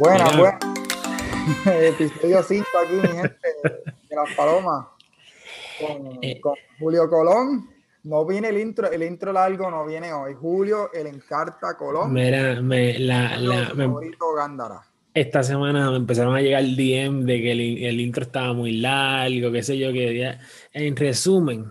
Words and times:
Buenas, 0.00 0.36
buenas. 0.36 0.60
Episodio 1.66 2.42
5 2.42 2.64
aquí, 2.84 2.94
mi 2.94 3.08
gente, 3.08 3.36
de 4.08 4.16
las 4.16 4.34
palomas. 4.34 4.86
Con, 5.80 6.18
Eh. 6.22 6.40
con 6.40 6.54
Julio 6.78 7.08
Colón. 7.08 7.68
No 8.02 8.24
viene 8.24 8.48
el 8.48 8.56
intro, 8.58 8.90
el 8.90 9.02
intro 9.02 9.30
largo 9.32 9.70
no 9.70 9.84
viene 9.84 10.10
hoy. 10.14 10.32
Julio, 10.34 10.90
el 10.94 11.06
Encarta 11.06 11.76
Colón. 11.76 12.14
Mira, 12.14 12.60
me, 12.62 12.98
la, 12.98 13.36
la- 13.36 13.74
me- 13.74 13.84
favorito 13.84 14.32
Gándara. 14.34 14.80
esta 15.12 15.42
semana 15.42 15.90
me 15.90 15.96
empezaron 15.98 16.34
a 16.34 16.40
llegar 16.40 16.62
DM 16.64 17.26
de 17.26 17.42
que 17.42 17.52
el, 17.52 17.60
el 17.84 18.00
intro 18.00 18.22
estaba 18.22 18.54
muy 18.54 18.72
largo, 18.78 19.52
qué 19.52 19.62
sé 19.62 19.76
yo, 19.76 19.92
que 19.92 20.16
ya- 20.16 20.40
en 20.72 20.96
resumen, 20.96 21.66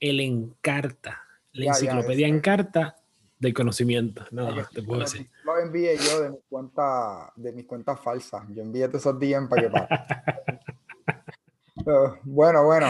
el 0.00 0.20
Encarta, 0.20 1.22
la 1.52 1.66
Ya, 1.66 1.70
enciclopedia. 1.72 2.26
Encarta 2.26 2.96
del 3.38 3.52
conocimiento. 3.52 4.24
Nada 4.30 4.54
más 4.54 4.70
te 4.70 4.82
puedo 4.82 5.02
decir. 5.02 5.28
Envié 5.58 5.96
yo 5.96 6.22
de 6.22 6.30
mis 6.30 6.40
cuentas 6.48 7.30
de 7.36 7.52
mis 7.52 7.66
cuentas 7.66 8.00
falsas. 8.00 8.42
Yo 8.50 8.62
envié 8.62 8.88
todos 8.88 9.02
esos 9.02 9.18
DM 9.18 9.48
para 9.48 9.62
que 9.62 9.70
pase. 9.70 9.88
Pero, 11.84 12.18
bueno, 12.24 12.64
bueno. 12.64 12.88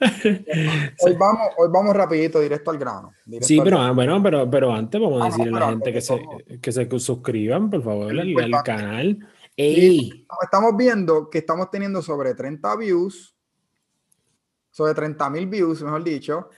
Hoy 1.00 1.16
vamos, 1.18 1.48
hoy 1.58 1.68
vamos 1.70 1.94
rapidito, 1.94 2.40
directo 2.40 2.70
al 2.70 2.78
grano. 2.78 3.12
directo 3.26 3.46
Sí, 3.46 3.58
al 3.58 3.64
pero 3.64 3.78
ah, 3.78 3.90
bueno, 3.90 4.22
pero, 4.22 4.48
pero 4.48 4.72
antes 4.72 4.98
vamos 4.98 5.20
a 5.20 5.26
Ah, 5.26 5.28
no, 5.28 5.36
decirle 5.36 5.50
a 5.50 5.52
pero 5.52 5.66
la 5.66 5.72
gente 5.72 5.92
que 5.92 6.00
se, 6.00 6.20
que 6.62 6.72
se 6.72 7.00
suscriban, 7.00 7.68
por 7.68 7.82
favor, 7.82 8.10
al, 8.10 8.20
al 8.54 8.62
canal. 8.62 9.18
¡Ey! 9.56 10.24
Estamos 10.40 10.76
viendo 10.76 11.28
que 11.28 11.38
estamos 11.38 11.70
teniendo 11.70 12.00
sobre 12.00 12.32
30 12.34 12.76
views, 12.76 13.36
sobre 14.70 14.94
30 14.94 15.28
mil 15.30 15.46
views, 15.48 15.82
mejor 15.82 16.04
dicho, 16.04 16.48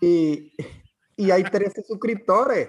y, 0.00 0.52
y 1.16 1.30
hay 1.30 1.42
13 1.42 1.82
suscriptores. 1.82 2.68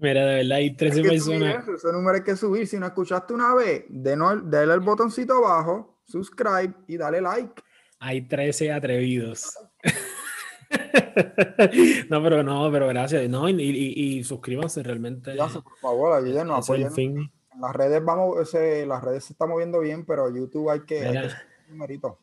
Mira, 0.00 0.26
de 0.26 0.34
verdad, 0.36 0.56
hay 0.56 0.64
Hay 0.64 0.76
13 0.76 1.02
que 1.02 1.20
subir 1.20 1.40
personas. 1.40 1.62
eso, 1.62 1.74
ese 1.74 1.92
número 1.92 2.16
hay 2.16 2.22
que 2.24 2.36
subir. 2.36 2.66
Si 2.66 2.78
no 2.78 2.86
escuchaste 2.86 3.34
una 3.34 3.54
vez, 3.54 3.84
dale 3.88 4.72
el 4.74 4.80
botoncito 4.80 5.34
abajo, 5.34 5.98
subscribe 6.04 6.74
y 6.88 6.96
dale 6.96 7.20
like. 7.20 7.62
Hay 7.98 8.22
13 8.22 8.72
atrevidos. 8.72 9.52
no, 12.08 12.22
pero 12.22 12.42
no, 12.42 12.70
pero 12.72 12.88
gracias. 12.88 13.28
No, 13.28 13.48
y, 13.48 13.52
y- 13.60 14.18
y 14.18 14.24
suscríbanse 14.24 14.82
realmente. 14.82 15.36
Ya, 15.36 15.46
por 15.48 15.76
favor, 15.80 16.12
ayúdenos, 16.14 16.58
es 16.60 16.64
apoyen. 16.64 16.92
fin. 16.92 17.32
Las 17.60 17.74
redes 17.76 18.02
vamos, 18.04 18.40
ese- 18.40 18.86
las 18.86 19.02
redes 19.02 19.24
se 19.24 19.32
están 19.34 19.50
moviendo 19.50 19.80
bien, 19.80 20.04
pero 20.06 20.34
YouTube 20.34 20.70
hay 20.70 20.80
que, 20.80 21.04
hay 21.04 21.12
que 21.12 21.28
subir 21.30 21.42
un 21.66 21.72
numerito. 21.76 22.18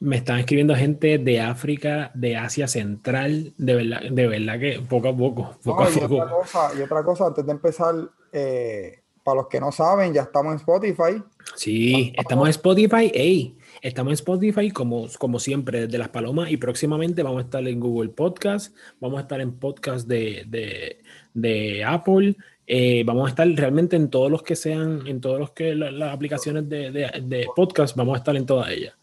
Me 0.00 0.16
están 0.16 0.38
escribiendo 0.40 0.74
gente 0.74 1.18
de 1.18 1.40
África, 1.40 2.10
de 2.14 2.36
Asia 2.36 2.68
Central, 2.68 3.54
de 3.56 3.74
verdad, 3.74 4.02
de 4.10 4.26
verdad 4.26 4.58
que 4.60 4.80
poco 4.88 5.08
a 5.08 5.16
poco, 5.16 5.58
poco 5.64 5.82
No, 5.84 5.88
a 5.88 5.90
y, 5.90 5.96
otra 5.96 6.08
poco. 6.08 6.36
cosa, 6.40 6.70
y 6.78 6.82
otra 6.82 7.02
cosa, 7.04 7.26
antes 7.26 7.46
de 7.46 7.52
empezar, 7.52 7.94
eh, 8.32 9.00
para 9.24 9.36
los 9.36 9.48
que 9.48 9.58
no 9.58 9.72
saben, 9.72 10.12
ya 10.12 10.22
estamos 10.22 10.52
en 10.52 10.58
Spotify. 10.58 11.22
Sí, 11.56 12.12
estamos 12.16 12.46
en 12.46 12.50
Spotify, 12.50 13.10
ey, 13.14 13.56
estamos 13.82 14.10
en 14.10 14.14
Spotify 14.14 14.70
como, 14.70 15.06
como 15.18 15.38
siempre, 15.38 15.86
desde 15.86 15.98
Las 15.98 16.10
Palomas 16.10 16.50
y 16.50 16.56
próximamente 16.58 17.22
vamos 17.22 17.38
a 17.40 17.44
estar 17.44 17.66
en 17.66 17.80
Google 17.80 18.10
Podcast, 18.10 18.76
vamos 19.00 19.18
a 19.18 19.22
estar 19.22 19.40
en 19.40 19.52
podcast 19.58 20.06
de, 20.06 20.44
de, 20.46 20.98
de 21.34 21.84
Apple, 21.84 22.36
eh, 22.68 23.02
vamos 23.04 23.26
a 23.26 23.30
estar 23.30 23.48
realmente 23.48 23.96
en 23.96 24.10
todos 24.10 24.30
los 24.30 24.42
que 24.42 24.54
sean, 24.56 25.06
en 25.06 25.20
todos 25.20 25.40
los 25.40 25.50
que 25.52 25.74
la- 25.74 25.90
las 25.90 26.12
aplicaciones 26.14 26.68
de, 26.68 26.90
de, 26.90 27.10
de 27.22 27.46
podcast, 27.56 27.96
vamos 27.96 28.14
a 28.14 28.18
estar 28.18 28.36
en 28.36 28.44
todas 28.46 28.68
ellas. 28.70 28.94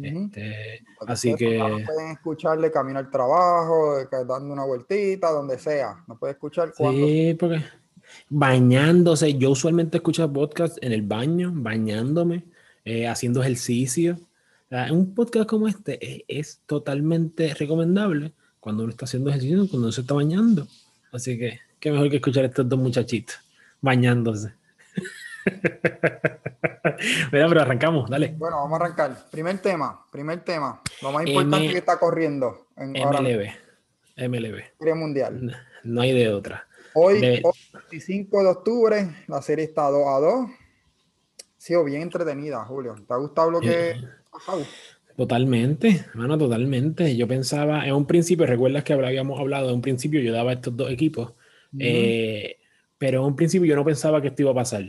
Este, 0.00 0.84
Para 0.98 1.12
así 1.12 1.34
que... 1.34 1.58
pues, 1.58 1.86
pueden 1.86 2.10
escuchar 2.12 2.58
de 2.60 2.70
camino 2.70 2.98
al 2.98 3.10
trabajo, 3.10 3.96
dando 4.10 4.52
una 4.52 4.64
vueltita, 4.64 5.30
donde 5.30 5.58
sea. 5.58 6.02
No 6.06 6.18
puede 6.18 6.32
escuchar 6.32 6.72
cuando. 6.76 7.06
Sí, 7.06 7.36
porque 7.38 7.62
bañándose, 8.28 9.34
yo 9.34 9.50
usualmente 9.50 9.98
escucho 9.98 10.30
podcast 10.32 10.78
en 10.82 10.92
el 10.92 11.02
baño, 11.02 11.52
bañándome, 11.54 12.44
eh, 12.84 13.06
haciendo 13.06 13.40
ejercicio. 13.40 14.18
Un 14.90 15.14
podcast 15.14 15.46
como 15.50 15.68
este 15.68 15.98
es, 16.00 16.22
es 16.28 16.60
totalmente 16.64 17.52
recomendable 17.52 18.32
cuando 18.58 18.84
uno 18.84 18.90
está 18.90 19.04
haciendo 19.04 19.28
ejercicio, 19.28 19.68
cuando 19.68 19.88
uno 19.88 19.92
se 19.92 20.00
está 20.00 20.14
bañando. 20.14 20.66
Así 21.12 21.38
que, 21.38 21.58
qué 21.78 21.92
mejor 21.92 22.08
que 22.08 22.16
escuchar 22.16 22.44
a 22.44 22.46
estos 22.46 22.66
dos 22.66 22.78
muchachitos 22.78 23.36
bañándose. 23.82 24.54
Mira, 27.32 27.48
pero 27.48 27.60
arrancamos, 27.62 28.08
dale. 28.10 28.34
Bueno, 28.36 28.56
vamos 28.56 28.80
a 28.80 28.84
arrancar. 28.84 29.16
Primer 29.30 29.58
tema, 29.58 30.04
primer 30.10 30.40
tema. 30.44 30.80
Lo 31.02 31.12
más 31.12 31.26
importante 31.26 31.64
M- 31.64 31.72
que 31.72 31.78
está 31.78 31.98
corriendo 31.98 32.66
en 32.76 32.96
ahora 32.98 33.20
mismo, 33.20 33.40
MLB, 34.16 34.28
MLB, 34.28 34.62
Serie 34.78 34.94
Mundial. 34.94 35.56
no 35.84 36.00
hay 36.00 36.12
de 36.12 36.28
otra. 36.32 36.66
Hoy, 36.94 37.20
De- 37.20 37.40
hoy, 37.44 37.52
25 37.90 38.42
de 38.42 38.48
octubre, 38.48 39.08
la 39.28 39.40
serie 39.42 39.64
está 39.64 39.88
2 39.90 40.06
a 40.06 40.20
2. 40.20 40.50
Ha 40.50 40.50
sido 41.56 41.84
bien 41.84 42.02
entretenida, 42.02 42.64
Julio. 42.64 42.94
¿Te 43.06 43.14
ha 43.14 43.16
gustado 43.16 43.50
lo 43.50 43.60
que 43.60 43.90
Eh? 43.90 43.96
Totalmente, 45.16 46.04
hermano, 46.10 46.38
totalmente. 46.38 47.16
Yo 47.16 47.28
pensaba, 47.28 47.86
en 47.86 47.94
un 47.94 48.06
principio, 48.06 48.46
recuerdas 48.46 48.82
que 48.82 48.94
habíamos 48.94 49.38
hablado, 49.38 49.68
en 49.68 49.76
un 49.76 49.82
principio 49.82 50.20
yo 50.20 50.32
daba 50.32 50.54
estos 50.54 50.74
dos 50.76 50.90
equipos, 50.90 51.34
eh, 51.78 52.56
pero 52.98 53.20
en 53.20 53.26
un 53.26 53.36
principio 53.36 53.66
yo 53.68 53.76
no 53.76 53.84
pensaba 53.84 54.20
que 54.22 54.28
esto 54.28 54.42
iba 54.42 54.50
a 54.52 54.54
pasar. 54.54 54.82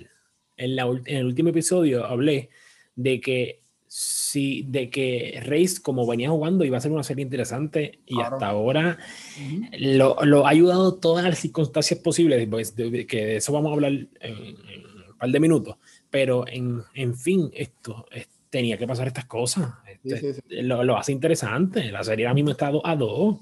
En, 0.58 0.76
la, 0.76 0.84
en 0.84 1.18
el 1.18 1.26
último 1.26 1.50
episodio 1.50 2.06
hablé 2.06 2.50
de 2.96 3.20
que 3.20 3.62
sí, 3.88 4.66
de 4.68 4.90
que 4.90 5.40
Reis, 5.44 5.80
como 5.80 6.08
venía 6.08 6.30
jugando, 6.30 6.66
iba 6.66 6.78
a 6.78 6.82
ser 6.82 6.92
una 6.92 7.04
serie 7.04 7.24
interesante 7.24 8.00
y 8.08 8.16
Claro. 8.16 8.36
hasta 8.36 8.48
ahora 8.48 8.98
Ujú. 9.40 9.66
lo, 9.80 10.18
lo 10.26 10.48
ha 10.48 10.50
ayudado 10.50 10.96
todas 10.96 11.24
las 11.26 11.38
circunstancias 11.40 12.00
posibles, 12.00 12.48
pues, 12.50 12.76
de- 12.76 13.06
que 13.06 13.26
de 13.26 13.36
eso 13.38 13.54
vamos 13.54 13.70
a 13.70 13.74
hablar 13.76 13.92
en, 13.92 14.08
en 14.22 14.86
un 15.12 15.18
par 15.20 15.30
de 15.30 15.40
minutos, 15.40 15.76
pero 16.10 16.48
en, 16.48 16.82
en 16.96 17.16
fin, 17.16 17.52
esto 17.54 18.06
es- 18.12 18.28
tenía 18.50 18.78
que 18.78 18.86
pasar 18.88 19.08
estas 19.08 19.26
cosas. 19.26 19.70
Sí, 20.04 20.14
Este, 20.14 20.34
sí, 20.34 20.42
sí. 20.48 20.62
Lo, 20.62 20.84
lo 20.84 20.96
hace 20.98 21.12
interesante. 21.12 21.92
La 21.92 22.04
serie 22.04 22.26
ahora 22.28 22.36
mismo 22.36 22.52
está 22.52 22.70
2 22.70 22.82
a 22.86 22.96
2. 22.96 23.10
O 23.10 23.42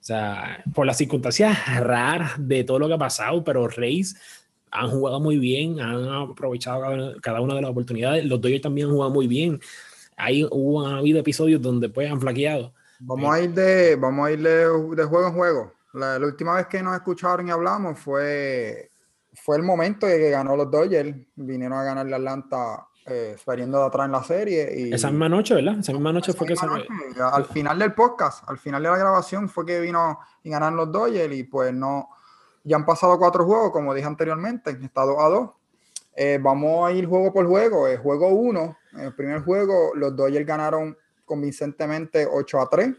sea, 0.00 0.62
por 0.74 0.86
las 0.86 0.96
circunstancias 0.98 1.56
raras 1.80 2.32
de 2.38 2.62
todo 2.62 2.78
lo 2.78 2.86
que 2.86 2.94
ha 2.94 2.98
pasado, 2.98 3.42
pero 3.42 3.66
Reis 3.66 4.16
han 4.74 4.90
jugado 4.90 5.20
muy 5.20 5.38
bien, 5.38 5.80
han 5.80 6.08
aprovechado 6.08 6.80
cada, 6.82 7.20
cada 7.20 7.40
una 7.40 7.54
de 7.54 7.62
las 7.62 7.70
oportunidades. 7.70 8.24
Los 8.24 8.40
Dodgers 8.40 8.62
también 8.62 8.88
han 8.88 8.92
jugado 8.92 9.12
muy 9.12 9.28
bien. 9.28 9.60
Ahí 10.16 10.44
hubo, 10.50 10.86
ha 10.86 10.98
habido 10.98 11.20
episodios 11.20 11.62
donde 11.62 11.88
pues 11.88 12.10
han 12.10 12.20
flaqueado. 12.20 12.72
Vamos 12.98 13.32
a 13.32 13.40
ir 13.40 13.52
de, 13.54 13.96
vamos 13.96 14.26
a 14.26 14.32
ir 14.32 14.42
de, 14.42 14.66
de 14.96 15.04
juego 15.04 15.28
en 15.28 15.34
juego. 15.34 15.72
La, 15.92 16.18
la 16.18 16.26
última 16.26 16.56
vez 16.56 16.66
que 16.66 16.82
nos 16.82 16.94
escucharon 16.96 17.46
y 17.46 17.52
hablamos 17.52 17.98
fue, 18.00 18.90
fue 19.32 19.56
el 19.56 19.62
momento 19.62 20.06
de 20.06 20.18
que 20.18 20.30
ganó 20.30 20.56
los 20.56 20.68
Dodgers. 20.68 21.16
Vinieron 21.36 21.78
a 21.78 21.84
ganar 21.84 22.06
la 22.06 22.16
Atlanta 22.16 22.88
eh, 23.06 23.36
saliendo 23.44 23.78
de 23.78 23.84
atrás 23.84 24.06
en 24.06 24.12
la 24.12 24.24
serie. 24.24 24.72
Y 24.76 24.92
Esa 24.92 25.08
misma 25.10 25.28
noche, 25.28 25.54
¿verdad? 25.54 25.78
Esa 25.78 25.92
misma 25.92 26.12
noche 26.12 26.32
esa 26.32 26.38
fue 26.38 26.48
que 26.48 26.54
misma 26.54 26.80
se... 26.80 26.88
noche, 26.88 27.22
al 27.22 27.44
final 27.44 27.78
del 27.78 27.94
podcast, 27.94 28.42
al 28.48 28.58
final 28.58 28.82
de 28.82 28.88
la 28.88 28.98
grabación, 28.98 29.48
fue 29.48 29.64
que 29.64 29.80
vino 29.80 30.18
y 30.42 30.50
ganaron 30.50 30.76
los 30.76 30.90
Dodgers. 30.90 31.32
Y 31.32 31.44
pues 31.44 31.72
no, 31.72 32.08
ya 32.64 32.76
han 32.76 32.86
pasado 32.86 33.18
cuatro 33.18 33.44
juegos, 33.44 33.70
como 33.70 33.94
dije 33.94 34.06
anteriormente, 34.06 34.70
está 34.82 35.02
2 35.02 35.16
a 35.18 35.28
2. 35.28 35.50
Eh, 36.16 36.38
vamos 36.40 36.88
a 36.88 36.92
ir 36.92 37.06
juego 37.06 37.32
por 37.32 37.46
juego. 37.46 37.86
El 37.86 37.98
juego 37.98 38.28
1, 38.28 38.76
el 39.00 39.14
primer 39.14 39.42
juego, 39.42 39.92
los 39.94 40.16
Dodgers 40.16 40.46
ganaron 40.46 40.96
convincentemente 41.24 42.26
8 42.30 42.60
a 42.60 42.70
3 42.70 42.94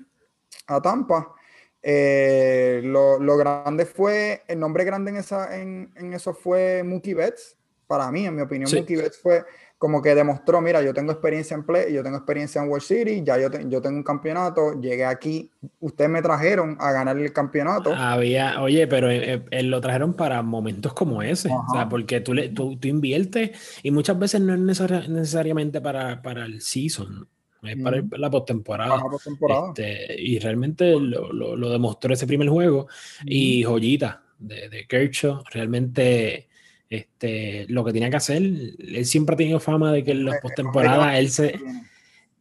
a 0.68 0.82
Tampa. 0.82 1.34
Eh, 1.82 2.82
lo, 2.84 3.20
lo 3.20 3.38
grande 3.38 3.86
fue, 3.86 4.44
el 4.48 4.60
nombre 4.60 4.84
grande 4.84 5.12
en, 5.12 5.18
esa, 5.18 5.56
en, 5.60 5.92
en 5.96 6.14
eso 6.14 6.34
fue 6.34 6.84
Mookie 6.84 7.14
Betts. 7.14 7.58
Para 7.88 8.12
mí, 8.12 8.26
en 8.26 8.36
mi 8.36 8.42
opinión, 8.42 8.68
Sí. 8.68 8.78
Mookie 8.78 8.96
Betts 8.96 9.20
fue 9.20 9.44
como 9.78 10.02
que 10.02 10.16
demostró, 10.16 10.62
mira, 10.62 10.82
yo 10.82 10.94
tengo 10.94 11.12
experiencia 11.12 11.54
en 11.54 11.64
play, 11.66 11.94
yo 11.94 12.02
tengo 12.02 12.16
experiencia 12.18 12.62
en 12.62 12.70
World 12.70 12.84
Series, 12.86 13.24
ya 13.26 13.38
yo, 13.38 13.52
te- 13.52 13.66
yo 13.68 13.82
tengo 13.82 13.98
un 13.98 14.04
campeonato, 14.04 14.80
llegué 14.80 15.04
aquí, 15.06 15.52
ustedes 15.82 16.10
me 16.10 16.22
trajeron 16.22 16.78
a 16.80 16.92
ganar 16.94 17.18
el 17.18 17.32
campeonato. 17.34 17.94
Había, 17.94 18.62
oye, 18.62 18.88
pero 18.88 19.12
eh, 19.12 19.44
eh, 19.52 19.64
lo 19.64 19.82
trajeron 19.82 20.14
para 20.14 20.42
momentos 20.42 20.94
como 20.94 21.22
ese, 21.22 21.50
o 21.50 21.74
sea, 21.74 21.90
porque 21.90 22.22
tú, 22.22 22.34
le, 22.34 22.50
tú, 22.50 22.78
tú 22.78 22.88
inviertes 22.88 23.80
y 23.84 23.92
muchas 23.92 24.18
veces 24.18 24.40
no 24.42 24.54
es 24.54 24.60
necesari- 24.60 25.08
necesariamente 25.10 25.82
para, 25.82 26.22
para 26.22 26.46
el 26.46 26.62
season, 26.62 27.28
es 27.62 27.76
para 27.84 27.98
el- 27.98 28.08
la 28.12 28.30
postemporada. 28.30 29.02
Postemporada. 29.02 29.68
Este, 29.76 30.16
y 30.22 30.40
realmente 30.40 30.92
lo, 31.00 31.34
lo- 31.34 31.56
lo 31.58 31.70
demostró 31.70 32.14
ese 32.14 32.26
primer 32.28 32.48
juego. 32.48 32.88
Y 33.26 33.64
joyita 33.64 34.24
de, 34.40 34.70
de 34.70 34.88
Kershaw, 34.88 35.44
realmente 35.52 36.48
este, 36.90 37.66
lo 37.70 37.84
que 37.84 37.94
tenía 37.94 38.10
que 38.10 38.16
hacer, 38.18 38.42
él 38.44 39.06
siempre 39.06 39.34
ha 39.34 39.38
tenido 39.38 39.60
fama 39.60 39.92
de 39.92 40.04
que 40.04 40.12
en 40.12 40.26
las 40.26 40.36
Eh, 40.36 40.40
postemporadas 40.42 41.18
él 41.20 41.30
se, 41.30 41.60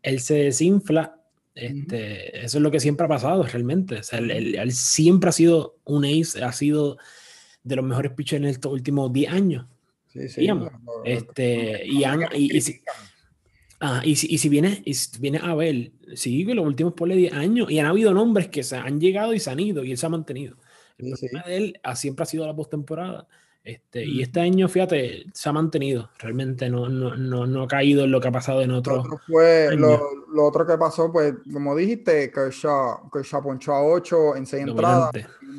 él 0.02 0.20
se 0.20 0.34
desinfla. 0.34 1.20
Este, 1.54 2.44
Eso 2.44 2.58
es 2.58 2.62
lo 2.62 2.70
que 2.70 2.80
siempre 2.80 3.06
ha 3.06 3.08
pasado 3.08 3.42
realmente. 3.44 3.96
O 3.98 4.02
sea, 4.02 4.18
él, 4.18 4.30
él- 4.30 4.54
él 4.56 4.72
siempre 4.72 5.28
ha 5.28 5.32
sido 5.32 5.76
un 5.84 6.04
ace, 6.04 6.42
ha 6.42 6.52
sido 6.52 6.98
de 7.62 7.76
los 7.76 7.84
mejores 7.84 8.12
pitchers 8.12 8.42
en 8.42 8.48
estos 8.48 8.72
últimos 8.72 9.12
10 9.12 9.32
años. 9.32 9.66
Sí, 10.08 10.28
sí. 10.28 10.42
digamos, 10.42 10.70
Este, 11.04 11.86
y, 11.86 12.04
han- 12.04 12.28
y- 12.34 12.56
y 12.56 12.60
si-. 12.60 12.80
Ah, 13.80 14.00
y 14.04 14.16
si, 14.16 14.32
y 14.32 14.38
si 14.38 14.48
vienes 14.48 14.80
si 14.84 15.18
vienes 15.20 15.42
a 15.42 15.54
ver, 15.54 15.90
sí, 16.14 16.46
que 16.46 16.54
los 16.54 16.64
últimos 16.64 16.94
por 16.94 17.12
10 17.12 17.32
años, 17.32 17.70
y 17.70 17.78
han 17.78 17.86
habido 17.86 18.14
nombres 18.14 18.48
que 18.48 18.62
se 18.62 18.76
han 18.76 19.00
llegado 19.00 19.34
y 19.34 19.40
se 19.40 19.50
han 19.50 19.60
ido, 19.60 19.82
y 19.84 19.90
él 19.90 19.98
se 19.98 20.06
ha 20.06 20.08
mantenido. 20.10 20.56
El 20.98 21.16
sí. 21.16 21.26
problema 21.28 21.48
de 21.48 21.56
él 21.56 21.80
ha- 21.82 21.96
siempre 21.96 22.22
ha 22.22 22.26
sido 22.26 22.46
la 22.46 22.54
postemporada. 22.54 23.26
Este, 23.64 24.04
Y 24.04 24.20
este 24.20 24.40
año, 24.40 24.68
fíjate, 24.68 25.24
se 25.32 25.48
ha 25.48 25.52
mantenido. 25.52 26.10
Realmente 26.18 26.68
no, 26.68 26.86
no, 26.90 27.16
no, 27.16 27.46
no 27.46 27.62
ha 27.62 27.66
caído 27.66 28.04
en 28.04 28.12
lo 28.12 28.20
que 28.20 28.28
ha 28.28 28.32
pasado 28.32 28.60
en 28.60 28.70
otros. 28.70 29.08
Lo, 29.08 29.16
fue, 29.16 29.74
lo, 29.74 30.26
lo, 30.34 30.44
otro 30.44 30.66
que 30.66 30.76
pasó, 30.76 31.10
pues, 31.10 31.32
como 31.50 31.74
dijiste, 31.74 32.30
Kershaw, 32.30 33.10
Kershaw 33.10 33.42
ponchó 33.42 33.72
a 33.72 33.82
8 33.82 34.36
en 34.36 34.46
6 34.46 34.68
entradas. 34.68 35.10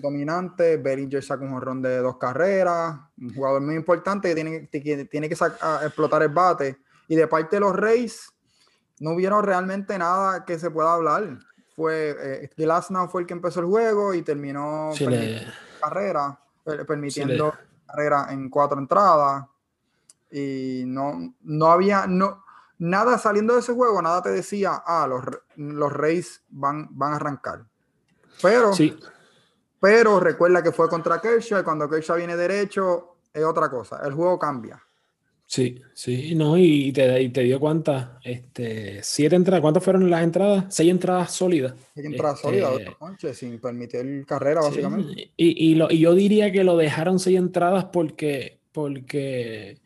Dominante. 0.01 0.77
Bellinger 0.77 1.23
sacó 1.23 1.45
un 1.45 1.53
jorrón 1.53 1.81
de 1.81 1.97
dos 1.97 2.17
carreras. 2.17 2.95
Un 3.19 3.33
jugador 3.33 3.61
muy 3.61 3.73
importante 3.73 4.29
que 4.29 4.35
tiene, 4.35 4.69
que, 4.69 5.05
tiene 5.05 5.27
que 5.27 5.33
explotar 5.33 6.21
el 6.21 6.29
bate. 6.29 6.77
Y 7.07 7.15
de 7.15 7.25
parte 7.27 7.55
de 7.55 7.61
los 7.61 7.75
Reyes, 7.75 8.29
no 8.99 9.11
hubieron 9.11 9.43
realmente 9.43 9.97
nada 9.97 10.45
que 10.45 10.59
se 10.59 10.69
pueda 10.69 10.93
hablar. 10.93 11.39
Fue 11.75 12.15
eh, 12.21 12.49
Glasnow 12.55 13.09
fue 13.09 13.21
el 13.21 13.27
que 13.27 13.33
empezó 13.33 13.61
el 13.61 13.65
juego 13.65 14.13
y 14.13 14.21
terminó 14.21 14.91
carrera, 15.81 16.39
permitiendo 16.87 17.51
carrera 17.85 18.27
en 18.29 18.49
cuatro 18.49 18.79
entradas. 18.79 19.45
Y 20.31 20.83
no, 20.85 21.33
no 21.41 21.67
había 21.67 22.07
no, 22.07 22.43
nada 22.77 23.17
saliendo 23.17 23.53
de 23.53 23.59
ese 23.59 23.73
juego, 23.73 24.01
nada 24.01 24.21
te 24.21 24.29
decía, 24.29 24.83
ah, 24.85 25.07
los, 25.07 25.23
los 25.55 25.93
Reyes 25.93 26.43
van, 26.49 26.87
van 26.91 27.13
a 27.13 27.15
arrancar. 27.17 27.65
Pero, 28.41 28.73
sí. 28.73 28.97
pero 29.79 30.19
recuerda 30.19 30.61
que 30.61 30.71
fue 30.71 30.89
contra 30.89 31.21
Kershaw 31.21 31.61
y 31.61 31.63
cuando 31.63 31.89
Kershaw 31.89 32.17
viene 32.17 32.35
derecho 32.35 33.17
es 33.33 33.43
otra 33.43 33.69
cosa, 33.69 34.01
el 34.05 34.13
juego 34.13 34.37
cambia. 34.37 34.84
Sí, 35.47 35.79
sí, 35.93 36.33
no, 36.33 36.57
y 36.57 36.91
te, 36.91 37.29
te 37.29 37.41
dio 37.41 37.59
cuántas, 37.59 38.09
este, 38.23 38.99
siete 39.03 39.35
entradas, 39.35 39.61
¿cuántas 39.61 39.83
fueron 39.83 40.09
las 40.09 40.23
entradas? 40.23 40.65
Seis 40.69 40.89
entradas 40.89 41.33
sólidas. 41.33 41.75
Seis 41.93 42.07
entradas 42.07 42.39
sólidas, 42.41 42.71
este, 42.79 43.33
sin 43.35 43.59
permitir 43.59 44.25
carrera, 44.25 44.61
básicamente. 44.61 45.31
Y, 45.37 45.71
y, 45.71 45.75
lo, 45.75 45.91
y 45.91 45.99
yo 45.99 46.15
diría 46.15 46.51
que 46.51 46.63
lo 46.63 46.75
dejaron 46.77 47.19
seis 47.19 47.37
entradas 47.37 47.85
porque, 47.85 48.57
porque 48.71 49.77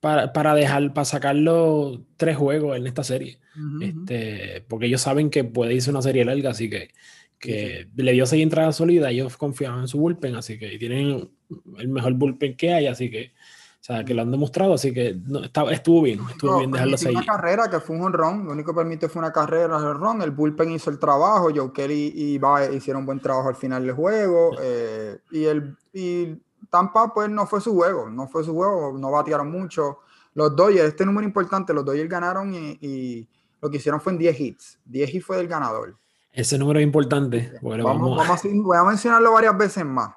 para, 0.00 0.34
para 0.34 0.54
dejar, 0.54 0.92
para 0.92 1.06
sacarlo 1.06 2.04
tres 2.18 2.36
juegos 2.36 2.76
en 2.76 2.86
esta 2.86 3.02
serie. 3.02 3.38
este, 3.80 4.64
porque 4.68 4.86
ellos 4.86 5.00
saben 5.00 5.30
que 5.30 5.44
puede 5.44 5.74
irse 5.74 5.90
una 5.90 6.02
serie 6.02 6.26
larga, 6.26 6.50
así 6.50 6.68
que, 6.68 6.90
que 7.38 7.88
le 7.96 8.12
dio 8.12 8.26
seis 8.26 8.42
entradas 8.42 8.76
sólidas, 8.76 9.10
ellos 9.10 9.38
confiaban 9.38 9.80
en 9.80 9.88
su 9.88 9.98
bullpen, 9.98 10.36
así 10.36 10.58
que 10.58 10.76
tienen 10.78 11.30
el 11.78 11.88
mejor 11.88 12.12
bullpen 12.12 12.54
que 12.54 12.74
hay, 12.74 12.86
así 12.86 13.10
que 13.10 13.32
sea, 13.86 14.04
que 14.04 14.14
lo 14.14 14.22
han 14.22 14.32
demostrado, 14.32 14.74
así 14.74 14.92
que 14.92 15.16
no, 15.26 15.44
estaba, 15.44 15.70
estuvo 15.70 16.02
bien, 16.02 16.20
estuvo 16.28 16.58
bien 16.58 16.72
dejarlo 16.72 16.98
seguir. 16.98 17.18
una 17.18 17.26
carrera 17.26 17.70
que 17.70 17.78
fue 17.78 17.94
un 17.94 18.02
honrón, 18.02 18.44
lo 18.44 18.52
único 18.52 18.72
que 18.72 18.78
permite 18.78 19.08
fue 19.08 19.20
una 19.20 19.32
carrera, 19.32 19.76
el 19.76 19.84
honrón, 19.84 20.22
el 20.22 20.32
bullpen 20.32 20.72
hizo 20.72 20.90
el 20.90 20.98
trabajo, 20.98 21.50
Joe 21.54 21.72
Kelly 21.72 22.12
y 22.16 22.38
Bae 22.38 22.74
hicieron 22.74 23.06
buen 23.06 23.20
trabajo 23.20 23.48
al 23.48 23.54
final 23.54 23.86
del 23.86 23.94
juego, 23.94 24.56
eh, 24.60 25.18
y, 25.30 25.44
el, 25.44 25.76
y 25.92 26.34
Tampa 26.68 27.14
pues 27.14 27.30
no 27.30 27.46
fue 27.46 27.60
su 27.60 27.74
juego, 27.74 28.10
no 28.10 28.26
fue 28.26 28.42
su 28.42 28.54
juego, 28.54 28.98
no 28.98 29.12
batearon 29.12 29.52
mucho. 29.52 30.00
Los 30.34 30.56
Dodgers, 30.56 30.88
este 30.88 31.06
número 31.06 31.24
importante, 31.24 31.72
los 31.72 31.84
Dodgers 31.84 32.10
ganaron 32.10 32.52
y, 32.54 33.28
lo 33.62 33.70
que 33.70 33.76
hicieron 33.76 34.00
fue 34.00 34.12
en 34.12 34.18
10 34.18 34.40
hits, 34.40 34.80
10 34.84 35.14
hits 35.14 35.24
fue 35.24 35.36
del 35.36 35.46
ganador. 35.46 35.96
Ese 36.32 36.58
número 36.58 36.80
es 36.80 36.84
importante. 36.84 37.52
Bueno, 37.62 37.84
vamos, 37.84 38.16
vamos 38.16 38.44
a, 38.44 38.48
voy 38.52 38.76
a 38.76 38.82
mencionarlo 38.82 39.32
varias 39.32 39.56
veces 39.56 39.84
más. 39.84 40.10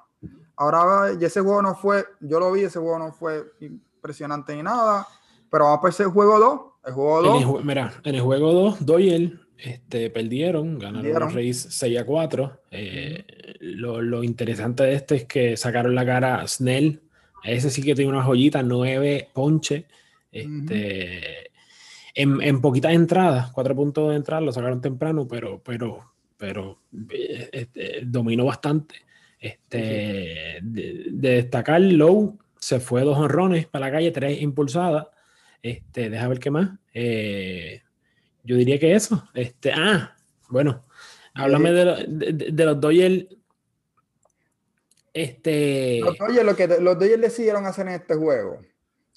Ahora 0.60 1.10
ese 1.18 1.40
juego 1.40 1.62
no 1.62 1.74
fue, 1.74 2.04
yo 2.20 2.38
lo 2.38 2.52
vi, 2.52 2.64
ese 2.64 2.78
juego 2.78 2.98
no 2.98 3.12
fue 3.12 3.44
impresionante 3.60 4.54
ni 4.54 4.62
nada, 4.62 5.08
pero 5.50 5.64
vamos 5.64 5.78
a 5.82 5.88
ver 5.88 6.06
el 6.06 6.12
juego 6.12 6.38
2. 6.38 6.60
El 6.84 6.92
juego 6.92 7.22
2. 7.22 7.64
Mira, 7.64 7.94
en 8.04 8.14
el 8.14 8.20
juego 8.20 8.52
2, 8.52 8.84
Doyle 8.84 9.40
este, 9.56 10.10
perdieron, 10.10 10.78
ganaron 10.78 11.18
los 11.18 11.32
Reyes 11.32 11.66
6 11.70 12.00
a 12.00 12.04
4. 12.04 12.60
Eh, 12.72 13.24
lo, 13.60 14.02
lo, 14.02 14.22
interesante 14.22 14.82
de 14.82 14.92
este 14.96 15.16
es 15.16 15.24
que 15.24 15.56
sacaron 15.56 15.94
la 15.94 16.04
cara 16.04 16.42
a 16.42 16.46
Snell. 16.46 17.00
Ese 17.42 17.70
sí 17.70 17.82
que 17.82 17.94
tiene 17.94 18.10
una 18.10 18.22
joyita, 18.22 18.62
9 18.62 19.30
ponche. 19.32 19.86
Este, 20.30 21.52
en, 22.14 22.42
en, 22.42 22.60
poquitas 22.60 22.92
entradas, 22.92 23.50
4 23.52 23.74
puntos 23.74 24.10
de 24.10 24.16
entrada, 24.16 24.42
lo 24.42 24.52
sacaron 24.52 24.82
temprano, 24.82 25.26
pero, 25.26 25.58
pero, 25.64 26.12
pero 26.36 26.80
eh, 27.08 27.48
este, 27.50 28.02
dominó 28.04 28.44
bastante. 28.44 28.96
Este, 29.40 30.58
de, 30.62 31.06
destacar, 31.10 31.80
Low 31.80 32.38
se 32.58 32.78
fue 32.78 33.02
dos 33.02 33.16
honrones 33.16 33.66
para 33.66 33.86
la 33.86 33.92
calle, 33.92 34.10
tres 34.10 34.40
impulsadas. 34.42 35.06
Este, 35.62 36.10
deja 36.10 36.28
ver 36.28 36.38
qué 36.38 36.50
más. 36.50 36.70
Eh, 36.92 37.82
yo 38.44 38.56
diría 38.56 38.78
que 38.78 38.94
eso. 38.94 39.28
Este, 39.32 39.72
ah, 39.72 40.14
bueno, 40.48 40.84
háblame 41.34 41.72
de, 41.72 42.50
de, 42.52 42.64
los 42.64 42.80
Dodgers. 42.80 43.26
Este... 45.14 46.00
Los 46.00 46.18
Dodgers, 46.18 46.44
lo 46.44 46.56
que 46.56 46.68
los 46.68 46.98
Dodgers 46.98 47.22
decidieron 47.22 47.64
hacer 47.64 47.88
en 47.88 47.94
este 47.94 48.14
juego, 48.14 48.60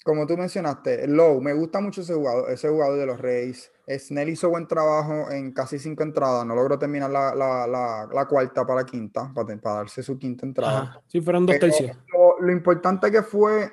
como 0.04 0.26
tú 0.26 0.36
mencionaste, 0.36 1.08
Low, 1.08 1.40
me 1.40 1.54
gusta 1.54 1.80
mucho 1.80 2.02
ese 2.02 2.12
jugador, 2.12 2.50
ese 2.50 2.68
jugador 2.68 2.98
de 2.98 3.06
los 3.06 3.18
Reyes. 3.18 3.72
Snell 3.88 4.28
hizo 4.28 4.50
buen 4.50 4.68
trabajo 4.68 5.30
en 5.30 5.52
casi 5.52 5.78
cinco 5.78 6.02
entradas, 6.02 6.44
no 6.44 6.54
logró 6.54 6.78
terminar 6.78 7.10
la, 7.10 7.34
la, 7.34 7.66
la, 7.66 8.06
la 8.12 8.26
cuarta 8.26 8.66
para 8.66 8.84
quinta, 8.84 9.32
para, 9.34 9.56
para, 9.56 9.76
darse 9.76 10.02
su 10.02 10.18
quinta 10.18 10.44
entrada. 10.44 11.02
Sí, 11.06 11.22
fueron 11.22 11.46
dos 11.46 11.58
tercios. 11.58 11.96
Lo, 12.38 12.52
importante 12.52 13.10
que 13.10 13.22
fue, 13.22 13.72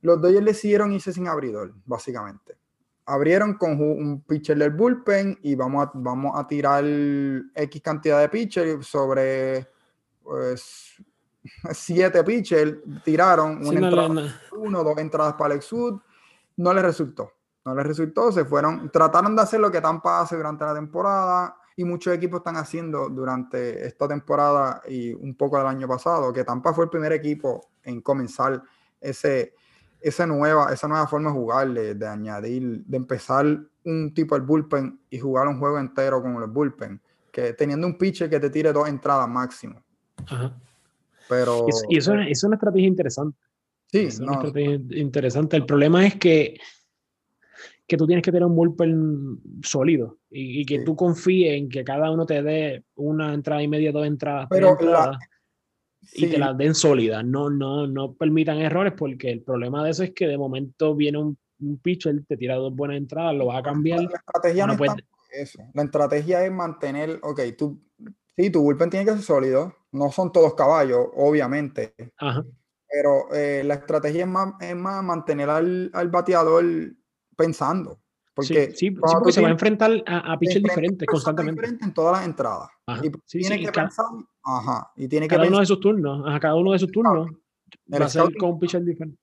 los 0.00 0.18
Dodgers 0.22 0.46
decidieron 0.46 0.90
irse 0.92 1.12
sin 1.12 1.28
abridor, 1.28 1.74
básicamente. 1.84 2.56
Abrieron 3.04 3.54
con 3.54 3.78
un 3.78 4.22
pitcher 4.22 4.56
del 4.56 4.70
bullpen 4.70 5.38
y 5.42 5.54
vamos 5.54 5.86
a, 5.86 5.90
vamos 5.94 6.32
a 6.34 6.46
tirar 6.46 6.82
X 7.54 7.82
cantidad 7.82 8.20
de 8.20 8.30
pitchers 8.30 8.86
sobre 8.86 9.68
pues, 10.22 11.02
siete 11.72 12.24
pitchers. 12.24 12.78
Tiraron 13.04 13.66
una 13.66 13.80
entrada, 13.80 14.40
uno, 14.52 14.84
dos 14.84 14.98
entradas 14.98 15.34
para 15.34 15.54
el 15.54 15.62
Sud. 15.62 16.00
No 16.56 16.74
les 16.74 16.82
resultó 16.82 17.32
no 17.68 17.74
les 17.74 17.86
resultó, 17.86 18.32
se 18.32 18.44
fueron, 18.44 18.90
trataron 18.90 19.36
de 19.36 19.42
hacer 19.42 19.60
lo 19.60 19.70
que 19.70 19.80
Tampa 19.80 20.20
hace 20.20 20.36
durante 20.36 20.64
la 20.64 20.74
temporada 20.74 21.54
y 21.76 21.84
muchos 21.84 22.14
equipos 22.14 22.40
están 22.40 22.56
haciendo 22.56 23.08
durante 23.08 23.86
esta 23.86 24.08
temporada 24.08 24.82
y 24.88 25.12
un 25.12 25.34
poco 25.36 25.58
del 25.58 25.66
año 25.66 25.86
pasado, 25.86 26.32
que 26.32 26.44
Tampa 26.44 26.72
fue 26.72 26.84
el 26.84 26.90
primer 26.90 27.12
equipo 27.12 27.68
en 27.82 28.00
comenzar 28.00 28.62
ese, 29.00 29.54
esa, 30.00 30.26
nueva, 30.26 30.72
esa 30.72 30.88
nueva 30.88 31.06
forma 31.06 31.30
de 31.30 31.36
jugar, 31.36 31.68
de, 31.68 32.06
añadir, 32.06 32.84
de 32.84 32.96
empezar 32.96 33.46
un 33.84 34.14
tipo 34.14 34.34
de 34.34 34.44
bullpen 34.44 35.00
y 35.10 35.18
jugar 35.18 35.46
un 35.46 35.58
juego 35.58 35.78
entero 35.78 36.22
con 36.22 36.34
el 36.36 36.48
bullpen, 36.48 37.00
que 37.30 37.52
teniendo 37.52 37.86
un 37.86 37.98
pitcher 37.98 38.30
que 38.30 38.40
te 38.40 38.50
tire 38.50 38.72
dos 38.72 38.88
entradas 38.88 39.28
máximo. 39.28 39.82
Pero, 41.28 41.66
y 41.88 41.98
eso, 41.98 42.14
es 42.14 42.44
una 42.44 42.56
estrategia 42.56 42.86
interesante. 42.86 43.38
Sí, 43.90 44.00
es 44.00 44.20
una 44.20 44.34
estrategia 44.34 44.80
interesante. 44.90 45.56
El 45.56 45.66
problema 45.66 46.06
es 46.06 46.16
que 46.16 46.58
que 47.88 47.96
tú 47.96 48.06
tienes 48.06 48.22
que 48.22 48.30
tener 48.30 48.44
un 48.44 48.54
bullpen 48.54 49.40
sólido 49.62 50.18
y, 50.30 50.64
que 50.66 50.80
tú 50.80 50.94
confíes 50.94 51.54
en 51.54 51.70
que 51.70 51.82
cada 51.82 52.10
uno 52.10 52.26
te 52.26 52.42
dé 52.42 52.84
una 52.96 53.32
entrada 53.32 53.62
y 53.62 53.68
media, 53.68 53.92
dos 53.92 54.06
entradas, 54.06 54.46
Pero 54.50 54.76
y 56.12 56.26
te 56.26 56.38
las 56.38 56.56
den 56.56 56.74
sólidas. 56.74 57.24
No, 57.24 57.48
no, 57.48 57.86
no 57.86 58.12
permitan 58.12 58.58
errores 58.58 58.92
porque 58.96 59.30
el 59.30 59.42
problema 59.42 59.82
de 59.82 59.90
eso 59.90 60.02
es 60.02 60.12
que 60.12 60.26
de 60.26 60.36
momento 60.36 60.94
viene 60.94 61.16
un, 61.16 61.38
un 61.60 61.78
pitcher, 61.78 62.24
te 62.26 62.36
tira 62.36 62.56
dos 62.56 62.76
buenas 62.76 62.98
entradas, 62.98 63.34
lo 63.34 63.46
va 63.46 63.58
a 63.58 63.62
cambiar. 63.62 64.02
La 64.02 64.18
estrategia 64.18 64.66
no, 64.66 64.74
es 64.74 64.92
eso. 65.32 65.58
La 65.72 65.84
estrategia 65.84 66.44
es 66.44 66.52
mantener, 66.52 67.18
ok, 67.22 67.40
tú, 67.56 67.80
sí, 68.36 68.50
tu 68.50 68.60
bullpen 68.60 68.90
tiene 68.90 69.06
que 69.06 69.12
ser 69.12 69.22
sólido. 69.22 69.74
No 69.92 70.10
son 70.12 70.32
todos 70.32 70.54
caballos, 70.54 71.06
obviamente. 71.14 71.94
Pero 72.90 73.32
eh, 73.34 73.62
la 73.64 73.74
estrategia 73.74 74.22
es 74.22 74.28
más, 74.28 74.54
es 74.60 74.76
más 74.76 75.02
mantener 75.02 75.50
al, 75.50 75.90
al 75.92 76.08
bateador 76.08 76.64
pensando. 77.36 78.00
Porque, 78.38 78.70
sí, 78.70 78.92
porque 78.92 79.32
se 79.32 79.42
va 79.42 79.48
a 79.48 79.50
enfrentar 79.50 79.90
a, 80.06 80.32
a 80.32 80.38
pitchers 80.38 80.62
diferentes 80.62 81.08
constantemente. 81.08 81.76
en 81.82 81.92
todas 81.92 82.18
las 82.18 82.24
entradas. 82.24 82.68
y 83.02 83.10
tiene 83.40 83.58
que 83.58 83.72
pensar, 83.72 84.06
ajá, 84.44 84.92
y 84.94 85.08
tiene 85.08 85.26
cada 85.26 85.42
que 85.42 85.48
uno 85.48 85.58
de 85.58 85.66
sus 85.66 85.80
turnos, 85.80 86.22
a 86.24 86.38
cada 86.38 86.54
uno 86.54 86.70
de 86.70 86.78
sus 86.78 86.92
turnos 86.92 87.28
va 87.92 88.04
a 88.04 88.08
ser 88.08 88.32
con 88.36 88.50
un 88.50 88.58
pitcher 88.60 88.84
diferente. 88.84 89.18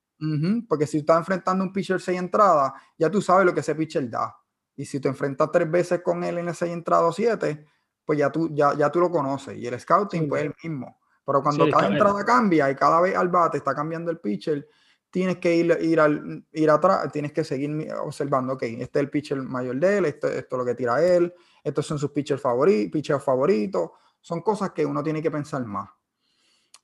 porque 0.68 0.86
si 0.86 0.98
estás 0.98 1.20
enfrentando 1.20 1.64
un 1.64 1.72
pitcher 1.72 2.02
seis 2.02 2.20
entradas, 2.20 2.74
ya 2.98 3.10
tú 3.10 3.22
sabes 3.22 3.46
lo 3.46 3.54
que 3.54 3.62
ese 3.62 3.74
pitcher 3.74 4.10
da. 4.10 4.36
Y 4.76 4.84
si 4.84 5.00
te 5.00 5.08
enfrentas 5.08 5.50
tres 5.50 5.72
veces 5.72 6.02
con 6.02 6.22
él 6.26 6.38
en 6.38 6.50
ese 6.50 6.66
seis 6.66 6.74
entradas 6.74 7.06
o 7.06 7.12
siete, 7.14 7.66
pues 8.06 8.20
ya 8.20 8.32
tú, 8.32 8.50
ya, 8.54 8.74
ya 8.76 8.90
tú 8.92 9.00
lo 9.00 9.10
conoces. 9.10 9.58
Y 9.58 9.68
el 9.68 9.80
scouting, 9.80 10.30
pues 10.30 10.44
es 10.44 10.48
el 10.48 10.70
mismo. 10.70 11.00
Pero 11.26 11.42
cuando 11.42 11.70
cada 11.70 11.88
entrada 11.88 12.24
cambia 12.24 12.70
y 12.70 12.76
cada 12.76 13.02
vez 13.02 13.16
al 13.16 13.30
bate 13.30 13.58
está 13.58 13.74
cambiando 13.74 14.12
el 14.12 14.20
pitcher, 14.20 14.68
tienes 15.10 15.38
que 15.38 15.56
ir, 15.56 15.78
ir, 15.82 16.00
al, 16.00 16.46
ir 16.52 16.70
atrás, 16.70 17.12
tienes 17.12 17.32
que 17.32 17.44
seguir 17.44 17.90
observando, 18.04 18.54
ok, 18.54 18.64
este 18.64 19.00
es 19.00 19.04
el 19.04 19.10
pitcher 19.10 19.42
mayor 19.42 19.78
de 19.78 19.98
él, 19.98 20.06
esto, 20.06 20.28
esto 20.28 20.56
es 20.56 20.60
lo 20.60 20.66
que 20.66 20.76
tira 20.76 21.04
él, 21.04 21.34
estos 21.64 21.88
son 21.88 21.98
sus 21.98 22.12
pitchers 22.12 22.42
favoritos, 22.42 22.92
pitchers 22.92 23.24
favoritos, 23.24 23.92
son 24.22 24.42
cosas 24.42 24.72
que 24.72 24.86
uno 24.86 25.02
tiene 25.02 25.22
que 25.22 25.32
pensar 25.32 25.66
más. 25.66 25.90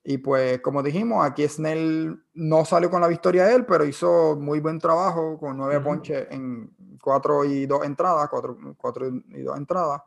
Y 0.03 0.17
pues, 0.17 0.61
como 0.61 0.81
dijimos, 0.81 1.23
aquí 1.23 1.47
Snell 1.47 2.23
no 2.33 2.65
salió 2.65 2.89
con 2.89 3.01
la 3.01 3.07
victoria 3.07 3.45
de 3.45 3.55
él, 3.55 3.65
pero 3.65 3.85
hizo 3.85 4.35
muy 4.35 4.59
buen 4.59 4.79
trabajo 4.79 5.37
con 5.37 5.57
nueve 5.57 5.79
ponches 5.79 6.27
en 6.31 6.73
cuatro 6.99 7.45
y 7.45 7.67
dos 7.67 7.85
entradas, 7.85 8.27
cuatro, 8.29 8.57
cuatro 8.77 9.07
y 9.07 9.41
dos 9.41 9.57
entradas. 9.57 10.01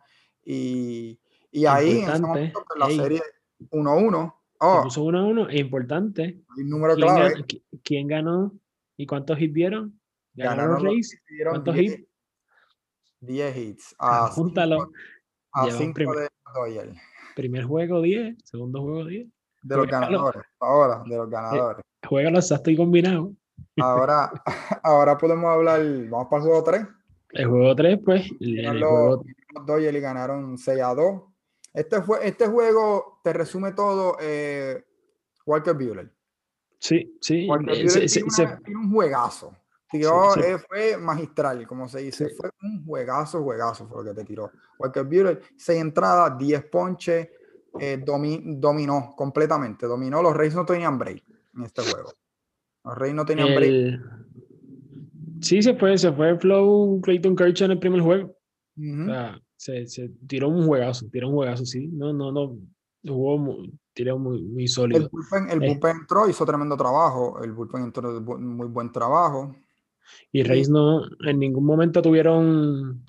Y, 0.44 1.18
y 1.50 1.66
ahí, 1.66 1.98
en 1.98 2.10
ese 2.10 2.20
momento, 2.20 2.64
la 2.76 2.86
serie 2.90 3.22
1-1, 3.70 4.34
Oh. 4.66 4.82
puso 4.84 5.02
1 5.02 5.18
a 5.18 5.24
1, 5.24 5.48
es 5.50 5.60
importante. 5.60 6.40
número 6.56 6.94
¿Quién, 6.94 7.06
clave. 7.06 7.30
Ganó, 7.30 7.44
¿Quién 7.82 8.06
ganó 8.06 8.52
y 8.96 9.06
cuántos 9.06 9.38
hits 9.40 9.52
dieron? 9.52 10.00
¿Ganaron, 10.34 10.74
los 10.74 10.82
Rays? 10.82 11.22
¿Cuántos 11.50 11.76
hits? 11.76 12.02
10 13.20 13.56
hits. 13.56 13.94
A 13.98 14.28
Júntalo. 14.28 14.90
A 15.52 15.70
5 15.70 16.00
de 16.00 16.28
Doyle. 16.54 17.00
Primer 17.36 17.64
juego 17.64 18.00
10, 18.00 18.36
segundo 18.44 18.80
juego 18.80 19.04
10. 19.04 19.28
De 19.62 19.76
los 19.76 19.86
ganadores, 19.86 20.42
ahora, 20.60 21.02
de 21.06 21.16
los 21.16 21.30
ganadores. 21.30 21.80
Eh, 21.80 22.06
juega 22.06 22.30
los 22.30 22.44
exacto 22.44 22.70
y 22.70 22.76
combinado. 22.76 23.32
Ahora, 23.78 24.30
ahora 24.82 25.18
podemos 25.18 25.46
hablar, 25.46 25.80
vamos 26.08 26.28
para 26.28 26.42
el 26.42 26.48
juego 26.48 26.64
3. 26.64 26.86
El 27.32 27.46
juego 27.48 27.74
3, 27.74 27.98
pues. 28.04 28.30
El, 28.40 28.80
los, 28.80 28.90
juego... 28.90 29.24
los 29.54 29.66
Dodgers 29.66 30.00
ganaron 30.00 30.58
6 30.58 30.80
a 30.82 30.94
2. 30.94 31.23
Este, 31.73 32.02
fue, 32.02 32.26
este 32.26 32.46
juego 32.46 33.20
te 33.23 33.32
resume 33.32 33.73
todo 33.73 34.16
eh, 34.20 34.84
Walker 35.46 35.75
Buehler. 35.75 36.12
Sí, 36.78 37.18
sí. 37.20 37.49
Walker 37.49 37.70
eh, 37.70 37.84
Buehler 37.84 38.08
se, 38.08 38.20
tiene, 38.20 38.30
se, 38.30 38.42
una, 38.44 38.56
se... 38.56 38.62
tiene 38.64 38.80
un 38.80 38.92
juegazo. 38.92 39.56
Tiró, 39.90 40.32
sí. 40.34 40.40
Eh, 40.40 40.58
fue 40.58 40.96
magistral, 40.96 41.66
como 41.66 41.88
se 41.88 42.00
dice. 42.00 42.28
Sí. 42.28 42.34
Fue 42.37 42.50
un 42.62 42.84
juegazo, 42.84 43.42
juegazo 43.42 43.87
fue 43.87 44.02
lo 44.02 44.11
que 44.11 44.20
te 44.20 44.26
tiró. 44.26 44.50
Walker 44.78 45.04
Buehler, 45.04 45.40
6 45.56 45.80
entradas, 45.80 46.38
10 46.38 46.64
ponches, 46.66 47.28
eh, 47.78 48.02
domi, 48.04 48.40
dominó 48.44 49.14
completamente. 49.16 49.87
Dominó. 49.87 50.23
Los 50.23 50.37
Reyes 50.37 50.54
no 50.54 50.64
tenían 50.64 50.99
break 50.99 51.23
en 51.54 51.62
este 51.62 51.82
juego. 51.82 52.12
Los 52.84 52.99
Reyes 52.99 53.14
no 53.16 53.25
tenían 53.25 53.49
el... 53.49 53.56
break. 53.56 54.25
Sí, 55.40 55.62
se 55.62 55.75
fue, 55.75 55.99
se 55.99 56.12
fue 56.12 56.38
Flow 56.38 57.00
Clayton 57.02 57.37
Kershaw 57.37 57.66
en 57.66 57.73
el 57.73 57.78
primer 57.78 58.00
juego. 58.00 58.37
Uh 58.76 58.82
-huh. 58.82 59.02
o 59.02 59.06
sea, 59.06 59.43
se, 59.56 59.87
se, 59.87 60.11
tiró 60.26 60.49
un 60.49 60.66
juegazo, 60.66 61.06
tiró 61.11 61.28
un 61.28 61.34
juegazo, 61.34 61.64
sí. 61.64 61.88
No, 61.88 62.12
no, 62.12 62.32
no. 62.32 62.56
Jugó 63.06 63.38
muy, 63.38 63.73
tiró 63.92 64.18
muy, 64.18 64.42
muy 64.42 64.66
sólido. 64.66 65.02
El 65.02 65.08
bullpen, 65.08 65.50
el 65.50 65.61
bullpen 65.61 65.96
eh. 65.96 66.00
entró, 66.00 66.28
hizo 66.28 66.44
tremendo 66.46 66.76
trabajo. 66.76 67.42
El 67.42 67.52
bullpen 67.52 67.82
entró 67.82 68.20
muy 68.20 68.68
buen 68.68 68.90
trabajo. 68.90 69.54
Y 70.32 70.42
Reyes 70.42 70.68
no, 70.68 71.02
en 71.20 71.38
ningún 71.38 71.64
momento 71.64 72.02
tuvieron. 72.02 73.04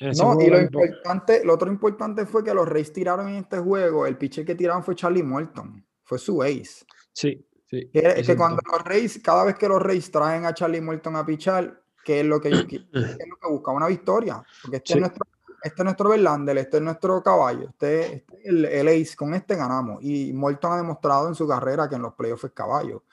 No, 0.00 0.40
y 0.40 0.48
lo 0.48 0.60
importante, 0.60 1.44
lo 1.44 1.54
otro 1.54 1.70
importante 1.70 2.24
fue 2.24 2.44
que 2.44 2.54
los 2.54 2.68
Reyes 2.68 2.92
tiraron 2.92 3.28
en 3.28 3.36
este 3.36 3.58
juego, 3.58 4.06
el 4.06 4.16
pitcher 4.16 4.44
que 4.44 4.54
tiraron 4.54 4.84
fue 4.84 4.94
Charlie 4.94 5.24
Morton, 5.24 5.84
fue 6.04 6.18
su 6.18 6.40
ace. 6.40 6.86
Sí, 7.12 7.44
sí. 7.66 7.90
Que, 7.92 8.14
es 8.16 8.26
que 8.26 8.36
cuando 8.36 8.60
los 8.70 8.84
Reyes, 8.84 9.20
cada 9.20 9.44
vez 9.44 9.56
que 9.56 9.68
los 9.68 9.82
Reyes 9.82 10.10
traen 10.10 10.46
a 10.46 10.54
Charlie 10.54 10.80
Morton 10.80 11.16
a 11.16 11.26
pichar, 11.26 11.82
que 12.04 12.20
es 12.20 12.26
lo 12.26 12.40
que, 12.40 12.50
que, 12.68 12.76
es 12.76 13.28
lo 13.28 13.36
que 13.36 13.48
busca? 13.50 13.72
Una 13.72 13.88
victoria. 13.88 14.40
Porque 14.62 14.76
este, 14.76 14.92
sí. 14.92 14.98
es, 14.98 15.00
nuestro, 15.00 15.26
este 15.62 15.82
es 15.82 15.84
nuestro 15.84 16.10
Verlander, 16.10 16.58
este 16.58 16.76
es 16.78 16.82
nuestro 16.82 17.22
caballo, 17.22 17.68
este, 17.70 18.16
este 18.16 18.36
es 18.40 18.46
el, 18.46 18.64
el, 18.64 18.88
ace, 18.88 19.16
con 19.16 19.34
este 19.34 19.56
ganamos. 19.56 20.02
Y 20.02 20.32
Morton 20.32 20.72
ha 20.72 20.76
demostrado 20.76 21.28
en 21.28 21.34
su 21.34 21.46
carrera 21.46 21.88
que 21.88 21.96
en 21.96 22.02
los 22.02 22.14
playoffs 22.14 22.44
es 22.44 22.52
caballo. 22.52 23.04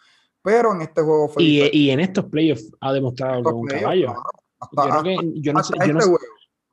Pero 0.42 0.74
en 0.74 0.82
este 0.82 1.02
juego 1.02 1.28
fue. 1.28 1.44
Y, 1.44 1.70
y 1.72 1.90
en 1.90 2.00
estos 2.00 2.26
playoffs 2.26 2.72
ha 2.80 2.94
demostrado 2.94 3.42
que 3.42 3.50
es 3.50 3.56
un 3.56 3.68
caballo. 3.68 4.14
Yo, 5.36 5.54
no 5.54 5.64
sé. 5.64 5.74
Yo 5.86 5.94
no 5.94 6.00
este. 6.00 6.16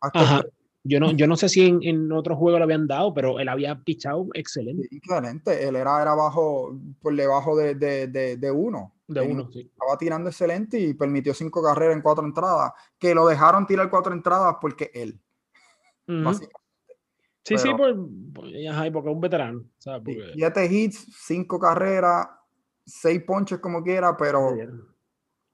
Este. 0.03 0.53
Yo 0.85 0.99
no, 0.99 1.13
yo 1.13 1.29
no 1.29 1.37
sé 1.37 1.49
si 1.49 1.65
en, 1.65 1.79
en 1.83 2.11
otro 2.11 2.35
juego 2.35 2.59
lo 2.59 2.65
habían 2.65 2.89
dado, 2.89 3.15
pero 3.15 3.39
él 3.39 3.49
había 3.49 3.79
pichado 3.79 4.27
excelente. 4.35 4.89
Sí, 4.91 4.97
excelente. 4.97 5.69
Él 5.69 5.77
era, 5.77 6.03
era 6.03 6.15
bajo, 6.15 6.77
por 7.01 7.15
debajo 7.15 7.57
de, 7.57 7.77
de, 7.77 8.09
de, 8.09 8.37
de 8.37 8.51
uno. 8.51 8.93
De 9.07 9.21
uno, 9.21 9.49
sí. 9.53 9.71
Estaba 9.73 9.97
tirando 9.97 10.31
excelente 10.31 10.81
y 10.81 10.95
permitió 10.95 11.35
cinco 11.35 11.63
carreras 11.63 11.95
en 11.95 12.03
cuatro 12.03 12.25
entradas. 12.25 12.73
Que 12.99 13.15
lo 13.15 13.27
dejaron 13.27 13.67
tirar 13.67 13.91
cuatro 13.91 14.13
entradas 14.13 14.57
porque 14.61 14.91
él. 14.93 15.21
Uh 16.09 16.13
-huh. 16.13 16.25
Básicamente. 16.25 16.63
Sí, 17.45 17.55
pero, 17.57 17.59
sí, 17.59 17.75
por, 17.75 18.45
ajá, 18.71 18.93
porque 18.93 19.09
es 19.09 19.15
un 19.15 19.21
veterano. 19.21 19.65
¿sabes? 19.79 20.03
Porque... 20.05 20.33
Siete 20.35 20.67
hits, 20.67 21.07
cinco 21.27 21.59
carreras, 21.59 22.29
seis 22.85 23.23
ponches 23.25 23.59
como 23.59 23.83
quiera, 23.83 24.17
pero 24.17 24.55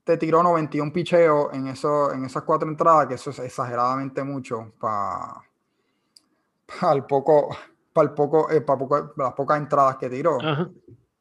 te 0.05 0.17
tiró 0.17 0.43
91 0.43 0.93
picheos 0.93 1.49
en, 1.53 1.69
eso, 1.69 2.13
en 2.13 2.25
esas 2.25 2.43
cuatro 2.43 2.69
entradas, 2.69 3.07
que 3.07 3.15
eso 3.15 3.31
es 3.31 3.39
exageradamente 3.41 4.23
mucho 4.23 4.73
para 4.79 5.43
pa 6.81 6.93
el 6.93 7.05
poco, 7.05 7.49
para 7.93 8.09
el 8.09 8.15
poco, 8.15 8.51
eh, 8.51 8.61
para 8.61 8.79
poco, 8.79 9.13
las 9.17 9.33
pocas 9.33 9.59
entradas 9.59 9.97
que 9.97 10.11
tiró. 10.11 10.39
Ajá. 10.41 10.71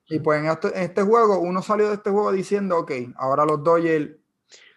Y 0.10 0.20
pues 0.20 0.40
en 0.40 0.50
este, 0.50 0.68
en 0.70 0.84
este, 0.84 1.02
juego, 1.02 1.40
uno 1.40 1.62
salió 1.62 1.88
de 1.88 1.96
este 1.96 2.10
juego 2.10 2.32
diciendo, 2.32 2.78
ok, 2.80 2.92
ahora 3.18 3.46
los 3.46 3.62
Dodgers 3.64 4.12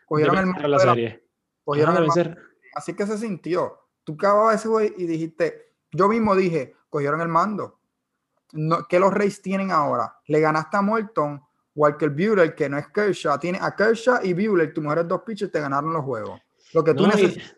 cogieron 0.07 0.37
Debe 0.37 0.65
el. 0.65 0.71
La 0.71 0.79
serie. 0.79 1.25
cogieron 1.65 1.95
Ajá, 1.95 2.05
el 2.05 2.11
ser... 2.11 2.39
Así 2.75 2.95
que 2.95 3.07
se 3.07 3.19
sintió. 3.19 3.80
Tú 4.11 4.27
acababas 4.27 4.57
ese 4.57 4.69
juego 4.69 4.95
y 4.97 5.07
dijiste, 5.07 5.75
yo 5.93 6.09
mismo 6.09 6.35
dije, 6.35 6.75
cogieron 6.89 7.21
el 7.21 7.29
mando. 7.29 7.79
No, 8.53 8.87
¿Qué 8.89 8.99
los 8.99 9.15
Reyes 9.15 9.41
tienen 9.41 9.71
ahora? 9.71 10.17
Le 10.27 10.41
ganaste 10.41 10.77
a 10.77 10.83
Morton, 10.83 11.41
Walker 11.75 12.11
Buehler, 12.11 12.55
que 12.55 12.69
no 12.69 12.79
es 12.79 12.89
Kershaw, 12.89 13.39
tiene 13.39 13.59
a 13.61 13.75
Kershaw 13.77 14.19
y 14.25 14.33
Buehler, 14.33 14.75
tus 14.75 14.83
mujeres 14.83 15.07
dos 15.07 15.23
pitchers 15.25 15.53
te 15.53 15.61
ganaron 15.61 15.93
los 15.93 16.05
juegos. 16.05 16.41
Lo 16.73 16.83
que 16.83 16.95
tú 16.95 17.05
no, 17.05 17.11
necesitas. 17.11 17.57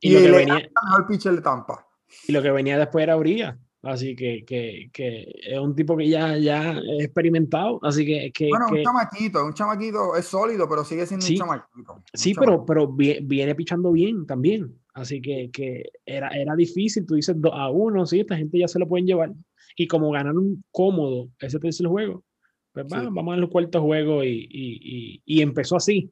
Y, 0.00 0.14
y, 0.14 0.16
y, 0.16 0.28
lo 0.28 0.32
que 0.32 0.38
venía, 0.38 0.56
el 0.58 1.06
pitcher 1.08 1.34
de 1.34 1.40
Tampa. 1.40 1.86
Y 2.28 2.32
lo 2.32 2.42
que 2.42 2.50
venía 2.50 2.78
después 2.78 3.02
era 3.02 3.16
Urias. 3.16 3.56
Así 3.82 4.16
que, 4.16 4.44
que, 4.44 4.90
que, 4.92 5.32
es 5.46 5.58
un 5.58 5.74
tipo 5.76 5.96
que 5.96 6.08
ya, 6.08 6.36
ya 6.36 6.76
experimentado. 6.98 7.78
Así 7.82 8.04
que. 8.04 8.32
que 8.32 8.48
bueno, 8.48 8.66
que... 8.66 8.78
un 8.78 8.82
chamaquito, 8.82 9.46
un 9.46 9.54
chamaquito 9.54 10.16
es 10.16 10.24
sólido, 10.24 10.68
pero 10.68 10.84
sigue 10.84 11.06
siendo 11.06 11.24
sí, 11.24 11.34
un 11.34 11.38
chamaquito. 11.38 11.92
Un 11.92 12.02
sí, 12.12 12.34
chamaquito. 12.34 12.66
pero, 12.66 12.88
pero 12.88 13.22
viene 13.22 13.54
pichando 13.54 13.92
bien 13.92 14.26
también. 14.26 14.76
Así 14.96 15.20
que, 15.20 15.50
que 15.52 15.90
era, 16.06 16.30
era 16.30 16.56
difícil. 16.56 17.04
Tú 17.04 17.16
dices 17.16 17.36
2 17.38 17.52
a 17.54 17.68
1, 17.68 18.06
sí, 18.06 18.20
esta 18.20 18.34
gente 18.34 18.58
ya 18.58 18.66
se 18.66 18.78
lo 18.78 18.88
pueden 18.88 19.06
llevar. 19.06 19.30
Y 19.76 19.86
como 19.86 20.10
ganaron 20.10 20.64
cómodo 20.70 21.28
ese 21.38 21.58
tercer 21.58 21.86
juego, 21.86 22.24
pues 22.72 22.86
va, 22.86 23.00
sí. 23.00 23.06
vamos 23.10 23.36
al 23.36 23.46
cuarto 23.50 23.82
juego 23.82 24.24
y, 24.24 24.48
y, 24.50 24.80
y, 24.82 25.22
y 25.26 25.42
empezó 25.42 25.76
así. 25.76 26.10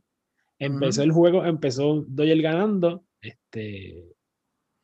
Empezó 0.59 1.01
uh 1.01 1.05
-huh. 1.05 1.07
el 1.07 1.13
juego, 1.13 1.45
empezó 1.47 2.05
Doyle 2.07 2.43
ganando. 2.43 3.05
Este, 3.23 4.05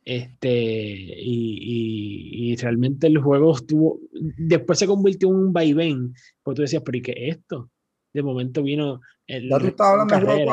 este, 0.02 0.48
y, 0.48 2.52
y, 2.52 2.56
realmente 2.56 3.06
el 3.06 3.18
juego 3.18 3.54
estuvo. 3.54 4.00
Después 4.38 4.78
se 4.78 4.86
convirtió 4.86 5.28
en 5.28 5.34
un 5.34 5.52
vaivén. 5.52 6.14
Porque 6.42 6.56
tú 6.56 6.62
decías, 6.62 6.82
pero 6.82 6.96
¿y 6.96 7.02
qué 7.02 7.12
es 7.12 7.36
esto? 7.36 7.70
De 8.14 8.22
momento 8.22 8.62
vino. 8.62 9.02
El, 9.26 9.50
tú 9.50 9.66
estabas 9.66 10.10
hablando 10.10 10.34
de 10.34 10.46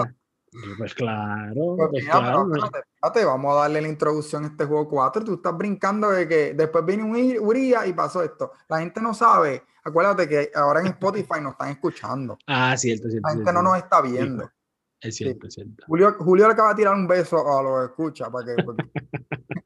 Pues 0.78 0.94
claro. 0.94 1.76
Pues 1.78 1.90
pues 1.90 2.04
mira, 2.04 2.20
claro. 2.20 2.50
Pero 2.52 2.66
espérate, 2.66 3.26
vamos 3.26 3.56
a 3.56 3.62
darle 3.62 3.82
la 3.82 3.88
introducción 3.88 4.46
a 4.46 4.48
este 4.48 4.66
juego 4.66 4.88
4. 4.88 5.24
Tú 5.24 5.34
estás 5.36 5.58
brincando 5.58 6.10
de 6.10 6.28
que 6.28 6.54
después 6.54 6.86
viene 6.86 7.04
un 7.04 7.38
Uría 7.46 7.86
y 7.86 7.94
pasó 7.94 8.24
esto. 8.24 8.52
La 8.70 8.80
gente 8.80 9.02
no 9.02 9.14
sabe. 9.14 9.64
Acuérdate 9.84 10.28
que 10.28 10.52
ahora 10.56 10.82
en 10.82 10.88
Spotify 10.88 11.42
nos 11.42 11.54
están 11.54 11.70
escuchando. 11.70 12.38
Ah, 12.48 12.76
cierto, 12.78 13.10
cierto. 13.10 13.26
La 13.28 13.32
gente 13.32 13.44
cierto. 13.44 13.62
no 13.62 13.70
nos 13.70 13.78
está 13.78 14.02
viendo. 14.02 14.46
Sí, 14.46 15.08
es 15.10 15.16
cierto, 15.16 15.42
sí. 15.42 15.48
es 15.48 15.54
cierto. 15.66 15.84
Julio, 15.88 16.16
Julio 16.20 16.48
le 16.48 16.54
acaba 16.54 16.70
de 16.70 16.76
tirar 16.76 16.96
un 16.96 17.08
beso 17.08 17.38
a 17.38 17.62
los 17.62 17.90
escucha 17.90 18.30
para 18.30 18.46
que. 18.46 18.64
Porque... 18.64 18.90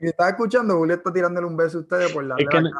si 0.00 0.06
está 0.06 0.28
escuchando, 0.28 0.76
Julio 0.76 0.96
está 0.96 1.12
tirándole 1.12 1.46
un 1.46 1.56
beso 1.56 1.78
a 1.78 1.80
ustedes 1.82 2.12
por 2.12 2.24
la. 2.24 2.36
Es 2.38 2.48
que 2.48 2.60
no, 2.60 2.70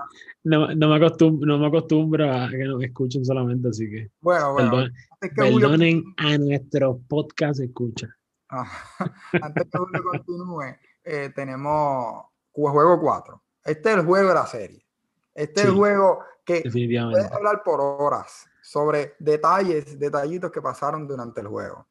no, 0.44 0.74
no, 0.74 0.88
me 0.88 0.96
acostumbro, 0.96 1.46
no 1.46 1.58
me 1.58 1.66
acostumbro 1.66 2.32
a 2.32 2.48
que 2.48 2.64
nos 2.64 2.82
escuchen 2.82 3.24
solamente, 3.24 3.68
así 3.68 3.88
que. 3.90 4.10
Bueno, 4.20 4.52
bueno. 4.52 4.70
Perdón, 4.70 4.92
es 5.20 5.30
que 5.30 5.34
perdonen 5.34 6.02
Julio... 6.02 6.14
a 6.18 6.38
nuestro 6.38 7.00
podcast 7.08 7.60
escucha. 7.60 8.08
Ah, 8.50 8.70
antes 9.42 9.68
que 9.70 9.78
Julio 9.78 10.02
continúe, 10.02 10.76
eh, 11.04 11.30
tenemos 11.34 12.24
juego 12.52 13.00
4. 13.00 13.42
Este 13.64 13.90
es 13.90 13.96
el 13.98 14.04
juego 14.04 14.28
de 14.28 14.34
la 14.34 14.46
serie. 14.46 14.86
Este 15.34 15.60
sí, 15.60 15.66
es 15.66 15.72
el 15.72 15.78
juego 15.78 16.20
que 16.44 16.62
puedes 16.62 17.32
hablar 17.32 17.62
por 17.62 17.80
horas 17.80 18.46
sobre 18.62 19.14
detalles, 19.18 19.98
detallitos 19.98 20.50
que 20.50 20.62
pasaron 20.62 21.06
durante 21.06 21.40
el 21.40 21.46
juego. 21.46 21.86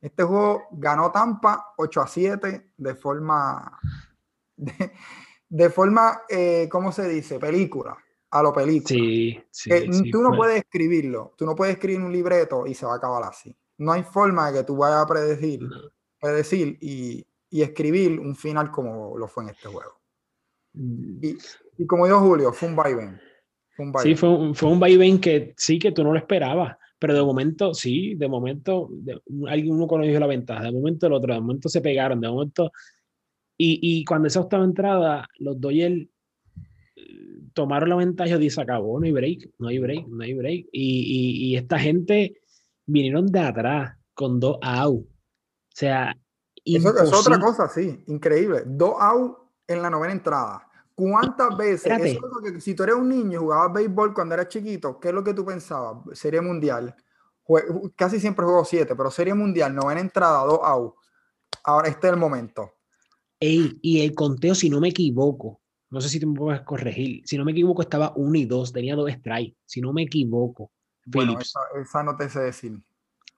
Este 0.00 0.22
juego 0.22 0.68
ganó 0.72 1.10
Tampa 1.10 1.72
8 1.76 2.00
a 2.00 2.06
7 2.06 2.72
de 2.76 2.94
forma, 2.94 3.80
de, 4.56 4.92
de 5.48 5.70
forma, 5.70 6.22
eh, 6.28 6.68
¿cómo 6.70 6.92
se 6.92 7.08
dice? 7.08 7.38
Película, 7.38 7.96
a 8.30 8.42
lo 8.42 8.52
película. 8.52 8.88
Sí, 8.88 9.38
sí, 9.50 9.70
sí, 9.90 10.10
tú 10.10 10.22
no 10.22 10.30
fue. 10.30 10.38
puedes 10.38 10.58
escribirlo, 10.58 11.34
tú 11.36 11.46
no 11.46 11.54
puedes 11.54 11.74
escribir 11.74 12.00
un 12.00 12.12
libreto 12.12 12.66
y 12.66 12.74
se 12.74 12.86
va 12.86 12.94
a 12.94 12.96
acabar 12.96 13.22
así. 13.24 13.54
No 13.78 13.92
hay 13.92 14.02
forma 14.02 14.50
de 14.50 14.58
que 14.58 14.64
tú 14.64 14.76
vayas 14.76 15.04
a 15.04 15.06
predecir, 15.06 15.60
predecir 16.20 16.78
y, 16.80 17.26
y, 17.50 17.62
escribir 17.62 18.18
un 18.18 18.34
final 18.34 18.70
como 18.70 19.16
lo 19.16 19.28
fue 19.28 19.44
en 19.44 19.50
este 19.50 19.68
juego. 19.68 20.00
Mm. 20.72 21.18
Y, 21.22 21.38
y 21.78 21.86
como 21.86 22.06
dijo 22.06 22.20
Julio, 22.20 22.52
fue 22.52 22.68
un 22.68 22.76
vaivén. 22.76 23.20
Un 23.78 23.92
sí, 24.02 24.14
fue 24.16 24.30
un, 24.30 24.54
fue 24.54 24.70
un 24.70 24.80
vaivén 24.80 25.20
que 25.20 25.54
sí 25.56 25.78
que 25.78 25.92
tú 25.92 26.02
no 26.02 26.12
lo 26.12 26.18
esperabas, 26.18 26.76
pero 26.98 27.14
de 27.14 27.22
momento, 27.22 27.74
sí, 27.74 28.14
de 28.14 28.26
momento, 28.26 28.88
alguien 29.48 29.74
uno 29.74 29.86
conoció 29.86 30.18
la 30.18 30.26
ventaja, 30.26 30.62
de 30.64 30.72
momento 30.72 31.06
el 31.06 31.12
otro, 31.12 31.34
de 31.34 31.40
momento 31.40 31.68
se 31.68 31.82
pegaron, 31.82 32.20
de 32.20 32.28
momento. 32.28 32.72
Y, 33.58 33.78
y 33.82 34.04
cuando 34.04 34.28
esa 34.28 34.40
octava 34.40 34.64
entrada, 34.64 35.28
los 35.38 35.60
Doyle 35.60 36.10
tomaron 37.54 37.88
la 37.88 37.96
ventaja 37.96 38.36
y 38.36 38.50
se 38.50 38.60
acabó, 38.60 39.00
no 39.00 39.06
hay 39.06 39.12
break, 39.12 39.50
no 39.58 39.68
hay 39.68 39.78
break, 39.78 40.06
no 40.08 40.22
hay 40.22 40.34
break. 40.34 40.66
Y, 40.72 40.72
y, 40.72 41.46
y 41.46 41.56
esta 41.56 41.78
gente 41.78 42.40
vinieron 42.84 43.26
de 43.26 43.40
atrás 43.40 43.96
con 44.14 44.38
dos 44.38 44.58
out. 44.62 45.04
O 45.04 45.08
sea, 45.74 46.14
eso 46.64 47.02
es 47.02 47.12
otra 47.12 47.38
cosa, 47.38 47.68
sí, 47.68 48.04
increíble. 48.08 48.62
Dos 48.66 48.94
out 48.98 49.38
en 49.66 49.82
la 49.82 49.90
novena 49.90 50.12
entrada 50.12 50.66
¿Cuántas 50.96 51.54
veces? 51.58 51.92
Eso 51.92 52.26
es 52.42 52.52
que 52.52 52.60
si 52.60 52.74
tú 52.74 52.82
eres 52.82 52.94
un 52.94 53.10
niño 53.10 53.32
y 53.32 53.36
jugabas 53.36 53.70
béisbol 53.70 54.14
cuando 54.14 54.34
eras 54.34 54.48
chiquito, 54.48 54.98
¿qué 54.98 55.08
es 55.08 55.14
lo 55.14 55.22
que 55.22 55.34
tú 55.34 55.44
pensabas? 55.44 55.98
Serie 56.18 56.40
mundial. 56.40 56.96
casi 57.94 58.18
siempre 58.18 58.46
juego 58.46 58.64
7, 58.64 58.96
pero 58.96 59.10
serie 59.10 59.34
mundial, 59.34 59.74
no 59.74 59.90
en 59.90 59.98
entrada, 59.98 60.42
2 60.44 60.58
out. 60.62 60.94
Ahora 61.64 61.88
este 61.88 62.06
es 62.06 62.14
el 62.14 62.18
momento. 62.18 62.72
Y 63.40 64.00
el 64.00 64.14
conteo, 64.14 64.54
si 64.54 64.70
no 64.70 64.80
me 64.80 64.88
equivoco, 64.88 65.60
no 65.90 66.00
sé 66.00 66.08
si 66.08 66.20
tú 66.20 66.28
me 66.28 66.38
puedes 66.38 66.60
corregir, 66.62 67.22
si 67.24 67.38
no 67.38 67.44
me 67.44 67.52
equivoco, 67.52 67.82
estaba 67.82 68.12
1 68.16 68.38
y 68.38 68.44
2, 68.44 68.72
tenía 68.72 68.96
dos 68.96 69.10
strikes, 69.10 69.56
si 69.64 69.80
no 69.80 69.92
me 69.92 70.02
equivoco. 70.02 70.70
Bueno, 71.06 71.38
esa, 71.38 72.02
no 72.02 72.16
te 72.16 72.28
sé 72.28 72.40
decir. 72.40 72.72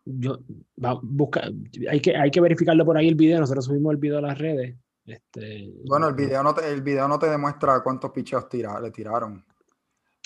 Yo, 0.04 0.38
busca, 1.02 1.50
hay, 1.90 2.00
que, 2.00 2.16
hay 2.16 2.30
que 2.30 2.40
verificarlo 2.40 2.84
por 2.84 2.96
ahí 2.96 3.08
el 3.08 3.14
video, 3.14 3.40
nosotros 3.40 3.66
subimos 3.66 3.92
el 3.92 3.98
video 3.98 4.18
a 4.18 4.22
las 4.22 4.38
redes. 4.38 4.76
Este, 5.04 5.72
bueno, 5.86 6.08
el 6.08 6.14
video 6.14 6.42
no 6.42 6.54
te, 6.54 6.70
el 6.70 6.82
video 6.82 7.06
no 7.08 7.18
te 7.18 7.28
demuestra 7.28 7.82
cuántos 7.82 8.10
picheos 8.10 8.48
tira, 8.48 8.80
le 8.80 8.90
tiraron. 8.90 9.44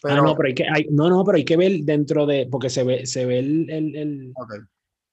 Pero, 0.03 0.15
ah, 0.15 0.23
no, 0.23 0.35
pero 0.37 0.49
hay 0.49 0.55
que, 0.55 0.65
hay, 0.69 0.87
no, 0.91 1.09
no, 1.09 1.25
pero 1.25 1.37
hay 1.37 1.45
que 1.45 1.57
ver 1.57 1.81
dentro 1.83 2.27
de, 2.27 2.49
porque 2.51 2.71
se 2.71 2.83
ve, 2.83 3.07
se 3.07 3.25
ve 3.25 3.39
el, 3.41 3.71
el, 3.71 3.97
el, 3.97 4.35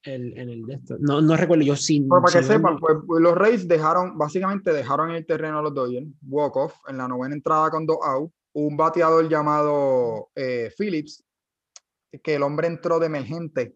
el 0.04 0.38
en 0.38 0.50
el 0.50 0.66
de 0.66 0.76
esto. 0.76 0.98
No, 1.00 1.22
no 1.22 1.36
recuerdo 1.36 1.64
yo 1.64 1.76
sin. 1.76 2.08
Pero 2.08 2.22
para 2.22 2.40
que 2.40 2.46
sepan, 2.46 2.78
pues, 2.78 2.98
pues, 3.06 3.22
los 3.22 3.36
Rays 3.36 3.68
dejaron, 3.68 4.18
básicamente 4.18 4.72
dejaron 4.72 5.10
en 5.10 5.18
el 5.18 5.26
terreno 5.26 5.60
a 5.60 5.62
los 5.62 5.74
Dodgers, 5.74 6.08
walk 6.28 6.56
off 6.56 6.76
en 6.88 6.98
la 6.98 7.08
novena 7.08 7.36
entrada 7.36 7.70
con 7.70 7.86
dos 7.86 7.98
out, 8.02 8.32
un 8.54 8.78
bateador 8.78 9.28
llamado 9.30 10.30
eh, 10.36 10.72
Phillips, 10.78 11.24
que 12.24 12.36
el 12.36 12.44
hombre 12.44 12.68
entró 12.68 13.00
de 13.00 13.08
emergente, 13.08 13.76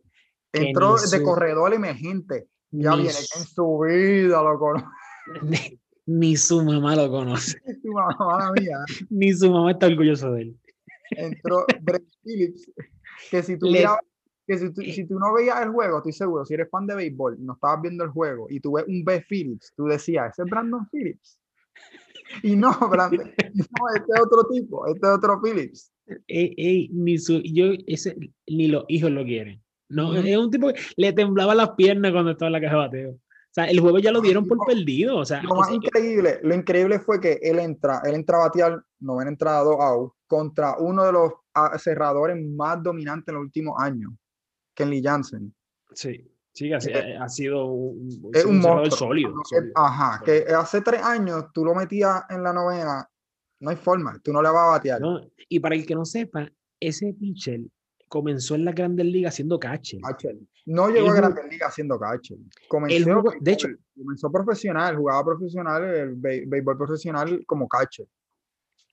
entró 0.51 0.95
de 0.97 1.23
corredor 1.23 1.73
emergente. 1.73 2.47
Ya 2.71 2.95
viene 2.95 3.11
en 3.11 3.43
su 3.45 3.79
vida 3.85 4.41
lo 4.41 4.57
conoce. 4.57 4.87
Ni 6.05 6.35
su 6.35 6.63
mamá 6.63 6.95
lo 6.95 7.09
conoce. 7.09 7.59
su 7.81 7.91
mamá 7.91 8.51
mía. 8.59 8.77
Ni 9.09 9.33
su 9.33 9.51
mamá 9.51 9.71
está 9.71 9.87
orgulloso 9.87 10.31
de 10.31 10.41
él. 10.41 10.59
Entró 11.11 11.65
Brett 11.81 12.03
Phillips, 12.23 12.71
que 13.29 13.43
si 13.43 13.57
tú 13.57 13.67
que 14.45 14.57
si 14.57 14.73
tú, 14.73 14.81
si 14.81 15.05
tú, 15.07 15.19
no 15.19 15.33
veías 15.33 15.61
el 15.61 15.69
juego, 15.69 15.97
estoy 15.97 16.13
seguro, 16.13 16.45
si 16.45 16.53
eres 16.53 16.69
fan 16.69 16.85
de 16.85 16.95
béisbol, 16.95 17.37
no 17.39 17.53
estabas 17.53 17.81
viendo 17.81 18.03
el 18.03 18.09
juego 18.09 18.47
y 18.49 18.59
tú 18.59 18.73
ves 18.73 18.85
un 18.87 19.03
B. 19.03 19.23
Phillips, 19.27 19.73
tú 19.75 19.85
decías, 19.85 20.31
ese 20.31 20.43
es 20.43 20.49
Brandon 20.49 20.87
Phillips. 20.91 21.39
Y 22.41 22.55
no, 22.55 22.71
Brandon, 22.89 23.31
no, 23.53 23.95
este 23.95 24.13
es 24.13 24.21
otro 24.21 24.47
tipo, 24.49 24.85
este 24.87 25.07
es 25.07 25.13
otro 25.13 25.41
Phillips. 25.41 25.91
Ey, 26.27 26.89
ni, 26.91 27.17
su, 27.17 27.41
yo, 27.41 27.67
ese, 27.87 28.15
ni 28.47 28.67
los 28.67 28.83
hijos 28.87 29.11
lo 29.11 29.23
quieren. 29.23 29.61
No, 29.89 30.15
es 30.15 30.37
un 30.37 30.49
tipo 30.49 30.67
que 30.67 30.79
le 30.97 31.13
temblaba 31.13 31.53
las 31.53 31.71
piernas 31.71 32.11
cuando 32.11 32.31
estaba 32.31 32.47
en 32.47 32.53
la 32.53 32.61
caja 32.61 32.73
de 32.73 32.79
bateo. 32.79 33.11
O 33.11 33.53
sea, 33.53 33.65
el 33.65 33.79
juego 33.79 33.99
ya 33.99 34.11
lo 34.11 34.19
dieron 34.19 34.47
por 34.47 34.57
perdido. 34.65 35.17
O 35.17 35.25
sea, 35.25 35.43
lo 35.43 35.53
más 35.53 35.69
increíble, 35.71 36.39
lo 36.41 36.55
increíble 36.55 36.99
fue 36.99 37.21
que 37.21 37.37
él 37.43 37.59
entra, 37.59 38.01
él 38.03 38.15
entra 38.15 38.37
a 38.37 38.47
batear 38.47 38.83
novena 38.99 39.29
entrada 39.29 39.63
dos 39.63 39.79
out 39.79 40.13
contra 40.25 40.77
uno 40.79 41.05
de 41.05 41.11
los 41.11 41.33
ah, 41.53 41.77
cerradores 41.77 42.35
más 42.43 42.81
dominantes 42.81 43.27
en 43.27 43.35
los 43.35 43.43
últimos 43.43 43.75
años, 43.77 44.11
Kenley 44.73 45.01
Jansen. 45.01 45.53
Sí, 45.93 46.29
sí, 46.51 46.73
ha, 46.73 46.77
eh, 46.77 47.17
ha 47.17 47.29
sido 47.29 47.65
un, 47.65 48.19
un, 48.23 48.33
cerrador 48.61 48.91
sólido, 48.91 49.33
Ajá, 49.75 50.21
que 50.23 50.45
hace 50.53 50.81
tres 50.81 51.01
años 51.03 51.45
tú 51.53 51.63
lo 51.65 51.75
metías 51.75 52.23
en 52.29 52.43
la 52.43 52.53
novena, 52.53 53.07
no 53.59 53.69
hay 53.69 53.75
forma, 53.75 54.19
tú 54.23 54.33
no 54.33 54.41
le 54.41 54.49
vas 54.49 54.63
a 54.63 54.71
batear. 54.71 55.01
y 55.49 55.59
para 55.59 55.75
el 55.75 55.85
que 55.85 55.95
no 55.95 56.05
sepa, 56.05 56.49
ese 56.79 57.13
pitcher 57.13 57.61
comenzó 58.07 58.55
en 58.55 58.65
la 58.65 58.71
Grandes 58.71 59.05
Ligas 59.05 59.35
siendo 59.35 59.59
catcher. 59.59 59.99
No 60.65 60.89
llegó 60.89 61.09
a 61.09 61.15
Grandes 61.15 61.45
Ligas 61.49 61.73
siendo 61.73 61.99
catcher. 61.99 62.37
Comenzó, 62.67 63.23
de 63.39 63.51
hecho, 63.51 63.67
comenzó 63.95 64.31
profesional, 64.31 64.95
jugaba 64.95 65.23
profesional, 65.25 65.83
el 65.83 66.15
béisbol 66.15 66.77
profesional 66.77 67.43
como 67.47 67.67
catcher. 67.67 68.07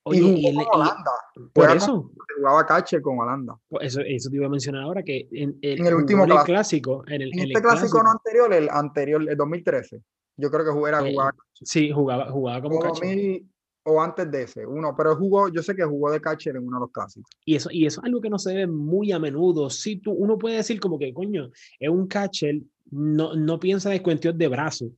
Y 0.06 0.20
jugó 0.20 0.64
con 0.70 0.80
Holanda. 0.80 1.10
Por 1.52 1.70
eso. 1.70 2.10
Jugaba 2.36 2.66
catcher 2.66 3.02
con 3.02 3.18
Holanda. 3.18 3.58
eso, 3.80 4.00
eso 4.00 4.30
te 4.30 4.36
iba 4.36 4.46
a 4.46 4.50
mencionar 4.50 4.82
ahora, 4.82 5.02
que 5.02 5.28
en, 5.32 5.58
el 5.62 5.94
último 5.94 6.26
clásico. 6.44 7.04
En, 7.06 7.22
el, 7.22 7.30
este 7.34 7.62
clásico, 7.62 8.02
no 8.02 8.10
anterior, 8.10 8.52
el 8.52 8.68
anterior, 8.70 9.28
el 9.28 9.36
2013. 9.36 10.02
Yo 10.36 10.50
creo 10.50 10.64
que 10.64 10.70
jugaba, 10.70 11.08
eh, 11.08 11.14
Sí, 11.62 11.90
jugaba, 11.90 12.30
jugaba 12.30 12.62
como 12.62 12.78
catcher 12.80 13.42
o 13.84 14.00
antes 14.00 14.30
de 14.30 14.42
ese, 14.42 14.66
uno, 14.66 14.94
pero 14.96 15.16
jugó, 15.16 15.48
yo 15.48 15.62
sé 15.62 15.74
que 15.74 15.84
jugó 15.84 16.10
de 16.10 16.20
catcher 16.20 16.56
en 16.56 16.66
uno 16.66 16.76
de 16.76 16.80
los 16.80 16.92
clásicos. 16.92 17.30
Y 17.44 17.54
eso, 17.54 17.70
y 17.72 17.86
eso 17.86 18.00
es 18.00 18.06
algo 18.06 18.20
que 18.20 18.30
no 18.30 18.38
se 18.38 18.54
ve 18.54 18.66
muy 18.66 19.10
a 19.12 19.18
menudo. 19.18 19.70
Si 19.70 19.96
tú, 19.96 20.12
uno 20.12 20.38
puede 20.38 20.56
decir 20.56 20.78
como 20.80 20.98
que, 20.98 21.14
coño, 21.14 21.50
es 21.78 21.88
un 21.88 22.06
catcher, 22.06 22.60
no, 22.90 23.34
no 23.34 23.58
piensa 23.58 23.94
en 23.94 24.02
cuestión 24.02 24.36
de 24.36 24.48
brazo, 24.48 24.92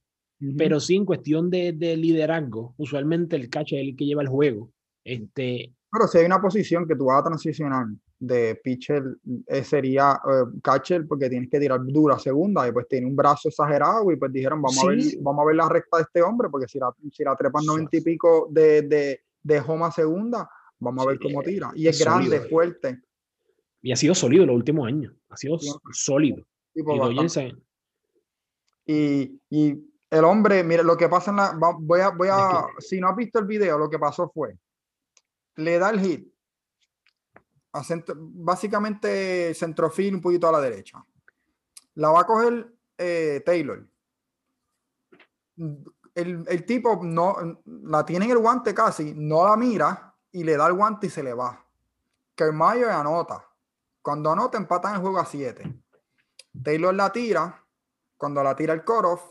pero 0.58 0.80
sí 0.80 0.96
en 0.96 1.04
cuestión 1.04 1.50
de, 1.50 1.72
de, 1.72 1.96
liderazgo. 1.96 2.74
Usualmente 2.76 3.36
el 3.36 3.48
catcher 3.48 3.78
es 3.78 3.88
el 3.90 3.96
que 3.96 4.06
lleva 4.06 4.22
el 4.22 4.28
juego. 4.28 4.70
Este, 5.04 5.74
pero 5.90 6.06
si 6.06 6.18
hay 6.18 6.24
una 6.24 6.40
posición 6.40 6.86
que 6.86 6.96
tú 6.96 7.06
vas 7.06 7.20
a 7.20 7.24
transicionar 7.24 7.86
de 8.18 8.54
pitcher, 8.62 9.02
eh, 9.46 9.64
sería 9.64 10.12
eh, 10.24 10.58
catcher 10.62 11.06
porque 11.08 11.28
tienes 11.28 11.50
que 11.50 11.58
tirar 11.58 11.80
dura 11.84 12.18
segunda 12.18 12.66
y 12.68 12.72
pues 12.72 12.86
tiene 12.88 13.06
un 13.06 13.16
brazo 13.16 13.48
exagerado 13.48 14.10
y 14.12 14.16
pues 14.16 14.32
dijeron 14.32 14.62
vamos, 14.62 14.82
a, 14.82 14.86
ver, 14.86 14.98
vamos 15.20 15.42
a 15.42 15.46
ver 15.46 15.56
la 15.56 15.68
recta 15.68 15.96
de 15.96 16.04
este 16.04 16.22
hombre 16.22 16.48
porque 16.48 16.68
si 16.68 16.78
la, 16.78 16.94
si 17.10 17.24
la 17.24 17.36
trepan 17.36 17.64
90 17.66 17.96
y 17.96 18.00
pico 18.00 18.48
de, 18.50 18.82
de, 18.82 19.20
de 19.42 19.60
homa 19.60 19.90
segunda, 19.90 20.48
vamos 20.78 21.04
a 21.04 21.08
ver 21.08 21.18
cómo 21.18 21.42
tira. 21.42 21.72
Y 21.74 21.88
es, 21.88 21.98
grande, 21.98 22.40
fuerte. 22.40 23.00
Y 23.82 23.92
ha 23.92 23.96
sido 23.96 24.14
sólido 24.14 24.46
los 24.46 24.54
últimos 24.54 24.86
años, 24.86 25.12
ha 25.28 25.36
sido 25.36 25.58
sólido. 25.92 26.46
y, 28.86 29.40
y, 29.50 29.92
el 30.10 30.24
hombre, 30.24 30.62
mire, 30.62 30.84
lo 30.84 30.96
que 30.96 31.08
pasa 31.08 31.30
en 31.30 31.38
la, 31.38 31.58
voy 31.80 32.00
a, 32.00 32.10
voy 32.10 32.28
a, 32.30 32.66
si 32.78 33.00
no 33.00 33.08
has 33.08 33.16
visto 33.16 33.38
el 33.38 33.46
video, 33.46 33.78
lo 33.78 33.88
que 33.88 33.98
pasó 33.98 34.30
fue, 34.32 34.58
le 35.56 35.78
da 35.78 35.90
el 35.90 36.00
hit. 36.00 36.32
básicamente 38.16 39.54
centrofil 39.54 40.14
un 40.14 40.20
poquito 40.20 40.48
a 40.48 40.52
la 40.52 40.60
derecha. 40.60 41.04
La 41.94 42.10
va 42.10 42.20
a 42.20 42.26
coger 42.26 42.72
eh, 42.98 43.42
Taylor. 43.44 43.86
El, 46.14 46.66
tipo 46.66 47.00
no 47.02 47.62
la 47.64 48.04
tiene 48.04 48.26
en 48.26 48.32
el 48.32 48.38
guante 48.38 48.74
casi, 48.74 49.14
no 49.14 49.46
la 49.46 49.56
mira 49.56 50.14
y 50.30 50.44
le 50.44 50.56
da 50.56 50.66
el 50.66 50.74
guante 50.74 51.06
y 51.06 51.10
se 51.10 51.22
le 51.22 51.32
va. 51.32 51.64
Kermayo 52.34 52.90
anota. 52.90 53.48
Cuando 54.02 54.32
anota, 54.32 54.58
empatan 54.58 54.96
el 54.96 55.00
juego 55.00 55.20
a 55.20 55.24
7. 55.24 55.82
Taylor 56.62 56.94
la 56.94 57.12
tira. 57.12 57.64
Cuando 58.16 58.42
la 58.42 58.54
tira 58.54 58.72
el 58.72 58.84
Koroff, 58.84 59.22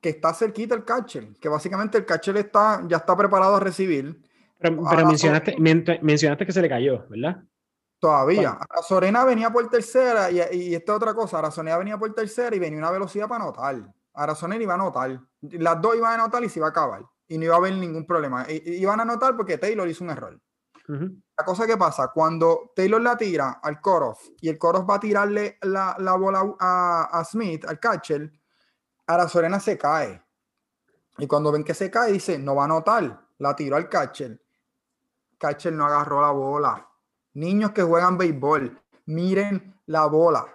que 0.00 0.08
está 0.08 0.32
cerquita 0.32 0.74
el 0.74 0.84
catcher, 0.84 1.34
que 1.38 1.48
básicamente 1.48 1.98
el 1.98 2.06
catcher 2.06 2.36
está, 2.36 2.82
ya 2.86 2.98
está 2.98 3.16
preparado 3.16 3.56
a 3.56 3.60
recibir 3.60 4.22
pero, 4.58 5.06
mencionaste, 5.06 5.56
mencionaste 6.02 6.44
que 6.44 6.52
se 6.52 6.62
le 6.62 6.68
cayó, 6.68 7.06
¿verdad? 7.08 7.44
Todavía. 8.00 8.58
Sorena 8.86 9.24
venía 9.24 9.50
por 9.50 9.68
tercera 9.68 10.30
y, 10.30 10.40
y 10.52 10.74
esta 10.74 10.94
otra 10.94 11.14
cosa. 11.14 11.38
Arazonena 11.38 11.78
venía 11.78 11.96
por 11.96 12.12
tercera 12.14 12.54
y 12.54 12.58
venía 12.58 12.78
una 12.78 12.90
velocidad 12.90 13.28
para 13.28 13.44
anotar. 13.44 13.76
Arazonena 14.14 14.62
iba 14.62 14.72
a 14.72 14.76
anotar. 14.76 15.20
Las 15.42 15.80
dos 15.80 15.96
iban 15.96 16.12
a 16.12 16.14
anotar 16.14 16.42
y 16.42 16.48
se 16.48 16.58
iba 16.58 16.66
a 16.66 16.70
acabar. 16.70 17.02
Y 17.28 17.38
no 17.38 17.44
iba 17.44 17.54
a 17.54 17.58
haber 17.58 17.74
ningún 17.74 18.04
problema. 18.06 18.46
iban 18.48 18.98
a 18.98 19.02
anotar 19.04 19.36
porque 19.36 19.58
Taylor 19.58 19.88
hizo 19.88 20.04
un 20.04 20.10
error. 20.10 20.40
La 20.88 21.44
cosa 21.44 21.66
que 21.66 21.76
pasa, 21.76 22.10
cuando 22.14 22.72
Taylor 22.74 23.00
la 23.02 23.14
tira 23.14 23.60
al 23.62 23.78
Koroff 23.78 24.30
y 24.40 24.48
el 24.48 24.56
Koroff 24.56 24.88
va 24.88 24.94
a 24.94 25.00
tirarle 25.00 25.58
la, 25.60 25.94
la 25.98 26.14
bola 26.16 26.56
a, 26.58 27.10
a, 27.12 27.24
Smith, 27.26 27.66
al 27.66 27.78
catcher, 27.78 28.32
Arazorena 29.06 29.60
se 29.60 29.76
cae. 29.76 30.22
Y 31.18 31.26
cuando 31.26 31.52
ven 31.52 31.62
que 31.62 31.74
se 31.74 31.90
cae, 31.90 32.12
dice, 32.12 32.38
no 32.38 32.54
va 32.54 32.62
a 32.62 32.64
anotar. 32.64 33.20
La 33.36 33.54
tiró 33.54 33.76
al 33.76 33.88
catcher 33.90 34.40
catcher 35.38 35.72
no 35.72 35.86
agarró 35.86 36.20
la 36.20 36.30
bola. 36.30 36.88
Niños 37.34 37.70
que 37.70 37.82
juegan 37.82 38.18
béisbol, 38.18 38.80
miren 39.06 39.80
la 39.86 40.06
bola. 40.06 40.46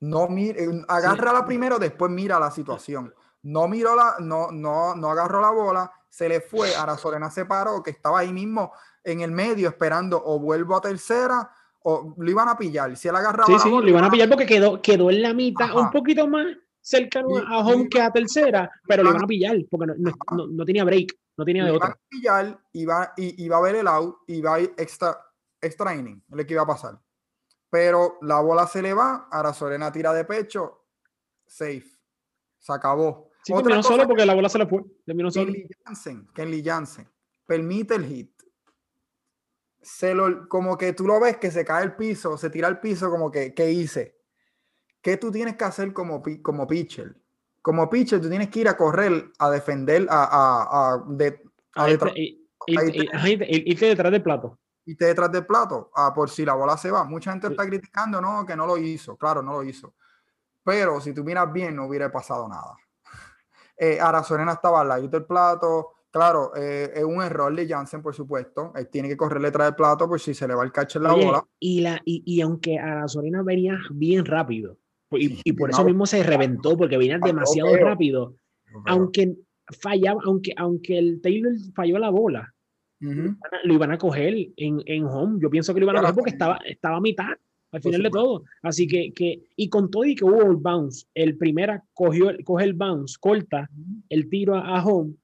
No 0.00 0.28
miren, 0.28 0.84
agárrala 0.88 1.44
primero, 1.44 1.78
después 1.78 2.10
mira 2.10 2.38
la 2.38 2.50
situación. 2.50 3.14
No 3.42 3.68
miró 3.68 3.96
la, 3.96 4.16
no, 4.20 4.50
no, 4.50 4.94
no 4.94 5.10
agarró 5.10 5.40
la 5.40 5.50
bola, 5.50 5.92
se 6.08 6.28
le 6.28 6.40
fue. 6.40 6.74
Arazorena 6.74 7.30
se 7.30 7.44
paró, 7.46 7.82
que 7.82 7.90
estaba 7.90 8.20
ahí 8.20 8.32
mismo 8.32 8.72
en 9.02 9.20
el 9.20 9.30
medio 9.30 9.68
esperando 9.68 10.22
o 10.22 10.38
vuelvo 10.38 10.76
a 10.76 10.80
tercera 10.80 11.50
o 11.84 12.14
lo 12.18 12.30
iban 12.30 12.48
a 12.48 12.58
pillar. 12.58 12.96
Si 12.96 13.06
él 13.08 13.14
agarraba. 13.14 13.46
Sí, 13.46 13.58
sí, 13.58 13.70
lo 13.70 13.88
iban 13.88 14.04
a 14.04 14.10
pillar 14.10 14.28
porque 14.28 14.46
quedó, 14.46 14.82
quedó 14.82 15.10
en 15.10 15.22
la 15.22 15.32
mitad, 15.32 15.74
un 15.76 15.90
poquito 15.90 16.26
más 16.26 16.46
cercano 16.80 17.36
a 17.48 17.58
home 17.58 17.88
que 17.88 18.00
a 18.00 18.10
tercera, 18.10 18.70
pero 18.86 19.04
lo 19.04 19.10
iban 19.10 19.24
a 19.24 19.26
pillar 19.26 19.56
porque 19.70 19.86
no, 19.96 20.12
no, 20.32 20.46
no 20.48 20.64
tenía 20.64 20.84
break. 20.84 21.16
No 21.36 21.44
tenía 21.44 21.64
de 21.64 21.70
otra. 21.70 21.88
Iba 21.88 21.94
a 21.94 22.08
pillar, 22.08 22.60
iba, 22.72 23.12
iba 23.16 23.56
a 23.56 23.60
ver 23.60 23.76
el 23.76 23.88
out, 23.88 24.18
iba 24.26 24.54
a 24.54 24.60
ir 24.60 24.74
extra, 24.76 25.18
extra 25.60 25.94
inning, 25.94 26.22
lo 26.28 26.46
que 26.46 26.54
iba 26.54 26.62
a 26.62 26.66
pasar. 26.66 27.00
Pero 27.68 28.18
la 28.22 28.40
bola 28.40 28.66
se 28.66 28.80
le 28.80 28.94
va, 28.94 29.28
ahora 29.30 29.52
Sorena 29.52 29.92
tira 29.92 30.12
de 30.12 30.24
pecho, 30.24 30.86
safe. 31.46 31.84
Se 32.58 32.72
acabó. 32.72 33.30
Sí, 33.42 33.52
Otra 33.52 33.82
solo 33.82 34.06
porque 34.08 34.26
la 34.26 34.34
bola 34.34 34.48
se 34.48 34.58
le 34.58 34.66
fue. 34.66 34.82
Kenley 35.06 35.68
Jansen, 35.84 36.26
Kenley 36.34 36.64
Jansen, 36.64 37.08
permite 37.44 37.94
el 37.94 38.04
hit. 38.06 38.32
Se 39.82 40.14
lo, 40.14 40.48
como 40.48 40.76
que 40.76 40.92
tú 40.94 41.06
lo 41.06 41.20
ves 41.20 41.36
que 41.36 41.50
se 41.50 41.64
cae 41.64 41.84
el 41.84 41.94
piso, 41.94 42.36
se 42.36 42.50
tira 42.50 42.66
el 42.66 42.80
piso, 42.80 43.08
como 43.08 43.30
que, 43.30 43.54
¿qué 43.54 43.70
hice? 43.70 44.18
¿Qué 45.00 45.16
tú 45.16 45.30
tienes 45.30 45.56
que 45.56 45.64
hacer 45.64 45.92
como, 45.92 46.22
como 46.42 46.66
pitcher? 46.66 47.14
Como 47.66 47.90
pitcher, 47.90 48.20
tú 48.20 48.28
tienes 48.28 48.48
que 48.48 48.60
ir 48.60 48.68
a 48.68 48.76
correr, 48.76 49.32
a 49.40 49.50
defender, 49.50 50.06
a, 50.08 50.22
a, 50.22 50.92
a, 50.92 51.04
de, 51.08 51.42
a 51.74 51.90
y, 51.90 53.74
te 53.74 53.86
detrás 53.86 54.12
del 54.12 54.22
plato. 54.22 54.60
Y 54.84 54.94
te 54.94 55.06
detrás 55.06 55.32
del 55.32 55.46
plato, 55.46 55.90
ah, 55.96 56.14
por 56.14 56.30
si 56.30 56.44
la 56.44 56.54
bola 56.54 56.76
se 56.76 56.92
va. 56.92 57.02
Mucha 57.02 57.32
gente 57.32 57.48
está 57.48 57.66
criticando, 57.66 58.20
no, 58.20 58.46
que 58.46 58.54
no 58.54 58.68
lo 58.68 58.78
hizo. 58.78 59.16
Claro, 59.16 59.42
no 59.42 59.50
lo 59.50 59.64
hizo. 59.64 59.96
Pero 60.62 61.00
si 61.00 61.12
tú 61.12 61.24
miras 61.24 61.52
bien, 61.52 61.74
no 61.74 61.86
hubiera 61.86 62.08
pasado 62.12 62.48
nada. 62.48 62.76
Eh, 63.78 63.98
Arazorena 64.00 64.52
estaba 64.52 64.82
al 64.82 64.88
lado 64.88 65.08
del 65.08 65.26
plato. 65.26 65.94
Claro, 66.10 66.52
eh, 66.54 66.92
es 66.94 67.04
un 67.04 67.20
error 67.20 67.54
de 67.54 67.66
Jansen, 67.66 68.00
por 68.00 68.14
supuesto. 68.14 68.72
Él 68.76 68.88
tiene 68.88 69.08
que 69.08 69.16
correr 69.16 69.42
detrás 69.42 69.66
del 69.66 69.74
plato 69.74 70.08
por 70.08 70.20
si 70.20 70.34
se 70.34 70.46
le 70.46 70.54
va 70.54 70.62
el 70.62 70.72
cacho 70.72 71.00
en 71.00 71.02
la 71.02 71.12
bola. 71.12 71.44
Y, 71.58 71.80
la, 71.80 72.00
y, 72.04 72.22
y 72.24 72.40
aunque 72.42 72.78
Arazorena 72.78 73.42
venía 73.42 73.76
bien 73.90 74.24
rápido, 74.24 74.78
y, 75.12 75.40
y 75.44 75.52
por 75.52 75.70
eso 75.70 75.84
mismo 75.84 76.06
se 76.06 76.22
reventó, 76.22 76.76
porque 76.76 76.98
venía 76.98 77.18
demasiado 77.18 77.76
rápido. 77.76 78.34
Aunque 78.86 79.36
fallaba, 79.80 80.20
aunque, 80.24 80.52
aunque 80.56 80.98
el 80.98 81.20
Taylor 81.20 81.52
falló 81.74 81.98
la 81.98 82.10
bola, 82.10 82.54
lo 82.98 83.74
iban 83.74 83.92
a 83.92 83.98
coger 83.98 84.34
en, 84.56 84.82
en, 84.86 85.04
home. 85.04 85.38
Yo 85.40 85.50
pienso 85.50 85.74
que 85.74 85.80
lo 85.80 85.86
iban 85.86 85.98
a 85.98 86.00
coger 86.00 86.14
porque 86.14 86.30
estaba, 86.30 86.58
estaba 86.64 86.96
a 86.96 87.00
mitad 87.00 87.28
al 87.72 87.82
final 87.82 88.02
de 88.02 88.10
todo. 88.10 88.44
Así 88.62 88.86
que, 88.86 89.12
que, 89.12 89.42
y 89.56 89.68
con 89.68 89.90
todo 89.90 90.04
y 90.04 90.14
que 90.14 90.24
hubo 90.24 90.42
el 90.42 90.56
bounce, 90.56 91.06
el 91.14 91.36
primera 91.36 91.84
cogió, 91.92 92.32
coge 92.44 92.64
el 92.64 92.74
bounce, 92.74 93.16
corta 93.20 93.68
el 94.08 94.28
tiro 94.28 94.56
a, 94.56 94.84
home, 94.84 95.14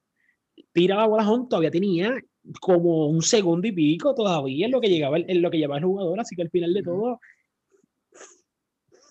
tira 0.71 0.97
la 0.97 1.07
bola 1.07 1.23
a 1.23 1.31
home, 1.31 1.47
todavía 1.49 1.71
tenía 1.71 2.15
como 2.59 3.07
un 3.07 3.21
segundo 3.21 3.67
y 3.67 3.71
pico 3.71 4.13
todavía 4.13 4.65
en 4.65 4.71
lo 4.73 4.81
que 4.81 4.89
llegaba 4.89 5.17
en 5.17 5.41
lo 5.41 5.49
que 5.49 5.57
llevaba 5.57 5.77
el 5.77 5.85
jugador, 5.85 6.19
así 6.19 6.35
que 6.35 6.41
al 6.41 6.49
final 6.49 6.73
de 6.73 6.83
todo 6.83 7.19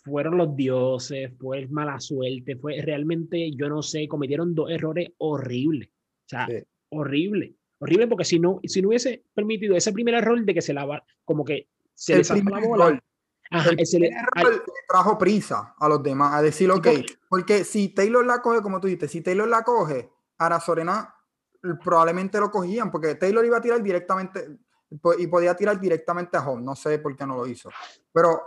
fueron 0.02 0.36
los 0.36 0.56
dioses, 0.56 1.30
fue 1.38 1.66
mala 1.68 2.00
suerte, 2.00 2.56
fue 2.56 2.80
realmente, 2.82 3.50
yo 3.52 3.68
no 3.68 3.82
sé, 3.82 4.08
cometieron 4.08 4.54
dos 4.54 4.70
errores 4.70 5.10
horribles. 5.18 5.88
O 5.88 6.28
sea, 6.28 6.48
horrible. 6.90 7.54
Horrible 7.78 8.06
porque 8.06 8.24
si 8.24 8.38
no, 8.38 8.60
si 8.64 8.82
no 8.82 8.88
hubiese 8.88 9.24
permitido 9.34 9.76
ese 9.76 9.92
primer 9.92 10.14
error 10.14 10.40
de 10.44 10.54
que 10.54 10.62
se 10.62 10.72
lava, 10.72 11.02
como 11.24 11.44
que 11.44 11.68
se 11.94 12.16
le 12.16 12.24
sacó 12.24 12.50
la 12.50 12.60
bola. 12.60 13.02
ese 13.76 13.98
le, 13.98 14.10
trajo 14.88 15.18
prisa 15.18 15.74
a 15.78 15.88
los 15.88 16.02
demás 16.02 16.34
a 16.34 16.42
decir, 16.42 16.70
ok, 16.70 16.88
porque 17.28 17.64
si 17.64 17.88
Taylor 17.88 18.24
la 18.24 18.40
coge, 18.40 18.62
como 18.62 18.80
tú 18.80 18.88
dices, 18.88 19.10
si 19.10 19.20
Taylor 19.20 19.48
la 19.48 19.62
coge, 19.62 20.10
Ara 20.38 20.60
Sorena 20.60 21.14
probablemente 21.82 22.40
lo 22.40 22.50
cogían, 22.50 22.90
porque 22.90 23.14
Taylor 23.14 23.44
iba 23.44 23.58
a 23.58 23.60
tirar 23.60 23.82
directamente 23.82 24.58
y 25.18 25.26
podía 25.26 25.54
tirar 25.54 25.80
directamente 25.80 26.36
a 26.36 26.48
home, 26.48 26.62
no 26.62 26.74
sé 26.74 26.98
por 26.98 27.16
qué 27.16 27.26
no 27.26 27.36
lo 27.36 27.46
hizo, 27.46 27.70
pero 28.12 28.42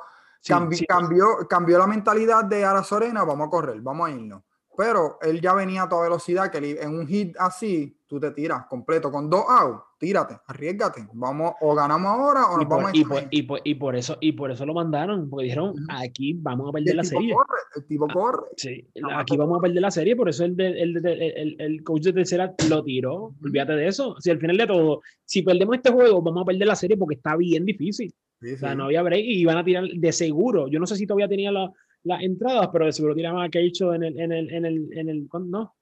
cambió, 0.88 1.48
cambió 1.50 1.78
la 1.78 1.88
mentalidad 1.88 2.46
de 2.46 2.64
Ara 2.64 2.84
Sorena, 2.84 3.24
vamos 3.24 3.48
a 3.48 3.50
correr, 3.50 3.82
vamos 3.82 4.08
a 4.08 4.12
irnos. 4.12 4.42
Pero 4.78 5.18
él 5.22 5.40
ya 5.42 5.54
venía 5.54 5.84
a 5.84 5.90
toda 5.90 6.04
velocidad, 6.04 6.52
que 6.52 6.80
en 6.82 6.98
un 6.98 7.08
hit 7.08 7.36
así, 7.40 7.98
tú 8.08 8.20
te 8.20 8.32
tiras 8.32 8.66
completo 8.68 9.10
con 9.12 9.30
dos 9.30 9.46
outs, 9.48 9.82
tírate, 9.98 10.38
arriesgate. 10.48 11.08
Vamos, 11.14 11.54
o 11.62 11.74
ganamos 11.74 12.08
ahora 12.08 12.48
o 12.48 12.58
nos 12.58 12.68
vamos 12.68 12.92
a 12.92 12.98
y 12.98 13.06
por, 13.06 13.24
y, 13.32 13.44
por, 13.44 13.62
y 13.64 13.76
por, 13.76 13.96
eso, 13.96 14.18
y 14.20 14.34
por 14.34 14.52
eso 14.52 14.66
lo 14.66 14.74
mandaron, 14.74 15.30
porque 15.30 15.46
dijeron, 15.46 15.76
aquí 15.90 16.34
vamos 16.34 16.70
a 16.70 16.72
perder 16.74 16.96
la 16.96 17.04
serie. 17.04 17.34
Corre, 17.34 17.60
el 17.76 17.86
tipo 17.86 18.06
ah, 18.10 18.14
corre. 18.14 18.48
Sí, 18.58 18.88
aquí 19.16 19.38
vamos 19.38 19.60
a 19.60 19.62
perder 19.62 19.82
la 19.82 19.92
serie, 19.92 20.16
por 20.16 20.30
eso 20.30 20.44
el, 20.44 20.60
el, 20.60 21.06
el, 21.06 21.56
el, 21.58 21.84
coach 21.84 22.04
de 22.04 22.14
tercera 22.14 22.54
lo 22.70 22.84
tiró. 22.84 23.34
Olvídate 23.42 23.74
de 23.74 23.88
eso. 23.88 24.16
Si 24.20 24.30
al 24.30 24.40
final 24.40 24.58
de 24.58 24.68
todo, 24.68 25.02
si 25.24 25.42
perdemos 25.42 25.78
este 25.78 25.92
juego, 25.92 26.22
vamos 26.22 26.42
a 26.42 26.46
perder 26.46 26.68
la 26.68 26.76
serie 26.76 26.98
porque 26.98 27.16
está 27.16 27.36
bien 27.38 27.64
difícil. 27.66 28.14
O 28.42 28.58
sea, 28.58 28.76
no 28.76 28.86
había 28.86 29.02
break 29.02 29.24
y 29.24 29.42
iban 29.42 29.58
a 29.58 29.64
tirar 29.64 29.86
de 29.86 30.12
seguro. 30.12 30.68
Yo 30.68 30.80
no 30.80 30.86
sé 30.86 30.96
si 30.96 31.08
todavía 31.08 31.28
tenía 31.28 31.52
la, 31.52 31.72
las 32.04 32.22
entradas, 32.22 32.70
pero 32.72 32.86
de 32.86 32.92
seguro 32.92 33.16
tiraba 33.16 33.44
a 33.44 33.50
hecho 33.52 33.94
en 33.94 34.04
el, 34.04 34.20
en 34.20 34.32
el, 34.32 34.54
en 34.54 34.66
el, 34.66 34.98
en 34.98 35.10
el, 35.10 35.28
no, 35.48 35.76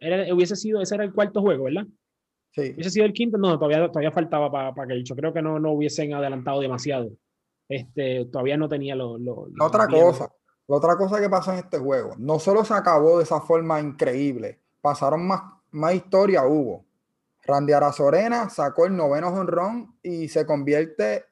era, 0.00 0.34
hubiese 0.34 0.56
sido, 0.56 0.80
ese 0.82 0.96
era 0.96 1.04
el 1.04 1.12
cuarto 1.12 1.40
juego, 1.40 1.64
¿verdad? 1.64 1.86
Sí. 2.50 2.72
Hubiese 2.74 2.90
sido 2.90 3.06
el 3.06 3.12
quinto, 3.12 3.38
no, 3.38 3.58
todavía, 3.58 3.86
todavía 3.88 4.10
faltaba 4.10 4.50
para, 4.50 4.74
para 4.74 4.94
hecho 4.94 5.14
creo 5.14 5.32
que 5.32 5.40
no, 5.40 5.58
no 5.58 5.72
hubiesen 5.72 6.12
adelantado 6.12 6.60
demasiado. 6.60 7.10
Este, 7.68 8.26
todavía 8.26 8.56
no 8.56 8.68
tenía 8.68 8.94
lo, 8.94 9.16
lo, 9.18 9.46
la 9.56 9.66
otra 9.66 9.86
cosa, 9.86 10.30
la 10.66 10.76
otra 10.76 10.96
cosa 10.96 11.20
que 11.20 11.30
pasó 11.30 11.52
en 11.52 11.58
este 11.58 11.78
juego, 11.78 12.14
no 12.18 12.38
solo 12.38 12.64
se 12.64 12.74
acabó 12.74 13.18
de 13.18 13.24
esa 13.24 13.40
forma 13.40 13.80
increíble, 13.80 14.60
pasaron 14.80 15.26
más, 15.26 15.40
más 15.70 15.94
historia 15.94 16.44
hubo. 16.44 16.84
Randy 17.44 17.72
Arazorena 17.72 18.50
sacó 18.50 18.86
el 18.86 18.96
noveno 18.96 19.30
jonrón 19.30 19.96
y 20.02 20.28
se 20.28 20.44
convierte 20.44 21.24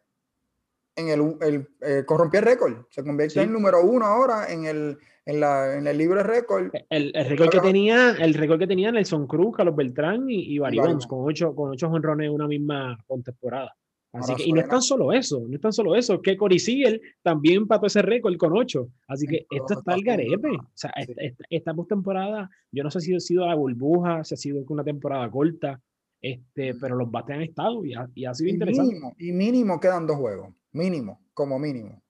en 0.96 1.08
el, 1.08 1.36
el 1.40 1.68
eh, 1.80 2.04
corrompió 2.04 2.40
el 2.40 2.46
récord. 2.46 2.74
Se 2.90 3.02
convierte 3.02 3.42
en 3.42 3.52
número 3.52 3.82
uno 3.82 4.04
ahora 4.04 4.52
en 4.52 4.66
el, 4.66 4.98
en, 5.26 5.40
la, 5.40 5.76
en 5.76 5.86
el 5.86 5.96
libro 5.96 6.16
de 6.16 6.24
récord. 6.24 6.70
El, 6.90 7.12
el 7.14 7.26
récord 7.26 7.50
que 7.50 7.60
tenía, 7.60 8.12
el 8.12 8.34
récord 8.34 8.58
que 8.58 8.66
tenía 8.66 8.92
Nelson 8.92 9.26
Cruz, 9.26 9.56
Carlos 9.56 9.76
Beltrán 9.76 10.28
y, 10.28 10.54
y 10.54 10.58
Barry 10.58 10.78
con 11.08 11.28
ocho, 11.28 11.54
con 11.54 11.70
ocho 11.70 11.88
honrones 11.88 12.26
en 12.26 12.34
una 12.34 12.48
misma 12.48 12.98
temporada. 13.24 13.74
Así 14.12 14.34
que, 14.34 14.44
y 14.44 14.52
no 14.52 14.60
es 14.60 14.68
tan 14.68 14.82
solo 14.82 15.12
eso, 15.12 15.40
no 15.48 15.54
es 15.54 15.60
tan 15.60 15.72
solo 15.72 15.94
eso, 15.94 16.20
que 16.20 16.36
Cory 16.36 16.58
Siegel 16.58 17.00
también 17.22 17.68
pató 17.68 17.86
ese 17.86 18.02
récord 18.02 18.36
con 18.36 18.56
ocho. 18.56 18.88
Así 19.06 19.24
que 19.26 19.46
esto 19.48 19.78
está 19.78 19.94
al 19.94 20.02
garete. 20.02 20.48
O 20.48 20.70
sea, 20.74 20.90
esta, 20.96 21.44
esta, 21.48 21.74
postemporada, 21.74 22.50
yo 22.72 22.82
no 22.82 22.90
sé 22.90 23.00
si 23.00 23.14
ha 23.14 23.20
sido 23.20 23.46
la 23.46 23.54
burbuja, 23.54 24.24
si 24.24 24.34
ha 24.34 24.36
sido 24.36 24.64
una 24.68 24.82
temporada 24.82 25.30
corta, 25.30 25.80
este, 26.20 26.74
pero 26.74 26.96
los 26.96 27.10
bates 27.10 27.36
han 27.36 27.42
estado 27.42 27.84
y 27.84 27.94
ha, 27.94 28.08
y 28.14 28.24
ha 28.24 28.34
sido 28.34 28.50
interesante. 28.50 28.94
Mínimo, 28.94 29.14
y 29.16 29.32
mínimo 29.32 29.80
quedan 29.80 30.08
dos 30.08 30.16
juegos. 30.16 30.54
Mínimo, 30.72 31.20
como 31.34 31.58
mínimo. 31.58 32.02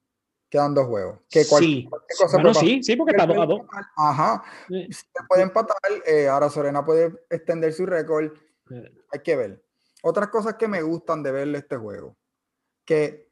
Quedan 0.49 0.73
dos 0.73 0.87
juegos. 0.87 1.19
Que 1.29 1.43
sí. 1.43 1.89
Cosa 2.19 2.53
sí, 2.53 2.83
sí, 2.83 2.95
porque 2.95 3.11
está 3.11 3.25
2 3.25 3.37
a 3.37 3.45
2. 3.45 3.61
Ajá. 3.95 4.43
Sí. 4.67 4.87
Si 4.91 5.05
puede 5.27 5.43
empatar, 5.43 5.77
eh, 6.05 6.27
ahora 6.27 6.49
Sorena 6.49 6.83
puede 6.83 7.13
extender 7.29 7.71
su 7.73 7.85
récord. 7.85 8.31
Hay 9.11 9.21
que 9.23 9.35
ver. 9.35 9.63
Otras 10.03 10.27
cosas 10.27 10.55
que 10.55 10.67
me 10.67 10.81
gustan 10.81 11.23
de 11.23 11.31
verle 11.31 11.59
este 11.59 11.77
juego. 11.77 12.17
Que 12.83 13.31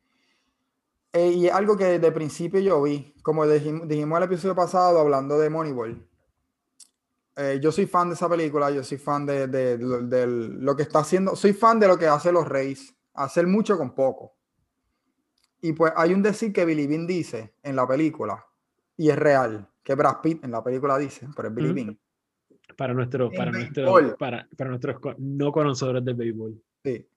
eh, 1.11 1.29
y 1.29 1.49
algo 1.49 1.75
que 1.75 1.97
de 1.97 2.11
principio 2.11 2.59
yo 2.59 2.81
vi, 2.83 3.15
como 3.23 3.47
dijimos, 3.47 3.87
dijimos 3.87 4.17
el 4.17 4.25
episodio 4.25 4.55
pasado 4.55 4.99
hablando 4.99 5.39
de 5.39 5.49
Moneyball. 5.49 6.07
Eh, 7.35 7.59
yo 7.61 7.71
soy 7.71 7.87
fan 7.87 8.09
de 8.09 8.15
esa 8.15 8.29
película, 8.29 8.69
yo 8.69 8.83
soy 8.83 8.97
fan 8.99 9.25
de, 9.25 9.47
de, 9.47 9.77
de, 9.77 10.27
lo 10.27 10.75
que 10.75 10.83
está 10.83 10.99
haciendo, 10.99 11.35
soy 11.35 11.53
fan 11.53 11.79
de 11.79 11.87
lo 11.87 11.97
que 11.97 12.05
hace 12.05 12.31
los 12.31 12.47
Reyes, 12.47 12.93
hacer 13.13 13.47
mucho 13.47 13.77
con 13.77 13.95
poco. 13.95 14.35
Y 15.61 15.73
pues 15.73 15.91
hay 15.95 16.13
un 16.13 16.21
decir 16.21 16.53
que 16.53 16.65
Billy 16.65 16.87
Bean 16.87 17.05
dice 17.05 17.53
en 17.63 17.75
la 17.75 17.87
película, 17.87 18.45
y 18.97 19.09
es 19.09 19.17
real, 19.17 19.69
que 19.83 19.95
Brad 19.95 20.21
Pitt 20.21 20.43
en 20.43 20.51
la 20.51 20.63
película 20.63 20.97
dice, 20.97 21.27
pero 21.35 21.49
es 21.49 21.55
Billy 21.55 21.73
Bean. 21.73 21.99
Para, 22.77 22.93
nuestro, 22.93 23.29
para, 23.31 23.51
nuestro, 23.51 24.17
para, 24.17 24.47
para, 24.55 24.69
nuestros 24.69 24.97
no 25.17 25.51
conocedores 25.51 26.05
del 26.05 26.15
béisbol. 26.15 26.61
Sí. 26.83 27.07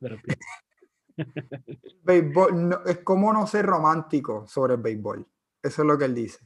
béisbol, 2.02 2.80
es 2.86 2.98
como 2.98 3.32
no 3.32 3.46
ser 3.46 3.66
romántico 3.66 4.46
sobre 4.46 4.74
el 4.74 4.80
béisbol. 4.80 5.26
Eso 5.62 5.82
es 5.82 5.88
lo 5.88 5.96
que 5.96 6.06
él 6.06 6.14
dice. 6.14 6.40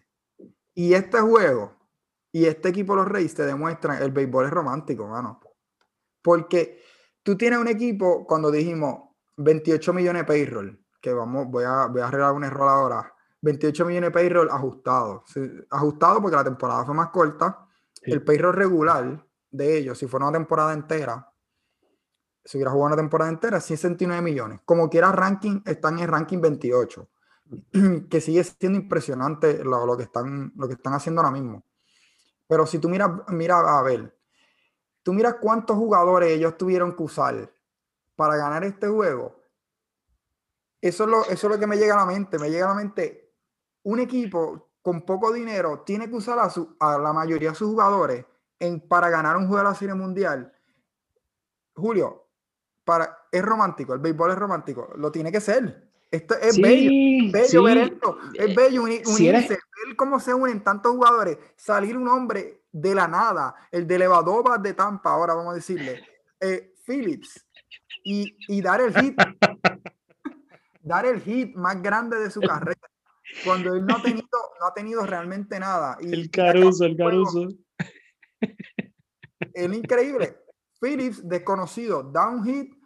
Y 0.75 0.93
este 0.93 1.21
juego 1.21 1.77
y 2.37 2.45
este 2.45 2.69
equipo, 2.69 2.95
los 2.95 3.09
Reyes, 3.09 3.35
te 3.35 3.47
demuestran 3.47 4.03
el 4.03 4.11
béisbol 4.11 4.45
es 4.45 4.51
romántico, 4.51 5.07
mano. 5.07 5.41
Porque 6.21 6.83
tú 7.23 7.35
tienes 7.35 7.59
un 7.59 7.69
equipo, 7.69 8.27
cuando 8.27 8.51
dijimos 8.51 9.09
28 9.39 9.95
millones 9.95 10.23
de 10.23 10.27
payroll, 10.27 10.86
que 11.07 11.15
vamos, 11.15 11.47
voy 11.49 11.63
a, 11.63 11.87
voy 11.87 12.01
a 12.01 12.09
arreglar 12.09 12.33
un 12.33 12.43
error 12.43 12.69
ahora. 12.69 13.15
28 13.41 13.85
millones 13.85 14.09
de 14.09 14.11
payroll 14.11 14.51
ajustados. 14.51 15.23
Ajustado 15.71 16.21
porque 16.21 16.37
la 16.37 16.43
temporada 16.43 16.85
fue 16.85 16.97
más 16.97 17.11
corta. 17.11 17.65
El 18.03 18.25
payroll 18.25 18.55
regular 18.55 19.25
de 19.49 19.79
ellos, 19.79 19.97
si 19.97 20.09
fuera 20.09 20.27
una 20.27 20.37
temporada 20.37 20.73
entera, 20.73 21.33
si 22.45 22.59
hubiera 22.59 22.73
jugado 22.73 22.89
una 22.89 22.97
temporada 22.97 23.31
entera, 23.31 23.61
169 23.61 24.21
millones. 24.21 24.61
Como 24.65 24.91
quiera, 24.91 25.13
ranking, 25.13 25.61
están 25.65 25.95
en 25.99 26.05
el 26.05 26.09
ranking 26.09 26.41
28, 26.41 27.09
que 28.11 28.21
sigue 28.21 28.43
siendo 28.43 28.81
impresionante 28.81 29.63
lo, 29.63 29.87
lo, 29.87 29.97
que 29.97 30.03
están, 30.03 30.53
lo 30.57 30.67
que 30.67 30.75
están 30.75 30.95
haciendo 30.95 31.21
ahora 31.21 31.31
mismo. 31.31 31.63
Pero 32.49 32.67
si 32.67 32.81
tú 32.81 32.89
miras, 32.89 33.11
mira 33.29 33.79
a 33.79 33.81
ver, 33.83 34.13
tú 35.05 35.13
miras 35.13 35.37
cuántos 35.41 35.77
jugadores 35.77 36.31
ellos 36.31 36.57
tuvieron 36.57 36.97
que 36.97 37.03
usar 37.05 37.53
para 38.17 38.37
ganar 38.37 38.65
este 38.65 38.89
juego 38.89 39.36
eso 40.89 41.05
es, 41.05 41.11
lo, 41.11 41.23
eso 41.25 41.47
es 41.47 41.55
lo 41.55 41.59
que 41.59 41.67
me 41.67 41.77
llega 41.77 41.95
a 41.95 41.99
la 41.99 42.07
mente. 42.07 42.39
Me 42.39 42.51
llega 42.51 42.67
a 42.67 42.71
la 42.71 42.75
mente 42.75 43.33
un 43.83 44.01
equipo 44.01 44.67
con 44.87 45.03
poco 45.03 45.33
dinero 45.33 45.81
tiene 45.81 46.09
que 46.09 46.15
usar 46.15 46.39
a, 46.39 46.49
su, 46.49 46.77
a 46.79 46.97
la 46.97 47.13
mayoría 47.13 47.49
de 47.51 47.57
sus 47.57 47.69
jugadores 47.69 48.25
en, 48.61 48.81
para 48.81 49.11
ganar 49.11 49.37
un 49.37 49.49
juego 49.49 49.59
de 49.59 49.65
la 49.65 49.75
Serie 49.75 49.97
Mundial. 49.97 50.53
Julio, 51.75 52.29
para, 52.85 53.27
es 53.33 53.43
romántico, 53.43 53.95
el 53.95 53.99
béisbol 53.99 54.31
es 54.31 54.39
romántico, 54.39 54.93
lo 54.97 55.11
tiene 55.11 55.33
que 55.33 55.41
ser. 55.41 55.91
Esto 56.09 56.37
es 56.41 56.61
bello, 56.61 57.33
bello 57.33 57.63
ver 57.65 57.79
esto, 57.79 58.19
es 58.33 58.55
bello 58.55 58.85
unirse, 58.85 59.49
ver 59.49 59.97
cómo 59.97 60.21
se 60.21 60.33
unen 60.33 60.63
tantos 60.63 60.93
jugadores, 60.93 61.37
salir 61.57 61.97
un 61.97 62.07
hombre 62.07 62.63
de 62.71 62.95
la 62.95 63.09
nada, 63.09 63.57
el 63.73 63.89
de 63.89 63.99
Levadova 63.99 64.57
de 64.57 64.73
Tampa, 64.75 65.11
ahora 65.11 65.35
vamos 65.35 65.51
a 65.51 65.57
decirle, 65.57 66.01
eh, 66.39 66.75
Phillips, 66.87 67.45
y, 68.05 68.37
y 68.47 68.63
dar 68.63 68.81
el 68.81 68.95
hit 68.95 69.17
dar 70.87 71.05
el 71.05 71.21
hit 71.21 71.55
más 71.57 71.83
grande 71.83 72.19
de 72.19 72.31
su 72.31 72.41
carrera, 72.41 72.89
cuando 73.45 73.75
él 73.75 73.85
no 73.85 73.97
ha 73.97 74.03
tenido, 74.03 74.27
no 74.61 74.67
ha 74.67 74.73
tenido 74.75 75.05
realmente 75.05 75.59
nada. 75.61 75.99
Y 76.01 76.13
el 76.13 76.31
Caruso, 76.31 76.85
el 76.85 76.97
Caruso. 76.97 77.49
Es 79.53 79.73
increíble. 79.73 80.37
Phillips, 80.81 81.27
desconocido, 81.27 82.03
da 82.03 82.29
un 82.29 82.45
hit 82.45 82.77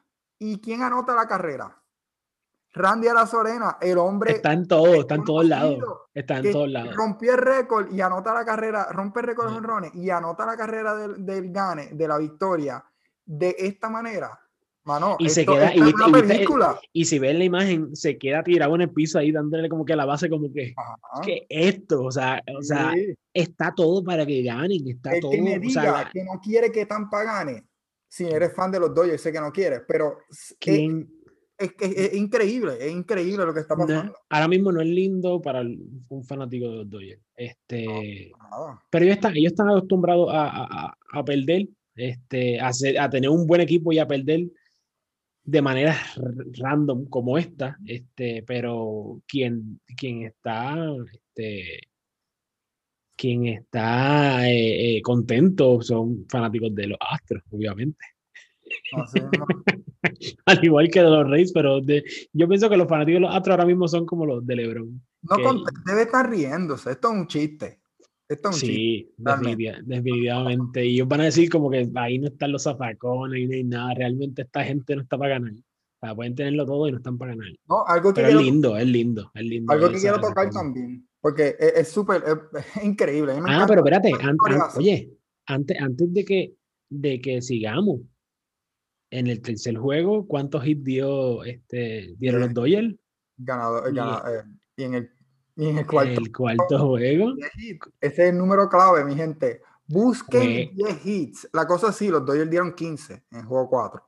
¿Y 0.42 0.58
quién 0.58 0.82
anota 0.82 1.14
la 1.14 1.28
carrera? 1.28 1.76
Randy 2.72 3.08
Arazorena, 3.08 3.76
el 3.80 3.98
hombre. 3.98 4.32
Está 4.32 4.54
en 4.54 4.66
todo, 4.66 4.94
está 4.94 5.16
en 5.16 5.24
todos 5.24 5.44
lados. 5.44 5.78
Está 6.14 6.38
en 6.38 6.50
todos 6.50 6.70
lados. 6.70 6.94
Rompió 6.96 7.32
el 7.32 7.38
récord 7.38 7.92
y 7.92 8.00
anota 8.00 8.32
la 8.32 8.44
carrera, 8.44 8.86
rompe 8.90 9.20
el 9.20 9.26
récord 9.26 9.50
de 9.50 9.58
honrones 9.58 9.94
y 9.94 10.08
anota 10.08 10.46
la 10.46 10.56
carrera 10.56 10.94
del, 10.94 11.26
del, 11.26 11.52
gane, 11.52 11.90
de 11.92 12.08
la 12.08 12.16
victoria 12.16 12.82
de 13.26 13.54
esta 13.58 13.90
manera. 13.90 14.40
Mano, 14.90 15.16
y 15.20 15.28
se 15.28 15.46
queda, 15.46 15.72
y, 15.72 15.80
y, 16.92 17.04
si 17.04 17.18
ven 17.20 17.38
la 17.38 17.44
imagen, 17.44 17.94
se 17.94 18.18
queda 18.18 18.42
tirado 18.42 18.74
en 18.74 18.80
el 18.80 18.90
piso 18.90 19.18
ahí 19.18 19.30
dándole 19.30 19.68
como 19.68 19.84
que 19.84 19.92
a 19.92 19.96
la 19.96 20.04
base, 20.04 20.28
como 20.28 20.52
que, 20.52 20.74
que 21.24 21.46
esto, 21.48 22.02
o 22.02 22.10
sea, 22.10 22.42
o 22.58 22.62
sea, 22.62 22.92
está 23.32 23.72
todo 23.72 24.02
para 24.02 24.26
que 24.26 24.42
ganen, 24.42 24.88
está 24.88 25.12
todo. 25.20 25.30
Que 25.30 25.42
me 25.42 25.60
diga 25.60 26.10
que 26.12 26.24
no 26.24 26.40
quiere 26.42 26.72
que 26.72 26.86
Tampa 26.86 27.22
gane, 27.22 27.62
si 28.08 28.24
eres 28.24 28.52
fan 28.52 28.72
de 28.72 28.80
los 28.80 28.92
Dodgers, 28.92 29.22
sé 29.22 29.32
que 29.32 29.40
no 29.40 29.52
quieres, 29.52 29.82
pero 29.86 30.18
¿quién? 30.58 31.08
Es, 31.56 31.72
es, 31.78 32.14
increíble, 32.14 32.78
es 32.80 32.90
increíble 32.90 33.44
lo 33.44 33.54
que 33.54 33.60
está 33.60 33.76
pasando. 33.76 34.14
ahora 34.30 34.48
mismo 34.48 34.72
no 34.72 34.80
es 34.80 34.88
lindo 34.88 35.40
para 35.40 35.60
un 35.60 36.24
fanático 36.24 36.68
de 36.68 36.76
los 36.76 36.90
Dodgers. 36.90 37.22
Este, 37.36 38.32
pero 38.88 39.04
ellos 39.04 39.16
están, 39.16 39.36
ellos 39.36 39.52
están 39.52 39.68
acostumbrados 39.68 40.28
a, 40.32 40.64
a, 40.64 40.98
a 41.12 41.24
perder, 41.24 41.68
este, 41.94 42.58
a, 42.58 42.70
a, 42.98 43.10
tener 43.10 43.30
un 43.30 43.46
buen 43.46 43.60
equipo 43.60 43.92
y 43.92 43.98
a 43.98 44.08
perder 44.08 44.50
de 45.44 45.62
manera 45.62 45.96
random 46.58 47.06
como 47.06 47.38
esta, 47.38 47.76
este, 47.86 48.44
pero 48.46 49.22
quien, 49.26 49.80
quien 49.96 50.22
está, 50.22 50.76
este, 51.12 51.80
quien 53.16 53.46
está 53.46 54.48
eh, 54.48 54.96
eh, 54.96 55.02
contento 55.02 55.82
son 55.82 56.26
fanáticos 56.28 56.74
de 56.74 56.88
los 56.88 56.98
Astros, 57.00 57.42
obviamente. 57.50 58.04
Al 60.46 60.64
igual 60.64 60.90
que 60.90 61.02
de 61.02 61.10
los 61.10 61.28
Reyes, 61.28 61.52
pero 61.52 61.80
yo 62.32 62.48
pienso 62.48 62.70
que 62.70 62.76
los 62.76 62.88
fanáticos 62.88 63.16
de 63.16 63.26
los 63.26 63.34
Astros 63.34 63.54
ahora 63.54 63.66
mismo 63.66 63.88
son 63.88 64.06
como 64.06 64.26
los 64.26 64.46
de 64.46 64.56
LeBron. 64.56 65.02
No, 65.22 65.64
debe 65.86 66.02
estar 66.02 66.30
riéndose, 66.30 66.92
esto 66.92 67.08
es 67.08 67.14
un 67.14 67.26
chiste. 67.26 67.79
Esto 68.30 68.50
es 68.50 68.54
un 68.54 68.60
sí, 68.60 69.12
definitivamente. 69.16 70.86
Y 70.86 70.94
ellos 70.94 71.08
van 71.08 71.22
a 71.22 71.24
decir 71.24 71.50
como 71.50 71.68
que 71.68 71.90
ahí 71.96 72.20
no 72.20 72.28
están 72.28 72.52
los 72.52 72.62
zafacones 72.62 73.40
y 73.40 73.46
no 73.48 73.54
hay 73.54 73.64
nada. 73.64 73.94
Realmente 73.94 74.42
esta 74.42 74.62
gente 74.62 74.94
no 74.94 75.02
está 75.02 75.18
para 75.18 75.30
ganar. 75.30 75.52
O 75.52 76.06
sea, 76.06 76.14
pueden 76.14 76.36
tenerlo 76.36 76.64
todo 76.64 76.86
y 76.86 76.92
no 76.92 76.98
están 76.98 77.18
para 77.18 77.32
ganar. 77.34 77.50
No, 77.68 77.84
algo 77.88 78.14
que 78.14 78.22
Pero 78.22 78.38
es 78.38 78.44
lindo, 78.44 78.76
es 78.76 78.86
lindo, 78.86 79.32
es 79.34 79.42
lindo. 79.44 79.72
Algo 79.72 79.90
que 79.90 79.98
quiero 79.98 80.20
tocar 80.20 80.48
también, 80.50 81.08
porque 81.20 81.56
es 81.58 81.88
súper, 81.88 82.22
es, 82.24 82.84
increíble. 82.84 83.34
ah, 83.48 83.64
pero 83.66 83.80
espérate, 83.80 84.12
oye, 84.76 85.12
antes, 85.46 85.80
antes 85.80 86.14
de 86.14 86.24
que, 86.24 86.54
de 86.88 87.20
que 87.20 87.42
sigamos, 87.42 88.02
en 89.10 89.26
el 89.26 89.42
tercer 89.42 89.76
juego, 89.76 90.28
¿cuántos 90.28 90.64
hits 90.64 90.84
dio, 90.84 91.42
este, 91.42 92.14
dieron 92.18 92.42
los 92.42 92.54
Doyle? 92.54 92.96
Ganado, 93.38 93.90
y, 93.90 93.98
eh, 93.98 94.42
y, 94.76 94.82
en 94.84 94.94
el, 94.94 95.10
y 95.60 95.68
en 95.68 95.78
el 95.78 95.86
cuarto, 95.86 96.20
el 96.22 96.32
cuarto 96.32 96.78
juego. 96.78 97.34
Ese 97.36 97.78
es 98.00 98.18
el 98.18 98.38
número 98.38 98.66
clave, 98.66 99.04
mi 99.04 99.14
gente. 99.14 99.60
Busquen 99.86 100.74
10 100.74 101.06
hits. 101.06 101.48
La 101.52 101.66
cosa 101.66 101.92
sí, 101.92 102.08
los 102.08 102.24
Dodgers 102.24 102.48
dieron 102.48 102.72
15 102.72 103.24
en 103.30 103.38
el 103.40 103.44
juego 103.44 103.68
4. 103.68 104.02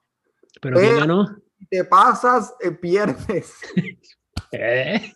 Pero, 0.63 0.79
¿quién 0.79 0.97
ganó? 0.97 1.37
Te 1.69 1.85
pasas, 1.85 2.55
eh, 2.59 2.71
pierdes. 2.71 3.55
¿Eh? 4.53 5.13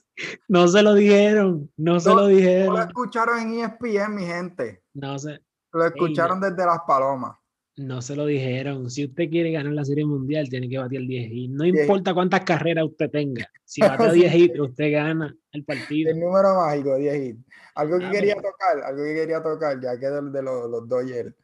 No 0.46 0.68
se 0.68 0.82
lo 0.82 0.92
dijeron, 0.92 1.70
no, 1.78 2.00
se 2.00 2.10
lo 2.10 2.26
dijeron. 2.26 2.74
lo 2.74 2.82
escucharon 2.82 3.38
en 3.38 3.60
ESPN, 3.60 4.14
mi 4.14 4.26
gente. 4.26 4.82
No 4.92 5.18
sé. 5.18 5.40
Lo 5.72 5.86
escucharon 5.86 6.38
desde 6.38 6.66
las 6.66 6.80
palomas. 6.86 7.38
No 7.76 8.00
se 8.00 8.16
lo 8.16 8.24
dijeron. 8.24 8.90
Si 8.90 9.04
usted 9.04 9.28
quiere 9.28 9.52
ganar 9.52 9.72
la 9.72 9.84
Serie 9.84 10.06
Mundial, 10.06 10.48
tiene 10.48 10.68
que 10.68 10.78
batir 10.78 11.00
el 11.00 11.08
10 11.08 11.30
hits. 11.30 11.54
No 11.54 11.66
importa 11.66 12.14
cuántas 12.14 12.40
carreras 12.40 12.86
usted 12.86 13.10
tenga. 13.10 13.50
Si 13.64 13.80
bate 13.82 14.12
10 14.12 14.34
hits, 14.34 14.60
usted 14.60 14.92
gana 14.92 15.36
el 15.52 15.64
partido. 15.64 16.10
El 16.10 16.20
número 16.20 16.54
mágico, 16.54 16.96
10 16.96 17.16
hits. 17.16 17.44
Algo 17.74 17.98
que 17.98 18.06
ah, 18.06 18.10
quería 18.10 18.34
tocar, 18.36 18.82
algo 18.82 19.04
que 19.04 19.14
quería 19.14 19.42
tocar, 19.42 19.80
ya 19.80 19.98
que 19.98 20.06
de, 20.06 20.30
de 20.30 20.42
los, 20.42 20.70
los 20.70 20.88
Dodgers. 20.88 21.34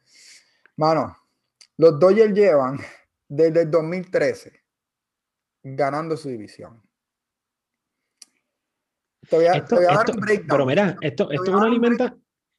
Mano, 0.77 1.15
los 1.77 1.99
Dodgers 1.99 2.33
llevan 2.33 2.79
desde 3.27 3.61
el 3.61 3.71
2013 3.71 4.63
ganando 5.63 6.17
su 6.17 6.29
división. 6.29 6.81
Te 9.29 9.35
voy 9.37 9.45
a, 9.45 9.53
esto, 9.53 9.75
te 9.75 9.75
voy 9.75 9.85
a 9.85 9.97
dar 9.97 10.11
un 10.11 10.19
breakdown. 10.19 10.47
Pero 10.49 10.65
mira, 10.65 10.97
esto, 11.01 11.31
esto 11.31 11.43
es 11.43 11.49
una 11.49 11.65
alimenta, 11.65 12.15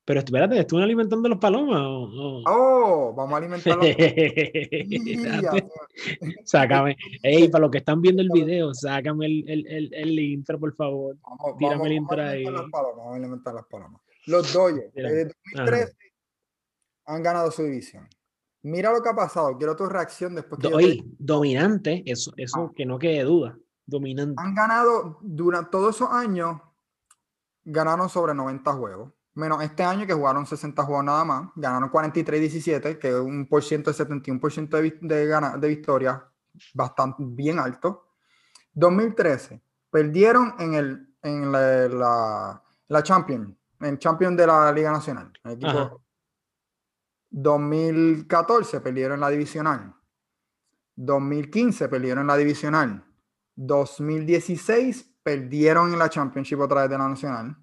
pero 0.06 0.20
espérate, 0.20 0.60
¿están 0.60 0.80
alimentando 0.80 1.30
los 1.30 1.38
palomas? 1.38 1.80
O, 1.80 2.42
Oh, 2.46 3.14
vamos 3.14 3.32
a 3.32 3.36
alimentar 3.38 3.78
sácame. 6.44 6.94
Ey, 7.22 7.48
para 7.48 7.62
los 7.62 7.70
que 7.70 7.78
están 7.78 8.02
viendo 8.02 8.20
el 8.20 8.28
video, 8.30 8.74
sácame 8.74 9.24
el, 9.24 9.48
el, 9.48 9.94
el, 9.94 10.18
intro, 10.18 10.60
por 10.60 10.74
favor. 10.74 11.16
Vamos, 11.22 11.56
Tírame 11.56 11.76
vamos, 11.76 11.86
el 11.86 11.92
intro 11.94 12.16
vamos 12.18 12.32
ahí. 12.32 12.44
Las 12.44 12.70
palomas, 12.70 12.96
vamos 12.96 13.12
a 13.12 13.16
alimentar 13.16 13.54
las 13.54 13.64
palomas. 13.64 14.02
Los 14.26 14.52
Dodgers, 14.52 14.92
desde 14.92 15.32
2013, 15.54 15.96
han 17.06 17.22
ganado 17.22 17.50
su 17.50 17.62
división. 17.62 18.06
Mira 18.62 18.92
lo 18.92 19.02
que 19.02 19.08
ha 19.08 19.14
pasado. 19.14 19.56
Quiero 19.56 19.74
tu 19.74 19.86
reacción 19.86 20.34
después 20.34 20.60
que 20.60 20.66
Oye, 20.66 21.02
dominante, 21.18 22.02
eso, 22.04 22.30
eso 22.36 22.68
ah. 22.70 22.72
que 22.76 22.84
no 22.84 22.98
quede 22.98 23.22
duda. 23.22 23.56
Dominante. 23.86 24.34
Han 24.36 24.54
ganado 24.54 25.16
durante 25.22 25.70
todos 25.70 25.96
esos 25.96 26.10
años, 26.10 26.60
ganaron 27.64 28.10
sobre 28.10 28.34
90 28.34 28.70
juegos 28.74 29.13
menos 29.34 29.62
este 29.62 29.82
año 29.82 30.06
que 30.06 30.14
jugaron 30.14 30.46
60 30.46 30.82
juegos 30.84 31.04
nada 31.04 31.24
más, 31.24 31.50
ganaron 31.56 31.90
43-17, 31.90 32.98
que 32.98 33.08
es 33.08 33.14
un 33.14 33.46
por 33.46 33.62
ciento 33.62 33.92
de 33.92 33.96
71% 33.96 34.68
de, 34.68 34.98
de, 35.00 35.58
de 35.58 35.68
victoria, 35.68 36.24
bastante 36.72 37.22
bien 37.26 37.58
alto. 37.58 38.08
2013, 38.72 39.60
perdieron 39.90 40.54
en, 40.58 40.74
el, 40.74 41.16
en 41.22 41.52
la, 41.52 41.88
la, 41.88 42.62
la 42.88 43.02
Champion, 43.02 43.56
en 43.80 43.98
Champion 43.98 44.36
de 44.36 44.46
la 44.46 44.72
Liga 44.72 44.90
Nacional. 44.92 45.32
2014 47.30 48.80
perdieron 48.80 49.14
en 49.14 49.20
la 49.20 49.30
divisional. 49.30 49.94
2015 50.96 51.88
perdieron 51.88 52.22
en 52.22 52.26
la 52.28 52.36
divisional. 52.36 53.04
2016 53.56 55.16
perdieron 55.22 55.92
en 55.92 55.98
la 55.98 56.08
Championship 56.08 56.60
otra 56.60 56.82
vez 56.82 56.90
de 56.90 56.98
la 56.98 57.08
Nacional. 57.08 57.56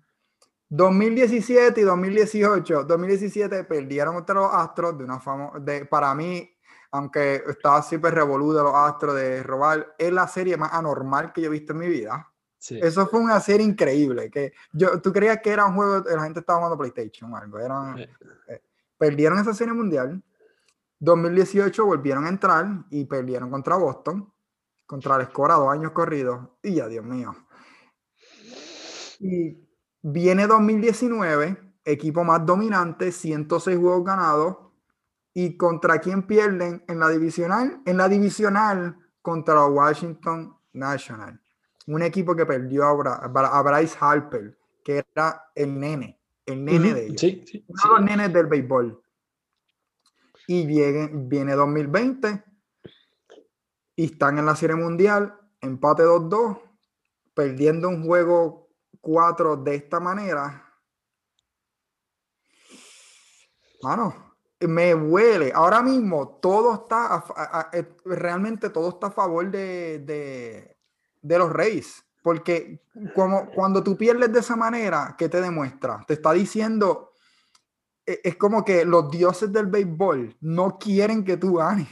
2017 0.74 1.82
y 1.82 1.84
2018, 1.84 2.86
2017 2.86 3.66
perdieron 3.66 4.16
contra 4.16 4.36
los 4.36 4.54
Astros 4.54 4.98
de 4.98 5.04
una 5.04 5.20
fama, 5.20 5.52
de, 5.60 5.86
para 5.86 6.16
mí, 6.16 6.50
aunque 6.92 7.44
estaba 7.46 7.82
súper 7.82 8.14
revoludo 8.14 8.64
los 8.64 8.74
Astros 8.74 9.16
de 9.16 9.44
robar, 9.44 9.94
es 9.98 10.14
la 10.14 10.30
serie 10.30 10.56
más 10.56 10.72
anormal 10.72 11.34
que 11.34 11.42
yo 11.42 11.48
he 11.48 11.52
visto 11.52 11.74
en 11.74 11.80
mi 11.80 11.90
vida. 11.90 12.26
Eso 12.70 13.06
fue 13.08 13.20
una 13.20 13.42
serie 13.42 13.66
increíble, 13.66 14.32
que 14.32 14.54
yo, 14.72 15.02
tú 15.02 15.12
creías 15.12 15.42
que 15.42 15.50
era 15.50 15.66
un 15.66 15.76
juego, 15.76 16.06
la 16.10 16.24
gente 16.24 16.40
estaba 16.40 16.60
jugando 16.60 16.78
PlayStation 16.78 17.34
o 17.34 17.36
algo, 17.36 17.60
eh, 17.98 18.62
perdieron 18.98 19.40
esa 19.40 19.54
serie 19.54 19.74
mundial, 19.74 20.24
2018 21.00 21.86
volvieron 21.86 22.24
a 22.24 22.30
entrar 22.30 22.86
y 22.92 23.04
perdieron 23.04 23.50
contra 23.50 23.76
Boston, 23.76 24.32
contra 24.86 25.18
el 25.18 25.24
Escora 25.24 25.56
dos 25.56 25.70
años 25.70 25.92
corridos, 25.92 26.48
y 26.64 26.76
ya 26.76 26.88
Dios 26.88 27.04
mío. 27.04 27.36
Y 29.20 29.71
Viene 30.02 30.48
2019, 30.48 31.58
equipo 31.86 32.24
más 32.24 32.46
dominante, 32.46 33.12
106 33.12 33.78
juegos 33.78 34.04
ganados. 34.04 34.58
¿Y 35.34 35.56
contra 35.56 36.00
quién 36.00 36.28
pierden 36.28 36.84
en 36.88 37.00
la 37.00 37.08
divisional? 37.10 37.82
En 37.86 37.98
la 37.98 38.10
divisional 38.10 38.98
contra 39.22 39.66
Washington 39.66 40.58
National. 40.74 41.40
Un 41.88 42.02
equipo 42.02 42.36
que 42.36 42.46
perdió 42.46 42.84
a, 42.86 43.62
Bryce 43.64 43.98
Harper, 44.00 44.58
que 44.84 45.06
era 45.14 45.52
el 45.56 45.80
nene, 45.80 46.20
el 46.46 46.66
nene 46.66 46.94
de 46.94 47.08
ellos. 47.08 47.24
Uno 47.68 47.82
de 47.84 47.90
los 47.90 48.02
nenes 48.02 48.34
del 48.34 48.48
béisbol. 48.48 49.02
Y 50.48 50.66
viene, 50.66 51.10
viene 51.14 51.54
2020 51.54 52.44
y 53.96 54.06
están 54.06 54.38
en 54.38 54.46
la 54.46 54.56
Serie 54.56 54.76
Mundial, 54.76 55.34
empate 55.62 56.04
2-2, 56.04 56.60
perdiendo 57.34 57.88
un 57.88 58.04
juego 58.04 58.71
cuatro 59.02 59.58
de 59.58 59.76
esta 59.76 60.00
manera, 60.00 60.64
mano, 63.82 64.32
me 64.68 64.94
huele. 64.94 65.52
Ahora 65.54 65.82
mismo 65.82 66.40
todo 66.42 66.74
está, 66.76 67.24
eh, 67.74 67.86
realmente 68.06 68.70
todo 68.70 68.90
está 68.90 69.08
a 69.08 69.12
favor 69.12 69.50
de, 69.50 70.00
de, 71.22 71.38
los 71.38 71.52
Reyes. 71.52 72.04
Porque 72.24 72.80
como, 73.16 73.50
cuando 73.50 73.84
tú 73.84 73.98
pierdes 73.98 74.32
de 74.32 74.40
esa 74.40 74.56
manera, 74.56 75.16
¿qué 75.18 75.28
te 75.28 75.42
demuestra? 75.42 76.04
Te 76.08 76.14
está 76.14 76.34
diciendo, 76.34 77.14
e, 78.06 78.20
es 78.24 78.36
como 78.36 78.64
que 78.64 78.86
los 78.86 79.10
dioses 79.10 79.52
del 79.52 79.66
béisbol 79.66 80.36
no 80.42 80.78
quieren 80.78 81.24
que 81.24 81.38
tú 81.38 81.56
ganes. 81.56 81.88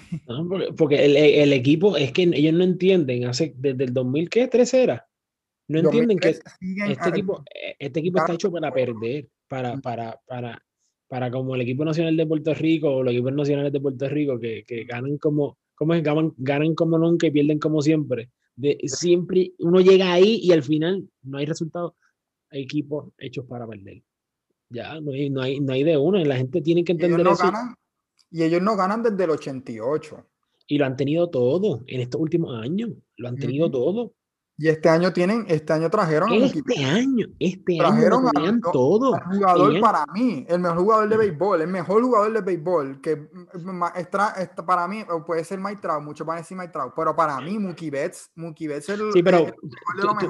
porque, 0.78 1.04
el, 1.04 1.18
el, 1.18 1.54
equipo, 1.54 1.98
es 1.98 2.12
que 2.12 2.24
ellos 2.24 2.54
no 2.54 2.64
entienden, 2.64 3.26
hace 3.26 3.56
desde 3.58 3.86
el 3.86 3.94
2013 3.94 4.84
era. 4.84 5.09
No 5.70 5.80
entienden 5.80 6.18
que 6.18 6.30
este 6.30 7.10
equipo, 7.10 7.44
eh, 7.54 7.76
este 7.78 8.00
equipo 8.00 8.18
está 8.18 8.34
hecho 8.34 8.52
para 8.52 8.74
perder, 8.74 9.28
para, 9.48 9.78
para, 9.78 10.20
para, 10.28 10.62
para 11.08 11.32
como 11.32 11.54
el 11.54 11.62
equipo 11.62 11.86
nacional 11.86 12.18
de 12.18 12.26
Puerto 12.26 12.54
Rico 12.56 12.90
o 12.90 13.04
los 13.04 13.14
equipos 13.14 13.34
nacionales 13.34 13.72
de 13.72 13.80
Puerto 13.80 14.10
Rico 14.10 14.40
que, 14.40 14.64
que 14.66 14.84
ganan 14.86 15.20
como, 15.20 15.60
¿cómo 15.76 15.94
es? 15.94 16.02
Ganan, 16.02 16.34
ganan 16.38 16.74
como 16.74 16.98
nunca 16.98 17.28
y 17.28 17.32
pierden 17.32 17.60
como 17.60 17.84
siempre. 17.84 18.32
De, 18.56 18.80
siempre 18.86 19.54
uno 19.60 19.80
llega 19.80 20.12
ahí 20.12 20.40
y 20.42 20.52
al 20.52 20.64
final 20.64 21.08
no 21.22 21.38
hay 21.38 21.46
resultado. 21.46 21.96
Hay 22.50 22.64
equipos 22.64 23.12
hechos 23.20 23.46
para 23.46 23.68
perder. 23.68 24.02
Ya, 24.72 25.00
no 25.00 25.12
hay, 25.12 25.30
no 25.30 25.42
hay, 25.42 25.60
no 25.60 25.74
hay 25.74 25.84
de 25.84 25.98
uno. 25.98 26.18
La 26.26 26.36
gente 26.36 26.62
tiene 26.62 26.84
que 26.84 26.94
entender 26.94 27.20
ellos 27.20 27.34
eso. 27.34 27.52
Ganan, 27.52 27.76
y 28.32 28.44
ellos 28.44 28.62
no 28.62 28.76
ganan 28.76 29.04
desde 29.04 29.24
el 29.24 29.30
88. 29.30 30.26
Y 30.68 30.78
lo 30.78 30.86
han 30.86 30.96
tenido 30.96 31.30
todo 31.30 31.84
en 31.88 32.02
estos 32.02 32.20
últimos 32.20 32.60
años. 32.60 32.92
Lo 33.18 33.28
han 33.28 33.36
tenido 33.36 33.68
uh 33.68 33.70
-huh. 33.70 33.72
todo. 33.72 34.14
Y 34.62 34.68
este 34.68 34.90
año 34.90 35.14
tienen, 35.14 35.46
este 35.48 35.72
año 35.72 35.90
trajeron. 35.90 36.34
Este 36.34 36.84
año, 36.84 37.28
este 37.40 37.78
trajeron 37.78 38.24
año 38.24 38.32
tenían 38.36 38.62
a, 38.62 38.72
todo. 38.72 39.16
Al 39.16 39.24
jugador 39.24 39.68
tenían... 39.68 39.82
para 39.82 40.06
mí, 40.14 40.46
el 40.50 40.60
mejor 40.60 40.80
jugador 40.80 41.10
de 41.10 41.16
béisbol, 41.18 41.62
el 41.62 41.68
mejor 41.70 42.04
jugador 42.04 42.34
de 42.34 42.42
béisbol, 42.42 43.00
que 43.00 43.30
extra, 43.96 44.34
extra, 44.38 44.66
para 44.66 44.86
mí 44.90 45.06
puede 45.26 45.46
ser 45.46 45.60
Mike 45.60 45.80
Trout, 45.82 46.04
muchos 46.04 46.28
van 46.28 46.40
a 46.40 46.42
decir 46.42 46.58
Mike 46.58 46.74
Trout, 46.74 46.92
pero 46.94 47.16
para 47.16 47.40
mí 47.40 47.58
Mookie 47.58 47.90
Betts, 47.90 48.32
Mookie 48.36 48.68
Betts 48.68 48.90
es 48.90 49.00
el, 49.00 49.14
sí, 49.14 49.24
pero, 49.24 49.38
el, 49.38 49.46
el 49.46 49.54
tú, 50.02 50.08
tú, 50.20 50.28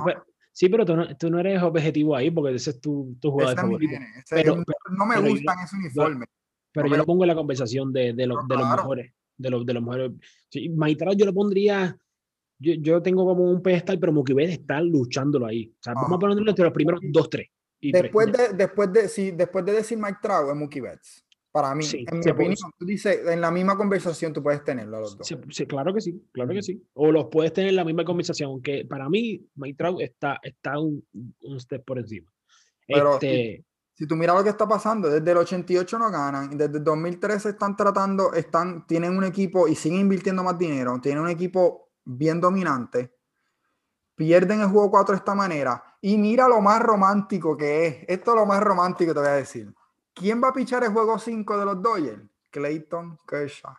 sí, 0.51 0.69
pero 0.69 0.85
tú 0.85 0.95
no, 0.95 1.17
tú 1.17 1.31
no, 1.31 1.39
eres 1.39 1.63
objetivo 1.63 2.15
ahí 2.15 2.29
porque 2.29 2.55
ese 2.55 2.69
es 2.69 2.79
tu, 2.79 3.17
tu 3.19 3.31
jugador 3.31 3.53
ese 3.53 3.61
favorito. 3.63 3.89
Viene, 3.89 4.05
pero, 4.29 4.53
pero, 4.53 4.95
no 4.95 5.05
me 5.07 5.15
pero 5.15 5.27
gustan 5.27 5.57
esos 5.57 5.79
uniformes. 5.79 6.29
Pero 6.71 6.87
no 6.87 6.91
yo 6.91 6.97
lo 6.97 7.05
pongo 7.07 7.23
en 7.23 7.29
la 7.29 7.35
conversación 7.35 7.91
de, 7.91 8.13
de, 8.13 8.27
lo, 8.27 8.43
de 8.47 8.55
los 8.57 8.69
mejores. 8.69 9.11
De 9.37 9.49
los, 9.49 9.65
de 9.65 9.73
los 9.73 9.81
mejores. 9.81 10.11
Sí, 10.49 10.69
Mike 10.69 10.99
Trout 10.99 11.17
yo 11.17 11.25
lo 11.25 11.33
pondría 11.33 11.97
yo, 12.59 12.73
yo 12.73 13.01
tengo 13.01 13.25
como 13.25 13.49
un 13.49 13.61
pedestal, 13.61 13.99
pero 13.99 14.11
Mookie 14.11 14.33
Betts 14.33 14.51
está 14.51 14.81
luchándolo 14.81 15.45
ahí. 15.45 15.73
O 15.79 15.83
sea, 15.83 15.93
vamos 15.93 16.13
a 16.13 16.19
ponerlo 16.19 16.49
entre 16.49 16.65
los 16.65 16.73
primeros 16.73 16.99
dos, 17.03 17.29
tres. 17.29 17.47
después, 17.81 18.31
de, 18.31 18.53
después, 18.53 18.91
de, 18.91 19.07
sí, 19.07 19.31
después 19.31 19.65
de 19.65 19.71
decir 19.73 19.97
Mike 19.97 20.19
Trout, 20.21 20.49
es 20.49 20.55
Mookie 20.55 20.81
Betts. 20.81 21.25
Para 21.51 21.73
mí, 21.73 21.83
sí, 21.83 22.05
en 22.07 22.19
mi 22.19 22.29
opinión, 22.29 22.71
tú 22.77 22.85
dices, 22.85 23.27
en 23.27 23.41
la 23.41 23.49
misma 23.49 23.75
conversación 23.75 24.31
tú 24.31 24.43
puedes 24.43 24.63
tenerlo 24.63 24.97
a 24.97 24.99
los 24.99 25.17
dos. 25.17 25.25
Sí, 25.25 25.35
sí, 25.49 25.65
claro 25.65 25.91
que 25.93 26.01
sí, 26.01 26.23
claro 26.31 26.53
que 26.53 26.61
sí. 26.61 26.83
O 26.93 27.11
los 27.11 27.25
puedes 27.25 27.51
tener 27.53 27.71
en 27.71 27.75
la 27.75 27.83
misma 27.83 28.05
conversación, 28.05 28.51
aunque 28.51 28.85
para 28.85 29.09
mí 29.09 29.47
Mike 29.55 29.75
Trout 29.75 30.01
está, 30.01 30.39
está 30.43 30.77
un, 30.79 31.03
un 31.41 31.59
step 31.59 31.83
por 31.83 31.97
encima. 31.97 32.31
Pero 32.85 33.13
este, 33.13 33.65
si, 33.95 34.03
si, 34.03 34.07
tú 34.07 34.15
miras 34.15 34.35
lo 34.35 34.43
que 34.43 34.51
está 34.51 34.67
pasando, 34.67 35.09
desde 35.09 35.31
el 35.31 35.37
88 35.37 35.97
no 35.97 36.11
ganan, 36.11 36.55
desde 36.55 36.77
el 36.77 36.83
2013 36.83 37.49
están 37.49 37.75
tratando, 37.75 38.31
están, 38.33 38.85
tienen 38.85 39.17
un 39.17 39.23
equipo 39.23 39.67
y 39.67 39.73
siguen 39.73 40.01
invirtiendo 40.01 40.43
más 40.43 40.57
dinero, 40.57 40.99
tienen 41.01 41.23
un 41.23 41.29
equipo 41.29 41.88
bien 42.17 42.41
dominante, 42.41 43.13
pierden 44.15 44.61
el 44.61 44.67
juego 44.67 44.91
4 44.91 45.13
de 45.13 45.17
esta 45.17 45.35
manera. 45.35 45.83
Y 46.01 46.17
mira 46.17 46.47
lo 46.47 46.61
más 46.61 46.81
romántico 46.81 47.55
que 47.55 47.87
es. 47.87 47.95
Esto 48.07 48.31
es 48.31 48.37
lo 48.37 48.45
más 48.45 48.61
romántico 48.61 49.11
que 49.11 49.13
te 49.15 49.19
voy 49.19 49.29
a 49.29 49.33
decir. 49.33 49.73
¿Quién 50.13 50.41
va 50.43 50.49
a 50.49 50.53
pichar 50.53 50.83
el 50.83 50.91
juego 50.91 51.19
5 51.19 51.57
de 51.57 51.65
los 51.65 51.81
Dodgers? 51.81 52.23
Clayton 52.49 53.17
Kershaw. 53.27 53.73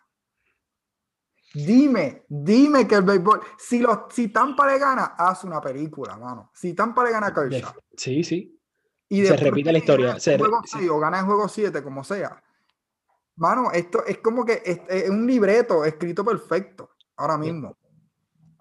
Dime, 1.53 2.23
dime 2.29 2.87
que 2.87 2.95
el 2.95 3.01
béisbol, 3.01 3.41
si, 3.57 3.79
los, 3.79 3.99
si 4.09 4.29
Tampa 4.29 4.65
le 4.65 4.79
gana, 4.79 5.15
haz 5.17 5.43
una 5.43 5.59
película, 5.59 6.15
mano. 6.15 6.49
Si 6.53 6.73
Tampa 6.73 7.03
le 7.03 7.11
gana 7.11 7.27
a 7.27 7.33
Kershaw. 7.33 7.73
Sí, 7.97 8.23
sí. 8.23 8.57
Y 9.09 9.25
se 9.25 9.35
repite 9.35 9.73
la 9.73 9.79
historia. 9.79 10.19
Se 10.19 10.37
juego 10.37 10.61
6, 10.63 10.89
o 10.89 10.99
gana 10.99 11.19
el 11.19 11.25
juego 11.25 11.49
7, 11.49 11.83
como 11.83 12.05
sea. 12.05 12.41
Mano, 13.35 13.71
esto 13.73 14.05
es 14.05 14.19
como 14.19 14.45
que 14.45 14.61
es, 14.63 14.79
es 14.87 15.09
un 15.09 15.27
libreto 15.27 15.83
escrito 15.83 16.23
perfecto 16.23 16.91
ahora 17.17 17.37
mismo. 17.37 17.75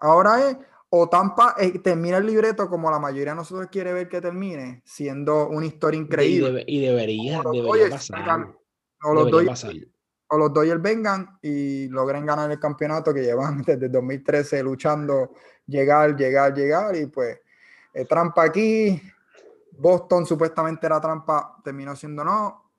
Ahora 0.00 0.50
es, 0.50 0.56
o 0.88 1.08
Tampa 1.08 1.54
eh, 1.58 1.78
termina 1.78 2.16
el 2.16 2.26
libreto 2.26 2.68
como 2.68 2.90
la 2.90 2.98
mayoría 2.98 3.32
de 3.32 3.36
nosotros 3.36 3.68
quiere 3.70 3.92
ver 3.92 4.08
que 4.08 4.20
termine, 4.20 4.82
siendo 4.84 5.48
una 5.48 5.66
historia 5.66 6.00
increíble. 6.00 6.64
Y, 6.66 6.78
y 6.78 6.86
debería, 6.86 7.40
o 7.40 7.52
debería 7.52 7.90
pasar. 7.90 8.48
O 9.02 9.14
los, 9.14 9.64
o 10.32 10.38
los 10.38 10.52
Dodgers 10.52 10.82
vengan 10.82 11.38
y 11.42 11.88
logren 11.88 12.26
ganar 12.26 12.50
el 12.50 12.58
campeonato 12.58 13.14
que 13.14 13.22
llevan 13.22 13.62
desde 13.66 13.88
2013 13.88 14.62
luchando, 14.62 15.32
llegar, 15.66 16.16
llegar, 16.16 16.54
llegar, 16.54 16.96
y 16.96 17.06
pues 17.06 17.38
eh, 17.94 18.04
trampa 18.04 18.44
aquí. 18.44 19.00
Boston 19.72 20.26
supuestamente 20.26 20.86
era 20.86 21.00
trampa, 21.00 21.56
terminó 21.64 21.94
siendo 21.96 22.24
no. 22.24 22.72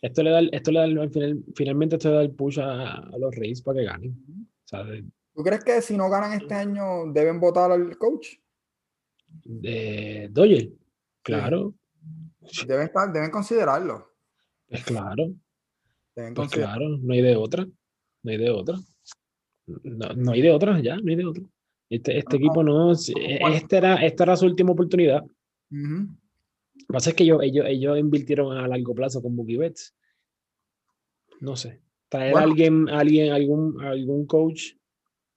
Esto 0.00 0.22
le 0.22 0.30
da, 0.30 0.40
esto 0.52 0.70
le 0.70 0.80
da 0.80 1.08
final, 1.08 1.44
finalmente 1.54 1.96
esto 1.96 2.08
le 2.08 2.14
da 2.16 2.22
el 2.22 2.30
push 2.30 2.60
a, 2.60 2.94
a 2.94 3.18
los 3.18 3.34
Reyes 3.34 3.62
para 3.62 3.78
que 3.78 3.84
ganen. 3.84 4.48
O 4.64 4.68
sea, 4.68 4.84
de, 4.84 5.04
¿Tú 5.38 5.44
crees 5.44 5.62
que 5.62 5.80
si 5.82 5.96
no 5.96 6.10
ganan 6.10 6.32
este 6.32 6.52
año 6.52 7.12
deben 7.12 7.38
votar 7.38 7.70
al 7.70 7.96
coach? 7.96 8.26
De 9.44 10.26
Doyle, 10.32 10.76
claro. 11.22 11.74
Deben, 12.66 12.86
estar, 12.86 13.12
deben 13.12 13.30
considerarlo. 13.30 14.16
Pues 14.68 14.82
claro. 14.82 15.32
Deben 16.16 16.34
pues 16.34 16.50
claro, 16.50 16.88
no 16.88 17.12
hay 17.14 17.22
de 17.22 17.36
otra. 17.36 17.64
No 18.24 18.32
hay 18.32 18.36
de 18.36 18.50
otra. 18.50 18.78
No, 19.84 20.12
no, 20.16 20.32
hay 20.32 20.42
de 20.42 20.50
otra, 20.50 20.80
ya, 20.80 20.96
no 20.96 21.08
hay 21.08 21.14
de 21.14 21.26
otra. 21.26 21.44
Este, 21.88 22.18
este 22.18 22.36
no, 22.36 22.44
equipo 22.44 22.64
no. 22.64 22.90
Esta 22.90 23.76
era, 23.76 23.94
esta 24.04 24.24
era 24.24 24.36
su 24.36 24.44
última 24.44 24.72
oportunidad. 24.72 25.22
Uh 25.22 25.76
-huh. 25.76 26.06
Lo 26.74 26.86
que 26.88 26.92
pasa 26.92 27.10
es 27.10 27.14
que 27.14 27.22
ellos, 27.22 27.38
ellos, 27.44 27.64
ellos 27.68 27.96
invirtieron 27.96 28.58
a 28.58 28.66
largo 28.66 28.92
plazo 28.92 29.22
con 29.22 29.36
Mookie 29.36 29.56
Betts. 29.56 29.94
No 31.38 31.54
sé. 31.54 31.80
Traer 32.08 32.32
bueno. 32.32 32.44
a 32.44 32.50
alguien, 32.50 32.88
alguien, 32.88 33.32
algún, 33.32 33.80
algún 33.84 34.26
coach 34.26 34.72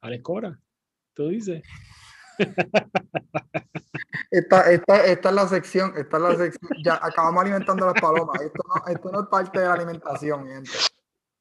Alex 0.02 0.24
Cora, 0.24 0.60
tú 1.14 1.30
dices. 1.30 1.64
Esta, 4.32 4.72
esta, 4.72 5.06
esta, 5.06 5.30
es 5.30 5.36
la 5.36 5.48
sección, 5.48 5.94
esta 5.98 6.18
es 6.18 6.24
la 6.24 6.36
sección, 6.36 6.72
ya 6.84 7.00
acabamos 7.02 7.42
alimentando 7.44 7.86
las 7.86 8.02
palomas, 8.02 8.42
esto 8.42 8.64
no, 8.66 8.92
esto 8.92 9.12
no 9.12 9.22
es 9.22 9.28
parte 9.28 9.60
de 9.60 9.66
la 9.66 9.74
alimentación, 9.74 10.48
gente. 10.48 10.72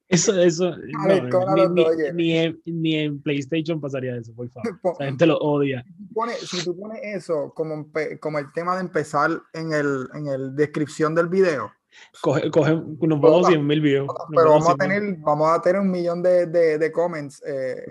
Eso, 0.08 0.38
eso, 0.40 0.76
no, 0.76 1.54
ni, 1.54 1.68
ni, 1.68 2.12
ni, 2.12 2.36
en, 2.36 2.60
ni, 2.66 2.96
en, 2.96 3.22
PlayStation 3.22 3.80
pasaría 3.80 4.16
eso, 4.16 4.34
por 4.34 4.50
favor. 4.50 4.80
La 4.98 5.06
gente 5.06 5.24
lo 5.24 5.38
odia. 5.38 5.84
Si 5.86 5.94
tú 5.94 6.14
pones, 6.14 6.38
si 6.40 6.64
tú 6.64 6.76
pones 6.76 7.00
eso 7.02 7.52
como, 7.54 7.86
como 8.18 8.38
el 8.40 8.52
tema 8.52 8.74
de 8.74 8.80
empezar 8.80 9.30
en 9.52 9.72
el, 9.72 10.08
en 10.14 10.26
el 10.26 10.56
descripción 10.56 11.14
del 11.14 11.28
video, 11.28 11.72
Coge, 12.22 12.50
coge, 12.50 12.72
nos 12.72 13.20
vamos 13.20 13.46
100 13.46 13.66
mil 13.66 13.80
views. 13.80 14.08
Pero 14.34 14.50
vamos 14.50 14.68
a, 14.68 14.74
tener, 14.76 15.16
vamos 15.18 15.50
a 15.50 15.60
tener 15.60 15.80
un 15.80 15.90
millón 15.90 16.22
de, 16.22 16.46
de, 16.46 16.78
de 16.78 16.92
comments. 16.92 17.42
Eh. 17.46 17.84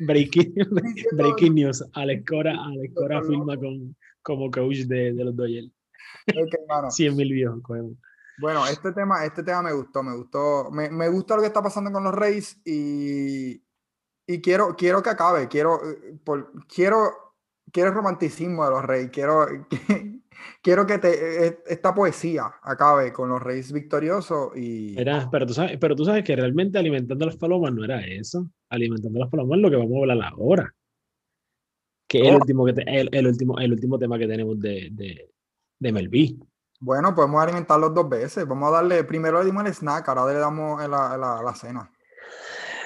Breaking, 0.00 0.54
breaking 1.12 1.54
news. 1.54 1.84
Alex 1.92 2.24
Cora, 2.28 2.52
Alex 2.52 2.94
Cora 2.94 3.22
firma 3.22 3.56
con, 3.56 3.96
como 4.22 4.50
coach 4.50 4.78
de, 4.86 5.12
de 5.12 5.24
los 5.24 5.36
Dodgers. 5.36 5.70
Okay, 6.28 6.90
100 6.90 7.16
mil 7.16 7.32
views. 7.32 7.62
Cogemos. 7.62 7.96
Bueno, 8.38 8.66
este 8.66 8.92
tema, 8.92 9.24
este 9.24 9.42
tema 9.42 9.62
me 9.62 9.72
gustó, 9.72 10.02
me 10.02 10.14
gustó. 10.14 10.70
Me, 10.70 10.90
me 10.90 11.08
gusta 11.08 11.34
lo 11.34 11.40
que 11.40 11.48
está 11.48 11.62
pasando 11.62 11.90
con 11.90 12.04
los 12.04 12.14
Reyes 12.14 12.60
y, 12.64 13.62
y 14.26 14.40
quiero, 14.40 14.76
quiero 14.76 15.02
que 15.02 15.10
acabe. 15.10 15.48
Quiero, 15.48 15.80
por, 16.24 16.52
quiero, 16.66 17.34
quiero 17.72 17.90
romanticismo 17.90 18.64
de 18.64 18.70
los 18.70 18.84
Reyes. 18.84 19.10
Quiero, 19.10 19.46
quiero 20.62 20.86
que 20.86 20.98
te, 20.98 21.60
esta 21.66 21.94
poesía 21.94 22.50
acabe 22.62 23.12
con 23.12 23.28
los 23.28 23.42
reyes 23.42 23.72
victoriosos 23.72 24.56
y... 24.56 24.98
Era, 24.98 25.28
pero, 25.30 25.46
tú 25.46 25.54
sabes, 25.54 25.78
pero 25.78 25.94
tú 25.94 26.04
sabes 26.04 26.24
que 26.24 26.36
realmente 26.36 26.78
alimentando 26.78 27.26
las 27.26 27.36
palomas 27.36 27.72
no 27.72 27.84
era 27.84 28.00
eso. 28.06 28.50
Alimentando 28.68 29.18
las 29.18 29.28
palomas 29.28 29.56
es 29.56 29.62
lo 29.62 29.70
que 29.70 29.76
vamos 29.76 29.92
a 29.94 30.12
hablar 30.12 30.32
ahora. 30.32 30.74
Que 32.06 32.22
es 32.22 32.28
el, 32.28 32.36
último, 32.36 32.64
que 32.64 32.72
te, 32.72 32.82
el, 32.82 33.08
el, 33.12 33.26
último, 33.26 33.58
el 33.58 33.72
último 33.72 33.98
tema 33.98 34.18
que 34.18 34.26
tenemos 34.26 34.58
de, 34.58 34.88
de, 34.92 35.30
de 35.78 35.92
Melví. 35.92 36.38
Bueno, 36.80 37.14
podemos 37.14 37.42
alimentarlos 37.42 37.92
dos 37.92 38.08
veces. 38.08 38.46
Vamos 38.46 38.68
a 38.68 38.76
darle, 38.76 39.04
primero 39.04 39.40
le 39.40 39.46
dimos 39.46 39.66
el 39.66 39.74
snack, 39.74 40.08
ahora 40.08 40.32
le 40.32 40.38
damos 40.38 40.80
la, 40.88 41.16
la, 41.16 41.42
la 41.42 41.54
cena. 41.54 41.90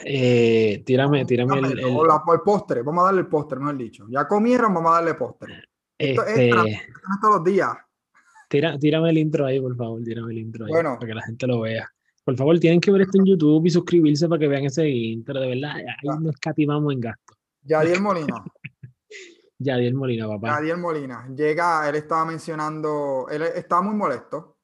Eh, 0.04 0.82
tírame, 0.84 1.24
tírame 1.24 1.58
el, 1.58 1.78
el... 1.78 1.78
El 1.80 2.40
postre, 2.44 2.82
vamos 2.82 3.02
a 3.02 3.06
darle 3.06 3.20
el 3.20 3.28
postre, 3.28 3.60
no 3.60 3.70
el 3.70 3.78
dicho. 3.78 4.06
Ya 4.08 4.26
comieron, 4.26 4.74
vamos 4.74 4.90
a 4.90 4.94
darle 4.94 5.14
postre. 5.14 5.64
Esto 6.10 6.26
este, 6.26 6.50
es 6.50 6.82
todos 7.20 7.36
los 7.36 7.44
días. 7.44 7.70
Tira, 8.48 8.78
tírame 8.78 9.10
el 9.10 9.18
intro 9.18 9.46
ahí, 9.46 9.60
por 9.60 9.76
favor, 9.76 10.02
tírame 10.02 10.32
el 10.32 10.38
intro 10.38 10.66
ahí, 10.66 10.72
bueno. 10.72 10.96
para 10.96 11.06
que 11.06 11.14
la 11.14 11.22
gente 11.22 11.46
lo 11.46 11.60
vea. 11.60 11.90
Por 12.24 12.36
favor, 12.36 12.58
tienen 12.58 12.80
que 12.80 12.90
ver 12.90 13.02
esto 13.02 13.18
en 13.18 13.24
YouTube 13.24 13.66
y 13.66 13.70
suscribirse 13.70 14.28
para 14.28 14.38
que 14.38 14.48
vean 14.48 14.64
ese 14.64 14.88
intro, 14.88 15.40
de 15.40 15.48
verdad, 15.48 15.76
ahí 15.76 15.84
ya. 16.02 16.14
nos 16.16 16.36
catimamos 16.36 16.92
en 16.92 17.00
gasto. 17.00 17.34
Yadiel 17.62 18.02
Molina. 18.02 18.44
Yadiel 19.58 19.94
Molina, 19.94 20.28
papá. 20.28 20.48
Yadiel 20.48 20.78
Molina. 20.78 21.28
Llega, 21.34 21.88
él 21.88 21.96
estaba 21.96 22.24
mencionando, 22.24 23.26
él 23.30 23.42
estaba 23.42 23.82
muy 23.82 23.94
molesto, 23.94 24.58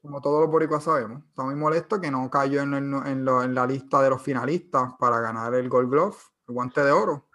como 0.00 0.20
todos 0.20 0.40
los 0.42 0.50
boricuas 0.50 0.84
sabemos, 0.84 1.22
está 1.28 1.42
muy 1.42 1.54
molesto 1.54 2.00
que 2.00 2.10
no 2.10 2.28
cayó 2.30 2.62
en, 2.62 2.74
en, 2.74 2.94
en, 3.06 3.24
lo, 3.24 3.42
en 3.42 3.54
la 3.54 3.66
lista 3.66 4.02
de 4.02 4.10
los 4.10 4.22
finalistas 4.22 4.92
para 4.98 5.20
ganar 5.20 5.54
el 5.54 5.68
Gold 5.68 5.90
Glove, 5.90 6.16
el 6.48 6.54
guante 6.54 6.82
de 6.82 6.90
oro. 6.90 7.28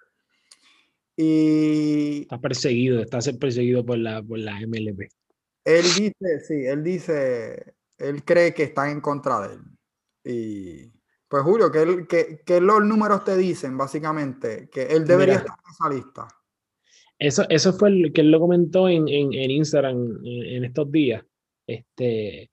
Y 1.20 2.22
está 2.22 2.40
perseguido, 2.40 3.02
está 3.02 3.18
perseguido 3.40 3.84
por 3.84 3.98
la, 3.98 4.22
por 4.22 4.38
la 4.38 4.60
MLB. 4.60 5.08
Él 5.66 5.84
dice, 5.84 6.40
sí, 6.48 6.66
él 6.66 6.84
dice, 6.84 7.74
él 7.98 8.24
cree 8.24 8.54
que 8.54 8.64
están 8.64 8.92
en 8.92 9.02
contra 9.02 9.48
de 9.48 9.56
él. 9.56 9.62
Y 10.24 10.92
pues 11.28 11.44
Julio, 11.44 11.72
que, 11.72 11.82
él, 11.82 12.08
que, 12.08 12.42
que 12.46 12.62
los 12.62 12.86
números 12.86 13.24
te 13.24 13.36
dicen 13.36 13.78
básicamente 13.78 14.70
que 14.70 14.84
él 14.84 15.06
debería 15.06 15.40
Mira, 15.40 15.46
estar 15.46 15.58
en 15.58 15.72
esa 15.72 15.90
lista. 15.90 16.28
Eso, 17.20 17.44
eso 17.50 17.74
fue 17.74 17.90
el 17.90 18.14
que 18.14 18.22
él 18.22 18.30
lo 18.30 18.40
comentó 18.40 18.88
en, 18.88 19.08
en, 19.08 19.34
en 19.34 19.52
Instagram 19.52 20.20
en, 20.24 20.44
en, 20.44 20.66
estos 20.66 20.92
días. 20.92 21.26
Este, 21.66 22.52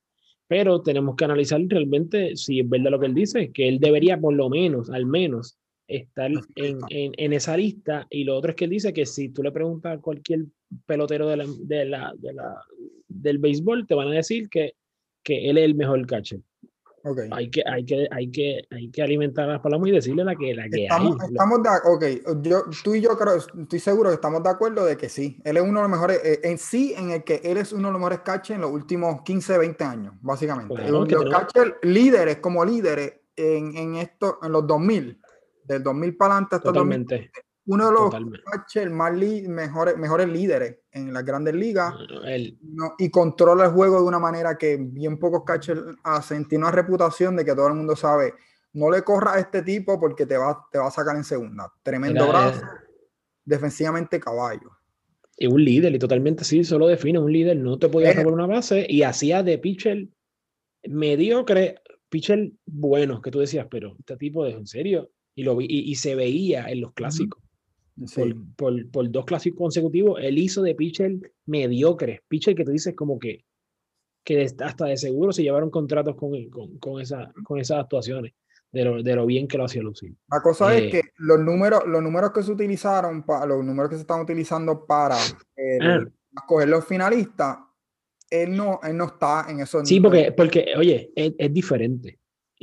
pero 0.49 0.83
tenemos 0.83 1.17
que 1.17 1.25
analizar 1.25 1.61
realmente 1.69 2.37
si 2.37 2.61
es 2.61 2.69
verdad 2.69 2.91
lo 2.91 3.01
que 3.01 3.07
él 3.07 3.15
dice, 3.15 3.53
que 3.53 3.69
él 3.69 3.79
debería 3.79 4.19
por 4.19 4.35
lo 4.35 4.49
menos, 4.49 4.91
al 4.91 5.07
menos, 5.07 5.59
estar 5.89 6.30
en, 6.57 6.78
en, 6.89 7.32
esa 7.32 7.57
lista. 7.57 8.07
Y 8.11 8.24
lo 8.24 8.37
otro 8.37 8.51
es 8.51 8.57
que 8.57 8.64
él 8.64 8.70
dice 8.70 8.93
que 8.93 9.07
si 9.07 9.28
tú 9.28 9.43
le 9.43 9.53
preguntas 9.53 9.99
a 9.99 10.01
cualquier 10.01 10.47
pelotero 10.87 11.28
de 11.28 11.37
la, 11.37 11.47
de 11.47 11.85
la, 11.85 12.12
de 12.16 12.32
la, 12.32 12.62
del 13.09 13.39
béisbol, 13.39 13.87
te 13.87 13.95
van 13.95 14.09
a 14.09 14.12
decir 14.12 14.49
que, 14.49 14.74
que 15.22 15.51
él 15.51 15.59
es 15.59 15.64
el 15.64 15.74
mejor 15.74 16.07
catcher. 16.07 16.41
Okay. 17.07 17.28
Hay, 17.32 17.51
que, 17.51 17.62
hay, 17.66 17.85
que, 17.85 18.09
hay, 18.11 18.30
que, 18.30 18.66
hay 18.70 18.91
que 18.91 19.03
alimentar 19.03 19.47
las 19.47 19.61
palomas 19.61 19.91
y 19.91 19.93
decirle 19.93 20.24
la 20.24 20.35
que, 20.35 20.55
la 20.55 20.70
que 20.70 20.85
estamos, 20.85 21.20
hay. 21.20 21.28
Estamos 21.32 21.62
de 21.62 21.68
ok, 21.85 22.43
yo, 22.43 22.62
tú 22.82 22.95
y 22.95 23.03
yo 23.03 23.11
creo, 23.18 23.37
estoy 23.37 23.78
seguro 23.78 24.09
que 24.09 24.14
estamos 24.14 24.43
de 24.43 24.49
acuerdo 24.49 24.87
de 24.87 24.97
que 24.97 25.11
sí. 25.11 25.39
Él 25.45 25.59
es 25.59 25.62
uno 25.62 25.80
de 25.80 25.82
los 25.82 25.91
mejores, 25.91 26.24
eh, 26.24 26.41
en 26.45 26.57
sí, 26.57 26.95
en 26.97 27.11
el 27.11 27.22
que 27.22 27.43
él 27.45 27.59
es 27.59 27.74
uno 27.74 27.89
de 27.89 27.93
los 27.93 28.01
mejores 28.01 28.20
catchers 28.20 28.57
en 28.57 28.62
los 28.62 28.70
últimos 28.70 29.20
15, 29.20 29.59
20 29.59 29.85
años, 29.85 30.14
básicamente. 30.22 30.91
los, 30.91 31.11
los 31.11 31.30
catchers 31.30 31.74
líderes, 31.82 32.39
como 32.39 32.64
líderes 32.64 33.12
en, 33.37 33.76
en, 33.76 33.97
esto, 33.97 34.39
en 34.43 34.53
los 34.53 34.66
2000, 34.66 35.20
del 35.65 35.83
2000 35.83 36.17
para 36.17 36.35
adelante 36.35 36.57
hasta 36.57 36.69
Totalmente 36.69 37.31
uno 37.67 37.87
de 37.87 37.93
los 37.93 38.43
catchers 38.45 38.91
más 38.91 39.12
mejores, 39.12 39.97
mejores 39.97 40.29
líderes 40.29 40.77
en 40.93 41.12
las 41.12 41.25
grandes 41.25 41.55
ligas 41.55 41.95
y 42.99 43.11
controla 43.11 43.67
el 43.67 43.71
juego 43.73 44.01
de 44.01 44.07
una 44.07 44.19
manera 44.19 44.59
que 44.59 44.77
bien 44.79 45.19
pocos 45.19 45.45
catchers 45.45 45.81
hacen. 46.03 46.47
Tiene 46.47 46.65
una 46.65 46.73
reputación 46.73 47.37
de 47.37 47.45
que 47.45 47.55
todo 47.55 47.69
el 47.69 47.75
mundo 47.75 47.97
sabe, 47.97 48.35
no 48.75 48.91
le 48.91 49.03
corra 49.03 49.35
a 49.35 49.39
este 49.39 49.62
tipo 49.62 49.99
porque 49.99 50.27
te 50.27 50.37
va, 50.37 50.67
te 50.71 50.79
va 50.79 50.89
a 50.89 50.91
sacar 50.91 51.17
en 51.17 51.25
segunda. 51.25 51.73
Tremendo 51.83 52.29
brazo, 52.29 52.61
defensivamente 53.45 54.21
caballo. 54.21 54.71
Y 55.37 55.47
un 55.47 55.65
líder, 55.65 55.93
y 55.95 55.99
totalmente 55.99 56.45
sí, 56.45 56.62
solo 56.65 56.87
define 56.87 57.19
un 57.19 57.33
líder, 57.33 57.57
no 57.57 57.79
te 57.79 57.89
podía 57.89 58.12
robar 58.12 58.35
una 58.35 58.47
base 58.47 58.87
y 58.89 59.03
hacía 59.03 59.43
de 59.43 59.59
pitcher 59.59 60.09
mediocre, 60.85 61.81
pitcher 62.09 62.53
bueno, 62.67 63.21
que 63.21 63.31
tú 63.31 63.41
decías, 63.41 63.67
pero 63.69 63.97
este 63.99 64.17
tipo 64.17 64.45
es 64.47 64.55
en 64.55 64.67
serio. 64.67 65.11
Y, 65.35 65.43
lo, 65.43 65.57
y 65.61 65.95
se 65.97 66.14
veía 66.14 66.66
en 66.68 66.80
los 66.80 66.93
clásicos. 66.93 67.43
Por, 68.57 68.91
por, 68.91 69.11
dos 69.11 69.24
clásicos 69.24 69.59
consecutivos, 69.59 70.18
él 70.20 70.39
hizo 70.39 70.62
de 70.62 70.74
pitcher 70.74 71.32
mediocre. 71.47 72.22
Pitcher 72.28 72.55
que 72.55 72.64
tú 72.64 72.72
dices 72.72 72.95
como 72.95 73.18
que, 73.18 73.45
que 74.24 74.47
hasta 74.61 74.87
de 74.87 74.97
seguro 74.97 75.32
se 75.32 75.43
llevaron 75.43 75.70
contratos 75.70 76.16
con, 76.16 76.32
con, 76.51 76.78
con, 76.78 77.01
esa, 77.01 77.32
con 77.45 77.59
esas 77.59 77.80
actuaciones. 77.80 78.32
De 78.72 78.85
lo, 78.85 79.05
de 79.05 79.14
lo, 79.14 79.24
bien 79.24 79.47
que 79.47 79.57
lo 79.57 79.66
hacía 79.66 79.82
lucir. 79.82 80.16
La 80.28 80.43
cosa 80.43 80.76
es 80.76 80.82
eh, 80.82 80.91
que 80.91 81.03
los 81.18 81.39
números, 81.39 81.85
los 81.87 82.03
números 82.03 82.32
que 82.32 82.43
se 82.43 82.51
utilizaron, 82.51 83.22
para, 83.22 83.47
los 83.47 83.64
números 83.64 83.89
que 83.89 83.95
se 83.95 84.01
están 84.01 84.20
utilizando 84.20 84.85
para 84.85 85.14
ah. 85.14 86.05
escoger 86.37 86.68
los 86.68 86.85
finalistas, 86.85 87.59
él 88.28 88.57
no, 88.57 88.80
él 88.82 88.97
no 88.97 89.05
está 89.05 89.47
en 89.49 89.61
esos 89.61 89.89
Sí, 89.89 90.01
porque, 90.01 90.32
porque 90.32 90.74
oye, 90.76 91.12
es, 91.14 91.35
es 91.39 91.53
diferente. 91.55 92.18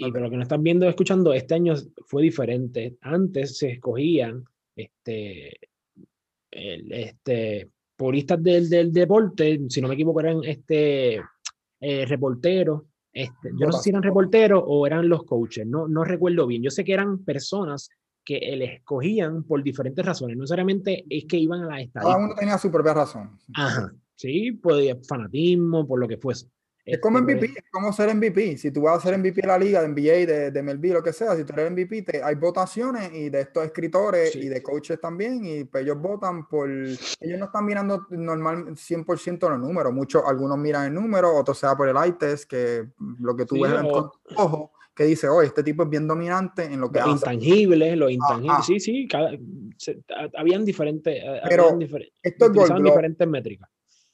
Y 0.08 0.12
para 0.12 0.26
lo 0.26 0.32
que 0.32 0.38
no 0.38 0.44
están 0.44 0.64
viendo 0.64 0.88
escuchando, 0.88 1.34
este 1.34 1.54
año 1.54 1.76
fue 2.08 2.24
diferente. 2.24 2.98
Antes 3.02 3.58
se 3.58 3.74
escogían 3.74 4.44
este, 4.76 5.60
el, 6.50 6.92
este, 6.92 7.70
puristas 7.96 8.42
del, 8.42 8.68
del, 8.68 8.92
deporte, 8.92 9.60
si 9.70 9.80
no 9.80 9.88
me 9.88 9.94
equivoco, 9.94 10.20
eran 10.22 10.44
este, 10.44 11.22
eh, 11.80 12.06
reporteros. 12.08 12.82
Este, 13.14 13.52
yo 13.60 13.68
no 13.68 13.74
sé 13.74 13.84
si 13.84 13.90
eran 13.92 14.02
reporteros 14.02 14.64
o 14.66 14.88
eran 14.88 15.08
los 15.08 15.24
coaches, 15.24 15.68
no, 15.68 15.88
no 15.88 16.04
recuerdo 16.04 16.48
bien. 16.48 16.64
Yo 16.64 16.72
sé 16.72 16.84
que 16.84 16.94
eran 16.94 17.24
personas 17.24 17.90
que 18.24 18.40
les 18.56 18.80
escogían 18.80 19.44
por 19.44 19.62
diferentes 19.62 20.06
razones, 20.06 20.36
no 20.36 20.42
necesariamente 20.42 21.06
es 21.10 21.26
que 21.26 21.38
iban 21.38 21.62
a 21.62 21.66
la 21.66 21.82
estadística. 21.82 22.02
Cada 22.02 22.18
uno 22.18 22.36
tenía 22.36 22.58
su 22.58 22.72
propia 22.72 22.94
razón. 22.94 23.38
Ajá, 23.56 23.94
sí, 24.16 24.52
podía 24.54 24.98
fanatismo, 25.08 25.88
por 25.88 26.00
lo 26.00 26.08
que 26.08 26.18
fuese. 26.18 26.48
Es 26.86 27.00
como 27.00 27.20
MVP, 27.20 27.40
pues 27.40 27.58
es 27.58 27.72
como 27.72 27.94
ser 27.94 28.14
MVP. 28.14 28.58
Si 28.58 28.72
tú 28.72 28.82
vas 28.84 28.98
a 28.98 29.08
ser 29.08 29.18
MVP 29.18 29.42
de 29.42 29.48
la 29.48 29.58
liga, 29.58 29.82
de 29.82 29.88
NBA, 29.88 30.32
de, 30.32 30.52
de 30.52 30.64
MLB, 30.64 30.94
lo 30.94 31.04
que 31.04 31.14
sea, 31.14 31.36
si 31.36 31.44
tú 31.44 31.54
eres 31.54 31.72
MVP, 31.72 32.02
te, 32.02 32.24
hay 32.24 32.36
votaciones 32.36 33.12
y 33.14 33.30
de 33.30 33.42
estos 33.42 33.66
escritores 33.66 34.36
y 34.36 34.48
de 34.48 34.64
coaches 34.64 35.00
también, 35.00 35.46
y 35.46 35.64
pues 35.66 35.84
ellos 35.84 36.00
votan 36.00 36.48
por. 36.48 36.70
Ellos 36.70 37.40
no 37.40 37.46
están 37.46 37.66
mirando 37.66 38.08
normal 38.10 38.66
100% 38.66 39.50
los 39.50 39.60
números. 39.60 39.94
Muchos, 39.94 40.24
algunos 40.26 40.58
miran 40.58 40.88
el 40.88 40.94
número, 40.94 41.36
otros 41.36 41.58
sea 41.58 41.76
por 41.76 41.88
el 41.88 41.98
eye 41.98 42.14
test, 42.14 42.50
que 42.50 42.88
lo 43.20 43.36
que 43.36 43.46
tú 43.46 43.62
ves 43.62 43.72
en 43.72 43.86
el 43.86 43.92
ojo, 44.36 44.72
que 44.96 45.04
dice, 45.04 45.28
oh, 45.28 45.42
este 45.42 45.64
tipo 45.64 45.84
es 45.84 45.90
bien 45.90 46.08
dominante 46.08 46.64
en 46.66 46.82
lo 46.82 46.92
que 46.92 47.00
los 47.00 47.16
Intangibles, 47.16 47.96
los 47.98 48.12
intangibles, 48.12 48.66
sí, 48.66 48.80
sí, 48.80 49.08
cada, 49.08 49.32
habían 50.36 50.66
diferentes. 50.66 51.24
Pero 51.48 51.70
habían 51.70 51.90
esto 52.24 52.46
es 52.46 52.84
diferentes 52.84 53.28
métricas. 53.28 53.70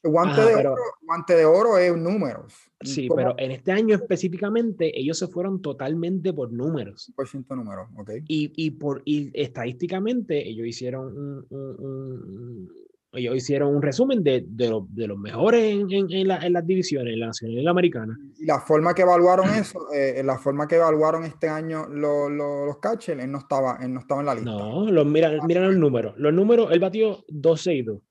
Guante, 0.10 0.42
de 0.42 0.56
oro, 0.56 0.76
guante 1.02 1.36
de 1.36 1.46
oro 1.46 1.78
es 1.78 1.96
números. 1.96 2.54
Sí, 2.82 3.08
pero 3.16 3.34
en 3.38 3.52
este 3.52 3.72
año 3.72 3.96
específicamente 3.96 4.98
ellos 5.00 5.18
se 5.18 5.28
fueron 5.28 5.62
totalmente 5.62 6.32
por 6.34 6.52
números. 6.52 7.12
Por 7.16 7.28
ciento 7.28 7.56
números, 7.56 7.88
ok. 7.98 8.12
Y, 8.28 8.52
y, 8.56 8.72
por, 8.72 9.02
y 9.04 9.32
estadísticamente 9.34 10.48
ellos 10.48 10.68
hicieron 10.68 11.18
un, 11.18 11.46
un, 11.50 12.70
ellos 13.14 13.36
hicieron 13.36 13.76
un 13.76 13.82
resumen 13.82 14.24
de, 14.24 14.46
de, 14.48 14.70
lo, 14.70 14.86
de 14.90 15.08
los 15.08 15.18
mejores 15.18 15.74
en, 15.74 15.92
en, 15.92 16.12
en, 16.12 16.28
la, 16.28 16.38
en, 16.46 16.54
las 16.54 16.66
divisiones, 16.68 17.14
en 17.14 17.20
la 17.22 17.28
nacional 17.28 17.58
y 17.58 17.64
la 17.64 17.72
americana. 17.72 18.18
Y 18.38 18.46
la 18.46 18.60
forma 18.60 18.94
que 18.94 19.02
evaluaron 19.02 19.50
eso, 19.50 19.92
eh, 19.94 20.22
la 20.24 20.38
forma 20.38 20.68
que 20.68 20.76
evaluaron 20.76 21.24
este 21.24 21.50
año 21.50 21.88
los, 21.88 22.30
los, 22.32 22.68
los 22.68 22.78
catchers, 22.80 23.22
él 23.22 23.32
no, 23.32 23.40
estaba, 23.40 23.80
él 23.82 23.94
no 23.94 24.02
estaba 24.02 24.22
en 24.22 24.26
la 24.28 24.36
lista. 24.36 24.52
No, 24.52 24.92
los, 24.92 25.06
miran, 25.06 25.40
miran 25.48 25.66
los 25.66 25.78
números. 25.78 26.14
Los 26.18 26.34
números, 26.34 26.70
él 26.72 26.80
batió 26.80 27.24
12 27.30 27.74
y 27.74 27.82
2. 27.82 28.02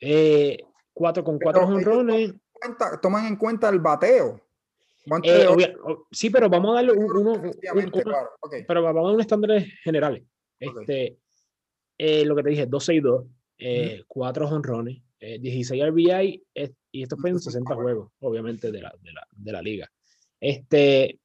Eh, 0.00 0.58
4 0.94 1.24
con 1.24 1.38
4 1.38 1.66
jonrones. 1.66 2.34
Toman 3.00 3.26
en 3.26 3.36
cuenta 3.36 3.68
el 3.68 3.80
bateo. 3.80 4.40
Eh, 5.24 5.74
sí, 6.12 6.30
pero 6.30 6.48
vamos 6.48 6.72
a 6.72 6.74
darle 6.74 6.92
uno, 6.92 7.42
pero 8.68 8.82
vamos 8.82 9.00
a 9.00 9.06
dar 9.06 9.14
un 9.14 9.20
estándar 9.20 9.60
general. 9.82 10.24
Este, 10.60 11.18
eh, 11.98 12.24
lo 12.24 12.36
que 12.36 12.42
te 12.42 12.50
dije, 12.50 12.66
12 12.66 12.94
y 12.94 13.00
2, 13.00 13.24
eh, 13.58 14.04
4 14.06 14.48
jonrones, 14.48 15.02
eh, 15.18 15.38
16 15.40 15.82
RBI, 15.84 16.44
y 16.92 17.02
esto 17.02 17.16
fue 17.16 17.30
en 17.30 17.40
60 17.40 17.74
juegos, 17.74 18.12
obviamente, 18.20 18.70
de 18.70 18.80
la, 18.80 18.94
de 19.00 19.12
la, 19.12 19.26
de 19.30 19.52
la 19.52 19.62
liga. 19.62 19.90
Este, 20.40 21.18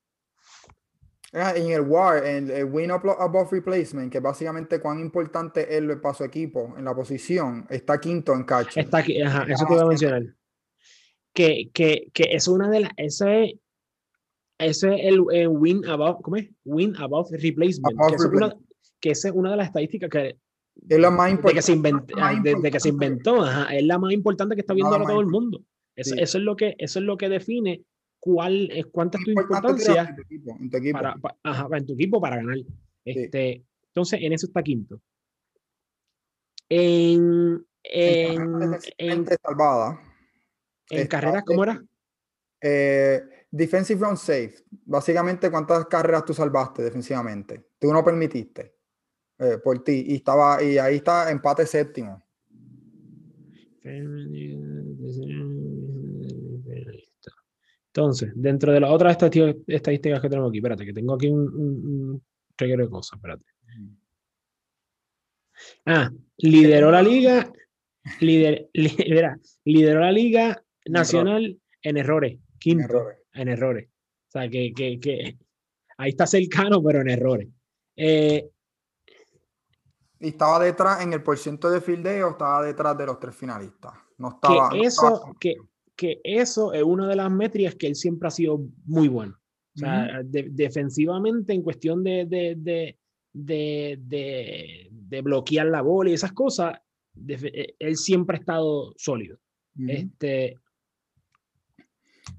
Ah, 1.33 1.53
en 1.55 1.71
el 1.71 1.81
WAR, 1.81 2.25
en 2.25 2.49
el 2.49 2.65
Win 2.65 2.89
Above 2.89 3.51
Replacement, 3.51 4.11
que 4.11 4.19
básicamente 4.19 4.79
cuán 4.79 4.99
importante 4.99 5.63
es 5.63 5.81
el 5.81 5.99
paso 5.99 6.23
equipo 6.23 6.73
en 6.77 6.85
la 6.85 6.95
posición, 6.95 7.67
está 7.69 7.99
quinto 7.99 8.33
en 8.33 8.45
catch. 8.45 8.77
Está 8.77 8.99
aquí, 8.99 9.21
ajá, 9.21 9.45
eso 9.49 9.65
te 9.65 9.73
iba 9.73 9.83
a 9.83 9.87
mencionar. 9.87 10.23
Que, 11.33 11.69
que, 11.73 12.09
que 12.13 12.29
es 12.31 12.47
una 12.47 12.69
de 12.69 12.79
las, 12.81 12.91
ese 12.95 13.43
es, 13.43 13.53
ese 14.57 14.95
es 14.95 15.01
el, 15.03 15.19
Win 15.49 15.85
Above, 15.85 16.21
¿cómo 16.21 16.37
es? 16.37 16.49
Win 16.63 16.95
Above 16.95 17.29
Replacement. 17.31 17.97
que, 18.99 19.11
esa 19.11 19.27
es 19.27 19.33
una 19.35 19.51
de 19.51 19.57
las 19.57 19.67
estadísticas 19.67 20.09
que 20.09 20.37
es 20.89 20.99
la 20.99 21.09
más 21.09 21.31
importante. 21.31 21.73
Desde 22.43 22.71
que 22.71 22.79
se 22.79 22.89
inventó, 22.89 23.41
ajá, 23.41 23.75
es 23.75 23.83
la 23.83 23.97
más 23.97 24.13
importante 24.13 24.55
que 24.55 24.61
está 24.61 24.73
viendo 24.73 24.93
ahora 24.93 25.05
todo 25.05 25.19
el 25.19 25.27
mundo. 25.27 25.61
Eso, 25.95 26.15
eso, 26.15 26.37
es 26.37 26.43
lo 26.43 26.55
que, 26.55 26.75
eso 26.77 26.99
es 26.99 27.05
lo 27.05 27.17
que 27.17 27.27
define 27.27 27.83
cuál 28.19 28.69
es 28.71 28.85
cuánta 28.87 29.17
es 29.17 29.23
tu 29.23 29.31
importancia 29.31 30.03
en 30.03 30.15
tu 30.15 30.21
equipo, 30.21 30.57
en 30.59 30.69
tu 30.69 30.77
equipo. 30.77 30.99
Para, 30.99 31.15
ajá, 31.43 31.67
en 31.77 31.85
tu 31.85 31.93
equipo 31.93 32.21
para 32.21 32.37
ganar. 32.37 32.57
Este, 33.05 33.65
Entonces, 33.87 34.19
en 34.21 34.33
eso 34.33 34.47
está 34.47 34.61
quinto. 34.63 35.01
En, 36.69 37.65
en, 37.83 38.77
en, 38.97 39.25
salvada. 39.41 40.01
en 40.89 41.07
carreras, 41.07 41.43
¿cómo 41.45 41.63
era? 41.63 41.81
Eh, 42.61 43.21
defensive 43.49 44.05
run 44.05 44.17
safe. 44.17 44.55
Básicamente, 44.85 45.49
¿cuántas 45.49 45.85
carreras 45.85 46.25
tú 46.25 46.33
salvaste 46.33 46.83
defensivamente? 46.83 47.69
Tú 47.79 47.93
no 47.93 48.03
permitiste 48.03 48.75
eh, 49.39 49.57
por 49.63 49.83
ti. 49.83 50.03
Y, 50.07 50.15
estaba, 50.15 50.61
y 50.61 50.77
ahí 50.77 50.97
está 50.97 51.31
empate 51.31 51.65
séptimo. 51.65 52.21
Entonces, 57.97 58.31
dentro 58.35 58.71
de 58.71 58.79
las 58.79 58.91
otras 58.91 59.13
estadísticas 59.13 60.21
que 60.21 60.29
tenemos 60.29 60.49
aquí, 60.49 60.59
espérate, 60.59 60.85
que 60.85 60.93
tengo 60.93 61.15
aquí 61.15 61.29
un, 61.29 61.47
un, 61.47 62.23
reguero 62.55 62.83
de 62.83 62.91
cosas, 62.91 63.17
espérate. 63.17 63.43
Ah, 65.87 66.11
lideró 66.37 66.91
la 66.91 67.01
liga, 67.01 67.51
lider, 68.21 68.69
lideró 68.71 69.99
la 70.01 70.11
liga 70.11 70.63
nacional 70.85 71.59
en 71.81 71.97
errores, 71.97 72.37
quinto, 72.59 73.03
en 73.33 73.47
errores. 73.47 73.89
O 73.89 74.31
sea, 74.31 74.47
que, 74.47 74.71
que, 74.75 74.99
que, 74.99 75.35
ahí 75.97 76.09
está 76.11 76.27
cercano, 76.27 76.83
pero 76.83 77.01
en 77.01 77.09
errores. 77.09 77.47
Eh, 77.95 78.47
y 80.19 80.27
estaba 80.27 80.63
detrás, 80.63 81.01
en 81.01 81.13
el 81.13 81.23
porcentaje 81.23 81.73
de 81.73 81.81
fildeo, 81.81 82.29
estaba 82.29 82.61
detrás 82.61 82.95
de 82.95 83.07
los 83.07 83.19
tres 83.19 83.35
finalistas. 83.35 83.93
No 84.19 84.35
estaba. 84.35 84.69
Que 84.69 84.81
eso, 84.81 85.35
que 85.39 85.55
que 85.97 86.21
eso 86.23 86.71
es 86.73 86.83
una 86.83 87.07
de 87.07 87.15
las 87.15 87.31
métricas 87.31 87.75
que 87.75 87.87
él 87.87 87.95
siempre 87.95 88.27
ha 88.27 88.31
sido 88.31 88.61
muy 88.85 89.07
bueno. 89.07 89.35
O 89.75 89.79
sea, 89.79 90.21
defensivamente 90.23 91.53
en 91.53 91.61
cuestión 91.61 92.03
de, 92.03 92.25
de, 92.25 92.97
de, 93.33 94.89
de, 94.89 95.21
bloquear 95.21 95.67
la 95.67 95.81
bola 95.81 96.09
y 96.09 96.13
esas 96.13 96.31
cosas, 96.31 96.79
eh, 97.27 97.75
él 97.77 97.95
siempre 97.95 98.37
ha 98.37 98.39
estado 98.39 98.93
sólido. 98.97 99.37
este, 99.87 100.57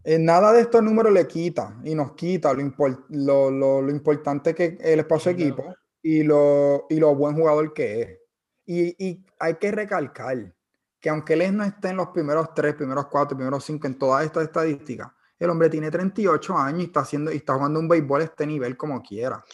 en 0.05 0.25
nada 0.25 0.53
de 0.53 0.63
estos 0.63 0.83
números 0.83 1.13
le 1.13 1.27
quita 1.27 1.81
y 1.85 1.95
nos 1.95 2.13
quita 2.13 2.53
lo, 2.53 2.73
lo, 3.11 3.51
lo, 3.51 3.83
lo 3.83 3.91
importante 3.91 4.55
que 4.55 4.77
el 4.81 5.01
espacio 5.01 5.33
equipo. 5.33 5.65
y 6.03 6.23
lo, 6.23 6.87
y 6.89 6.99
lo 6.99 7.15
buen 7.15 7.35
jugador 7.35 7.73
que 7.73 8.03
es. 8.03 8.19
Y, 8.67 9.07
y, 9.07 9.25
hay 9.39 9.55
que 9.55 9.71
recalcar 9.71 10.55
que 11.01 11.09
aunque 11.11 11.35
él 11.35 11.57
no 11.57 11.65
esté 11.65 11.89
en 11.89 11.97
los 11.97 12.09
primeros 12.09 12.55
tres, 12.55 12.75
primeros 12.75 13.07
cuatro, 13.07 13.37
primeros 13.37 13.65
cinco 13.65 13.87
en 13.87 13.99
todas 13.99 14.25
estas 14.25 14.45
estadísticas, 14.45 15.09
el 15.39 15.51
hombre 15.51 15.71
tiene 15.71 15.91
38 15.91 16.57
años 16.57 16.81
y 16.81 16.85
está, 16.85 17.01
haciendo, 17.01 17.33
y 17.33 17.37
está 17.37 17.55
jugando 17.55 17.79
un 17.79 17.89
béisbol 17.89 18.23
a 18.23 18.25
este 18.25 18.47
nivel 18.47 18.77
como 18.77 19.01
quiera. 19.03 19.45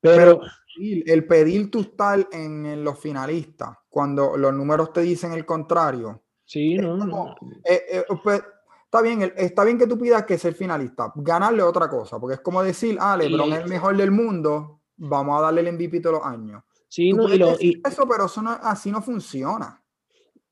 Pero, 0.00 0.40
el 0.78 1.26
pedir 1.26 1.70
tu 1.70 1.80
estar 1.80 2.26
en, 2.32 2.82
los 2.82 2.98
finalistas, 2.98 3.76
cuando 3.88 4.36
los 4.36 4.54
números 4.54 4.92
te 4.92 5.02
dicen 5.02 5.32
el 5.32 5.44
contrario. 5.44 6.22
Sí, 6.44 6.76
no, 6.76 6.96
no. 6.96 7.34
Eh, 7.64 7.82
eh, 7.90 8.04
pues, 8.22 8.42
está 8.84 9.02
bien, 9.02 9.32
está 9.36 9.64
bien 9.64 9.78
que 9.78 9.86
tú 9.86 9.98
pidas 9.98 10.24
que 10.24 10.38
ser 10.38 10.54
finalista, 10.54 11.12
ganarle 11.16 11.62
otra 11.62 11.88
cosa, 11.88 12.18
porque 12.18 12.34
es 12.36 12.40
como 12.40 12.62
decir, 12.62 12.96
ah, 12.98 13.16
LeBron 13.16 13.52
es 13.52 13.58
el 13.60 13.68
mejor 13.68 13.96
del 13.96 14.10
mundo, 14.10 14.80
vamos 14.96 15.38
a 15.38 15.42
darle 15.42 15.60
el 15.60 15.72
MVP 15.74 16.00
todos 16.00 16.16
los 16.16 16.26
años. 16.26 16.62
Sí, 16.88 17.12
no, 17.12 17.32
y 17.32 17.38
lo, 17.38 17.56
eso, 17.58 18.08
pero 18.08 18.24
eso 18.24 18.42
no, 18.42 18.50
así 18.50 18.90
no 18.90 19.02
funciona. 19.02 19.79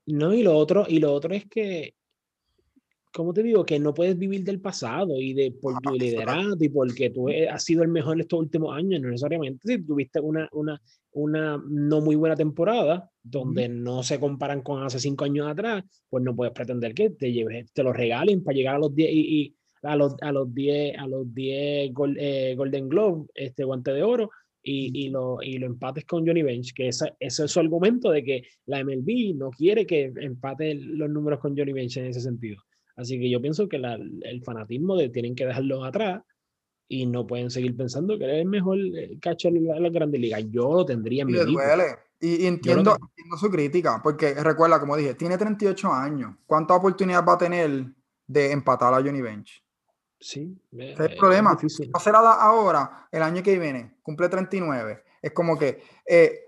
No, 0.09 0.34
y 0.34 0.42
lo 0.42 0.56
otro, 0.56 0.86
y 0.88 0.98
lo 0.98 1.12
otro 1.12 1.34
es 1.34 1.46
que 1.46 1.94
¿cómo 3.12 3.32
te 3.32 3.42
digo? 3.42 3.64
Que 3.64 3.78
no 3.78 3.94
puedes 3.94 4.18
vivir 4.18 4.44
del 4.44 4.61
pasado 4.61 5.20
y 5.20 5.34
de 5.34 5.50
por 5.50 5.80
tu 5.80 5.94
liderazgo 5.94 6.56
y 6.61 6.68
porque 6.68 7.11
tú 7.11 7.28
has 7.28 7.64
sido 7.64 7.82
el 7.82 7.88
mejor 7.88 8.14
en 8.14 8.20
estos 8.20 8.38
últimos 8.38 8.76
años, 8.76 9.00
no 9.00 9.09
necesariamente. 9.09 9.66
Si 9.66 9.82
tuviste 9.82 10.20
una, 10.20 10.48
una, 10.52 10.80
una 11.12 11.62
no 11.68 12.00
muy 12.00 12.16
buena 12.16 12.36
temporada, 12.36 13.11
donde 13.22 13.68
no 13.68 14.02
se 14.02 14.20
comparan 14.20 14.62
con 14.62 14.82
hace 14.82 15.00
cinco 15.00 15.24
años 15.24 15.48
atrás, 15.48 15.84
pues 16.09 16.22
no 16.22 16.34
puedes 16.34 16.54
pretender 16.54 16.94
que 16.94 17.11
te, 17.11 17.32
lleves, 17.32 17.72
te 17.72 17.82
lo 17.82 17.92
regalen 17.92 18.42
para 18.44 18.56
llegar 18.56 18.76
a 18.76 18.78
los 18.78 18.94
10 18.94 19.11
y, 19.12 19.54
a 19.82 19.96
los, 19.96 20.14
a 20.20 20.32
los 20.32 20.52
10 20.54 20.98
a 20.98 21.06
los 21.06 21.34
10 21.34 21.92
eh, 22.18 22.54
Golden 22.56 22.88
Globe, 22.88 23.26
este 23.34 23.64
guante 23.64 23.92
de 23.92 24.02
oro, 24.02 24.30
y, 24.62 25.06
y, 25.06 25.09
lo, 25.11 25.38
y 25.42 25.59
lo 25.59 25.66
empates 25.66 26.04
con 26.04 26.26
Johnny 26.26 26.42
Bench, 26.42 26.72
que 26.74 26.88
ese, 26.88 27.14
ese, 27.20 27.44
es 27.44 27.50
su 27.50 27.61
argumento 27.61 28.11
de 28.11 28.22
que 28.24 28.42
la 28.66 28.84
MLB 28.84 29.36
no 29.36 29.50
quiere 29.50 29.86
que 29.86 30.12
empate 30.16 30.74
los 30.74 31.09
números 31.09 31.40
con 31.40 31.56
Johnny 31.56 31.72
Bench 31.72 31.96
en 31.96 32.06
ese 32.06 32.20
sentido. 32.20 32.62
Así 32.96 33.18
que 33.18 33.30
yo 33.30 33.40
pienso 33.40 33.68
que 33.68 33.76
el 33.76 34.42
fanatismo 34.42 34.96
de 34.96 35.09
tienen 35.09 35.34
que 35.34 35.46
dejarlo 35.46 35.84
atrás 35.84 36.22
y 36.88 37.06
no 37.06 37.26
pueden 37.26 37.50
seguir 37.50 37.76
pensando 37.76 38.18
que 38.18 38.24
eres 38.24 38.40
el 38.40 38.48
mejor 38.48 38.78
eh, 38.78 39.18
catcher 39.20 39.52
de 39.52 39.61
la, 39.61 39.78
la 39.78 39.90
Grande 39.90 40.18
Liga. 40.18 40.40
Yo 40.40 40.72
lo 40.72 40.84
tendría 40.84 41.22
en 41.22 41.28
y 41.28 41.32
mi 41.32 41.38
duele. 41.38 41.84
Y, 42.20 42.46
entiendo, 42.46 42.96
entiendo, 43.00 43.36
su 43.38 43.48
crítica, 43.48 44.00
porque 44.02 44.34
recuerda, 44.34 44.80
como 44.80 44.96
dije, 44.96 45.14
tiene 45.14 45.38
38 45.38 45.92
años. 45.92 46.34
¿Cuánta 46.46 46.74
oportunidad 46.74 47.24
va 47.24 47.34
a 47.34 47.38
tener 47.38 47.86
de 48.26 48.50
empatar 48.50 48.92
a 48.92 48.96
Johnny 48.96 49.20
Bench? 49.20 49.62
Sí. 50.20 50.56
Me, 50.72 50.92
es 50.92 51.00
el 51.00 51.12
eh, 51.12 51.16
problema. 51.18 51.56
Ahora, 52.40 53.08
el 53.10 53.22
año 53.22 53.42
que 53.42 53.58
viene, 53.58 53.98
cumple 54.02 54.28
39. 54.28 55.04
Es 55.22 55.32
como 55.32 55.58
que 55.58 55.82
eh, 56.06 56.40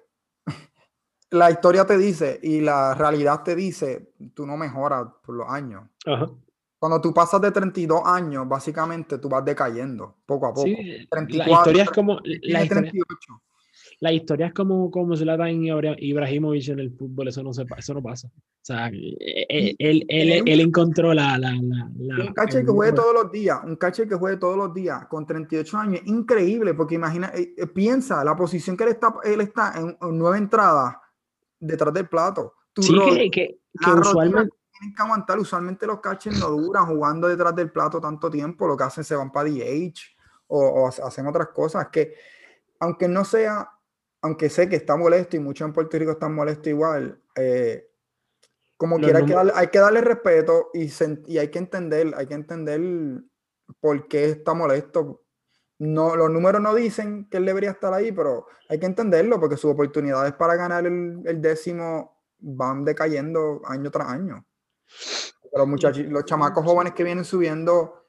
la 1.30 1.50
historia 1.50 1.84
te 1.84 1.98
dice 1.98 2.38
y 2.42 2.60
la 2.60 2.94
realidad 2.94 3.42
te 3.42 3.54
dice, 3.54 4.12
tú 4.34 4.46
no 4.46 4.56
mejoras 4.56 5.06
por 5.24 5.34
los 5.34 5.48
años. 5.48 5.84
Ajá. 6.06 6.26
Cuando 6.80 6.98
tú 6.98 7.12
pasas 7.12 7.42
de 7.42 7.50
32 7.50 8.00
años, 8.06 8.48
básicamente 8.48 9.18
tú 9.18 9.28
vas 9.28 9.44
decayendo 9.44 10.16
poco 10.24 10.46
a 10.46 10.54
poco. 10.54 10.64
Sí, 10.64 11.06
la 11.10 11.50
historia 11.50 11.82
es 11.82 11.90
como... 11.90 12.18
La 12.24 12.64
las 14.01 14.14
historias 14.14 14.55
como, 14.55 14.90
como 14.90 15.14
Zlatan 15.14 15.62
Ibrahimovic 15.98 16.68
en 16.68 16.78
el 16.78 16.90
fútbol, 16.90 17.28
eso 17.28 17.42
no, 17.42 17.53
se, 17.53 17.66
eso 17.76 17.92
no 17.92 18.03
pasa. 18.03 18.28
O 18.28 18.62
sea, 18.62 18.88
eh, 18.88 19.76
él, 19.78 20.07
él, 20.09 20.42
él, 20.46 20.61
encontró 20.61 21.12
la, 21.12 21.38
un 21.38 22.32
caché 22.32 22.64
que 22.64 22.70
juegue 22.70 22.94
todos 22.94 23.12
los 23.12 23.30
días, 23.30 23.61
un 23.62 23.76
caché 23.76 24.09
que 24.09 24.14
juegue 24.14 24.38
todos 24.38 24.57
los 24.57 24.72
días 24.72 25.07
con 25.07 25.26
38 25.26 25.76
años, 25.76 26.01
increíble, 26.07 26.72
porque 26.72 26.94
imagina, 26.94 27.30
eh, 27.34 27.53
eh, 27.55 27.66
piensa 27.66 28.24
la 28.24 28.34
posición 28.34 28.74
que 28.74 28.84
él 28.84 28.90
está, 28.90 29.14
él 29.22 29.42
está 29.42 29.74
en, 29.76 29.96
nueve 30.12 30.38
entradas 30.38 30.96
detrás 31.59 31.92
del 31.92 32.09
plato. 32.09 32.55
Sí, 32.76 33.30
que, 33.30 33.61
usualmente 34.01 34.57
tienen 34.72 34.94
que 34.96 35.03
aguantar. 35.03 35.38
Usualmente 35.38 35.86
los 35.86 36.01
catchers 36.01 36.40
no 36.40 36.48
duran 36.48 36.86
jugando 36.86 37.28
detrás 37.28 37.55
del 37.55 37.70
plato 37.70 38.01
tanto 38.01 38.30
tiempo. 38.30 38.66
Lo 38.66 38.78
que 38.78 38.84
hacen 38.84 39.05
se 39.05 39.14
van 39.14 39.30
para 39.30 39.51
DH 39.51 39.92
o, 40.46 40.59
o 40.59 40.88
hacen 40.88 41.26
otras 41.26 41.48
cosas 41.48 41.88
que, 41.88 42.14
aunque 42.78 43.07
no 43.07 43.26
sea 43.26 43.68
aunque 44.22 44.50
sé 44.50 44.68
que 44.68 44.76
está 44.76 44.96
molesto 44.96 45.36
y 45.36 45.40
muchos 45.40 45.66
en 45.66 45.72
Puerto 45.72 45.98
Rico 45.98 46.12
están 46.12 46.34
molestos 46.34 46.66
igual, 46.66 47.20
eh, 47.36 47.88
como 48.76 48.98
quiera, 48.98 49.18
hay 49.18 49.26
que, 49.26 49.34
darle, 49.34 49.52
hay 49.54 49.66
que 49.68 49.78
darle 49.78 50.00
respeto 50.00 50.70
y, 50.72 50.90
y, 51.26 51.38
hay 51.38 51.48
que 51.48 51.58
entender, 51.58 52.14
hay 52.16 52.26
que 52.26 52.34
entender 52.34 52.80
por 53.80 54.08
qué 54.08 54.26
está 54.26 54.54
molesto 54.54 55.22
no, 55.80 56.14
los 56.14 56.30
números 56.30 56.60
no 56.60 56.74
dicen 56.74 57.26
que 57.30 57.38
él 57.38 57.46
debería 57.46 57.70
estar 57.70 57.94
ahí, 57.94 58.12
pero 58.12 58.46
hay 58.68 58.78
que 58.78 58.84
entenderlo 58.84 59.40
porque 59.40 59.56
sus 59.56 59.72
oportunidades 59.72 60.34
para 60.34 60.54
ganar 60.54 60.86
el, 60.86 61.22
el 61.24 61.40
décimo 61.40 62.18
van 62.38 62.84
decayendo 62.84 63.62
año 63.64 63.90
tras 63.90 64.08
año. 64.08 64.44
Los 65.54 65.66
muchachos, 65.66 66.04
los 66.04 66.26
chamacos 66.26 66.66
jóvenes 66.66 66.92
que 66.92 67.02
vienen 67.02 67.24
subiendo 67.24 67.99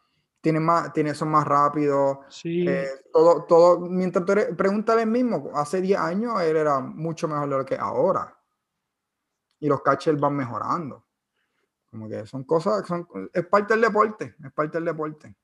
tienen 0.41 0.63
más, 0.63 0.91
tienen, 0.91 1.15
son 1.15 1.29
más 1.29 1.45
rápidos. 1.45 2.17
Sí. 2.29 2.67
Eh, 2.67 2.87
todo, 3.13 3.45
todo, 3.45 3.79
mientras 3.79 4.25
tú 4.25 4.31
eres, 4.33 4.55
pregúntale 4.55 5.05
mismo, 5.05 5.51
hace 5.53 5.79
10 5.79 5.99
años 5.99 6.41
él 6.41 6.57
era 6.57 6.79
mucho 6.79 7.27
mejor 7.27 7.49
de 7.49 7.57
lo 7.57 7.65
que 7.65 7.75
ahora. 7.75 8.35
Y 9.59 9.67
los 9.67 9.81
catchers 9.81 10.19
van 10.19 10.35
mejorando. 10.35 11.05
Como 11.91 12.09
que 12.09 12.25
son 12.25 12.43
cosas, 12.45 12.87
son, 12.87 13.07
es 13.31 13.45
parte 13.45 13.75
del 13.75 13.81
deporte, 13.81 14.35
es 14.43 14.51
parte 14.51 14.77
del 14.77 14.85
deporte. 14.85 15.35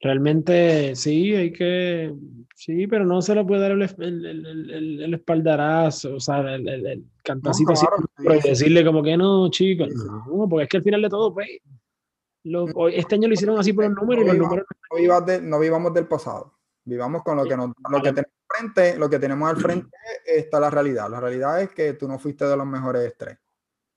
Realmente 0.00 0.94
sí, 0.96 1.34
hay 1.34 1.52
que, 1.52 2.14
sí, 2.54 2.86
pero 2.86 3.04
no 3.06 3.22
se 3.22 3.34
le 3.34 3.44
puede 3.44 3.62
dar 3.62 3.70
el, 3.72 3.82
el, 3.82 5.00
el, 5.00 5.14
espaldarazo, 5.14 6.16
o 6.16 6.20
sea, 6.20 6.40
el, 6.54 6.68
el 6.68 7.04
cantacito 7.22 7.72
así, 7.72 7.86
decirle 8.44 8.84
como 8.84 9.02
que 9.02 9.16
no, 9.16 9.48
chicos, 9.48 9.88
no, 9.94 10.46
porque 10.46 10.64
es 10.64 10.68
que 10.68 10.76
al 10.76 10.82
final 10.82 11.00
de 11.00 11.08
todo, 11.08 11.32
pues, 11.32 11.48
este 12.92 13.14
año 13.14 13.28
lo 13.28 13.34
hicieron 13.34 13.58
así 13.58 13.72
por 13.72 13.84
los 13.84 13.94
números 13.94 14.24
y 14.24 14.26
los 14.28 14.36
números... 14.36 14.66
No, 15.42 15.58
vivamos 15.58 15.94
del 15.94 16.06
pasado, 16.06 16.58
vivamos 16.84 17.22
con 17.22 17.36
lo 17.36 17.44
que, 17.44 17.56
nos, 17.56 17.72
lo 17.90 18.02
que 18.02 18.12
tenemos 18.12 18.32
frente, 18.48 18.98
lo 18.98 19.10
que 19.10 19.18
tenemos 19.18 19.50
al 19.50 19.56
frente 19.56 19.96
está 20.24 20.60
la 20.60 20.70
realidad, 20.70 21.10
la 21.10 21.20
realidad 21.20 21.60
es 21.60 21.70
que 21.70 21.94
tú 21.94 22.06
no 22.06 22.18
fuiste 22.18 22.44
de 22.46 22.56
los 22.56 22.66
mejores 22.66 23.14
tres. 23.16 23.38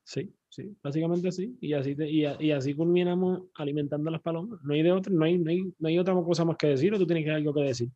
Sí, 0.04 0.34
Sí, 0.50 0.76
básicamente 0.82 1.32
sí. 1.32 1.56
Y 1.62 1.74
así, 1.74 1.96
y, 2.00 2.26
y, 2.26 2.52
así 2.52 2.74
culminamos 2.74 3.44
alimentando 3.54 4.10
las 4.10 4.22
palomas. 4.22 4.60
No 4.64 4.74
hay, 4.74 4.82
de 4.82 4.92
otro, 4.92 5.14
no, 5.14 5.26
hay, 5.26 5.38
no, 5.38 5.52
hay, 5.52 5.62
no 5.78 5.88
hay 5.88 6.00
otra 6.00 6.16
cosa 6.16 6.46
más 6.46 6.58
que 6.58 6.68
decir 6.68 6.94
o 6.94 6.98
tú 6.98 7.06
tienes 7.06 7.30
algo 7.30 7.54
que 7.54 7.62
decir. 7.62 7.92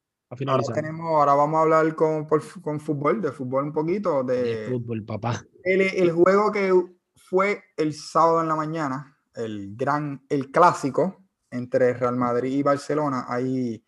Ahora, 0.48 0.64
tenemos, 0.74 1.08
ahora 1.08 1.34
vamos 1.34 1.58
a 1.58 1.62
hablar 1.64 1.96
con, 1.96 2.26
con 2.62 2.80
fútbol, 2.80 3.22
de 3.22 3.32
fútbol 3.32 3.66
un 3.66 3.74
poquito. 3.74 4.24
De, 4.24 4.44
de 4.44 4.68
fútbol, 4.70 5.04
papá. 5.04 5.44
El, 5.64 5.82
el, 5.82 6.12
juego 6.12 6.52
que 6.52 6.72
fue 7.16 7.64
el 7.76 7.94
sábado 7.94 8.42
en 8.42 8.48
la 8.48 8.56
mañana, 8.56 9.18
el 9.36 9.76
gran, 9.76 10.24
el 10.30 10.52
clásico 10.52 11.24
entre 11.50 11.94
Real 11.94 12.16
Madrid 12.16 12.52
y 12.52 12.64
Barcelona, 12.64 13.26
ahí 13.28 13.84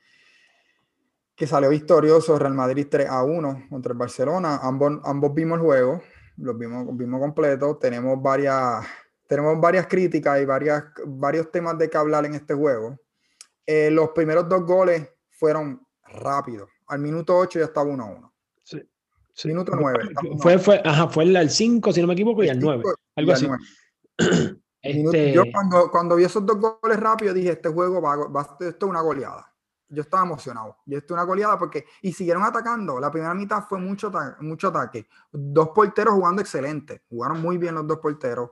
que 1.36 1.48
salió 1.48 1.70
victorioso 1.70 2.38
Real 2.38 2.54
Madrid 2.54 2.88
3 2.90 3.08
a 3.10 3.24
1 3.24 3.68
contra 3.70 3.94
el 3.94 3.98
Barcelona. 3.98 4.60
Ambos, 4.62 5.00
ambos 5.04 5.34
vimos 5.34 5.60
el 5.60 5.66
juego 5.66 6.02
los 6.38 6.58
vimos, 6.58 6.86
vimos 6.96 7.20
completos. 7.20 7.80
Tenemos 7.80 8.22
varias, 8.22 8.86
tenemos 9.28 9.60
varias 9.60 9.88
críticas 9.88 10.42
y 10.42 10.46
varias, 10.46 10.84
varios 11.06 11.52
temas 11.52 11.78
de 11.78 11.90
que 11.90 11.98
hablar 11.98 12.26
en 12.26 12.36
este 12.36 12.54
juego. 12.54 12.98
Eh, 13.66 13.90
los 13.92 14.10
primeros 14.10 14.48
dos 14.50 14.66
goles 14.66 15.08
fueron 15.30 15.86
rápidos. 16.06 16.70
Al 16.88 17.00
minuto 17.00 17.38
8 17.38 17.60
ya 17.60 17.66
estaba 17.66 17.90
1 17.90 18.04
a 18.04 18.08
1. 18.08 18.34
Sí. 18.64 18.82
Minuto 19.46 19.72
9. 19.76 20.10
Fue, 20.40 20.60
fue, 20.60 20.82
ajá, 20.84 21.08
fue 21.08 21.24
el 21.24 21.36
al 21.36 21.50
5, 21.50 21.92
si 21.92 22.02
no 22.02 22.08
me 22.08 22.14
equivoco, 22.14 22.44
y 22.44 22.50
al 22.50 22.60
9. 22.60 22.84
Algo 23.16 23.32
así. 23.32 23.48
Este... 24.84 25.34
Yo 25.34 25.44
cuando, 25.52 25.90
cuando 25.90 26.16
vi 26.16 26.26
esos 26.26 26.46
dos 26.46 26.60
goles 26.60 27.00
rápidos 27.00 27.34
dije, 27.34 27.54
este 27.54 27.70
juego 27.70 28.02
va, 28.02 28.28
va, 28.28 28.42
esto 28.60 28.86
es 28.86 28.90
una 28.90 29.02
goleada 29.02 29.54
yo 29.94 30.02
estaba 30.02 30.24
emocionado. 30.24 30.78
Yo 30.86 30.98
estoy 30.98 31.14
una 31.14 31.24
goleada 31.24 31.58
porque, 31.58 31.86
y 32.02 32.12
siguieron 32.12 32.44
atacando. 32.44 33.00
La 33.00 33.12
primera 33.12 33.34
mitad 33.34 33.64
fue 33.68 33.80
mucho, 33.80 34.12
mucho 34.40 34.70
ataque. 34.70 35.08
Dos 35.32 35.70
porteros 35.70 36.16
jugando 36.16 36.42
excelente. 36.42 37.04
Jugaron 37.10 37.42
muy 37.42 37.58
bien 37.58 37.76
los 37.76 37.88
dos 37.88 38.00
porteros. 38.00 38.52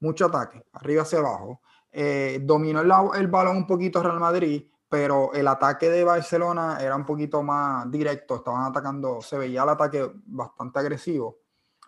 Mucho 0.00 0.26
ataque, 0.26 0.64
arriba 0.72 1.02
hacia 1.02 1.20
abajo. 1.20 1.60
Eh, 1.92 2.40
dominó 2.42 2.80
el, 2.80 2.92
el, 3.14 3.28
balón 3.28 3.58
un 3.58 3.66
poquito 3.66 4.02
Real 4.02 4.18
Madrid, 4.18 4.68
pero 4.88 5.32
el 5.32 5.46
ataque 5.46 5.88
de 5.90 6.02
Barcelona 6.02 6.78
era 6.80 6.96
un 6.96 7.06
poquito 7.06 7.42
más 7.42 7.88
directo. 7.90 8.36
Estaban 8.36 8.64
atacando, 8.64 9.20
se 9.20 9.38
veía 9.38 9.62
el 9.62 9.68
ataque 9.68 10.10
bastante 10.26 10.80
agresivo. 10.80 11.41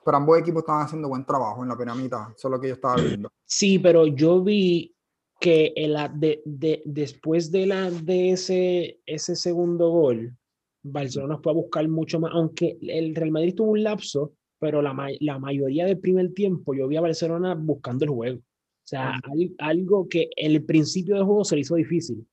Pero 0.05 0.17
ambos 0.17 0.39
equipos 0.39 0.63
estaban 0.63 0.85
haciendo 0.85 1.09
buen 1.09 1.25
trabajo 1.25 1.63
en 1.63 1.69
la 1.69 1.77
primera 1.77 1.97
mitad. 1.97 2.31
Eso 2.37 2.49
es 2.49 2.53
lo 2.53 2.61
que 2.61 2.69
yo 2.69 2.75
estaba 2.75 2.97
viendo. 2.97 3.31
Sí, 3.47 3.79
pero 3.79 4.07
yo 4.07 4.43
vi 4.43 4.95
que 5.39 5.73
el, 5.77 5.97
de, 6.15 6.43
de, 6.45 6.83
después 6.87 7.53
de, 7.53 7.67
la, 7.67 7.91
de 7.91 8.31
ese, 8.31 9.01
ese 9.07 9.37
segundo 9.37 9.91
gol, 9.91 10.35
Barcelona 10.83 11.39
fue 11.39 11.53
a 11.53 11.55
buscar 11.55 11.87
mucho 11.89 12.19
más, 12.19 12.33
aunque 12.35 12.79
el 12.81 13.15
Real 13.15 13.31
Madrid 13.31 13.55
tuvo 13.55 13.73
un 13.73 13.83
lapso, 13.83 14.33
pero 14.59 14.81
la, 14.81 14.97
la 15.21 15.39
mayoría 15.39 15.85
del 15.85 15.99
primer 15.99 16.33
tiempo 16.33 16.75
yo 16.75 16.89
vi 16.89 16.97
a 16.97 17.03
Barcelona 17.03 17.55
buscando 17.55 18.07
el 18.07 18.11
juego. 18.11 18.39
O 18.39 18.87
sea, 18.87 19.19
algo 19.59 20.09
que 20.09 20.31
el 20.37 20.65
principio 20.65 21.15
del 21.15 21.25
juego 21.25 21.45
se 21.45 21.55
le 21.55 21.63
hizo 21.63 21.75
difícil. 21.75 22.27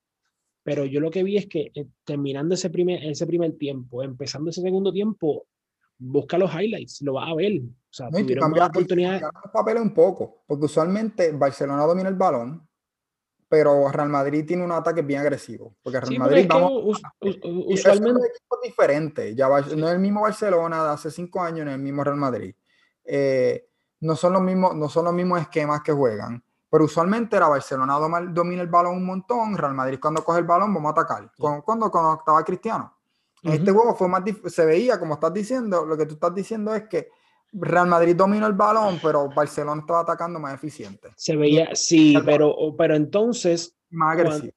Pero 0.64 0.86
yo 0.86 1.00
lo 1.00 1.10
que 1.10 1.24
vi 1.24 1.38
es 1.38 1.48
que 1.48 1.72
eh, 1.74 1.88
terminando 2.04 2.56
ese 2.56 2.70
primer, 2.70 3.04
ese 3.04 3.26
primer 3.26 3.58
tiempo, 3.58 4.04
empezando 4.04 4.50
ese 4.50 4.62
segundo 4.62 4.92
tiempo, 4.92 5.48
busca 6.02 6.38
los 6.38 6.52
highlights, 6.54 7.02
lo 7.02 7.14
vas 7.14 7.30
a 7.30 7.36
ver. 7.36 7.62
O 7.62 7.93
sea, 7.93 8.10
tuvieron 8.10 8.52
más 8.52 8.70
oportunidades. 8.70 9.22
los 9.22 9.52
papeles 9.52 9.82
un 9.82 9.93
poco, 9.93 10.43
porque 10.47 10.66
usualmente 10.66 11.32
Barcelona 11.32 11.86
domina 11.86 12.10
el 12.10 12.16
balón, 12.16 12.68
pero 13.47 13.89
Real 13.91 14.10
Madrid 14.10 14.45
tiene 14.45 14.64
un 14.64 14.72
ataque 14.72 15.02
bien 15.02 15.20
agresivo. 15.20 15.76
Porque 15.84 15.99
Real 15.99 16.20
Madrid, 16.20 16.45
vamos, 16.49 17.02
usualmente. 17.20 18.28
Es 18.34 18.41
un 18.49 18.62
diferente. 18.64 19.36
Ya 19.36 19.47
no 19.49 19.88
es 19.88 19.93
el 19.93 19.99
mismo 19.99 20.22
Barcelona 20.22 20.84
de 20.84 20.89
hace 20.91 21.12
cinco 21.12 21.41
años, 21.41 21.66
no 21.66 21.72
es 21.72 21.76
el 21.76 21.84
mismo 21.84 22.04
Real 22.04 22.18
Madrid. 22.18 22.56
Eh, 23.04 23.68
no, 23.99 24.16
son 24.16 24.34
los 24.34 24.41
mismos, 24.41 24.76
no 24.76 24.89
son 24.89 25.06
los 25.06 25.14
mismos 25.14 25.41
esquemas 25.41 25.82
que 25.82 25.91
juegan. 25.91 26.43
Pero 26.70 26.86
usualmente 26.86 27.36
era 27.36 27.49
Barcelona 27.49 27.99
domina 28.30 28.62
el 28.62 28.70
balón 28.70 28.95
un 28.95 29.06
montón, 29.06 29.58
Real 29.58 29.74
Madrid 29.74 29.99
cuando 30.02 30.24
coge 30.24 30.39
el 30.39 30.45
balón 30.45 30.74
vamos 30.74 30.89
a 30.89 31.02
atacar. 31.02 31.30
Cuando, 31.38 31.62
cuando, 31.91 32.16
estaba 32.18 32.43
Cristiano. 32.45 33.01
En 33.44 33.54
este 33.54 33.72
juego 33.72 33.96
fue 33.96 34.08
más 34.08 34.24
se 34.48 34.66
veía, 34.66 35.00
como 35.00 35.16
estás 35.16 35.34
diciendo, 35.34 35.86
lo 35.86 35.98
que 35.98 36.06
tú 36.06 36.14
estás 36.14 36.34
diciendo 36.34 36.76
es 36.76 36.88
que 36.88 37.10
Real 37.54 37.88
Madrid 37.88 38.16
dominó 38.16 38.48
el 38.48 38.54
balón, 38.54 39.00
pero 39.02 39.30
Barcelona 39.30 39.82
estaba 39.82 40.02
atacando 40.02 40.39
más 40.39 40.54
eficiente. 40.54 41.10
Se 41.16 41.36
veía, 41.36 41.70
sí, 41.74 42.16
pero, 42.24 42.56
pero 42.78 42.96
entonces. 42.96 43.76
Más 43.89 44.14
agresivo. 44.14 44.54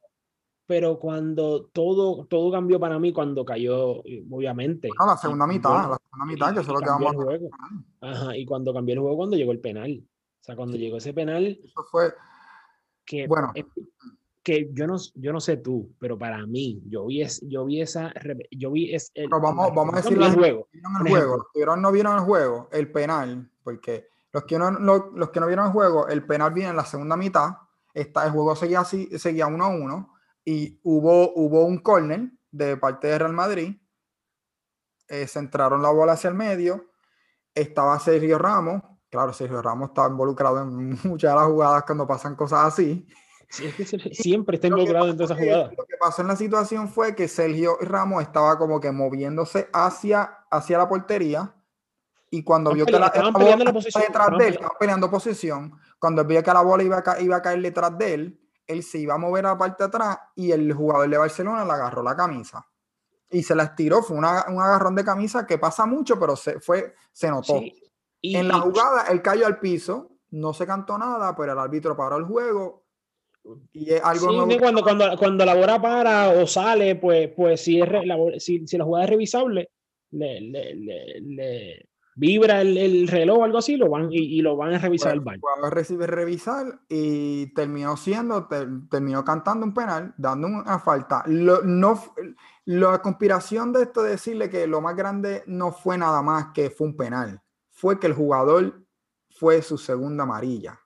pero 0.66 0.98
cuando 0.98 1.64
todo, 1.66 2.26
todo 2.26 2.52
cambió 2.52 2.78
para 2.78 2.98
mí 2.98 3.12
cuando 3.12 3.44
cayó, 3.44 4.02
obviamente. 4.30 4.88
No, 4.98 5.06
la 5.06 5.16
segunda 5.16 5.46
mitad, 5.46 5.90
la 5.90 5.98
segunda 5.98 6.32
mitad, 6.32 6.54
que 6.54 6.60
eso 6.60 6.70
es 6.70 6.74
lo 6.74 6.80
que 6.80 6.90
vamos 6.90 7.12
a 7.12 7.16
juego. 7.16 7.48
Ajá, 8.00 8.36
y 8.36 8.44
cuando 8.44 8.72
cambió 8.72 8.92
el 8.92 9.00
juego, 9.00 9.16
cuando 9.16 9.36
llegó 9.36 9.52
el 9.52 9.60
penal. 9.60 10.04
O 10.40 10.44
sea, 10.44 10.56
cuando 10.56 10.76
llegó 10.76 10.98
ese 10.98 11.14
penal. 11.14 11.58
Eso 11.64 11.84
fue. 11.90 12.12
Que, 13.06 13.26
bueno 13.26 13.52
que 14.44 14.70
yo 14.72 14.86
no, 14.86 14.96
yo 15.14 15.32
no 15.32 15.40
sé 15.40 15.56
tú, 15.56 15.94
pero 15.98 16.18
para 16.18 16.46
mí, 16.46 16.82
yo 16.86 17.06
vi, 17.06 17.22
es, 17.22 17.40
yo 17.48 17.64
vi 17.64 17.80
esa, 17.80 18.12
yo 18.50 18.70
vi 18.70 18.94
es 18.94 19.10
el, 19.14 19.28
vamos, 19.30 19.74
vamos 19.74 19.94
a 19.94 19.96
decir 19.96 20.20
el 20.20 20.34
juego. 20.34 20.68
El 20.72 21.08
juego. 21.08 21.36
Los 21.38 21.46
que 21.52 21.80
no 21.80 21.90
vieron 21.90 22.14
el 22.14 22.20
juego, 22.20 22.68
el 22.70 22.92
penal, 22.92 23.50
porque 23.64 24.06
los 24.32 24.44
que 24.44 24.58
no, 24.58 24.70
los, 24.70 25.30
que 25.30 25.40
no 25.40 25.46
vieron 25.46 25.66
el 25.66 25.72
juego, 25.72 26.08
el 26.08 26.26
penal 26.26 26.52
viene 26.52 26.70
en 26.70 26.76
la 26.76 26.84
segunda 26.84 27.16
mitad, 27.16 27.56
está, 27.94 28.26
el 28.26 28.32
juego 28.32 28.54
seguía 28.54 28.80
así, 28.80 29.08
seguía 29.18 29.46
1 29.46 29.64
a 29.64 29.68
1 29.68 30.14
y 30.44 30.78
hubo, 30.82 31.32
hubo 31.34 31.64
un 31.64 31.78
córner 31.78 32.30
de 32.50 32.76
parte 32.76 33.08
de 33.08 33.18
Real 33.18 33.32
Madrid, 33.32 33.80
eh, 35.08 35.26
centraron 35.26 35.80
la 35.80 35.90
bola 35.90 36.12
hacia 36.12 36.28
el 36.28 36.34
medio, 36.34 36.90
estaba 37.54 37.98
Sergio 37.98 38.36
Ramos, 38.36 38.82
claro, 39.08 39.32
Sergio 39.32 39.62
Ramos 39.62 39.88
está 39.88 40.06
involucrado 40.06 40.60
en 40.60 40.90
muchas 41.04 41.32
de 41.32 41.36
las 41.36 41.46
jugadas 41.46 41.84
cuando 41.84 42.06
pasan 42.06 42.36
cosas 42.36 42.66
así, 42.66 43.06
siempre 44.12 44.56
está 44.56 44.68
involucrado 44.68 45.08
en 45.08 45.16
toda 45.16 45.26
esa 45.26 45.34
jugada. 45.34 45.72
Lo 45.76 45.84
que 45.84 45.96
pasó 45.98 46.22
en 46.22 46.28
la 46.28 46.36
situación 46.36 46.88
fue 46.88 47.14
que 47.14 47.28
Sergio 47.28 47.76
Ramos 47.80 48.22
estaba 48.22 48.58
como 48.58 48.80
que 48.80 48.92
moviéndose 48.92 49.68
hacia, 49.72 50.38
hacia 50.50 50.78
la 50.78 50.88
portería 50.88 51.54
y 52.30 52.42
cuando 52.42 52.72
vio 52.72 52.84
que 52.84 52.92
la, 52.92 53.10
bola 53.30 53.56
detrás 53.56 54.36
de 54.36 54.48
él, 54.48 54.54
estaban 54.54 54.76
peleando 54.78 55.08
posición, 55.08 55.78
cuando 56.00 56.24
vio 56.24 56.42
que 56.42 56.52
la 56.52 56.62
bola 56.62 56.82
iba 56.82 57.02
a, 57.06 57.20
iba 57.20 57.36
a 57.36 57.42
caer 57.42 57.62
detrás 57.62 57.96
de 57.96 58.14
él, 58.14 58.40
él 58.66 58.82
se 58.82 58.98
iba 58.98 59.14
a 59.14 59.18
mover 59.18 59.46
a 59.46 59.50
la 59.50 59.58
parte 59.58 59.84
de 59.84 59.88
atrás 59.88 60.18
y 60.34 60.50
el 60.50 60.72
jugador 60.72 61.08
de 61.08 61.18
Barcelona 61.18 61.64
le 61.64 61.72
agarró 61.72 62.02
la 62.02 62.16
camisa 62.16 62.66
y 63.30 63.42
se 63.42 63.54
la 63.54 63.64
estiró. 63.64 64.02
Fue 64.02 64.16
un 64.16 64.24
agarrón 64.24 64.94
de 64.94 65.04
camisa 65.04 65.46
que 65.46 65.58
pasa 65.58 65.86
mucho, 65.86 66.18
pero 66.18 66.34
se, 66.34 66.60
fue, 66.60 66.94
se 67.12 67.30
notó. 67.30 67.60
Y, 68.20 68.36
en 68.36 68.48
la 68.48 68.58
jugada, 68.58 69.04
él 69.10 69.20
cayó 69.22 69.46
al 69.46 69.60
piso, 69.60 70.10
no 70.30 70.54
se 70.54 70.66
cantó 70.66 70.96
nada, 70.96 71.36
pero 71.36 71.52
el 71.52 71.58
árbitro 71.58 71.96
paró 71.96 72.16
el 72.16 72.24
juego 72.24 72.83
y 73.72 73.92
es 73.92 74.02
algo 74.02 74.48
sí, 74.48 74.58
cuando, 74.58 74.82
cuando, 74.82 75.16
cuando 75.18 75.44
la 75.44 75.54
bola 75.54 75.80
para 75.80 76.30
o 76.30 76.46
sale, 76.46 76.96
pues, 76.96 77.30
pues 77.36 77.60
si, 77.60 77.80
es 77.80 77.88
la, 77.88 78.16
si, 78.38 78.66
si 78.66 78.78
la 78.78 78.84
jugada 78.84 79.04
es 79.04 79.10
revisable, 79.10 79.70
le, 80.12 80.40
le, 80.40 80.74
le, 81.20 81.88
vibra 82.14 82.60
el, 82.62 82.78
el, 82.78 83.08
reloj 83.08 83.40
o 83.40 83.44
algo 83.44 83.58
así 83.58 83.76
lo 83.76 83.90
van, 83.90 84.10
y, 84.10 84.38
y 84.38 84.40
lo 84.40 84.56
van 84.56 84.74
a 84.74 84.78
revisar 84.78 85.12
el 85.12 85.20
bar. 85.20 85.38
recibe 85.70 86.06
revisar 86.06 86.80
y 86.88 87.52
terminó 87.54 87.96
siendo, 87.96 88.48
terminó 88.90 89.24
cantando 89.24 89.66
un 89.66 89.74
penal, 89.74 90.14
dando 90.16 90.46
una 90.46 90.78
falta. 90.78 91.22
Lo, 91.26 91.62
no, 91.62 92.00
la 92.64 93.02
conspiración 93.02 93.72
de 93.72 93.82
esto 93.82 94.02
de 94.02 94.10
decirle 94.12 94.48
que 94.48 94.66
lo 94.66 94.80
más 94.80 94.96
grande 94.96 95.42
no 95.46 95.72
fue 95.72 95.98
nada 95.98 96.22
más 96.22 96.46
que 96.54 96.70
fue 96.70 96.86
un 96.86 96.96
penal, 96.96 97.42
fue 97.70 98.00
que 98.00 98.06
el 98.06 98.14
jugador 98.14 98.84
fue 99.28 99.60
su 99.60 99.76
segunda 99.76 100.22
amarilla 100.22 100.80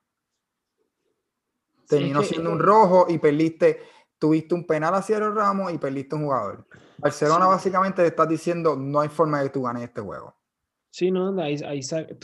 terminó 1.89 2.23
siendo 2.23 2.53
un 2.53 2.59
rojo 2.59 3.07
y 3.09 3.19
perdiste, 3.19 3.81
tuviste 4.19 4.55
un 4.55 4.67
penal 4.67 4.95
hacia 4.95 5.17
el 5.17 5.35
Ramos 5.35 5.73
y 5.73 5.79
perdiste 5.79 6.15
un 6.15 6.25
jugador. 6.25 6.67
Barcelona 6.99 7.47
básicamente 7.47 8.03
te 8.03 8.09
estás 8.09 8.29
diciendo 8.29 8.77
no 8.77 9.01
hay 9.01 9.09
forma 9.09 9.39
de 9.39 9.47
que 9.47 9.53
tú 9.53 9.63
ganes 9.63 9.85
este 9.85 10.01
juego. 10.01 10.35
Sí, 10.91 11.11
no, 11.11 11.39
ahí, 11.41 11.57
ahí 11.67 11.81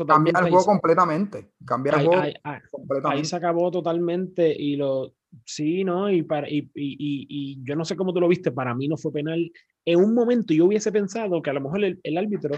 Cambia 0.07 0.33
el 0.41 0.51
juego 0.51 0.65
completamente. 0.65 1.53
Cambia 1.65 1.93
el 1.93 2.07
juego 2.07 2.23
completamente. 2.71 3.19
Ahí 3.19 3.25
se 3.25 3.37
acabó 3.37 3.71
totalmente 3.71 4.53
y 4.53 4.77
lo. 4.77 5.12
Sí, 5.45 5.85
¿no? 5.85 6.11
Y, 6.11 6.23
para, 6.23 6.49
y, 6.49 6.71
y, 6.75 7.27
y, 7.29 7.65
yo 7.65 7.75
no 7.75 7.85
sé 7.85 7.97
cómo 7.97 8.12
tú 8.12 8.21
lo 8.21 8.29
viste, 8.29 8.53
para 8.53 8.75
mí 8.75 8.87
no 8.89 8.97
fue 8.97 9.12
penal. 9.12 9.51
En 9.85 9.99
un 9.99 10.15
momento 10.15 10.55
yo 10.55 10.65
hubiese 10.65 10.93
pensado 10.93 11.43
que 11.43 11.51
a 11.51 11.53
lo 11.53 11.61
mejor 11.61 11.85
el, 11.85 12.01
el 12.03 12.17
árbitro. 12.17 12.57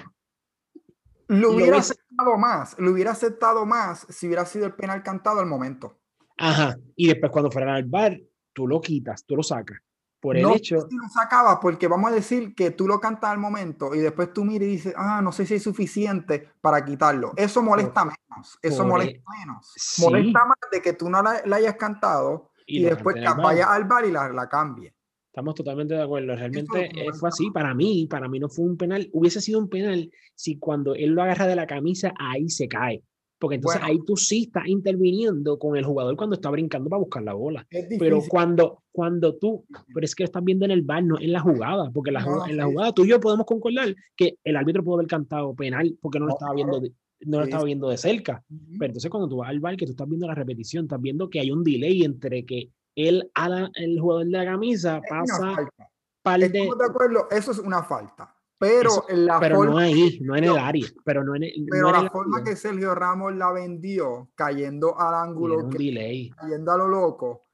Lo 1.28 1.52
hubiera 1.52 1.78
aceptado 1.78 2.36
más, 2.38 2.78
lo 2.78 2.92
hubiera 2.92 3.10
aceptado 3.10 3.66
más 3.66 4.06
si 4.10 4.26
hubiera 4.26 4.44
sido 4.44 4.66
el 4.66 4.74
penal 4.74 5.02
cantado 5.02 5.40
al 5.40 5.46
momento. 5.46 5.98
Ajá. 6.36 6.76
Y 6.94 7.08
después 7.08 7.32
cuando 7.32 7.50
fueran 7.50 7.74
al 7.74 7.84
bar, 7.84 8.18
tú 8.52 8.66
lo 8.66 8.80
quitas, 8.80 9.24
tú 9.24 9.36
lo 9.36 9.42
sacas. 9.42 9.78
Por 10.20 10.36
el 10.36 10.42
no, 10.42 10.54
hecho. 10.54 10.80
Si 10.88 10.96
lo 10.96 11.08
sacabas, 11.08 11.58
porque 11.60 11.88
vamos 11.88 12.10
a 12.10 12.14
decir 12.14 12.54
que 12.54 12.70
tú 12.70 12.88
lo 12.88 12.98
cantas 12.98 13.30
al 13.30 13.38
momento 13.38 13.94
y 13.94 13.98
después 13.98 14.32
tú 14.32 14.44
miras 14.44 14.66
y 14.66 14.72
dices, 14.72 14.94
ah, 14.96 15.20
no 15.22 15.30
sé 15.30 15.46
si 15.46 15.54
es 15.54 15.62
suficiente 15.62 16.48
para 16.60 16.84
quitarlo. 16.84 17.32
Eso 17.36 17.62
molesta 17.62 18.04
menos. 18.04 18.58
Eso 18.62 18.84
molesta 18.86 19.22
menos. 19.38 19.74
Molesta 19.98 20.44
más 20.46 20.58
de 20.72 20.80
que 20.80 20.94
tú 20.94 21.10
no 21.10 21.22
la, 21.22 21.42
hayas 21.52 21.76
cantado 21.76 22.50
y, 22.66 22.82
después 22.82 23.16
vayas 23.36 23.68
al 23.68 23.84
bar 23.84 24.06
y 24.06 24.10
la, 24.10 24.30
la 24.30 24.48
cambie. 24.48 24.94
Estamos 25.36 25.54
totalmente 25.54 25.92
de 25.92 26.02
acuerdo. 26.02 26.34
Realmente 26.34 26.90
fue 27.20 27.28
así. 27.28 27.50
Para 27.50 27.74
mí, 27.74 28.06
para 28.10 28.26
mí 28.26 28.38
no 28.38 28.48
fue 28.48 28.64
un 28.64 28.78
penal. 28.78 29.10
Hubiese 29.12 29.42
sido 29.42 29.58
un 29.58 29.68
penal 29.68 30.10
si 30.34 30.58
cuando 30.58 30.94
él 30.94 31.10
lo 31.10 31.22
agarra 31.22 31.46
de 31.46 31.56
la 31.56 31.66
camisa, 31.66 32.14
ahí 32.18 32.48
se 32.48 32.66
cae. 32.68 33.02
Porque 33.38 33.56
entonces 33.56 33.80
ahí 33.84 33.98
tú 34.06 34.16
sí 34.16 34.44
estás 34.44 34.66
interviniendo 34.66 35.58
con 35.58 35.76
el 35.76 35.84
jugador 35.84 36.16
cuando 36.16 36.34
está 36.36 36.50
brincando 36.50 36.88
para 36.88 37.00
buscar 37.00 37.22
la 37.22 37.34
bola. 37.34 37.66
Pero 37.98 38.22
cuando, 38.28 38.82
cuando 38.90 39.34
tú, 39.36 39.64
pero 39.92 40.04
es 40.04 40.14
que 40.14 40.24
estás 40.24 40.42
viendo 40.42 40.64
en 40.64 40.70
el 40.70 40.82
bar, 40.82 41.02
no 41.04 41.18
en 41.20 41.32
la 41.32 41.40
jugada, 41.40 41.90
porque 41.92 42.10
la, 42.10 42.24
en 42.48 42.56
la 42.56 42.64
jugada 42.64 42.92
tú 42.92 43.04
y 43.04 43.08
yo 43.08 43.20
podemos 43.20 43.46
concordar 43.46 43.94
que 44.16 44.38
el 44.42 44.56
árbitro 44.56 44.82
pudo 44.82 44.96
haber 44.96 45.06
cantado 45.06 45.54
penal 45.54 45.96
porque 46.00 46.18
no 46.18 46.26
lo 46.26 46.32
estaba 46.32 46.54
viendo 46.54 46.80
de, 46.80 46.92
no 47.20 47.38
lo 47.38 47.44
estaba 47.44 47.64
viendo 47.64 47.88
de 47.88 47.98
cerca. 47.98 48.42
Pero 48.48 48.86
entonces 48.86 49.10
cuando 49.10 49.28
tú 49.28 49.36
vas 49.36 49.50
al 49.50 49.60
bar, 49.60 49.76
que 49.76 49.86
tú 49.86 49.92
estás 49.92 50.08
viendo 50.08 50.26
la 50.26 50.34
repetición, 50.34 50.84
estás 50.84 51.00
viendo 51.00 51.28
que 51.28 51.40
hay 51.40 51.50
un 51.50 51.62
delay 51.62 52.04
entre 52.04 52.46
que 52.46 52.70
él, 52.94 53.30
el 53.74 54.00
jugador 54.00 54.24
de 54.24 54.32
la 54.32 54.44
camisa, 54.44 55.00
pasa... 55.08 55.68
Par 56.22 56.40
de... 56.40 56.48
de 56.48 56.60
acuerdo, 56.60 57.28
eso 57.30 57.52
es 57.52 57.58
una 57.60 57.84
falta. 57.84 58.35
Pero, 58.58 59.04
la 59.08 59.38
pero 59.38 59.64
no 59.64 59.76
ahí, 59.76 60.18
no 60.22 60.34
en 60.34 60.44
el 60.44 60.56
área. 60.56 60.86
Pero, 61.04 61.22
no 61.22 61.34
en 61.34 61.42
pero 61.70 61.92
la 61.92 62.08
forma 62.08 62.42
que 62.42 62.56
Sergio 62.56 62.94
Ramos 62.94 63.34
la 63.34 63.52
vendió, 63.52 64.30
cayendo 64.34 64.98
al 64.98 65.14
ángulo, 65.14 65.68
que, 65.68 66.30
cayendo 66.34 66.72
a 66.72 66.78
lo 66.78 66.88
loco, 66.88 67.48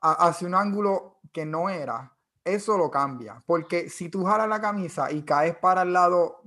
hacia 0.00 0.46
un 0.46 0.54
ángulo 0.54 1.20
que 1.32 1.46
no 1.46 1.70
era, 1.70 2.14
eso 2.44 2.76
lo 2.76 2.90
cambia. 2.90 3.42
Porque 3.46 3.88
si 3.88 4.10
tú 4.10 4.24
jalas 4.24 4.48
la 4.48 4.60
camisa 4.60 5.10
y 5.10 5.22
caes 5.22 5.56
para 5.56 5.82
el 5.82 5.94
lado, 5.94 6.42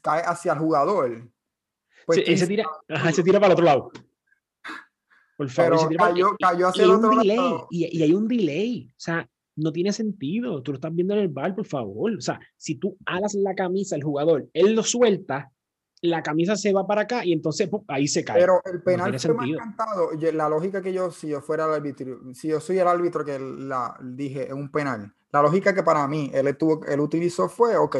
caes 0.00 0.26
hacia 0.26 0.54
el 0.54 0.58
jugador. 0.58 1.28
Pues 2.06 2.24
se, 2.38 2.46
tira, 2.46 2.64
se 3.12 3.22
tira 3.22 3.38
para 3.38 3.48
el 3.48 3.52
otro 3.52 3.64
lado. 3.66 3.92
Por 5.36 5.50
favor, 5.50 5.88
pero 5.88 5.98
cayó, 5.98 6.36
cayó 6.40 6.68
hacia 6.68 6.84
el 6.84 6.90
otro 6.90 7.12
lado. 7.22 7.66
Y, 7.70 7.98
y 7.98 8.02
hay 8.02 8.14
un 8.14 8.26
delay. 8.26 8.88
O 8.90 9.00
sea, 9.00 9.28
no 9.56 9.72
tiene 9.72 9.92
sentido. 9.92 10.62
Tú 10.62 10.72
lo 10.72 10.76
estás 10.76 10.94
viendo 10.94 11.14
en 11.14 11.20
el 11.20 11.28
bar, 11.28 11.54
por 11.54 11.66
favor. 11.66 12.12
O 12.16 12.20
sea, 12.20 12.40
si 12.56 12.76
tú 12.76 12.96
alas 13.06 13.34
la 13.34 13.54
camisa 13.54 13.96
al 13.96 14.02
jugador, 14.02 14.48
él 14.52 14.74
lo 14.74 14.82
suelta, 14.82 15.50
la 16.02 16.22
camisa 16.22 16.56
se 16.56 16.72
va 16.72 16.86
para 16.86 17.02
acá 17.02 17.24
y 17.24 17.32
entonces 17.32 17.70
ahí 17.88 18.08
se 18.08 18.24
cae. 18.24 18.40
Pero 18.40 18.60
el 18.64 18.82
penal 18.82 19.18
fue 19.18 19.34
más 19.34 19.48
cantado. 19.56 20.10
La 20.32 20.48
lógica 20.48 20.82
que 20.82 20.92
yo, 20.92 21.10
si 21.10 21.28
yo 21.28 21.40
fuera 21.40 21.64
el 21.66 21.74
árbitro, 21.74 22.34
si 22.34 22.48
yo 22.48 22.60
soy 22.60 22.78
el 22.78 22.88
árbitro 22.88 23.24
que 23.24 23.38
la 23.38 23.96
dije 24.02 24.48
es 24.48 24.52
un 24.52 24.70
penal, 24.70 25.14
la 25.30 25.42
lógica 25.42 25.72
que 25.74 25.82
para 25.82 26.06
mí 26.08 26.30
él, 26.34 26.56
tuvo, 26.56 26.84
él 26.86 27.00
utilizó 27.00 27.48
fue, 27.48 27.76
ok, 27.76 27.96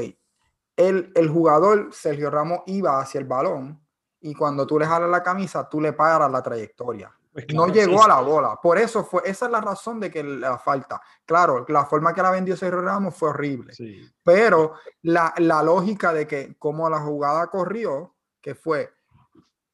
el, 0.76 1.12
el 1.14 1.28
jugador 1.28 1.90
Sergio 1.92 2.30
Ramos 2.30 2.60
iba 2.66 3.00
hacia 3.00 3.20
el 3.20 3.26
balón 3.26 3.80
y 4.20 4.34
cuando 4.34 4.66
tú 4.66 4.78
le 4.78 4.86
jalas 4.86 5.10
la 5.10 5.22
camisa, 5.22 5.68
tú 5.68 5.80
le 5.80 5.92
paras 5.92 6.30
la 6.30 6.42
trayectoria. 6.42 7.10
Pues 7.32 7.46
no 7.54 7.66
llegó 7.68 8.04
a 8.04 8.08
la 8.08 8.20
bola. 8.20 8.58
Por 8.62 8.76
eso 8.76 9.04
fue, 9.04 9.22
esa 9.24 9.46
es 9.46 9.52
la 9.52 9.60
razón 9.60 9.98
de 9.98 10.10
que 10.10 10.22
la 10.22 10.58
falta. 10.58 11.00
Claro, 11.24 11.64
la 11.68 11.86
forma 11.86 12.12
que 12.12 12.20
la 12.20 12.30
vendió 12.30 12.56
Sergio 12.56 12.82
Ramos 12.82 13.16
fue 13.16 13.30
horrible. 13.30 13.72
Pero 14.22 14.74
la, 15.02 15.32
la, 15.38 15.62
lógica 15.62 16.12
de 16.12 16.26
que 16.26 16.58
como 16.58 16.90
la 16.90 17.00
jugada 17.00 17.46
corrió, 17.46 18.16
que 18.40 18.54
fue, 18.54 18.92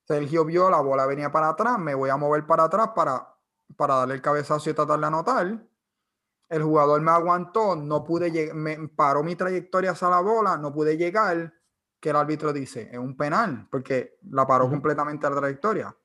Sergio 0.07 0.45
vio 0.45 0.71
la 0.71 0.81
bola 0.81 1.05
venía 1.07 1.33
para 1.33 1.49
atrás, 1.49 1.79
me 1.81 1.95
voy 1.95 2.11
a 2.11 2.17
mover 2.17 2.47
para 2.47 2.65
atrás 2.65 2.91
para, 2.95 3.35
para 3.77 3.97
darle 3.97 4.15
el 4.15 4.23
cabezazo 4.23 4.71
y 4.71 4.75
tratar 4.75 5.01
de 5.01 5.07
anotar. 5.07 5.67
el 6.49 6.63
jugador 6.63 7.01
me 7.01 7.11
aguantó, 7.11 7.75
no 7.75 8.05
pude 8.05 8.31
llegar, 8.31 8.55
me 8.55 8.89
paró 8.89 9.25
mi 9.25 9.35
trayectoria 9.35 9.91
hacia 9.91 10.09
la 10.09 10.21
bola, 10.21 10.57
no 10.57 10.73
pude 10.73 10.97
llegar, 10.97 11.53
que 11.99 12.11
el 12.11 12.17
árbitro 12.17 12.53
dice, 12.53 12.89
es 12.93 12.99
un 12.99 13.17
penal, 13.17 13.67
porque 13.69 14.19
la 14.31 14.47
paró 14.47 14.71
completamente 14.71 15.29
la 15.29 15.37
trayectoria. 15.37 15.97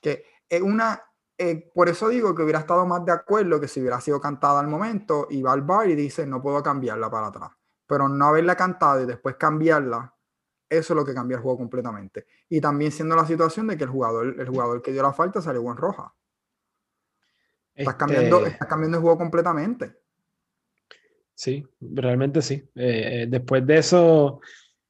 Que 0.00 0.24
es 0.48 0.62
una, 0.62 1.02
eh, 1.38 1.70
por 1.74 1.88
eso 1.88 2.08
digo 2.08 2.34
que 2.34 2.42
hubiera 2.42 2.60
estado 2.60 2.86
más 2.86 3.04
de 3.04 3.12
acuerdo 3.12 3.60
que 3.60 3.68
si 3.68 3.80
hubiera 3.80 4.00
sido 4.00 4.20
cantada 4.20 4.60
al 4.60 4.68
momento 4.68 5.26
y 5.30 5.42
va 5.42 5.52
al 5.52 5.62
bar 5.62 5.88
y 5.88 5.94
dice, 5.94 6.26
no 6.26 6.42
puedo 6.42 6.62
cambiarla 6.62 7.10
para 7.10 7.28
atrás. 7.28 7.50
Pero 7.86 8.08
no 8.08 8.26
haberla 8.26 8.56
cantado 8.56 9.02
y 9.02 9.06
después 9.06 9.36
cambiarla, 9.36 10.14
eso 10.68 10.92
es 10.92 10.96
lo 10.96 11.04
que 11.04 11.14
cambia 11.14 11.36
el 11.36 11.42
juego 11.42 11.58
completamente. 11.58 12.26
Y 12.48 12.60
también 12.60 12.90
siendo 12.90 13.14
la 13.14 13.26
situación 13.26 13.66
de 13.68 13.76
que 13.76 13.84
el 13.84 13.90
jugador, 13.90 14.34
el 14.38 14.48
jugador 14.48 14.82
que 14.82 14.92
dio 14.92 15.02
la 15.02 15.12
falta 15.12 15.40
salió 15.40 15.62
en 15.70 15.76
roja. 15.76 16.12
Estás, 17.74 17.94
cambiando, 17.94 18.38
este 18.38 18.50
estás 18.50 18.68
cambiando 18.68 18.96
el 18.96 19.02
juego 19.02 19.18
completamente. 19.18 20.00
Sí, 21.34 21.68
realmente 21.80 22.40
sí. 22.40 22.54
Eh, 22.74 23.22
eh, 23.22 23.26
después 23.28 23.66
de 23.66 23.78
eso, 23.78 24.40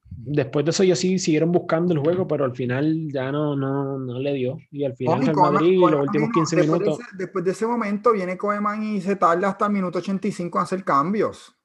después 0.09 0.65
de 0.65 0.71
eso 0.71 0.83
ya 0.83 0.95
sí 0.95 1.19
siguieron 1.19 1.51
buscando 1.51 1.93
el 1.93 1.99
juego, 1.99 2.27
pero 2.27 2.45
al 2.45 2.55
final 2.55 3.07
ya 3.11 3.31
no, 3.31 3.55
no, 3.55 3.97
no 3.97 4.19
le 4.19 4.33
dio. 4.33 4.57
Y 4.71 4.85
al 4.85 4.95
final 4.95 5.27
el 5.27 5.35
Madrid, 5.35 5.79
los 5.79 6.01
últimos 6.01 6.29
15 6.31 6.55
minutos. 6.57 6.99
después 7.13 7.45
de 7.45 7.51
ese 7.51 7.65
momento 7.65 8.11
viene 8.11 8.37
Koeman 8.37 8.83
y 8.83 9.01
se 9.01 9.15
tarda 9.15 9.49
hasta 9.49 9.65
el 9.65 9.73
minuto 9.73 9.99
85 9.99 10.59
a 10.59 10.63
hacer 10.63 10.83
cambios. 10.83 11.55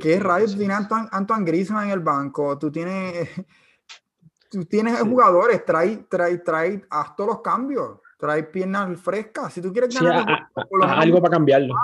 ¿Qué 0.00 0.18
rayos 0.18 0.56
tiene 0.56 0.74
Antoine, 0.74 1.08
Antoine 1.12 1.44
Griezmann 1.44 1.84
en 1.84 1.90
el 1.90 2.00
banco? 2.00 2.58
Tú 2.58 2.72
tienes, 2.72 3.28
tú 4.50 4.64
tienes 4.64 4.98
jugadores, 5.00 5.64
trae, 5.64 5.98
trae, 6.08 6.38
trae, 6.38 6.82
haz 6.90 7.14
todos 7.14 7.30
los 7.30 7.40
cambios 7.40 8.00
trae 8.18 8.44
piernas 8.44 8.98
frescas. 9.00 9.52
Si 9.52 9.60
tú 9.60 9.72
quieres 9.72 9.98
ganar, 9.98 10.48
algo 10.80 11.20
para 11.20 11.32
cambiarlo. 11.32 11.74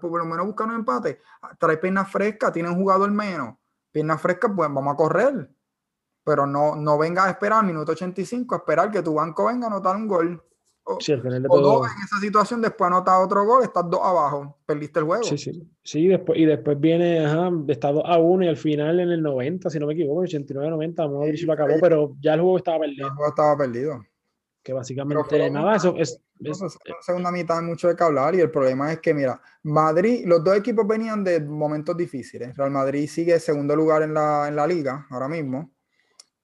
por 0.00 0.18
lo 0.18 0.26
menos 0.26 0.46
buscar 0.46 0.68
un 0.68 0.74
empate. 0.74 1.20
Trae 1.58 1.78
piernas 1.78 2.10
frescas, 2.10 2.52
tiene 2.52 2.68
un 2.68 2.76
jugador 2.76 3.10
menos. 3.10 3.54
Piernas 3.96 4.20
frescas, 4.20 4.52
pues 4.54 4.68
vamos 4.70 4.92
a 4.92 4.94
correr. 4.94 5.48
Pero 6.22 6.46
no, 6.46 6.76
no 6.76 6.98
venga 6.98 7.24
a 7.24 7.30
esperar 7.30 7.60
al 7.60 7.66
minuto 7.66 7.92
85, 7.92 8.54
a 8.54 8.58
esperar 8.58 8.90
que 8.90 9.00
tu 9.00 9.14
banco 9.14 9.46
venga 9.46 9.68
a 9.68 9.70
anotar 9.70 9.96
un 9.96 10.06
gol. 10.06 10.42
O, 10.84 11.00
sí, 11.00 11.12
en 11.12 11.24
esa 11.24 12.20
situación, 12.20 12.60
después 12.60 12.88
anota 12.88 13.18
otro 13.18 13.46
gol, 13.46 13.62
estás 13.62 13.88
dos 13.88 14.00
abajo, 14.02 14.58
perdiste 14.66 14.98
el 14.98 15.06
juego. 15.06 15.24
Sí, 15.24 15.38
sí. 15.38 15.66
Sí, 15.82 16.08
después, 16.08 16.38
y 16.38 16.44
después 16.44 16.78
viene, 16.78 17.24
ajá, 17.24 17.50
está 17.68 17.90
2 17.90 18.02
a 18.04 18.18
1 18.18 18.44
y 18.44 18.48
al 18.48 18.58
final 18.58 19.00
en 19.00 19.12
el 19.12 19.22
90, 19.22 19.70
si 19.70 19.78
no 19.78 19.86
me 19.86 19.94
equivoco, 19.94 20.24
89-90, 20.24 20.94
vamos 20.96 21.22
a 21.22 21.24
ver 21.24 21.38
si 21.38 21.46
lo 21.46 21.54
acabó, 21.54 21.72
pero 21.80 22.14
ya 22.20 22.34
el 22.34 22.42
juego 22.42 22.58
estaba 22.58 22.80
perdido. 22.80 23.06
El 23.06 23.14
juego 23.14 23.30
estaba 23.30 23.56
perdido 23.56 24.00
que 24.66 24.72
básicamente 24.72 25.48
nada, 25.48 25.76
eso 25.76 25.94
es... 25.96 26.20
es 26.40 26.58
segunda 27.00 27.30
mitad 27.30 27.62
mucho 27.62 27.86
de 27.86 27.94
que 27.94 28.02
hablar 28.02 28.34
y 28.34 28.40
el 28.40 28.50
problema 28.50 28.92
es 28.92 28.98
que, 28.98 29.14
mira, 29.14 29.40
Madrid, 29.62 30.24
los 30.26 30.42
dos 30.42 30.56
equipos 30.56 30.84
venían 30.88 31.22
de 31.22 31.38
momentos 31.38 31.96
difíciles. 31.96 32.56
Real 32.56 32.72
Madrid 32.72 33.08
sigue 33.08 33.38
segundo 33.38 33.76
lugar 33.76 34.02
en 34.02 34.12
la, 34.12 34.48
en 34.48 34.56
la 34.56 34.66
liga 34.66 35.06
ahora 35.10 35.28
mismo, 35.28 35.70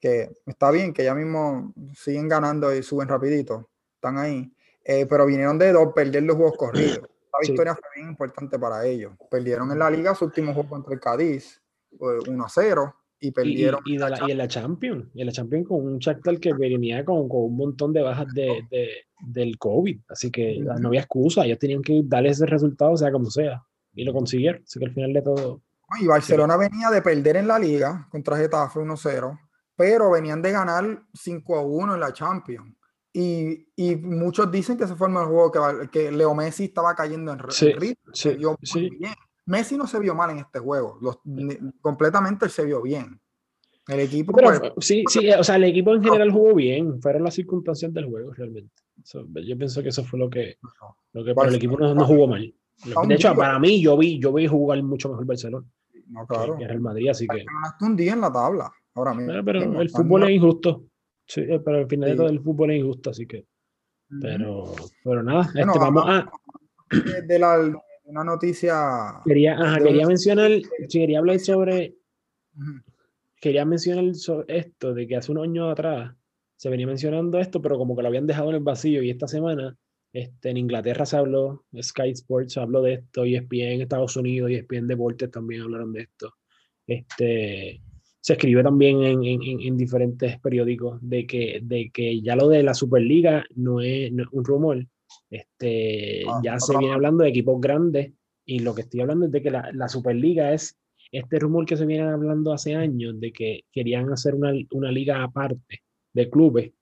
que 0.01 0.31
está 0.47 0.71
bien, 0.71 0.93
que 0.93 1.03
ya 1.03 1.17
mismo 1.17 1.75
siguen 1.95 2.29
ganando 2.29 2.73
y 2.73 2.85
suben 2.85 3.09
rapidito, 3.09 3.71
están 3.97 4.19
ahí, 4.19 4.55
eh, 4.85 5.05
pero 5.07 5.27
vinieron 5.27 5.59
de 5.59 5.73
dos, 5.73 5.93
perder 5.93 6.23
los 6.23 6.37
juegos 6.37 6.57
corridos. 6.57 7.01
La 7.01 7.41
victoria 7.41 7.75
fue 7.75 7.89
bien 7.97 8.09
importante 8.11 8.57
para 8.57 8.87
ellos. 8.87 9.15
Perdieron 9.29 9.73
en 9.73 9.81
la 9.81 9.91
liga 9.91 10.15
su 10.15 10.27
último 10.27 10.55
juego 10.55 10.69
contra 10.69 10.95
el 10.95 11.01
Cádiz, 11.01 11.61
1 11.99 12.45
a 12.45 12.49
0 12.49 13.02
y 13.23 13.31
perdieron. 13.31 13.81
Y, 13.87 13.99
la, 13.99 14.19
y, 14.27 14.33
en 14.33 14.39
la 14.39 14.49
Champions, 14.49 15.07
y 15.15 15.21
en 15.21 15.27
la 15.27 15.33
Champions 15.33 15.69
con 15.69 15.87
un 15.87 15.99
Shakhtar 15.99 16.41
que 16.41 16.53
venía 16.53 17.05
con, 17.05 17.29
con, 17.29 17.45
un 17.45 17.57
montón 17.57 17.93
de 17.93 18.03
bajas 18.03 18.27
de, 18.35 18.67
de, 18.69 18.89
del 19.21 19.57
COVID, 19.59 20.01
así 20.09 20.31
que 20.31 20.59
no 20.59 20.89
había 20.89 21.03
excusa, 21.03 21.45
ellos 21.45 21.61
tenían 21.61 21.83
que 21.83 22.03
darle 22.05 22.31
ese 22.31 22.47
resultado, 22.47 22.97
sea 22.97 23.13
como 23.13 23.31
sea, 23.31 23.63
y 23.95 24.05
lo 24.05 24.13
consiguieron, 24.13 24.63
así 24.67 24.81
que 24.81 24.87
al 24.87 24.93
final 24.93 25.13
de 25.13 25.23
todo. 25.23 25.63
Y 26.01 26.07
Barcelona 26.07 26.57
venía 26.57 26.91
de 26.91 27.01
perder 27.01 27.37
en 27.37 27.47
la 27.47 27.59
liga 27.59 28.09
contra 28.11 28.37
Getafe 28.37 28.81
1-0, 28.81 29.39
pero 29.77 30.11
venían 30.11 30.43
de 30.43 30.51
ganar 30.51 30.85
5-1 31.15 31.95
en 31.95 32.01
la 32.01 32.13
Champions. 32.13 32.75
Y, 33.13 33.69
y, 33.77 33.95
muchos 33.97 34.51
dicen 34.51 34.77
que 34.77 34.85
ese 34.85 34.97
fue 34.97 35.09
el 35.09 35.15
juego 35.15 35.53
que, 35.53 35.89
que 35.91 36.11
Leo 36.11 36.35
Messi 36.35 36.65
estaba 36.65 36.95
cayendo 36.95 37.33
en, 37.33 37.41
sí, 37.51 37.73
ritmo. 37.73 38.13
Sí, 38.15 38.37
sí. 38.63 38.91
Bien. 38.99 39.13
Messi 39.47 39.77
no 39.77 39.87
se 39.87 39.99
vio 39.99 40.15
mal 40.15 40.31
en 40.31 40.39
este 40.39 40.59
juego, 40.59 40.99
Los, 41.01 41.19
completamente 41.81 42.49
se 42.49 42.65
vio 42.65 42.83
bien. 42.83 43.21
El 43.89 44.01
equipo. 44.01 44.33
Pero, 44.33 44.61
pues, 44.61 44.73
sí, 44.79 45.05
sí, 45.09 45.29
o 45.31 45.43
sea, 45.43 45.57
el 45.57 45.65
equipo 45.65 45.93
en 45.93 46.03
general 46.03 46.31
jugó 46.31 46.55
bien, 46.55 47.03
fueron 47.03 47.25
las 47.25 47.35
circunstancias 47.35 47.93
del 47.93 48.07
juego 48.07 48.33
realmente. 48.33 48.73
yo 49.45 49.59
pienso 49.59 49.83
que 49.83 49.89
eso 49.89 50.05
fue 50.05 50.21
lo 50.21 50.31
que, 50.31 50.59
lo 51.13 51.25
que 51.25 51.35
para 51.35 51.49
el 51.49 51.57
equipo 51.57 51.77
no, 51.77 51.93
no, 51.95 52.07
jugó 52.07 52.29
mal. 52.29 52.55
De 53.09 53.15
hecho, 53.15 53.35
para 53.35 53.59
mí, 53.59 53.83
yo 53.83 53.97
vi, 53.97 54.21
yo 54.21 54.33
vi 54.33 54.47
jugar 54.47 54.81
mucho 54.83 55.09
mejor 55.09 55.27
Barcelona. 55.27 55.67
No, 56.07 56.27
claro. 56.27 56.57
Que, 56.57 56.65
era 56.65 56.75
el 56.75 56.81
Madrid, 56.81 57.09
así 57.09 57.27
que. 57.27 57.45
un 57.81 57.97
día 57.97 58.13
en 58.13 58.21
la 58.21 58.33
tabla, 58.33 58.71
ahora 58.95 59.15
mismo. 59.15 59.33
Pero, 59.45 59.81
el 59.81 59.91
fútbol 59.91 60.25
es 60.25 60.31
injusto. 60.31 60.85
Sí, 61.27 61.41
eh, 61.41 61.61
pero 61.65 61.79
al 61.79 61.89
final 61.89 62.11
de 62.11 62.17
todo 62.17 62.29
el 62.29 62.41
fútbol 62.41 62.71
es 62.71 62.81
injusto, 62.81 63.11
así 63.11 63.27
que. 63.27 63.47
Pero, 64.21 64.75
pero 65.03 65.23
nada, 65.23 65.43
este, 65.55 65.79
vamos 65.79 66.05
a. 66.07 66.31
De 67.27 67.39
la, 67.39 67.73
una 68.05 68.25
noticia. 68.25 69.21
Quería, 69.25 69.57
quería 69.83 70.07
mencionar, 70.07 70.51
quería 70.91 71.19
hablar 71.19 71.39
sobre. 71.39 71.97
Quería 73.41 73.65
mencionar 73.65 74.05
esto, 74.49 74.95
de 74.95 75.07
que 75.07 75.17
hace 75.17 75.33
unos 75.33 75.45
años 75.45 75.73
atrás 75.73 76.15
se 76.57 76.69
venía 76.69 76.87
mencionando 76.87 77.39
esto, 77.39 77.61
pero 77.61 77.77
como 77.77 77.97
que 77.97 78.03
lo 78.03 78.09
habían 78.09 78.27
dejado 78.27 78.51
en 78.51 78.57
el 78.57 78.63
vacío 78.63 79.03
y 79.03 79.11
esta 79.11 79.27
semana 79.27 79.77
este, 80.13 80.51
en 80.51 80.59
Inglaterra 80.59 81.07
se 81.07 81.17
habló, 81.17 81.65
Sky 81.81 82.11
Sports 82.11 82.57
habló 82.59 82.83
de 82.83 82.95
esto, 82.95 83.25
y 83.25 83.35
ESPN 83.35 83.61
en 83.61 83.81
Estados 83.81 84.17
Unidos 84.17 84.51
y 84.51 84.55
ESPN 84.55 84.87
Deportes 84.87 85.31
también 85.31 85.63
hablaron 85.63 85.93
de 85.93 86.03
esto. 86.03 86.35
Este, 86.87 87.81
se 88.21 88.33
escribe 88.35 88.63
también 88.63 89.03
en, 89.03 89.25
en, 89.25 89.43
en, 89.43 89.77
diferentes 89.77 90.39
periódicos 90.39 91.01
de 91.03 91.27
que, 91.27 91.61
de 91.63 91.91
que 91.91 92.21
ya 92.21 92.37
lo 92.37 92.49
de 92.49 92.63
la 92.63 92.75
Superliga 92.75 93.45
no 93.57 93.81
es, 93.81 94.13
no 94.13 94.23
es 94.23 94.29
un 94.31 94.45
rumor, 94.45 94.87
este, 95.31 96.23
ah, 96.29 96.41
ya 96.43 96.59
se 96.59 96.77
viene 96.77 96.95
hablando 96.95 97.25
de 97.25 97.31
equipos 97.31 97.61
grandes 97.61 98.13
y 98.45 98.61
lo 98.61 98.75
que 98.75 98.83
estoy 98.83 99.01
hablando 99.01 99.27
es 99.27 99.33
de 99.33 99.43
que 99.43 99.51
la, 99.51 99.71
la, 99.73 99.89
Superliga 99.89 100.53
es 100.53 100.77
este 101.11 101.39
rumor 101.39 101.67
que 101.67 101.77
se 101.77 101.87
viene 101.87 102.05
hablando 102.05 102.53
hace 102.53 102.75
años 102.75 103.19
de 103.21 103.33
que 103.33 103.65
querían 103.73 104.11
hacer 104.13 104.35
una, 104.35 104.53
una 104.73 104.91
liga 104.91 105.23
aparte 105.23 105.83
de 106.13 106.31
clubes 106.31 106.73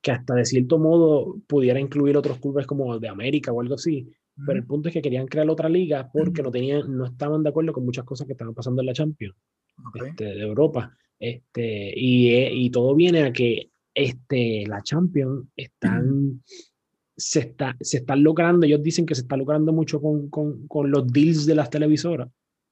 que 0.00 0.12
hasta 0.12 0.34
de 0.34 0.44
cierto 0.44 0.78
modo 0.78 1.36
pudiera 1.46 1.80
incluir 1.80 2.16
otros 2.16 2.38
clubes 2.38 2.66
como 2.66 2.98
de 2.98 3.08
América 3.08 3.52
o 3.52 3.60
algo 3.60 3.74
así. 3.74 4.08
Pero 4.46 4.60
el 4.60 4.66
punto 4.66 4.88
es 4.88 4.94
que 4.94 5.02
querían 5.02 5.26
crear 5.26 5.50
otra 5.50 5.68
liga 5.68 6.08
porque 6.12 6.42
no, 6.42 6.52
tenían, 6.52 6.96
no 6.96 7.06
estaban 7.06 7.42
de 7.42 7.48
acuerdo 7.48 7.72
con 7.72 7.84
muchas 7.84 8.04
cosas 8.04 8.24
que 8.24 8.34
estaban 8.34 8.54
pasando 8.54 8.82
en 8.82 8.86
la 8.86 8.92
Champions 8.92 9.34
este, 9.94 10.24
de 10.24 10.42
Europa. 10.42 10.96
Este, 11.18 11.92
y, 11.96 12.36
y, 12.36 12.70
todo 12.70 12.94
viene 12.94 13.24
a 13.24 13.32
que 13.32 13.72
este, 13.92 14.64
la 14.68 14.80
Champions 14.82 15.48
están 15.56 16.40
se, 17.18 17.40
está, 17.40 17.76
se 17.80 17.98
están 17.98 18.22
logrando, 18.22 18.64
ellos 18.64 18.82
dicen 18.82 19.04
que 19.04 19.14
se 19.14 19.22
está 19.22 19.36
logrando 19.36 19.72
mucho 19.72 20.00
con, 20.00 20.30
con, 20.30 20.66
con 20.68 20.90
los 20.90 21.12
deals 21.12 21.44
de 21.46 21.56
las 21.56 21.68
televisoras. 21.68 22.28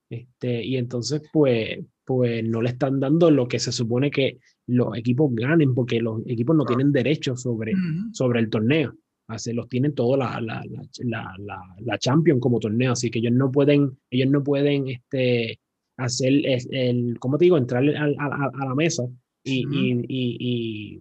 Este, 0.09 0.65
y 0.65 0.77
entonces, 0.77 1.23
pues, 1.33 1.81
pues 2.05 2.45
no 2.45 2.63
le 2.63 2.71
están 2.71 3.01
dando 3.01 3.31
lo 3.31 3.49
que 3.49 3.59
se 3.59 3.73
supone 3.73 4.11
que 4.11 4.39
los 4.69 4.97
equipos 4.97 5.35
ganen, 5.35 5.75
porque 5.75 6.01
los 6.01 6.23
equipos 6.27 6.57
no 6.57 6.65
tienen 6.65 6.93
derecho 6.93 7.37
sobre, 7.37 7.73
sobre 8.13 8.41
el 8.41 8.49
torneo. 8.49 8.95
Así, 9.29 9.53
los 9.53 9.69
tienen 9.69 9.93
todo 9.93 10.17
la, 10.17 10.41
la, 10.41 10.65
la, 11.01 11.35
la, 11.39 11.61
la 11.81 11.99
Champions 11.99 12.41
como 12.41 12.61
torneo, 12.61 12.93
así 12.93 13.11
que 13.11 13.19
ellos 13.19 13.33
no 13.33 13.51
pueden, 13.51 13.99
ellos 14.09 14.31
no 14.31 14.45
pueden 14.45 14.87
este, 14.87 15.59
hacer 15.97 16.29
el, 16.29 16.47
el 16.71 17.19
¿cómo 17.19 17.37
te 17.37 17.47
digo? 17.47 17.59
Entrar 17.59 17.85
a, 17.89 18.05
a, 18.05 18.51
a 18.55 18.65
la 18.65 18.75
mesa 18.77 19.03
y, 19.43 19.67
y, 19.69 20.05
y, 20.09 21.01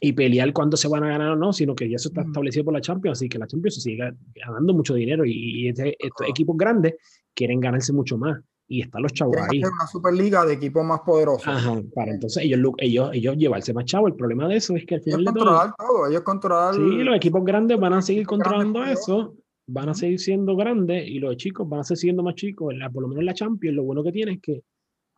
y 0.00 0.12
pelear 0.12 0.52
cuándo 0.52 0.76
se 0.76 0.88
van 0.88 1.04
a 1.04 1.08
ganar 1.08 1.30
o 1.30 1.36
no, 1.36 1.52
sino 1.52 1.74
que 1.74 1.88
ya 1.88 1.96
eso 1.96 2.08
está 2.08 2.22
establecido 2.22 2.64
por 2.64 2.74
la 2.74 2.80
Champions, 2.80 3.18
así 3.18 3.28
que 3.28 3.38
la 3.38 3.46
Champions 3.46 3.76
se 3.76 3.80
sigue 3.80 4.12
ganando 4.34 4.74
mucho 4.74 4.94
dinero 4.94 5.24
y, 5.24 5.68
este, 5.68 5.96
estos 5.98 6.28
equipos 6.28 6.56
grandes 6.56 6.94
quieren 7.34 7.60
ganarse 7.60 7.92
mucho 7.92 8.18
más. 8.18 8.38
Y 8.68 8.82
están 8.82 9.00
los 9.02 9.12
chavos 9.12 9.36
ahí. 9.36 9.62
una 9.62 9.86
superliga 9.86 10.44
de 10.44 10.54
equipos 10.54 10.84
más 10.84 11.00
poderosos. 11.06 11.46
Ajá, 11.46 11.80
para 11.94 12.10
entonces 12.10 12.42
ellos, 12.42 12.60
ellos, 12.78 13.10
ellos 13.12 13.36
llevarse 13.36 13.72
más 13.72 13.84
chavos. 13.84 14.10
El 14.10 14.16
problema 14.16 14.48
de 14.48 14.56
eso 14.56 14.74
es 14.74 14.84
que 14.84 14.96
al 14.96 15.02
final 15.02 15.20
ellos 15.20 15.34
de 15.34 15.38
controlar 15.38 15.74
todo, 15.78 16.06
ellos 16.08 16.22
controlar. 16.22 16.74
Sí, 16.74 16.80
los 16.80 17.14
equipos 17.14 17.44
grandes 17.44 17.78
van 17.78 17.92
a 17.92 18.02
seguir 18.02 18.26
controlando 18.26 18.84
eso, 18.84 19.36
van 19.68 19.90
a 19.90 19.94
seguir 19.94 20.18
siendo 20.18 20.56
grandes 20.56 21.06
y 21.06 21.20
los 21.20 21.36
chicos 21.36 21.68
van 21.68 21.80
a 21.80 21.84
seguir 21.84 21.98
siendo 21.98 22.24
más 22.24 22.34
chicos. 22.34 22.74
por 22.92 23.02
lo 23.02 23.08
menos 23.08 23.20
en 23.20 23.26
la 23.26 23.34
Champions, 23.34 23.76
lo 23.76 23.84
bueno 23.84 24.02
que 24.02 24.10
tiene 24.10 24.32
es 24.32 24.40
que 24.42 24.62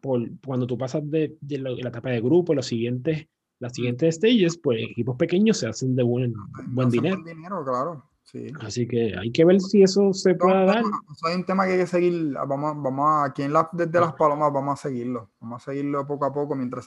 por, 0.03 0.23
cuando 0.45 0.67
tú 0.67 0.77
pasas 0.77 1.09
de, 1.11 1.37
de 1.41 1.59
la, 1.59 1.71
etapa 1.71 2.11
de 2.11 2.21
grupo, 2.21 2.55
los 2.55 2.67
siguientes 2.67 3.29
las 3.61 3.75
siguientes 3.75 4.17
stages, 4.17 4.57
pues 4.59 4.83
equipos 4.91 5.17
pequeños 5.17 5.59
se 5.59 5.69
hacen 5.69 5.97
de 5.97 6.03
buen, 6.03 6.35
buen 6.69 6.91
dinero. 6.91 7.23
dinero 7.25 7.65
claro. 7.65 8.05
Sí. 8.23 8.53
Así 8.61 8.87
que 8.87 9.15
hay 9.19 9.33
que 9.33 9.45
ver 9.45 9.59
si 9.59 9.83
eso 9.83 10.13
se 10.13 10.35
puede 10.35 10.67
dar. 10.67 10.83
hay 11.25 11.35
un 11.35 11.45
tema 11.45 11.65
que 11.65 11.73
hay 11.73 11.79
que 11.79 11.87
seguir. 11.87 12.35
Vamos, 12.35 12.75
vamos 12.83 13.27
aquí 13.27 13.43
en 13.43 13.55
la, 13.55 13.69
desde 13.73 14.01
las 14.01 14.13
palomas 14.13 14.53
vamos 14.53 14.79
a 14.79 14.89
seguirlo. 14.89 15.31
Vamos 15.41 15.63
a 15.63 15.71
seguirlo 15.71 16.07
poco 16.07 16.27
a 16.27 16.33
poco 16.33 16.55
mientras 16.55 16.87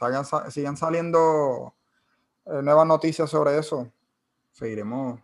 sigan 0.49 0.77
saliendo 0.77 1.73
eh, 2.45 2.61
nuevas 2.61 2.85
noticias 2.85 3.27
sobre 3.27 3.57
eso. 3.57 3.91
Seguiremos 4.51 5.19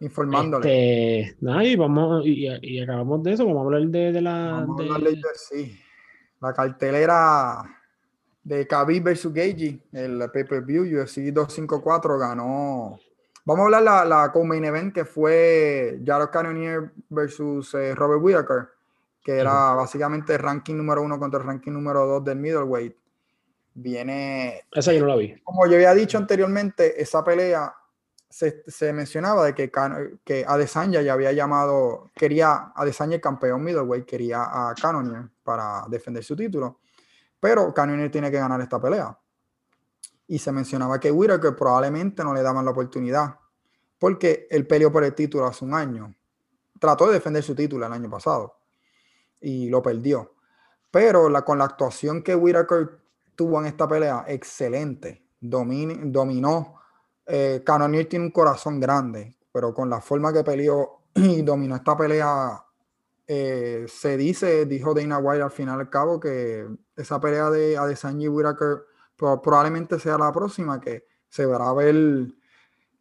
informándole. 0.00 1.20
Este, 1.20 1.64
y, 1.64 1.76
vamos, 1.76 2.26
y, 2.26 2.80
acabamos 2.80 3.22
de 3.22 3.32
eso, 3.32 3.46
vamos 3.46 3.62
a 3.62 3.64
hablar 3.64 3.82
de, 3.88 4.12
de 4.12 4.20
la... 4.20 4.64
Vamos 4.66 4.80
a 4.80 4.94
hablar 4.94 5.00
de, 5.00 5.22
sí. 5.34 5.78
La 6.40 6.52
cartelera 6.52 7.77
de 8.42 8.66
Khabib 8.66 9.02
versus 9.02 9.32
Gagey, 9.32 9.82
el 9.92 10.30
pay-per-view 10.32 10.82
UFC 11.00 11.32
254 11.32 12.18
ganó. 12.18 12.98
Vamos 13.44 13.62
a 13.62 13.64
hablar 13.64 13.82
la, 13.82 14.04
la 14.04 14.32
co-main 14.32 14.64
event 14.64 14.94
que 14.94 15.04
fue 15.04 16.00
Jared 16.04 16.28
Cannonier 16.30 16.92
versus 17.08 17.72
eh, 17.74 17.94
Robert 17.94 18.22
Whittaker, 18.22 18.68
que 19.22 19.38
era 19.38 19.74
básicamente 19.74 20.34
el 20.34 20.38
ranking 20.40 20.76
número 20.76 21.02
uno 21.02 21.18
contra 21.18 21.40
el 21.40 21.46
ranking 21.46 21.72
número 21.72 22.06
dos 22.06 22.24
del 22.24 22.38
middleweight. 22.38 22.94
Viene. 23.74 24.64
Esa 24.72 24.92
yo 24.92 25.00
no 25.00 25.06
la 25.06 25.16
vi. 25.16 25.38
Como 25.44 25.66
yo 25.66 25.76
había 25.76 25.94
dicho 25.94 26.18
anteriormente, 26.18 27.00
esa 27.00 27.22
pelea 27.22 27.72
se, 28.28 28.64
se 28.66 28.92
mencionaba 28.92 29.46
de 29.46 29.54
que, 29.54 29.70
que 30.24 30.44
Adesanya 30.46 31.00
ya 31.00 31.12
había 31.12 31.32
llamado, 31.32 32.10
quería 32.14 32.72
Adesanya 32.74 33.16
el 33.16 33.20
campeón 33.20 33.62
middleweight, 33.62 34.04
quería 34.04 34.42
a 34.42 34.74
Cannonier 34.74 35.28
para 35.42 35.84
defender 35.88 36.24
su 36.24 36.34
título 36.34 36.80
pero 37.40 37.72
Cannonier 37.72 38.10
tiene 38.10 38.30
que 38.30 38.38
ganar 38.38 38.60
esta 38.60 38.80
pelea. 38.80 39.18
Y 40.26 40.38
se 40.38 40.52
mencionaba 40.52 41.00
que 41.00 41.10
Whitaker 41.10 41.56
probablemente 41.56 42.22
no 42.22 42.34
le 42.34 42.42
daban 42.42 42.64
la 42.64 42.72
oportunidad, 42.72 43.36
porque 43.98 44.46
él 44.50 44.66
peleó 44.66 44.92
por 44.92 45.04
el 45.04 45.14
título 45.14 45.46
hace 45.46 45.64
un 45.64 45.74
año. 45.74 46.14
Trató 46.78 47.06
de 47.06 47.14
defender 47.14 47.42
su 47.42 47.54
título 47.54 47.86
el 47.86 47.92
año 47.92 48.10
pasado 48.10 48.58
y 49.40 49.68
lo 49.68 49.82
perdió. 49.82 50.34
Pero 50.90 51.28
con 51.44 51.58
la 51.58 51.64
actuación 51.64 52.22
que 52.22 52.34
Whitaker 52.34 53.00
tuvo 53.34 53.60
en 53.60 53.66
esta 53.66 53.86
pelea, 53.86 54.24
excelente. 54.26 55.24
dominó. 55.40 56.74
Eh, 57.26 57.62
tiene 58.08 58.24
un 58.24 58.30
corazón 58.30 58.80
grande, 58.80 59.36
pero 59.52 59.74
con 59.74 59.90
la 59.90 60.00
forma 60.00 60.32
que 60.32 60.42
peleó 60.42 61.02
y 61.14 61.42
dominó 61.42 61.76
esta 61.76 61.96
pelea, 61.96 62.64
eh, 63.30 63.84
se 63.88 64.16
dice, 64.16 64.64
dijo 64.64 64.94
Dana 64.94 65.18
White 65.18 65.42
al 65.42 65.50
final 65.50 65.78
al 65.78 65.90
cabo, 65.90 66.18
que 66.18 66.66
esa 66.96 67.20
pelea 67.20 67.50
de 67.50 67.76
Adesanya 67.76 68.24
y 68.24 68.28
Whitaker 68.28 68.86
probablemente 69.16 70.00
sea 70.00 70.16
la 70.16 70.32
próxima, 70.32 70.80
que 70.80 71.04
se 71.28 71.44
verá 71.44 71.74
ver 71.74 71.94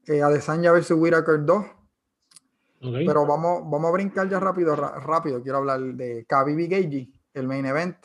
eh, 0.06 0.22
Adesanya 0.22 0.74
versus 0.74 1.00
Whitaker 1.00 1.46
2. 1.46 1.66
Pero 2.80 3.26
vamos, 3.26 3.64
vamos 3.72 3.86
a 3.86 3.92
brincar 3.92 4.30
ya 4.30 4.40
rápido, 4.40 4.76
rápido. 4.76 5.42
Quiero 5.42 5.60
hablar 5.60 5.80
de 5.80 6.26
Khabib 6.26 6.60
y 6.60 6.68
Geiji, 6.68 7.14
el 7.34 7.48
main 7.48 7.66
event. 7.66 7.96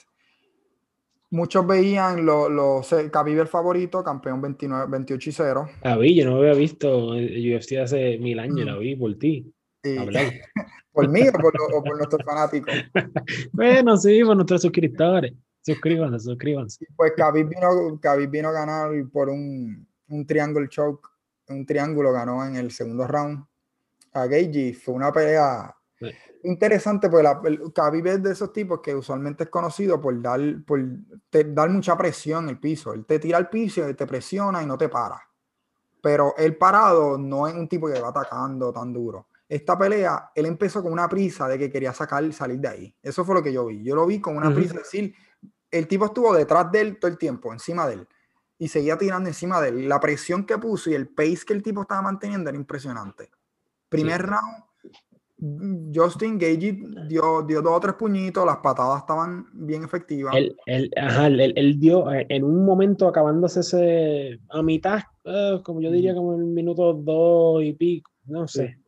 Muchos 1.31 1.67
veían 1.67 2.25
los 2.25 2.51
lo, 2.51 2.83
Khabib 3.11 3.41
el 3.41 3.49
favorito, 3.49 4.05
campeón 4.05 4.41
29, 4.41 4.87
28 4.89 5.29
y 5.29 5.33
0. 5.33 5.69
Khabib, 5.83 6.15
yo 6.15 6.31
no 6.31 6.37
había 6.37 6.55
visto 6.55 7.15
el 7.15 7.55
UFC 7.55 7.79
hace 7.83 8.17
mil 8.19 8.39
años, 8.39 8.65
la 8.65 8.79
vi 8.79 8.95
por 8.95 9.13
ti. 9.19 9.53
¿Por 10.93 11.09
mí 11.09 11.23
o 11.27 11.33
por, 11.33 11.97
nuestros 11.97 12.23
fanáticos? 12.25 12.75
bueno, 13.53 13.97
sí, 13.97 14.23
por 14.25 14.37
nuestros 14.37 14.63
suscriptores. 14.63 15.33
Suscríbanse, 15.63 16.19
suscríbanse. 16.21 16.87
Pues 16.97 17.13
Khabib 17.17 17.49
vino, 17.49 18.29
vino 18.29 18.49
a 18.49 18.53
ganar 18.53 18.91
por 19.11 19.31
un, 19.31 19.87
un 20.09 20.27
triangle 20.27 20.69
choke, 20.69 21.09
un 21.49 21.65
triángulo 21.65 22.13
ganó 22.13 22.45
en 22.45 22.57
el 22.57 22.71
segundo 22.73 23.07
round 23.07 23.45
a 24.13 24.27
Geiji. 24.27 24.75
Fue 24.75 24.95
una 24.95 25.13
pelea 25.13 25.75
interesante 26.43 27.09
porque 27.09 27.23
la, 27.23 27.41
Khabib 27.73 28.07
es 28.09 28.23
de 28.23 28.33
esos 28.33 28.53
tipos 28.53 28.81
que 28.81 28.95
usualmente 28.95 29.45
es 29.45 29.51
conocido 29.51 30.01
por 30.01 30.21
dar, 30.21 30.41
por 30.67 30.81
dar 31.31 31.71
mucha 31.71 31.97
presión 31.97 32.45
en 32.45 32.51
el 32.51 32.59
piso. 32.59 32.93
Él 32.93 33.07
te 33.07 33.19
tira 33.19 33.39
al 33.39 33.49
piso 33.49 33.83
te 33.95 34.07
presiona 34.07 34.63
y 34.63 34.67
no 34.67 34.77
te 34.77 34.89
para. 34.89 35.23
Pero 36.03 36.35
el 36.37 36.57
parado 36.57 37.17
no 37.17 37.47
es 37.47 37.55
un 37.55 37.69
tipo 37.69 37.87
que 37.87 38.01
va 38.01 38.09
atacando 38.09 38.73
tan 38.73 38.93
duro 38.93 39.29
esta 39.53 39.77
pelea, 39.77 40.31
él 40.35 40.47
empezó 40.47 40.83
con 40.83 40.95
una 40.95 41.07
prisa 41.11 41.47
de 41.47 41.59
que 41.59 41.71
quería 41.71 41.93
sacar, 41.93 42.33
salir 42.33 42.59
de 42.59 42.69
ahí. 42.69 42.97
Eso 43.03 43.23
fue 43.23 43.35
lo 43.35 43.43
que 43.43 43.53
yo 43.53 43.67
vi. 43.67 43.83
Yo 43.83 43.95
lo 43.95 44.07
vi 44.07 44.19
con 44.19 44.35
una 44.35 44.53
prisa 44.55 44.73
de 44.73 44.79
decir, 44.79 45.15
el 45.71 45.87
tipo 45.87 46.07
estuvo 46.07 46.35
detrás 46.35 46.73
de 46.73 46.81
él 46.81 46.99
todo 46.99 47.11
el 47.11 47.19
tiempo, 47.19 47.53
encima 47.53 47.87
de 47.87 47.95
él, 47.95 48.09
y 48.59 48.69
seguía 48.69 48.97
tirando 48.97 49.29
encima 49.29 49.61
de 49.61 49.69
él. 49.69 49.89
La 49.91 50.01
presión 50.01 50.47
que 50.47 50.57
puso 50.57 50.89
y 50.89 50.95
el 50.95 51.09
pace 51.09 51.41
que 51.47 51.53
el 51.53 51.63
tipo 51.63 51.83
estaba 51.83 52.01
manteniendo 52.01 52.49
era 52.49 52.57
impresionante. 52.57 53.29
Primer 53.91 54.23
round, 54.23 55.95
Justin 55.95 56.39
Gage 56.39 56.79
dio, 57.07 57.43
dio 57.43 57.61
dos 57.61 57.77
o 57.77 57.81
tres 57.81 57.95
puñitos, 57.97 58.47
las 58.47 58.57
patadas 58.57 59.01
estaban 59.01 59.49
bien 59.53 59.85
efectivas. 59.85 60.35
Él, 60.35 60.57
él, 60.65 61.79
dio, 61.79 62.11
eh, 62.11 62.25
en 62.31 62.43
un 62.43 62.65
momento 62.65 63.07
acabándose 63.07 63.61
ese, 63.61 64.41
a 64.49 64.63
mitad, 64.63 65.01
eh, 65.25 65.61
como 65.63 65.83
yo 65.83 65.91
diría, 65.91 66.15
como 66.15 66.33
en 66.37 66.41
el 66.41 66.47
minuto 66.47 66.95
dos 66.95 67.63
y 67.63 67.75
pico, 67.75 68.11
no 68.25 68.49
sé 68.49 68.79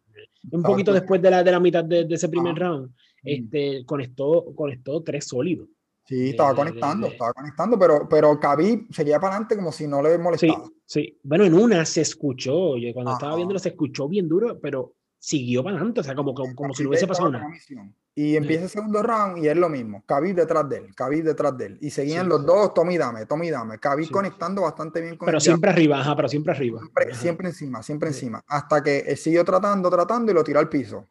un 0.51 0.63
poquito 0.63 0.93
después 0.93 1.21
de 1.21 1.31
la, 1.31 1.43
de 1.43 1.51
la 1.51 1.61
mitad 1.61 1.85
de, 1.85 2.07
ese 2.09 2.29
primer 2.29 2.55
round, 2.55 2.91
este, 3.23 3.85
conectó, 3.85 4.47
conectó 4.55 5.03
tres 5.03 5.27
sólidos. 5.27 5.69
Sí, 6.07 6.31
estaba 6.31 6.55
conectando, 6.55 7.07
estaba 7.07 7.33
conectando, 7.33 7.79
pero, 7.79 8.07
pero 8.09 8.39
Khabib 8.39 8.93
seguía 8.93 9.19
para 9.19 9.37
adelante 9.37 9.57
como 9.57 9.73
si 9.73 9.87
no 9.87 10.03
le 10.03 10.19
molestaba. 10.19 10.65
Sí, 10.65 10.73
sí. 10.85 11.19
Bueno, 11.23 11.45
en 11.45 11.55
una 11.55 11.85
se 11.87 12.03
escuchó, 12.03 12.77
yo 12.77 12.93
cuando 12.93 13.13
estaba 13.13 13.37
viéndolo 13.37 13.59
se 13.59 13.71
escuchó 13.71 14.07
bien 14.07 14.29
duro, 14.29 14.61
pero 14.61 14.97
siguió 15.19 15.65
para 15.65 15.77
adelante, 15.77 16.01
o 16.01 16.03
sea, 16.03 16.15
como, 16.15 16.35
como, 16.35 16.75
si 16.75 16.83
no 16.83 16.91
hubiese 16.91 17.07
pasado 17.07 17.31
nada. 17.31 17.47
Y 18.17 18.37
empieza 18.37 18.65
el 18.65 18.71
segundo 18.71 19.03
round 19.03 19.39
y 19.39 19.49
es 19.49 19.57
lo 19.57 19.69
mismo, 19.69 20.05
Khabib 20.07 20.37
detrás 20.37 20.69
de 20.69 20.77
él, 20.77 20.95
Khabib 20.95 21.25
detrás 21.25 21.59
de 21.59 21.67
él. 21.67 21.79
Y 21.81 21.91
seguían 21.91 22.29
los 22.29 22.47
dos, 22.47 22.73
Tommy 22.73 22.97
dame, 22.97 23.27
Tommy 23.27 23.51
dame, 23.51 23.81
Khabib 23.81 24.09
conectando 24.09 24.63
bastante 24.63 25.01
bien 25.01 25.17
con 25.17 25.27
Pero 25.27 25.41
siempre 25.41 25.71
arriba, 25.71 25.99
ajá, 25.99 26.15
pero 26.15 26.29
siempre 26.29 26.53
arriba. 26.53 26.81
Siempre, 27.13 27.49
encima, 27.49 27.83
siempre 27.83 28.11
encima. 28.11 28.41
Hasta 28.47 28.85
que 28.85 28.99
él 29.01 29.17
siguió 29.17 29.45
tratando, 29.45 29.91
tratando 29.91 30.31
y 30.31 30.35
lo 30.35 30.45
tiró 30.45 30.61
al 30.61 30.69
piso. 30.69 31.09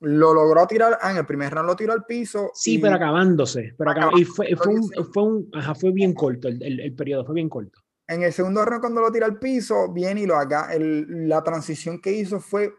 Lo 0.00 0.32
logró 0.32 0.64
tirar, 0.68 0.98
ah, 1.02 1.10
en 1.10 1.16
el 1.16 1.26
primer 1.26 1.52
round 1.52 1.68
lo 1.68 1.74
tiró 1.74 1.92
al 1.92 2.04
piso. 2.04 2.52
Sí, 2.54 2.78
pero 2.78 2.94
acabándose. 2.94 3.74
Pero 3.76 3.92
y 4.16 4.24
fue, 4.24 4.54
fue, 4.54 4.74
un, 4.74 4.90
fue, 5.12 5.22
un, 5.24 5.50
ajá, 5.52 5.74
fue 5.74 5.90
bien 5.90 6.14
corto, 6.14 6.46
el, 6.46 6.62
el, 6.62 6.78
el 6.78 6.94
periodo 6.94 7.24
fue 7.24 7.34
bien 7.34 7.48
corto. 7.48 7.80
En 8.06 8.22
el 8.22 8.32
segundo 8.32 8.64
round, 8.64 8.82
cuando 8.82 9.00
lo 9.00 9.10
tira 9.10 9.26
al 9.26 9.40
piso, 9.40 9.92
viene 9.92 10.20
y 10.20 10.26
lo 10.26 10.36
haga. 10.36 10.72
El, 10.72 11.28
la 11.28 11.42
transición 11.42 12.00
que 12.00 12.12
hizo 12.12 12.38
fue 12.38 12.72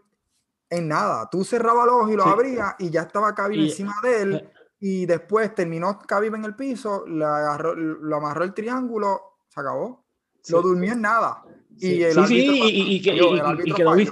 en 0.69 0.87
nada. 0.87 1.29
Tú 1.29 1.43
cerrabas 1.43 1.85
los 1.85 1.95
ojos 1.95 2.11
y 2.11 2.15
lo 2.15 2.23
abrías 2.23 2.75
y 2.79 2.89
ya 2.89 3.01
estaba 3.01 3.33
Khabib 3.33 3.61
encima 3.61 3.95
de 4.03 4.21
él. 4.21 4.35
Eh, 4.35 4.49
y 4.79 5.05
después 5.05 5.55
terminó 5.55 5.97
Khabib 5.99 6.35
en 6.35 6.45
el 6.45 6.55
piso, 6.55 7.05
le 7.07 7.25
agarró, 7.25 7.75
lo 7.75 8.15
amarró 8.15 8.43
el 8.43 8.53
triángulo, 8.53 9.39
se 9.47 9.59
acabó. 9.59 10.05
Lo 10.49 10.61
durmió 10.61 10.93
en 10.93 11.01
nada. 11.01 11.43
Y 11.77 12.03
el 12.03 12.17
árbitro 12.17 12.53
y, 12.55 13.09
el 13.09 13.39
árbitro 13.39 13.75
falló. 13.91 14.11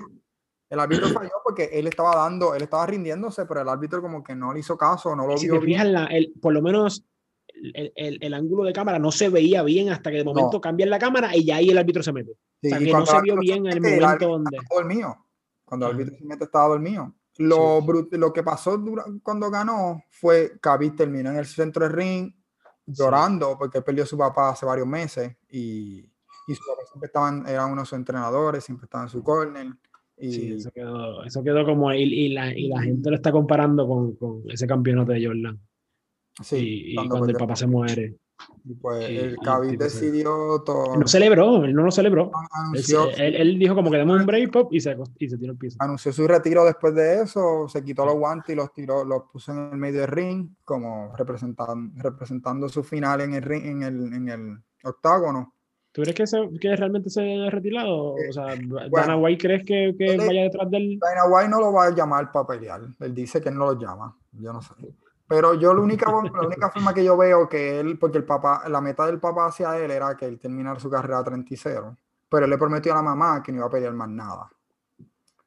El 0.69 0.79
árbitro 0.79 1.09
falló 1.09 1.31
porque 1.43 1.69
él 1.71 1.87
estaba 1.87 2.15
dando, 2.15 2.55
él 2.55 2.63
estaba 2.63 2.85
rindiéndose, 2.87 3.45
pero 3.45 3.61
el 3.61 3.69
árbitro 3.69 4.01
como 4.01 4.23
que 4.23 4.35
no 4.35 4.51
le 4.51 4.59
hizo 4.59 4.75
caso, 4.77 5.15
no 5.15 5.27
lo 5.27 5.35
vio. 5.37 5.61
el, 6.09 6.33
por 6.41 6.53
lo 6.53 6.61
menos 6.61 7.05
el, 7.47 7.93
el, 7.95 8.17
el, 8.21 8.33
ángulo 8.33 8.63
de 8.63 8.73
cámara 8.73 8.99
no 8.99 9.11
se 9.11 9.29
veía 9.29 9.63
bien 9.63 9.89
hasta 9.89 10.11
que 10.11 10.17
de 10.17 10.23
momento 10.23 10.59
cambian 10.59 10.89
la 10.89 10.99
cámara 10.99 11.35
y 11.35 11.45
ya 11.45 11.57
ahí 11.57 11.69
el 11.69 11.77
árbitro 11.77 12.03
se 12.03 12.11
mete. 12.11 12.31
o 12.31 12.67
sea, 12.67 12.79
que 12.79 12.91
no 12.91 13.05
se 13.05 13.21
vio 13.21 13.37
bien 13.37 13.65
en 13.67 13.73
el 13.73 13.81
momento 13.81 14.27
donde. 14.27 14.57
El 14.77 14.85
mío. 14.85 15.24
Cuando 15.65 15.87
el 15.87 15.93
árbitro 15.93 16.15
se 16.15 16.25
mete 16.25 16.45
estaba 16.45 16.69
dormido. 16.69 17.13
Lo, 17.37 17.81
lo 18.11 18.31
que 18.31 18.43
pasó 18.43 18.81
cuando 19.21 19.51
ganó 19.51 20.03
fue 20.09 20.51
que 20.53 20.59
Khabib 20.59 20.95
terminó 20.95 21.31
en 21.31 21.37
el 21.37 21.45
centro 21.45 21.83
del 21.83 21.93
ring 21.93 22.33
llorando 22.85 23.57
porque 23.57 23.81
perdió 23.81 24.03
a 24.03 24.07
su 24.07 24.17
papá 24.17 24.49
hace 24.49 24.65
varios 24.65 24.87
meses 24.87 25.35
y, 25.49 25.99
y 26.47 26.55
su 26.55 26.63
papá 26.65 26.83
siempre 26.89 27.07
estaban, 27.07 27.45
era 27.47 27.65
uno 27.65 27.81
de 27.81 27.85
sus 27.85 27.97
entrenadores, 27.97 28.63
siempre 28.63 28.85
estaba 28.85 29.03
en 29.03 29.09
su 29.09 29.21
corner. 29.21 29.67
Y... 30.17 30.53
eso, 30.53 30.71
quedó, 30.71 31.25
eso 31.25 31.43
quedó 31.43 31.65
como, 31.65 31.91
y, 31.93 32.03
y, 32.03 32.29
la, 32.29 32.57
y 32.57 32.69
la 32.69 32.81
gente 32.81 33.09
lo 33.09 33.15
está 33.17 33.33
comparando 33.33 33.85
con, 33.85 34.15
con 34.15 34.43
ese 34.49 34.65
campeonato 34.65 35.11
de 35.11 35.25
Jordan. 35.25 35.59
Sí, 36.41 36.93
y, 36.93 36.95
cuando 36.95 37.27
el 37.27 37.35
papá 37.35 37.55
se 37.55 37.67
muere. 37.67 38.17
Y 38.65 38.73
pues 38.75 39.09
el 39.09 39.37
Khabib 39.37 39.77
decidió 39.77 40.61
todo. 40.65 40.97
No 40.97 41.07
celebró, 41.07 41.63
él 41.63 41.73
no 41.73 41.83
lo 41.83 41.91
celebró. 41.91 42.31
él, 43.17 43.59
dijo 43.59 43.75
como 43.75 43.91
que 43.91 43.97
demos 43.97 44.19
un 44.19 44.25
break 44.25 44.51
pop 44.51 44.73
y 44.73 44.79
se, 44.79 44.97
y 45.19 45.29
se 45.29 45.37
tiró 45.37 45.53
el 45.53 45.57
piso. 45.57 45.77
Anunció 45.79 46.11
su 46.11 46.27
retiro 46.27 46.65
después 46.65 46.93
de 46.95 47.21
eso, 47.21 47.67
se 47.67 47.83
quitó 47.83 48.05
los 48.05 48.15
guantes 48.15 48.53
y 48.53 48.55
los 48.55 48.73
tiró, 48.73 49.05
los 49.05 49.23
puso 49.31 49.51
en 49.51 49.69
el 49.71 49.77
medio 49.77 50.01
del 50.01 50.09
ring, 50.09 50.49
como 50.63 51.15
representando, 51.15 51.93
representando 52.01 52.67
su 52.67 52.83
final 52.83 53.21
en 53.21 53.35
el 53.35 53.43
ring, 53.43 53.65
en 53.65 53.83
el, 53.83 54.13
en 54.13 54.29
el 54.29 54.57
octágono. 54.83 55.53
¿Tú 55.91 56.01
crees 56.01 56.15
que, 56.15 56.27
se, 56.27 56.49
que 56.59 56.75
realmente 56.75 57.09
se 57.09 57.21
haya 57.21 57.49
retirado? 57.49 58.15
O 58.15 58.33
sea, 58.33 58.47
Dana 58.91 59.15
White 59.15 59.47
crees 59.47 59.63
que, 59.63 59.95
que 59.97 60.17
vaya 60.17 60.43
detrás 60.43 60.69
del. 60.69 60.99
Dana 60.99 61.25
White 61.29 61.49
no 61.49 61.61
lo 61.61 61.71
va 61.71 61.85
a 61.85 61.95
llamar 61.95 62.33
para 62.33 62.47
pelear. 62.47 62.81
Él 62.99 63.15
dice 63.15 63.39
que 63.39 63.47
él 63.47 63.55
no 63.57 63.65
lo 63.65 63.79
llama. 63.79 64.13
Yo 64.33 64.51
no 64.51 64.61
sé. 64.61 64.73
Pero 65.27 65.55
yo 65.55 65.73
la 65.73 65.81
única, 65.81 66.11
la 66.11 66.47
única 66.47 66.69
forma 66.69 66.93
que 66.93 67.03
yo 67.03 67.17
veo 67.17 67.49
que 67.49 67.79
él, 67.79 67.97
porque 67.97 68.17
el 68.17 68.25
papá, 68.25 68.63
la 68.69 68.81
meta 68.81 69.05
del 69.05 69.19
papá 69.19 69.47
hacia 69.47 69.77
él 69.77 69.91
era 69.91 70.15
que 70.15 70.25
él 70.25 70.39
terminara 70.39 70.79
su 70.79 70.89
carrera 70.89 71.19
a 71.19 71.23
30 71.23 71.53
y 71.53 71.57
0, 71.57 71.97
pero 72.29 72.45
él 72.45 72.51
le 72.51 72.57
prometió 72.57 72.91
a 72.93 72.95
la 72.95 73.01
mamá 73.01 73.41
que 73.41 73.51
no 73.51 73.59
iba 73.59 73.67
a 73.67 73.69
pelear 73.71 73.93
más 73.93 74.09
nada. 74.09 74.49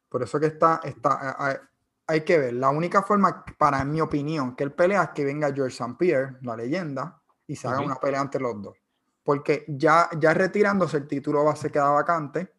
Por 0.09 0.23
eso 0.23 0.41
que 0.41 0.47
está, 0.47 0.81
está 0.83 1.61
hay, 2.07 2.23
que 2.23 2.39
ver. 2.39 2.55
La 2.55 2.71
única 2.71 3.03
forma, 3.03 3.45
para 3.59 3.85
mi 3.85 4.01
opinión, 4.01 4.57
que 4.57 4.65
él 4.65 4.73
pelea 4.73 5.03
es 5.03 5.11
que 5.11 5.25
venga 5.25 5.53
George 5.53 5.77
St. 5.77 5.97
Pierre, 5.99 6.39
la 6.41 6.57
leyenda, 6.57 7.21
y 7.47 7.55
se 7.55 7.69
haga 7.69 7.81
una 7.81 7.97
pelea 7.97 8.23
entre 8.23 8.41
los 8.41 8.61
dos. 8.61 8.79
Porque 9.23 9.67
ya, 9.69 10.09
ya 10.19 10.33
retirándose 10.33 10.97
el 10.97 11.07
título 11.07 11.45
va 11.45 11.53
a 11.53 11.57
se 11.57 11.71
quedar 11.71 11.93
vacante. 11.93 12.55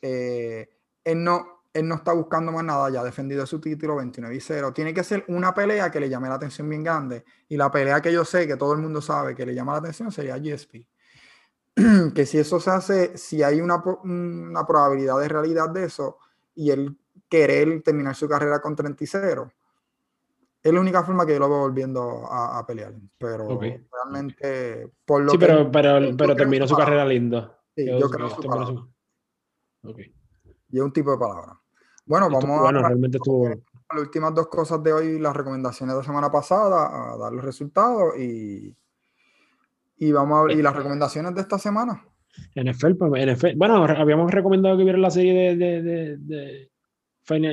Eh, 0.00 0.68
él 1.04 1.22
no, 1.22 1.55
él 1.76 1.86
no 1.86 1.96
está 1.96 2.12
buscando 2.12 2.52
más 2.52 2.64
nada, 2.64 2.88
ya 2.90 3.00
ha 3.00 3.04
defendido 3.04 3.44
su 3.44 3.60
título 3.60 3.96
29 3.96 4.34
y 4.34 4.40
0. 4.40 4.72
Tiene 4.72 4.94
que 4.94 5.04
ser 5.04 5.24
una 5.28 5.52
pelea 5.52 5.90
que 5.90 6.00
le 6.00 6.08
llame 6.08 6.28
la 6.28 6.36
atención 6.36 6.68
bien 6.68 6.82
grande. 6.82 7.24
Y 7.48 7.56
la 7.56 7.70
pelea 7.70 8.00
que 8.00 8.12
yo 8.12 8.24
sé, 8.24 8.46
que 8.46 8.56
todo 8.56 8.72
el 8.72 8.78
mundo 8.78 9.02
sabe 9.02 9.34
que 9.34 9.44
le 9.44 9.54
llama 9.54 9.72
la 9.72 9.78
atención, 9.78 10.10
sería 10.10 10.38
GSP. 10.38 10.86
que 12.14 12.24
si 12.24 12.38
eso 12.38 12.58
se 12.58 12.70
hace, 12.70 13.18
si 13.18 13.42
hay 13.42 13.60
una, 13.60 13.82
una 14.04 14.66
probabilidad 14.66 15.20
de 15.20 15.28
realidad 15.28 15.68
de 15.68 15.84
eso, 15.84 16.18
y 16.54 16.70
él 16.70 16.96
querer 17.28 17.82
terminar 17.82 18.14
su 18.14 18.26
carrera 18.26 18.60
con 18.60 18.74
30 18.74 19.04
y 19.04 19.06
0, 19.06 19.52
es 20.62 20.72
la 20.72 20.80
única 20.80 21.04
forma 21.04 21.26
que 21.26 21.34
yo 21.34 21.38
lo 21.38 21.48
veo 21.48 21.58
volviendo 21.58 22.26
a, 22.28 22.64
pelear. 22.66 22.94
Pero 23.18 23.60
realmente, 23.60 24.90
por 25.04 25.22
lo 25.22 25.30
sí, 25.30 25.38
pero, 25.38 25.70
pero, 25.70 26.16
pero 26.16 26.34
terminó 26.34 26.66
su 26.66 26.74
carrera 26.74 27.04
lindo. 27.04 27.54
Sí, 27.76 27.86
yo, 27.86 28.08
creo 28.08 28.28
que 28.28 28.34
su 28.34 28.90
Y 30.70 30.78
es 30.78 30.82
un 30.82 30.92
tipo 30.92 31.12
de 31.12 31.18
palabra. 31.18 31.60
Bueno, 32.06 32.30
vamos 32.30 32.60
bueno, 32.60 32.78
a, 32.78 32.88
realmente 32.88 33.18
estuvo... 33.18 33.48
las 33.48 34.00
últimas 34.00 34.34
dos 34.34 34.46
cosas 34.46 34.82
de 34.82 34.92
hoy, 34.92 35.18
las 35.18 35.34
recomendaciones 35.34 35.94
de 35.94 36.00
la 36.00 36.06
semana 36.06 36.30
pasada, 36.30 37.12
a 37.12 37.16
dar 37.16 37.32
los 37.32 37.44
resultados 37.44 38.16
y, 38.18 38.74
y 39.98 40.12
vamos 40.12 40.48
a 40.48 40.52
y 40.52 40.62
las 40.62 40.74
recomendaciones 40.74 41.34
de 41.34 41.40
esta 41.40 41.58
semana. 41.58 42.04
NFL, 42.54 42.94
pues, 42.94 43.26
NFL, 43.26 43.56
bueno, 43.56 43.84
habíamos 43.84 44.30
recomendado 44.30 44.76
que 44.76 44.84
vieran 44.84 45.02
la 45.02 45.10
serie 45.10 45.56
de, 45.56 45.82
de, 45.82 46.16
de, 46.18 46.70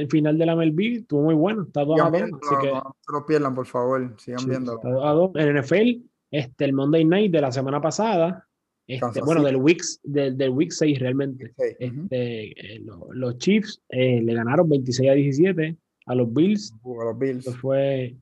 final, 0.07 0.37
de 0.37 0.45
la 0.45 0.55
MLB, 0.55 0.99
estuvo 0.99 1.23
muy 1.23 1.35
bueno, 1.35 1.63
está 1.63 1.83
2 1.83 1.99
a 1.99 2.09
2. 2.09 2.13
Así 2.13 2.55
que, 2.61 2.71
no 2.71 2.95
se 2.99 3.11
lo 3.11 3.25
pierdan, 3.25 3.55
por 3.55 3.65
favor, 3.65 4.13
sigan 4.17 4.45
viendo. 4.47 4.75
Está 4.75 4.89
2 4.89 5.03
a 5.03 5.09
2. 5.09 5.31
En 5.35 5.57
NFL, 5.57 6.07
este, 6.31 6.65
el 6.65 6.73
Monday 6.73 7.05
Night 7.05 7.31
de 7.31 7.41
la 7.41 7.51
semana 7.51 7.81
pasada, 7.81 8.47
este, 8.87 9.21
bueno, 9.21 9.43
del 9.43 9.55
week, 9.55 9.81
del, 10.03 10.37
del 10.37 10.49
week 10.49 10.71
6 10.71 10.99
realmente. 10.99 11.53
este, 11.57 12.75
eh, 12.75 12.81
los 13.11 13.37
Chiefs 13.37 13.81
eh, 13.89 14.21
le 14.21 14.33
ganaron 14.33 14.67
26 14.69 15.09
a 15.09 15.13
17 15.13 15.77
a 16.05 16.15
los 16.15 16.33
Bills. 16.33 16.73
Uh, 16.83 17.01
a 17.01 17.05
los 17.05 17.17
Bills. 17.17 17.55
fue 17.57 18.17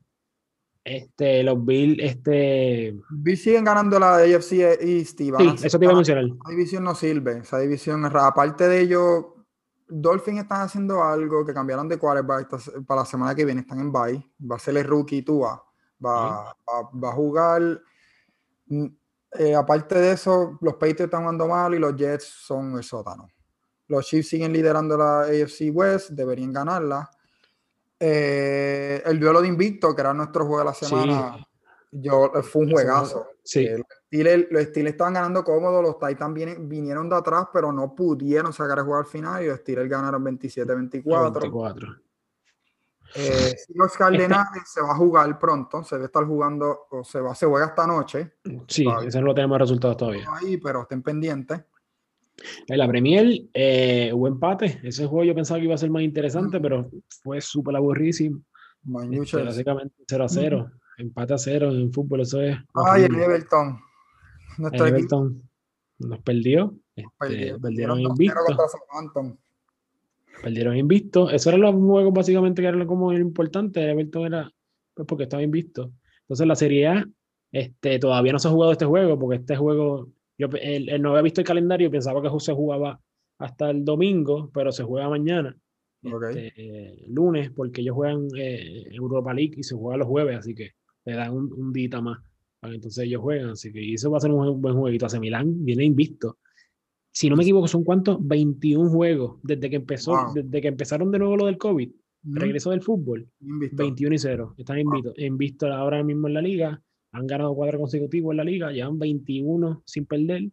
este, 0.84 1.42
los 1.42 1.64
Bills, 1.64 1.98
este. 2.00 2.96
Bills 3.10 3.42
siguen 3.42 3.64
ganando 3.64 3.98
la 3.98 4.16
AFC 4.16 4.52
East. 4.80 5.18
sí, 5.18 5.32
eso 5.64 5.78
te 5.78 5.84
iba 5.84 5.92
a 5.92 5.96
mencionar. 5.96 6.24
Esa 6.24 6.50
división 6.50 6.84
no 6.84 6.94
sirve. 6.94 7.38
Esa 7.38 7.58
división 7.58 8.04
es 8.04 8.12
rara. 8.12 8.28
Aparte 8.28 8.68
de 8.68 8.80
ello, 8.80 9.44
Dolphins 9.88 10.40
están 10.40 10.62
haciendo 10.62 11.02
algo 11.02 11.44
que 11.44 11.54
cambiaron 11.54 11.88
de 11.88 11.98
quarterback 11.98 12.48
para 12.86 13.02
la 13.02 13.06
semana 13.06 13.34
que 13.34 13.44
viene. 13.44 13.60
Están 13.60 13.80
en 13.80 13.92
bye. 13.92 14.24
Va 14.40 14.56
a 14.56 14.58
ser 14.58 14.76
el 14.76 14.84
rookie 14.84 15.22
Tua. 15.22 15.62
Va, 16.04 16.44
va, 16.44 16.90
va 16.92 17.08
a 17.10 17.12
jugar 17.12 17.80
mm, 18.66 18.86
eh, 19.38 19.54
aparte 19.54 19.98
de 19.98 20.12
eso, 20.12 20.58
los 20.60 20.74
Patriots 20.74 21.02
están 21.02 21.22
jugando 21.22 21.46
mal 21.46 21.74
y 21.74 21.78
los 21.78 21.96
Jets 21.96 22.24
son 22.24 22.76
el 22.76 22.84
sótano. 22.84 23.28
Los 23.88 24.06
Chiefs 24.06 24.28
siguen 24.28 24.52
liderando 24.52 24.96
la 24.96 25.22
AFC 25.22 25.70
West, 25.72 26.10
deberían 26.10 26.52
ganarla. 26.52 27.10
Eh, 27.98 29.02
el 29.04 29.18
duelo 29.20 29.40
de 29.40 29.48
Invicto, 29.48 29.94
que 29.94 30.00
era 30.00 30.12
nuestro 30.12 30.44
juego 30.44 30.58
de 30.58 30.64
la 30.64 30.74
semana, 30.74 31.46
yo, 31.90 32.32
fue 32.42 32.62
un 32.62 32.70
juegazo. 32.72 33.28
Sí. 33.42 33.66
Eh, 33.66 33.78
los, 34.50 34.64
Steelers, 34.64 34.92
estaban 34.92 35.14
ganando 35.14 35.44
cómodos, 35.44 35.82
los 35.82 35.98
Titans 35.98 36.34
vinieron 36.60 37.08
de 37.08 37.16
atrás, 37.16 37.46
pero 37.52 37.72
no 37.72 37.94
pudieron 37.94 38.52
sacar 38.52 38.78
el 38.78 38.84
juego 38.84 39.00
al 39.00 39.06
final 39.06 39.42
y 39.42 39.46
los 39.46 39.58
Steelers 39.58 39.88
ganaron 39.88 40.24
27-24. 40.24 42.01
24. 43.14 43.22
Eh, 43.22 43.56
los 43.74 43.92
Cardenales 43.92 44.62
se 44.66 44.80
va 44.80 44.92
a 44.92 44.96
jugar 44.96 45.38
pronto, 45.38 45.82
se 45.84 45.96
debe 45.96 46.06
estar 46.06 46.24
jugando, 46.24 46.86
o 46.90 47.04
se, 47.04 47.20
va, 47.20 47.34
se 47.34 47.46
juega 47.46 47.66
esta 47.66 47.86
noche. 47.86 48.34
Sí, 48.68 48.86
ese 49.06 49.20
no 49.20 49.26
lo 49.26 49.34
tenemos 49.34 49.58
resultados 49.58 49.96
todavía. 49.96 50.26
Ahí, 50.32 50.56
pero 50.56 50.82
estén 50.82 51.02
pendientes. 51.02 51.62
En 52.66 52.78
la 52.78 52.88
Premier 52.88 53.26
eh, 53.52 54.10
hubo 54.12 54.26
empate. 54.26 54.80
Ese 54.82 55.06
juego 55.06 55.24
yo 55.24 55.34
pensaba 55.34 55.58
que 55.58 55.66
iba 55.66 55.74
a 55.74 55.78
ser 55.78 55.90
más 55.90 56.02
interesante, 56.02 56.60
pero 56.60 56.90
fue 57.22 57.40
súper 57.40 57.76
aburrísimo. 57.76 58.42
Este, 59.12 59.42
básicamente 59.42 59.94
0 60.08 60.24
a 60.24 60.28
0. 60.28 60.70
Empate 60.98 61.34
a 61.34 61.38
0 61.38 61.70
en 61.72 61.92
fútbol, 61.92 62.22
eso 62.22 62.40
es. 62.40 62.56
Ay, 62.74 63.04
el 63.04 63.14
Everton. 63.14 63.80
El 64.72 64.86
Everton 64.86 65.42
nos 65.98 66.20
perdió. 66.20 66.74
Este, 66.94 67.58
perdieron 67.58 68.00
invicto. 68.00 68.40
Perdieron 70.42 70.76
invisto. 70.76 71.30
Esos 71.30 71.48
eran 71.48 71.60
los 71.60 71.74
juegos 71.74 72.12
básicamente 72.12 72.62
que 72.62 72.68
eran 72.68 72.86
como 72.86 73.12
importante. 73.12 73.88
Everton 73.88 74.26
era 74.26 74.50
pues 74.94 75.06
porque 75.06 75.24
estaba 75.24 75.42
invisto. 75.42 75.92
Entonces 76.22 76.46
la 76.46 76.56
Serie 76.56 76.86
A 76.88 77.06
este, 77.52 77.98
todavía 77.98 78.32
no 78.32 78.38
se 78.38 78.48
ha 78.48 78.50
jugado 78.50 78.72
este 78.72 78.84
juego 78.84 79.18
porque 79.18 79.36
este 79.36 79.56
juego, 79.56 80.08
yo 80.38 80.48
no 80.98 81.10
había 81.10 81.22
visto 81.22 81.40
el 81.40 81.46
calendario 81.46 81.86
y 81.86 81.90
pensaba 81.90 82.22
que 82.22 82.40
se 82.40 82.52
jugaba 82.52 83.00
hasta 83.38 83.70
el 83.70 83.84
domingo, 83.84 84.50
pero 84.52 84.72
se 84.72 84.82
juega 84.82 85.08
mañana. 85.08 85.56
Este, 86.02 87.04
lunes, 87.06 87.50
porque 87.50 87.80
ellos 87.80 87.94
juegan 87.94 88.26
eh, 88.36 88.86
Europa 88.90 89.32
League 89.32 89.54
y 89.56 89.62
se 89.62 89.76
juega 89.76 89.98
los 89.98 90.08
jueves, 90.08 90.36
así 90.36 90.52
que 90.52 90.72
le 91.04 91.14
dan 91.14 91.32
un, 91.32 91.52
un 91.52 91.72
día 91.72 92.00
más 92.00 92.18
para 92.58 92.72
que 92.72 92.76
entonces 92.76 93.04
ellos 93.04 93.22
juegan. 93.22 93.50
Así 93.50 93.72
que 93.72 93.92
eso 93.92 94.10
va 94.10 94.18
a 94.18 94.20
ser 94.20 94.32
un 94.32 94.60
buen 94.60 94.74
jueguito. 94.74 95.06
Hace 95.06 95.20
Milán 95.20 95.64
viene 95.64 95.84
invisto 95.84 96.38
si 97.12 97.28
no 97.28 97.36
me 97.36 97.42
equivoco, 97.42 97.68
son 97.68 97.84
cuántos? 97.84 98.16
21 98.26 98.90
juegos 98.90 99.38
desde 99.42 99.68
que 99.68 99.76
empezó, 99.76 100.32
desde 100.34 100.60
que 100.62 100.68
empezaron 100.68 101.10
de 101.10 101.18
nuevo 101.18 101.36
lo 101.36 101.46
del 101.46 101.58
COVID, 101.58 101.90
regreso 102.24 102.70
del 102.70 102.80
fútbol. 102.80 103.28
21 103.38 104.14
y 104.14 104.18
0. 104.18 104.54
Están 104.56 104.78
invitos. 104.78 105.14
visto 105.32 105.66
ahora 105.72 106.02
mismo 106.02 106.28
en 106.28 106.34
la 106.34 106.40
liga. 106.40 106.82
Han 107.12 107.26
ganado 107.26 107.54
cuatro 107.54 107.78
consecutivos 107.78 108.32
en 108.32 108.38
la 108.38 108.44
liga, 108.44 108.72
llevan 108.72 108.98
21 108.98 109.82
sin 109.84 110.06
perder. 110.06 110.48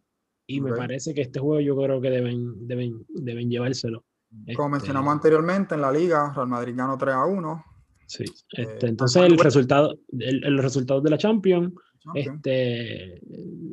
Y 0.46 0.60
me 0.60 0.72
parece 0.72 1.14
que 1.14 1.22
este 1.22 1.40
juego 1.40 1.60
yo 1.60 1.76
creo 1.76 2.00
que 2.00 2.10
deben, 2.10 2.66
deben, 2.66 3.06
deben 3.08 3.48
llevárselo. 3.48 4.04
Como 4.54 4.68
este 4.68 4.68
mencionamos 4.68 5.12
anteriormente, 5.12 5.74
en 5.74 5.80
la 5.80 5.90
liga, 5.90 6.32
Real 6.34 6.48
Madrid 6.48 6.74
ganó 6.76 6.98
3 6.98 7.14
a 7.14 7.24
1. 7.24 7.64
Sí, 8.06 8.24
eh, 8.24 8.62
este, 8.62 8.88
entonces 8.88 9.22
el 9.22 9.38
resultado, 9.38 9.98
el, 10.18 10.44
el 10.44 10.58
resultado 10.58 11.00
de 11.00 11.10
la 11.10 11.16
Champions 11.16 11.72
este, 12.14 13.20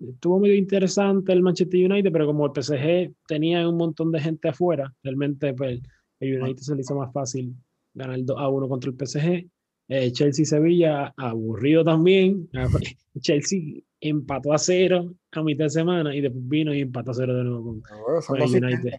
estuvo 0.10 0.40
muy 0.40 0.52
interesante 0.52 1.32
el 1.32 1.42
Manchester 1.42 1.92
United, 1.92 2.12
pero 2.12 2.26
como 2.26 2.46
el 2.46 2.52
PSG 2.52 3.14
tenía 3.28 3.68
un 3.68 3.78
montón 3.78 4.12
de 4.12 4.20
gente 4.20 4.50
afuera, 4.50 4.94
realmente 5.04 5.54
pues, 5.54 5.82
el 6.20 6.42
United 6.42 6.62
se 6.62 6.76
le 6.76 6.82
hizo 6.82 6.96
más 6.96 7.12
fácil 7.14 7.56
ganar 7.94 8.20
2 8.22 8.38
a 8.38 8.50
1 8.50 8.68
contra 8.68 8.92
el 8.92 8.98
PSG. 8.98 9.50
Eh, 9.90 10.12
Chelsea-Sevilla, 10.12 11.14
aburrido 11.16 11.84
también. 11.84 12.50
Chelsea 13.20 13.82
empató 14.00 14.54
a 14.54 14.58
cero 14.58 15.14
a 15.32 15.44
mitad 15.44 15.66
de 15.66 15.70
semana 15.70 16.16
y 16.16 16.22
después 16.22 16.48
vino 16.48 16.74
y 16.74 16.82
empató 16.82 17.12
a 17.12 17.14
cero 17.16 17.36
de 17.36 17.44
nuevo 17.44 17.82
con, 18.28 18.42
el 18.42 18.64
United. 18.64 18.94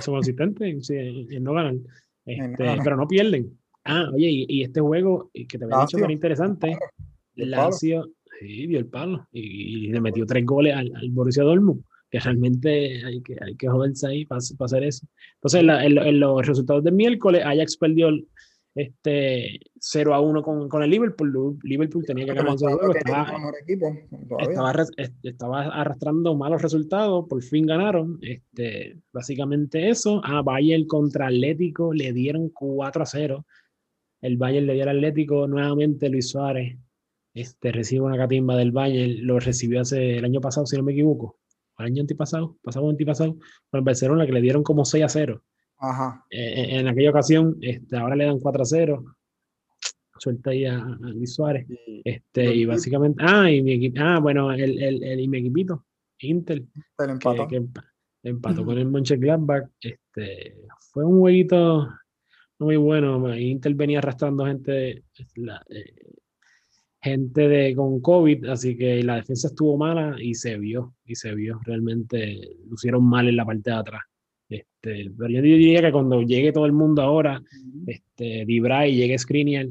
Son 0.00 0.14
consistentes 0.14 0.90
en, 0.90 1.44
no 1.44 1.52
ganar. 1.52 1.74
Este, 2.24 2.64
pero 2.82 2.96
no 2.96 3.06
pierden. 3.06 3.58
Ah, 3.84 4.10
oye, 4.12 4.46
y, 4.48 4.62
este 4.62 4.80
juego 4.80 5.30
que 5.32 5.58
te 5.58 5.64
había 5.64 5.80
dicho 5.80 5.96
que 5.96 6.04
era 6.04 6.12
interesante, 6.12 6.78
Lazio, 7.34 8.10
Sí, 8.38 8.66
dio 8.66 8.78
el 8.78 8.86
palo 8.86 9.26
y, 9.32 9.88
le 9.88 10.00
metió 10.00 10.24
tres 10.24 10.44
goles 10.44 10.74
al, 10.74 10.92
al, 10.94 11.10
Borussia 11.10 11.42
Dortmund, 11.42 11.82
que 12.10 12.20
realmente 12.20 13.04
hay 13.04 13.20
que, 13.22 13.36
hay 13.40 13.56
que 13.56 13.68
joderse 13.68 14.06
ahí 14.06 14.26
para, 14.26 14.38
hacer 14.38 14.84
eso. 14.84 15.06
Entonces, 15.34 15.62
en, 15.62 16.20
los 16.20 16.46
resultados 16.46 16.84
del 16.84 16.94
miércoles, 16.94 17.42
Ajax 17.44 17.76
perdió 17.76 18.10
este 18.76 19.58
0 19.80 20.14
a 20.14 20.20
1 20.20 20.42
con, 20.42 20.68
con 20.68 20.82
el 20.84 20.90
Liverpool. 20.90 21.58
Liverpool 21.64 22.04
tenía 22.06 22.26
que 22.26 22.34
ganar 22.34 22.56
juego. 22.56 22.94
Estaba, 24.38 24.86
estaba, 25.24 25.62
arrastrando 25.64 26.36
malos 26.36 26.62
resultados, 26.62 27.26
por 27.28 27.42
fin 27.42 27.66
ganaron. 27.66 28.18
Este, 28.22 28.98
básicamente 29.12 29.88
eso. 29.88 30.20
A 30.24 30.38
ah, 30.38 30.42
Bayern 30.42 30.86
contra 30.86 31.26
Atlético 31.26 31.92
le 31.92 32.12
dieron 32.12 32.50
4 32.50 33.02
a 33.02 33.06
0. 33.06 33.46
El 34.20 34.36
Bayern 34.36 34.66
le 34.66 34.74
dio 34.74 34.84
al 34.84 34.90
Atlético 34.90 35.48
nuevamente 35.48 36.08
Luis 36.08 36.28
Suárez 36.28 36.76
este, 37.34 37.72
recibe 37.72 38.02
una 38.02 38.16
catimba 38.16 38.56
del 38.56 38.72
Bayern, 38.72 39.26
lo 39.26 39.38
recibió 39.38 39.80
hace 39.80 40.18
el 40.18 40.24
año 40.24 40.40
pasado, 40.40 40.66
si 40.66 40.76
no 40.76 40.82
me 40.82 40.92
equivoco, 40.92 41.38
el 41.78 41.86
año 41.86 42.00
antipasado, 42.02 42.56
pasado 42.62 42.88
antipasado, 42.90 43.34
con 43.70 43.78
el 43.78 43.84
Barcelona 43.84 44.26
que 44.26 44.32
le 44.32 44.40
dieron 44.40 44.62
como 44.62 44.84
6 44.84 45.04
a 45.04 45.08
0. 45.08 45.42
Ajá. 45.78 46.24
Eh, 46.30 46.78
en 46.78 46.88
aquella 46.88 47.10
ocasión, 47.10 47.56
este, 47.60 47.96
ahora 47.96 48.16
le 48.16 48.24
dan 48.24 48.40
4 48.40 48.62
a 48.62 48.66
0. 48.66 49.04
Suelta 50.18 50.50
ahí 50.50 50.64
a, 50.64 50.78
Luis 51.00 51.34
Suárez. 51.34 51.66
este, 52.04 52.54
y 52.54 52.64
básicamente, 52.64 53.22
ah, 53.24 53.50
y 53.50 53.62
mi 53.62 53.74
equipo, 53.74 54.00
ah, 54.00 54.18
bueno, 54.20 54.52
el, 54.52 54.82
el, 54.82 55.04
el, 55.04 55.20
y 55.20 55.28
mi 55.28 55.38
equipito, 55.38 55.86
Inter, 56.20 56.64
empató, 56.98 57.46
que, 57.46 57.64
empató 58.24 58.64
con 58.64 58.78
el 58.78 58.86
Mönchengladbach. 58.86 59.70
Este, 59.80 60.56
fue 60.92 61.04
un 61.04 61.20
jueguito 61.20 61.88
muy 62.58 62.76
bueno. 62.76 63.36
Inter 63.36 63.74
venía 63.74 63.98
arrastrando 63.98 64.46
gente, 64.46 65.04
la, 65.36 65.62
eh, 65.70 65.94
gente 67.00 67.48
de, 67.48 67.74
con 67.74 68.00
COVID, 68.00 68.46
así 68.46 68.76
que 68.76 69.02
la 69.02 69.16
defensa 69.16 69.48
estuvo 69.48 69.76
mala 69.76 70.16
y 70.20 70.34
se 70.34 70.58
vio, 70.58 70.94
y 71.04 71.14
se 71.14 71.34
vio, 71.34 71.60
realmente 71.64 72.56
lucieron 72.68 73.04
mal 73.04 73.28
en 73.28 73.36
la 73.36 73.46
parte 73.46 73.70
de 73.70 73.76
atrás. 73.76 74.02
Este, 74.48 75.10
pero 75.16 75.28
yo 75.28 75.42
diría 75.42 75.82
que 75.82 75.92
cuando 75.92 76.22
llegue 76.22 76.52
todo 76.52 76.66
el 76.66 76.72
mundo 76.72 77.02
ahora, 77.02 77.40
este, 77.86 78.44
Dibra 78.46 78.86
y 78.86 78.96
llegue 78.96 79.18
Skriniar, 79.18 79.66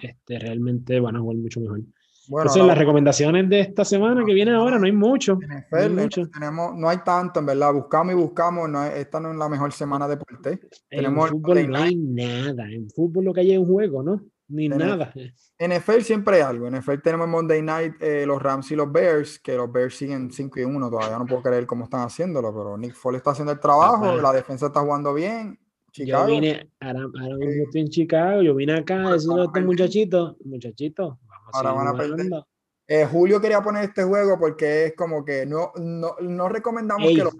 este, 0.00 0.38
realmente 0.38 1.00
van 1.00 1.16
a 1.16 1.20
jugar 1.20 1.36
mucho 1.38 1.60
mejor. 1.60 1.80
Bueno, 2.28 2.44
Entonces, 2.44 2.66
las 2.66 2.78
recomendaciones 2.78 3.48
de 3.48 3.60
esta 3.60 3.84
semana 3.84 4.24
que 4.24 4.32
viene 4.32 4.52
ahora, 4.52 4.78
no 4.78 4.86
hay 4.86 4.92
mucho. 4.92 5.36
no, 5.36 5.78
hay 5.78 5.88
mucho. 5.88 6.28
Tenemos, 6.28 6.72
no 6.76 6.88
hay 6.88 6.98
tanto, 7.04 7.40
en 7.40 7.46
verdad. 7.46 7.74
Buscamos 7.74 8.14
y 8.14 8.16
buscamos. 8.16 8.68
No 8.68 8.84
esta 8.84 9.18
no 9.18 9.32
es 9.32 9.36
la 9.36 9.48
mejor 9.48 9.72
semana 9.72 10.06
de 10.06 10.16
deporte. 10.16 10.60
Tenemos 10.88 11.30
en 11.30 11.32
fútbol 11.32 11.68
no 11.68 11.78
hay 11.78 11.96
nada. 11.96 12.70
En 12.70 12.88
fútbol 12.90 13.24
lo 13.24 13.32
que 13.34 13.40
hay 13.40 13.52
es 13.52 13.58
un 13.58 13.66
juego, 13.66 14.04
¿no? 14.04 14.22
Ni 14.48 14.68
nada. 14.68 15.12
En 15.58 15.72
NFL 15.72 16.00
siempre 16.00 16.36
hay 16.36 16.42
algo. 16.42 16.66
En 16.66 16.76
NFL 16.76 17.00
tenemos 17.02 17.28
Monday 17.28 17.62
Night 17.62 17.94
eh, 18.00 18.26
los 18.26 18.42
Rams 18.42 18.70
y 18.70 18.76
los 18.76 18.90
Bears, 18.90 19.38
que 19.38 19.56
los 19.56 19.70
Bears 19.72 19.96
siguen 19.96 20.30
5 20.30 20.60
y 20.60 20.64
1. 20.64 20.90
Todavía 20.90 21.18
no 21.18 21.26
puedo 21.26 21.42
creer 21.42 21.66
cómo 21.66 21.84
están 21.84 22.00
haciéndolo, 22.00 22.52
pero 22.52 22.76
Nick 22.76 22.94
Foley 22.94 23.18
está 23.18 23.30
haciendo 23.30 23.52
el 23.52 23.60
trabajo. 23.60 24.16
La 24.16 24.32
defensa 24.32 24.66
está 24.66 24.80
jugando 24.80 25.14
bien. 25.14 25.58
Chicago. 25.90 26.26
Yo 26.26 26.34
vine, 26.34 26.70
ahora, 26.80 27.08
mismo 27.08 27.64
estoy 27.64 27.80
en 27.82 27.88
Chicago. 27.88 28.42
Yo 28.42 28.54
vine 28.54 28.74
acá 28.74 29.08
a 29.08 29.12
decirle 29.12 29.42
a 29.42 29.44
estos 29.44 29.62
muchachitos, 29.62 30.36
muchachitos, 30.44 31.18
Ahora 31.52 31.72
van 31.72 31.88
a 31.88 31.94
perder. 31.94 32.26
Eh, 32.86 33.06
Julio 33.06 33.40
quería 33.40 33.62
poner 33.62 33.84
este 33.84 34.02
juego 34.02 34.38
porque 34.38 34.86
es 34.86 34.94
como 34.96 35.24
que 35.24 35.46
no, 35.46 35.72
no, 35.76 36.16
no 36.20 36.48
recomendamos 36.48 37.08
que 37.08 37.24
lo 37.24 37.30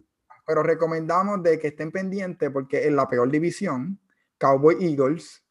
pero 0.46 0.62
recomendamos 0.62 1.42
de 1.42 1.58
que 1.58 1.68
estén 1.68 1.90
pendientes 1.90 2.50
porque 2.50 2.86
es 2.86 2.92
la 2.92 3.08
peor 3.08 3.30
división, 3.30 4.00
Cowboy 4.38 4.76
Eagles. 4.80 5.41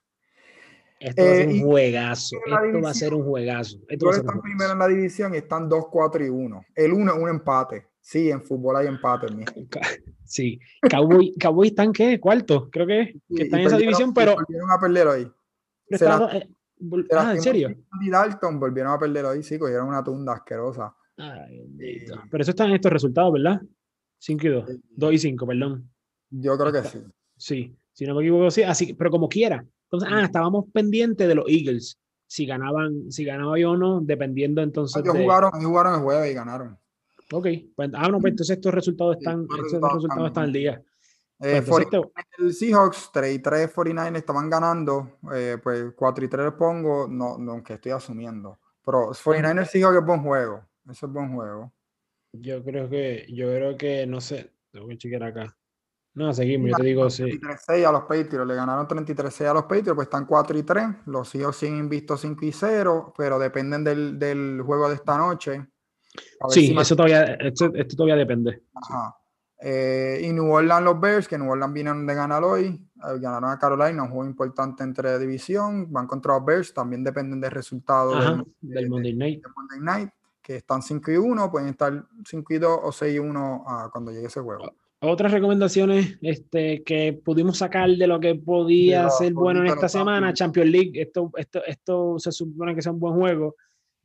Esto 1.01 1.23
va 1.23 1.31
a 1.31 1.35
ser 1.35 1.47
un 1.47 1.55
eh, 1.55 1.63
juegazo. 1.63 2.37
Esto 2.45 2.81
va 2.81 2.89
a 2.89 2.93
ser 2.93 3.13
un 3.13 3.23
juegazo. 3.23 3.79
Esto 3.87 4.11
están 4.11 4.41
primero 4.41 4.71
en 4.71 4.79
la 4.79 4.87
división 4.87 5.33
y 5.33 5.37
están 5.37 5.67
2, 5.67 5.85
4 5.89 6.25
y 6.25 6.29
1. 6.29 6.65
El 6.75 6.93
1 6.93 7.11
es 7.11 7.19
un 7.19 7.29
empate. 7.29 7.87
Sí, 7.99 8.29
en 8.29 8.41
fútbol 8.41 8.77
hay 8.77 8.87
empate. 8.87 9.27
Sí. 10.25 10.59
Cowboy, 10.89 11.33
Cowboy 11.41 11.67
están 11.69 11.91
qué? 11.91 12.19
Cuarto, 12.19 12.69
creo 12.69 12.85
que, 12.85 13.19
que 13.35 13.43
están 13.43 13.61
en 13.61 13.67
esa 13.67 13.77
división, 13.77 14.13
pero. 14.13 14.35
Volvieron 14.35 14.71
a 14.71 14.79
perder 14.79 15.07
hoy. 15.07 15.31
Ah, 17.11 17.33
¿en 17.35 17.41
serio? 17.41 17.75
Y 18.01 18.09
Dalton 18.09 18.59
volvieron 18.59 18.93
a 18.93 18.99
perder 18.99 19.25
hoy, 19.25 19.43
sí, 19.43 19.57
cogieron 19.57 19.87
una 19.87 20.03
tunda 20.03 20.33
asquerosa. 20.33 20.95
Ay, 21.17 21.67
Pero 22.29 22.41
eso 22.41 22.51
está 22.51 22.65
en 22.65 22.73
estos 22.73 22.91
resultados, 22.91 23.33
¿verdad? 23.33 23.61
5 24.19 24.47
y 24.47 24.49
2. 24.49 24.69
2 24.97 25.13
y 25.13 25.17
5, 25.17 25.47
perdón. 25.47 25.89
Yo 26.29 26.57
creo 26.57 26.71
que 26.71 26.83
sí. 26.87 26.99
Sí, 27.37 27.77
si 27.91 28.05
no 28.05 28.15
me 28.15 28.21
equivoco, 28.21 28.49
sí. 28.51 28.63
Así, 28.63 28.93
pero 28.93 29.11
como 29.11 29.27
quiera. 29.27 29.65
Entonces, 29.91 30.09
ah, 30.09 30.23
estábamos 30.23 30.65
pendientes 30.71 31.27
de 31.27 31.35
los 31.35 31.45
Eagles. 31.49 31.99
Si 32.27 32.45
ganaban, 32.45 33.11
si 33.11 33.25
ganaba 33.25 33.59
yo 33.59 33.71
o 33.71 33.77
no, 33.77 33.99
dependiendo 33.99 34.61
entonces. 34.61 35.03
Ellos 35.03 35.17
jugaron, 35.17 35.51
jugaron 35.51 35.95
el 35.95 35.99
jueves 35.99 36.31
y 36.31 36.33
ganaron. 36.33 36.79
Ok, 37.33 37.47
pues, 37.75 37.89
ah, 37.93 38.07
no, 38.07 38.19
pues 38.19 38.31
entonces 38.31 38.55
estos 38.55 38.73
resultados 38.73 39.17
están, 39.17 39.41
estos 39.65 39.93
resultados 39.93 40.27
están 40.27 40.43
al 40.45 40.53
día. 40.53 40.81
Eh, 41.43 41.63
pues 41.67 41.87
el 42.37 42.53
Seahawks 42.53 43.09
3 43.11 43.35
y 43.35 43.39
3 43.39 43.71
49 43.73 44.19
estaban 44.19 44.49
ganando, 44.49 45.17
eh, 45.33 45.57
pues 45.61 45.91
4 45.95 46.25
y 46.25 46.27
3 46.27 46.45
les 46.45 46.53
pongo, 46.53 47.07
no, 47.09 47.37
no, 47.37 47.53
aunque 47.53 47.73
estoy 47.73 47.91
asumiendo. 47.91 48.59
Pero 48.85 49.11
49ers 49.11 49.65
Seahawks 49.65 49.97
es 49.97 50.05
buen 50.05 50.21
juego, 50.21 50.63
eso 50.89 51.07
es 51.07 51.11
buen 51.11 51.33
juego. 51.33 51.73
Yo 52.31 52.63
creo 52.63 52.89
que, 52.89 53.25
yo 53.29 53.47
creo 53.47 53.75
que, 53.75 54.05
no 54.05 54.21
sé, 54.21 54.53
tengo 54.71 54.87
que 54.87 54.97
chequear 54.97 55.23
acá. 55.23 55.57
No, 56.13 56.33
seguimos, 56.33 56.71
yo 56.71 56.77
te 56.77 56.83
digo, 56.83 57.09
sí. 57.09 57.23
33 57.23 57.85
a 57.85 57.91
los 57.91 58.01
Patriots, 58.01 58.45
le 58.45 58.55
ganaron 58.55 58.87
33 58.87 59.41
a 59.41 59.53
los 59.53 59.63
Patriots, 59.63 59.95
pues 59.95 60.07
están 60.07 60.25
4 60.25 60.57
y 60.57 60.63
3. 60.63 60.87
Los 61.05 61.29
Seahawks 61.29 61.57
siguen 61.57 61.87
vistos 61.87 62.21
5 62.21 62.45
y 62.45 62.51
0, 62.51 63.13
pero 63.17 63.39
dependen 63.39 63.83
del, 63.83 64.19
del 64.19 64.61
juego 64.61 64.89
de 64.89 64.95
esta 64.95 65.17
noche. 65.17 65.65
Sí, 66.49 66.75
eso 66.77 66.95
todavía, 66.95 67.23
esto, 67.23 67.71
esto, 67.73 67.95
todavía 67.95 68.17
depende. 68.17 68.63
Ajá. 68.75 69.15
Eh, 69.63 70.21
y 70.23 70.33
New 70.33 70.51
Orleans 70.51 70.83
los 70.83 70.99
Bears, 70.99 71.27
que 71.27 71.37
New 71.37 71.49
Orleans 71.49 71.73
vinieron 71.73 72.05
de 72.07 72.15
ganar 72.15 72.43
hoy, 72.43 72.65
eh, 72.67 73.19
ganaron 73.19 73.51
a 73.51 73.59
Carolina, 73.59 74.03
un 74.03 74.09
juego 74.09 74.25
importante 74.25 74.83
entre 74.83 75.19
división, 75.19 75.91
van 75.93 76.07
contra 76.07 76.33
los 76.33 76.43
Bears, 76.43 76.73
también 76.73 77.03
dependen 77.03 77.39
del 77.39 77.51
resultado 77.51 78.43
del, 78.59 78.89
Monday, 78.89 79.13
Night. 79.13 79.43
Monday 79.55 79.79
Night, 79.79 80.09
que 80.41 80.55
están 80.57 80.81
5 80.81 81.11
y 81.11 81.17
1, 81.17 81.51
pueden 81.51 81.69
estar 81.69 82.05
5 82.25 82.53
y 82.53 82.57
2 82.57 82.79
o 82.81 82.91
6 82.91 83.15
y 83.15 83.19
1 83.19 83.63
ah, 83.67 83.89
cuando 83.91 84.11
llegue 84.11 84.25
ese 84.25 84.41
juego. 84.41 84.73
Otras 85.03 85.31
recomendaciones 85.31 86.19
este, 86.21 86.83
que 86.83 87.13
pudimos 87.13 87.57
sacar 87.57 87.89
de 87.89 88.05
lo 88.05 88.19
que 88.19 88.35
podía 88.35 89.09
ser 89.09 89.33
bueno 89.33 89.61
en 89.61 89.67
esta 89.67 89.89
semana, 89.89 90.31
Champions 90.31 90.69
League, 90.69 91.01
esto, 91.01 91.31
esto, 91.37 91.65
esto 91.65 92.19
se 92.19 92.31
supone 92.31 92.75
que 92.75 92.83
sea 92.83 92.91
un 92.91 92.99
buen 92.99 93.15
juego, 93.15 93.55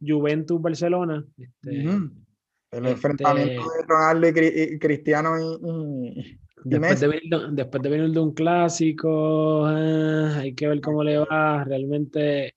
Juventus-Barcelona. 0.01 1.23
Este, 1.37 1.81
el 1.81 2.11
este, 2.71 2.91
enfrentamiento 2.91 3.63
de 3.63 3.87
Ronaldo 3.87 4.29
y, 4.29 4.79
Cristiano 4.79 5.35
y, 5.39 6.39
después, 6.65 7.01
de 7.01 7.09
venir, 7.09 7.31
después, 7.53 7.83
de 7.83 7.89
venir, 7.91 8.11
de 8.11 8.21
un 8.21 8.33
clásico, 8.33 9.67
ah, 9.67 10.39
hay 10.39 10.55
que 10.55 10.67
ver 10.67 10.81
cómo 10.81 11.05
le 11.05 11.19
va. 11.19 11.63
Realmente 11.65 12.57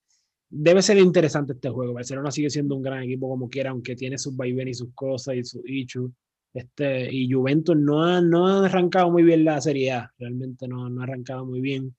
debe 0.49 0.81
ser 0.81 0.97
interesante 0.97 1.51
este 1.51 1.69
juego. 1.69 1.93
Barcelona 1.93 2.31
sigue 2.31 2.49
siendo 2.49 2.73
un 2.75 2.83
gran 2.83 3.03
equipo 3.03 3.27
como 3.27 3.49
quiera, 3.49 3.71
aunque 3.71 3.97
tiene 3.97 4.17
sus 4.17 4.33
vaivenes 4.35 4.77
y 4.77 4.79
sus 4.79 4.93
cosas 4.93 5.35
y 5.35 5.43
sus 5.43 5.61
issues. 5.65 6.09
Este, 6.53 7.13
y 7.13 7.31
Juventus 7.31 7.77
no 7.77 8.03
ha, 8.03 8.21
no 8.21 8.47
ha 8.47 8.65
arrancado 8.65 9.11
muy 9.11 9.23
bien 9.23 9.45
la 9.45 9.61
Serie 9.61 9.91
A, 9.91 10.11
realmente 10.17 10.67
no, 10.67 10.89
no 10.89 11.01
ha 11.01 11.03
arrancado 11.03 11.45
muy 11.45 11.61
bien. 11.61 11.95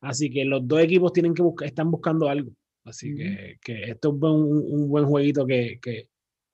Así 0.00 0.30
que 0.30 0.44
los 0.44 0.66
dos 0.66 0.80
equipos 0.80 1.12
tienen 1.12 1.34
que 1.34 1.42
buscar, 1.42 1.68
están 1.68 1.90
buscando 1.90 2.28
algo. 2.28 2.50
Así 2.84 3.16
que, 3.16 3.58
que, 3.60 3.90
esto 3.90 4.08
es 4.10 4.22
un, 4.22 4.64
un 4.68 4.88
buen 4.88 5.06
jueguito 5.06 5.44
que, 5.46 5.80
que, 5.82 6.08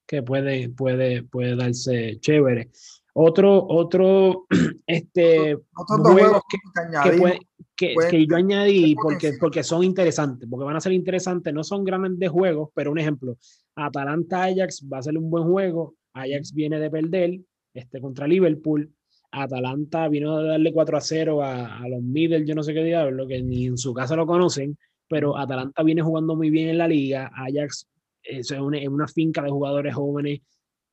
que 0.07 0.23
puede, 0.23 0.69
puede, 0.71 1.23
puede 1.25 1.57
darse 1.57 2.19
chévere. 2.21 2.71
Otro, 3.15 3.67
otro, 3.69 4.47
este, 4.87 5.59
juegos 5.75 6.43
que, 7.77 7.95
que, 8.11 8.27
yo 8.27 8.37
añadí 8.37 8.95
porque, 8.95 9.33
porque 9.39 9.63
son 9.63 9.85
interesantes, 9.85 10.49
porque 10.49 10.65
van 10.65 10.77
a 10.77 10.81
ser 10.81 10.93
interesantes, 10.93 11.53
no 11.53 11.65
son 11.65 11.85
grandes 11.85 12.31
juegos, 12.31 12.71
pero 12.75 12.91
un 12.91 12.99
ejemplo, 12.99 13.37
Atalanta-Ajax 13.75 14.87
va 14.91 14.99
a 14.99 15.03
ser 15.03 15.19
un 15.19 15.31
buen 15.31 15.45
juego, 15.45 15.95
Ajax 16.15 16.53
viene 16.53 16.79
de 16.79 16.91
perder 16.91 17.41
este, 17.75 18.01
contra 18.01 18.27
Liverpool, 18.27 18.93
Atalanta 19.31 20.09
vino 20.09 20.37
a 20.37 20.43
darle 20.45 20.73
4 20.73 20.97
a 20.97 21.01
0 21.01 21.43
a, 21.43 21.79
a 21.79 21.89
los 21.89 22.03
Middle, 22.03 22.47
yo 22.47 22.55
no 22.55 22.63
sé 22.63 22.75
qué 22.75 22.85
diablo, 22.85 23.27
que 23.27 23.43
ni 23.43 23.67
en 23.67 23.79
su 23.79 23.95
casa 23.95 24.15
lo 24.15 24.27
conocen, 24.27 24.77
pero 25.09 25.37
Atalanta 25.37 25.83
viene 25.83 26.03
jugando 26.03 26.37
muy 26.37 26.51
bien 26.51 26.69
en 26.69 26.79
la 26.79 26.89
liga, 26.89 27.31
Ajax 27.35 27.89
es 28.23 28.51
una, 28.51 28.79
una 28.89 29.09
finca 29.09 29.43
de 29.43 29.51
jugadores 29.51 29.95
jóvenes 29.95 30.41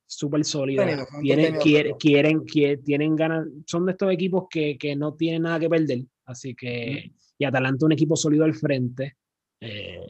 súper 0.06 0.44
sólida. 0.44 1.06
Tienen, 1.20 1.56
quieren, 1.56 2.44
quieren, 2.44 2.82
tienen 2.82 3.14
ganas, 3.14 3.46
son 3.66 3.86
de 3.86 3.92
estos 3.92 4.12
equipos 4.12 4.46
que, 4.50 4.76
que, 4.76 4.96
no 4.96 5.14
tienen 5.14 5.42
nada 5.42 5.60
que 5.60 5.68
perder. 5.68 6.00
Así 6.24 6.54
que, 6.54 7.12
y 7.38 7.44
Atalanta 7.44 7.86
un 7.86 7.92
equipo 7.92 8.16
sólido 8.16 8.44
al 8.44 8.54
frente. 8.54 9.16
Eh, 9.60 10.00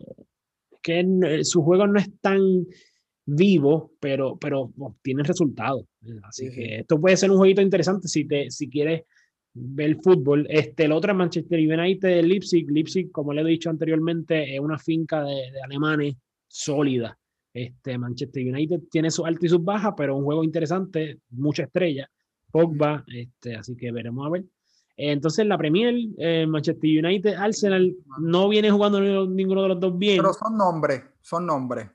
que 0.82 1.04
su 1.42 1.62
juego 1.62 1.86
no 1.86 1.98
es 1.98 2.08
tan 2.20 2.40
vivo, 3.24 3.92
pero, 4.00 4.36
pero 4.36 4.72
obtienen 4.78 5.24
resultados. 5.24 5.84
Así 6.22 6.50
que 6.50 6.78
esto 6.78 7.00
puede 7.00 7.16
ser 7.16 7.30
un 7.30 7.38
jueguito 7.38 7.62
interesante 7.62 8.08
si, 8.08 8.24
te, 8.26 8.50
si 8.50 8.68
quieres 8.68 9.02
ver 9.52 9.96
fútbol. 9.96 10.46
Este, 10.48 10.84
el 10.84 10.92
otro 10.92 11.12
es 11.12 11.18
Manchester 11.18 11.58
United, 11.58 12.24
Leipzig. 12.24 12.70
Leipzig, 12.70 13.10
como 13.10 13.32
le 13.32 13.42
he 13.42 13.44
dicho 13.44 13.70
anteriormente, 13.70 14.54
es 14.54 14.60
una 14.60 14.78
finca 14.78 15.22
de, 15.22 15.50
de 15.52 15.62
alemanes 15.62 16.16
sólida. 16.46 17.16
Este, 17.52 17.98
Manchester 17.98 18.46
United 18.46 18.80
tiene 18.90 19.10
su 19.10 19.24
alta 19.24 19.46
y 19.46 19.48
sus 19.48 19.62
bajas, 19.64 19.94
pero 19.96 20.16
un 20.16 20.24
juego 20.24 20.44
interesante, 20.44 21.20
mucha 21.30 21.64
estrella. 21.64 22.08
Pogba, 22.50 23.04
este, 23.06 23.56
así 23.56 23.76
que 23.76 23.92
veremos 23.92 24.26
a 24.26 24.30
ver. 24.30 24.44
Entonces, 24.96 25.46
la 25.46 25.56
Premier, 25.56 25.94
eh, 26.18 26.46
Manchester 26.46 27.04
United, 27.04 27.34
Arsenal, 27.34 27.94
no 28.20 28.48
viene 28.48 28.70
jugando 28.70 29.26
ninguno 29.26 29.62
de 29.62 29.68
los 29.68 29.80
dos 29.80 29.96
bien. 29.96 30.18
Pero 30.18 30.34
son 30.34 30.56
nombres, 30.58 31.02
son 31.22 31.46
nombres. 31.46 31.88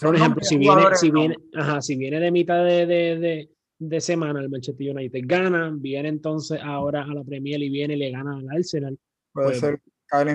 Por 0.00 0.14
ejemplo, 0.14 0.42
si 0.44 0.58
viene, 0.58 0.82
si, 0.94 1.10
viene, 1.10 1.36
ajá, 1.54 1.80
si 1.80 1.96
viene 1.96 2.20
de 2.20 2.30
mitad 2.30 2.64
de, 2.64 2.86
de, 2.86 3.50
de, 3.78 4.00
semana 4.00 4.40
el 4.40 4.48
Manchester 4.48 4.94
United 4.94 5.20
gana, 5.24 5.72
viene 5.74 6.08
entonces 6.08 6.60
ahora 6.62 7.02
a 7.02 7.14
la 7.14 7.24
Premier 7.24 7.60
y 7.60 7.70
viene 7.70 7.94
y 7.94 7.98
le 7.98 8.10
gana 8.10 8.36
al 8.36 8.48
Arsenal. 8.50 8.98
Puede 9.32 9.48
pues, 9.48 9.60
ser 9.60 9.80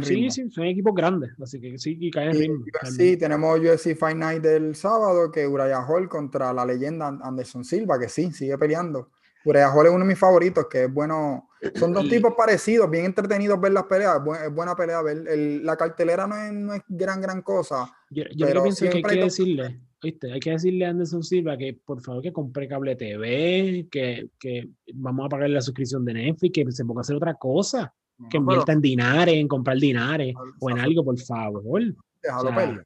Sí, 0.03 0.31
sí, 0.31 0.49
son 0.51 0.65
equipos 0.65 0.95
grandes, 0.95 1.31
así 1.41 1.59
que 1.59 1.77
sí, 1.77 1.97
y 1.99 2.09
caen 2.09 2.29
en 2.29 2.37
ritmo. 2.37 2.65
Sí, 2.95 3.17
tenemos 3.17 3.59
UFC 3.59 3.95
Fight 3.97 4.15
Night 4.15 4.41
del 4.41 4.73
sábado, 4.73 5.29
que 5.31 5.45
Uriah 5.45 5.85
Hall 5.85 6.07
contra 6.07 6.53
la 6.53 6.65
leyenda 6.65 7.07
Anderson 7.21 7.65
Silva, 7.65 7.99
que 7.99 8.07
sí, 8.07 8.31
sigue 8.31 8.57
peleando. 8.57 9.11
Uriah 9.43 9.69
Hall 9.71 9.87
es 9.87 9.91
uno 9.91 10.05
de 10.05 10.07
mis 10.07 10.17
favoritos, 10.17 10.67
que 10.69 10.85
es 10.85 10.93
bueno. 10.93 11.49
Son 11.75 11.91
dos 11.91 12.07
tipos 12.07 12.33
parecidos, 12.35 12.89
bien 12.89 13.05
entretenidos 13.05 13.59
ver 13.59 13.73
las 13.73 13.83
peleas, 13.83 14.21
es 14.45 14.53
buena 14.53 14.75
pelea 14.75 15.01
ver. 15.01 15.23
la 15.61 15.75
cartelera 15.75 16.25
no 16.25 16.37
es, 16.37 16.53
no 16.53 16.73
es, 16.73 16.81
gran, 16.87 17.19
gran 17.19 17.41
cosa. 17.41 17.91
Yo, 18.15 18.23
yo 18.33 18.63
pienso 18.63 18.89
que 18.89 18.97
hay 18.97 19.03
que 19.03 19.23
decirle, 19.23 19.81
¿viste? 20.01 20.31
hay 20.31 20.39
que 20.39 20.51
decirle 20.51 20.85
a 20.85 20.89
Anderson 20.91 21.21
Silva 21.21 21.57
que 21.57 21.77
por 21.85 22.01
favor 22.01 22.23
que 22.23 22.31
compre 22.31 22.65
cable 22.65 22.95
TV, 22.95 23.87
que, 23.91 24.29
que 24.39 24.69
vamos 24.93 25.25
a 25.25 25.29
pagar 25.29 25.49
la 25.49 25.59
suscripción 25.59 26.05
de 26.05 26.13
Netflix, 26.13 26.53
que 26.53 26.71
se 26.71 26.85
ponga 26.85 26.99
a 26.99 27.01
hacer 27.01 27.17
otra 27.17 27.33
cosa 27.33 27.93
que 28.29 28.37
invierta 28.37 28.71
en 28.71 28.79
dinares, 28.79 29.35
en 29.35 29.49
comprar 29.49 29.77
dinares 29.77 30.33
o 30.61 30.69
en 30.69 30.79
algo, 30.79 31.03
por 31.03 31.19
favor. 31.19 31.81
Déjalo 32.23 32.55
pelear. 32.55 32.85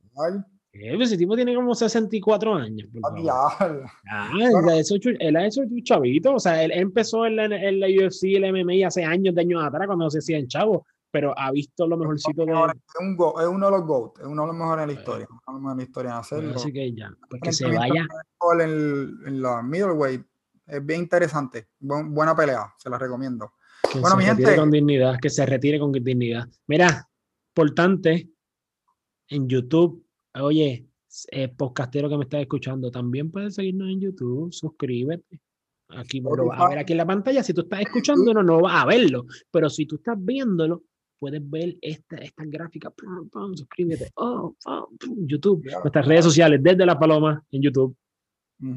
Ese 0.71 1.17
tipo 1.17 1.35
tiene 1.35 1.53
como 1.53 1.75
64 1.75 2.55
años. 2.55 2.89
Ah, 4.09 4.31
él, 4.39 4.69
ha 4.69 4.79
hecho, 4.79 5.09
él 5.19 5.35
ha 5.35 5.45
hecho 5.45 5.61
chavito. 5.83 6.35
O 6.35 6.39
sea, 6.39 6.63
él 6.63 6.71
empezó 6.73 7.25
en 7.25 7.35
la, 7.35 7.45
en 7.45 7.79
la 7.79 7.87
UFC, 7.87 8.23
el 8.35 8.51
MMA 8.51 8.87
hace 8.87 9.03
años, 9.03 9.35
de 9.35 9.41
años 9.41 9.63
atrás, 9.63 9.87
cuando 9.87 10.09
se 10.09 10.19
hacían 10.19 10.47
chavos. 10.47 10.81
Pero 11.11 11.37
ha 11.37 11.51
visto 11.51 11.87
lo 11.87 11.97
mejorcito 11.97 12.45
de. 12.45 12.51
Es, 12.51 12.95
un 12.99 13.15
go, 13.15 13.39
es 13.39 13.47
uno 13.47 13.65
de 13.65 13.71
los 13.71 13.85
GOAT, 13.85 14.19
es 14.19 14.25
uno 14.25 14.43
de 14.43 14.47
los 14.47 14.55
mejores 14.55 14.83
en 14.83 14.87
la 14.87 14.93
historia. 14.93 15.27
Uno 15.29 15.39
de 15.39 15.53
los 15.53 15.61
mejores 15.61 15.73
en 15.73 15.77
la 15.77 15.83
historia 15.83 16.11
en 16.11 16.17
hacerlo. 16.17 16.55
Así 16.55 16.73
que 16.73 16.93
ya, 16.93 17.11
pues 17.29 17.41
que 17.41 17.53
se 17.53 17.67
vaya. 17.67 18.07
En, 18.59 19.19
en 19.25 19.41
la 19.41 19.61
middleweight 19.61 20.25
es 20.67 20.85
bien 20.85 21.01
interesante. 21.01 21.67
buena 21.79 22.35
pelea, 22.35 22.73
se 22.77 22.89
la 22.89 22.97
recomiendo. 22.97 23.53
Que 23.91 23.99
bueno, 23.99 24.17
se 24.17 24.23
mi 24.23 24.29
retire 24.29 24.55
con 24.55 24.71
dignidad, 24.71 25.15
que 25.21 25.29
se 25.29 25.45
retire 25.45 25.79
con 25.79 25.91
dignidad. 25.91 26.47
Mira, 26.67 27.07
importante, 27.55 28.29
en 29.29 29.47
YouTube, 29.47 30.05
oye, 30.35 30.87
eh, 31.31 31.47
podcastero 31.49 32.09
que 32.09 32.17
me 32.17 32.23
está 32.23 32.39
escuchando, 32.39 32.91
también 32.91 33.31
puedes 33.31 33.55
seguirnos 33.55 33.89
en 33.89 34.01
YouTube, 34.01 34.53
suscríbete. 34.53 35.41
Aquí 35.89 36.21
lo 36.21 36.45
vas 36.45 36.59
a 36.59 36.69
ver 36.69 36.77
aquí 36.77 36.93
en 36.93 36.97
la 36.97 37.07
pantalla. 37.07 37.41
Si 37.41 37.51
tú 37.51 37.61
estás 37.61 37.81
escuchando, 37.81 38.31
no 38.31 38.61
vas 38.61 38.83
a 38.83 38.85
verlo. 38.85 39.25
Pero 39.49 39.71
si 39.71 39.87
tú 39.87 39.95
estás 39.95 40.15
viéndolo, 40.19 40.83
puedes 41.19 41.47
ver 41.47 41.77
esta, 41.81 42.17
esta 42.17 42.43
gráfica. 42.45 42.91
suscríbete. 43.53 44.09
Oh, 44.15 44.55
YouTube. 45.17 45.65
Nuestras 45.83 46.07
redes 46.07 46.25
sociales, 46.25 46.59
desde 46.63 46.85
La 46.85 46.97
Paloma 46.97 47.43
en 47.51 47.61
YouTube, 47.61 47.95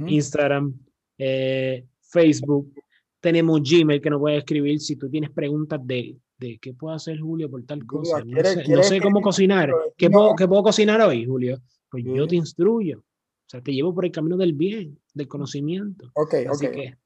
Instagram, 0.06 0.74
eh, 1.18 1.86
Facebook. 2.00 2.72
Tenemos 3.20 3.60
Gmail 3.62 4.00
que 4.00 4.10
nos 4.10 4.20
puedes 4.20 4.38
escribir 4.38 4.80
si 4.80 4.96
tú 4.96 5.08
tienes 5.08 5.30
preguntas 5.30 5.80
de, 5.84 6.16
de 6.38 6.58
qué 6.58 6.74
puedo 6.74 6.94
hacer 6.94 7.20
Julio 7.20 7.48
por 7.48 7.62
tal 7.64 7.86
cosa. 7.86 8.22
No 8.68 8.82
sé, 8.82 9.00
cómo 9.00 9.20
cocinar. 9.20 9.72
¿Qué, 9.96 10.10
puedo, 10.10 10.34
¿Qué 10.34 10.48
puedo 10.48 10.64
cocinar 10.64 11.00
hoy, 11.00 11.24
Julio? 11.24 11.60
Pues 11.88 12.04
yo 12.04 12.26
te 12.26 12.36
instruyo. 12.36 12.98
O 12.98 13.48
sea, 13.52 13.60
te 13.60 13.72
llevo 13.72 13.94
por 13.94 14.04
el 14.04 14.10
camino 14.12 14.36
del 14.36 14.54
bien, 14.54 14.98
del 15.14 15.28
conocimiento. 15.28 16.10
Ok, 16.14 16.34
Así 16.50 16.68
Que, 16.70 16.96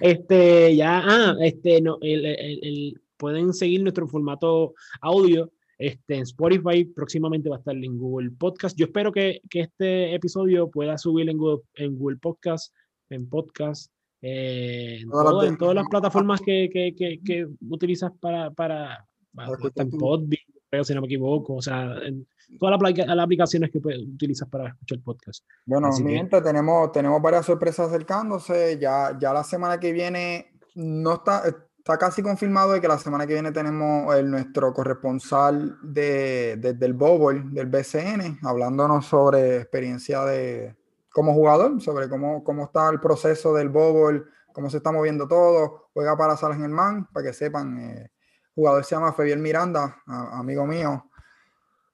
este, 0.00 0.76
ya, 0.76 1.02
ah, 1.04 1.36
este, 1.40 1.80
no, 1.80 1.98
el, 2.00 2.24
el, 2.26 3.00
pueden 3.16 3.52
seguir 3.52 3.82
nuestro 3.82 4.08
formato 4.08 4.74
audio 5.00 5.50
este, 5.78 6.14
en 6.14 6.22
Spotify, 6.22 6.84
próximamente 6.84 7.48
va 7.48 7.56
a 7.56 7.58
estar 7.58 7.74
en 7.74 7.98
Google 7.98 8.30
Podcast. 8.30 8.78
Yo 8.78 8.86
espero 8.86 9.10
que, 9.10 9.40
que 9.50 9.60
este 9.60 10.14
episodio 10.14 10.70
pueda 10.70 10.96
subir 10.96 11.28
en 11.28 11.38
Google, 11.38 11.62
en 11.74 11.98
Google 11.98 12.18
Podcast, 12.18 12.72
en 13.10 13.28
Podcast, 13.28 13.90
eh, 14.20 15.00
en, 15.00 15.58
todas 15.58 15.74
las 15.74 15.88
plataformas 15.88 16.40
que, 16.40 16.70
que, 16.72 16.94
que, 17.24 17.46
utilizas 17.68 18.12
para, 18.20 18.52
para, 18.52 19.04
para, 19.34 19.58
en 19.74 19.90
Podbean, 19.90 20.40
si 20.82 20.94
no 20.94 21.02
me 21.02 21.06
equivoco, 21.06 21.54
o 21.56 21.62
sea, 21.62 21.98
en, 22.02 22.26
todas 22.58 22.80
las, 22.80 23.18
aplicaciones 23.18 23.70
que 23.70 23.78
utilizas 23.78 24.48
para 24.48 24.68
escuchar 24.68 25.00
podcast. 25.00 25.44
Bueno, 25.66 25.90
mi 26.02 26.14
gente, 26.14 26.40
tenemos, 26.40 26.92
tenemos 26.92 27.20
varias 27.20 27.46
sorpresas 27.46 27.88
acercándose. 27.88 28.78
Ya, 28.80 29.16
ya 29.18 29.32
la 29.32 29.44
semana 29.44 29.78
que 29.78 29.92
viene 29.92 30.52
no 30.74 31.14
está, 31.14 31.42
está 31.46 31.98
casi 31.98 32.22
confirmado 32.22 32.72
de 32.72 32.80
que 32.80 32.88
la 32.88 32.98
semana 32.98 33.26
que 33.26 33.34
viene 33.34 33.52
tenemos 33.52 34.14
el, 34.14 34.30
nuestro 34.30 34.72
corresponsal 34.72 35.76
de, 35.82 36.56
del 36.56 36.94
Bowl, 36.94 37.52
del 37.52 37.66
BCN, 37.66 38.38
hablándonos 38.42 39.06
sobre 39.06 39.58
experiencia 39.58 40.24
de 40.24 40.74
como 41.10 41.34
jugador, 41.34 41.80
sobre 41.82 42.08
cómo, 42.08 42.42
cómo 42.42 42.64
está 42.64 42.88
el 42.88 42.98
proceso 42.98 43.52
del 43.52 43.68
Bowl, 43.68 44.26
cómo 44.54 44.70
se 44.70 44.78
está 44.78 44.90
moviendo 44.90 45.28
todo. 45.28 45.90
Juega 45.92 46.16
para 46.16 46.38
Salas 46.38 46.58
Germán, 46.58 47.06
para 47.12 47.26
que 47.26 47.32
sepan. 47.34 47.78
Eh, 47.78 48.11
jugador 48.54 48.84
se 48.84 48.94
llama 48.94 49.12
Fabián 49.12 49.42
Miranda, 49.42 50.02
amigo 50.06 50.66
mío 50.66 51.10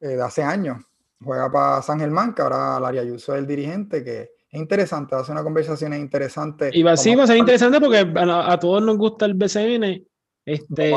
eh, 0.00 0.08
de 0.08 0.22
hace 0.22 0.42
años. 0.42 0.78
Juega 1.22 1.50
para 1.50 1.82
San 1.82 1.98
Germán, 1.98 2.34
que 2.34 2.42
ahora 2.42 2.78
Laria 2.78 3.00
Ayuso 3.00 3.34
es 3.34 3.40
el 3.40 3.46
dirigente, 3.46 4.04
que 4.04 4.20
es 4.50 4.60
interesante, 4.60 5.14
hace 5.14 5.32
una 5.32 5.42
conversación 5.42 5.92
interesante. 5.94 6.70
Y 6.72 6.82
va, 6.82 6.96
sí, 6.96 7.14
va 7.14 7.24
a 7.24 7.26
ser 7.26 7.36
interesante 7.36 7.80
porque 7.80 7.98
a, 8.16 8.58
todos 8.58 8.82
nos 8.82 8.96
gusta 8.96 9.26
el 9.26 9.34
BCN. 9.34 10.06
Este... 10.44 10.92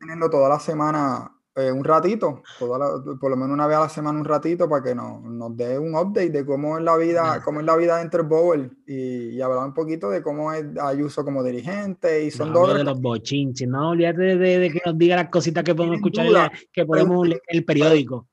teniendo 0.00 0.28
toda 0.28 0.48
la 0.48 0.58
semana 0.58 1.37
eh, 1.58 1.72
un 1.72 1.82
ratito, 1.82 2.42
por 2.58 3.30
lo 3.30 3.36
menos 3.36 3.52
una 3.52 3.66
vez 3.66 3.76
a 3.76 3.80
la 3.80 3.88
semana 3.88 4.18
un 4.18 4.24
ratito 4.24 4.68
para 4.68 4.82
que 4.82 4.94
nos, 4.94 5.20
nos 5.22 5.56
dé 5.56 5.78
un 5.78 5.94
update 5.94 6.30
de 6.30 6.46
cómo 6.46 6.78
es 6.78 6.84
la 6.84 6.96
vida, 6.96 7.42
cómo 7.44 7.60
es 7.60 7.66
la 7.66 7.76
vida 7.76 7.98
dentro 7.98 8.20
del 8.22 8.28
Bowl 8.28 8.78
y, 8.86 9.40
hablar 9.40 9.66
un 9.66 9.74
poquito 9.74 10.10
de 10.10 10.22
cómo 10.22 10.52
es 10.52 10.64
Ayuso 10.80 11.24
como 11.24 11.42
dirigente 11.42 12.24
y 12.24 12.30
son 12.30 12.52
dos 12.52 12.74
de 12.74 12.84
los 12.84 13.00
bochinches, 13.00 13.68
no 13.68 13.90
olvídate 13.90 14.36
de, 14.36 14.70
que 14.70 14.82
nos 14.84 14.96
diga 14.96 15.16
las 15.16 15.30
cositas 15.30 15.64
que 15.64 15.74
podemos 15.74 15.96
escuchar, 15.96 16.52
que 16.72 16.86
podemos 16.86 17.26
leer 17.26 17.42
el 17.48 17.64
periódico 17.64 18.26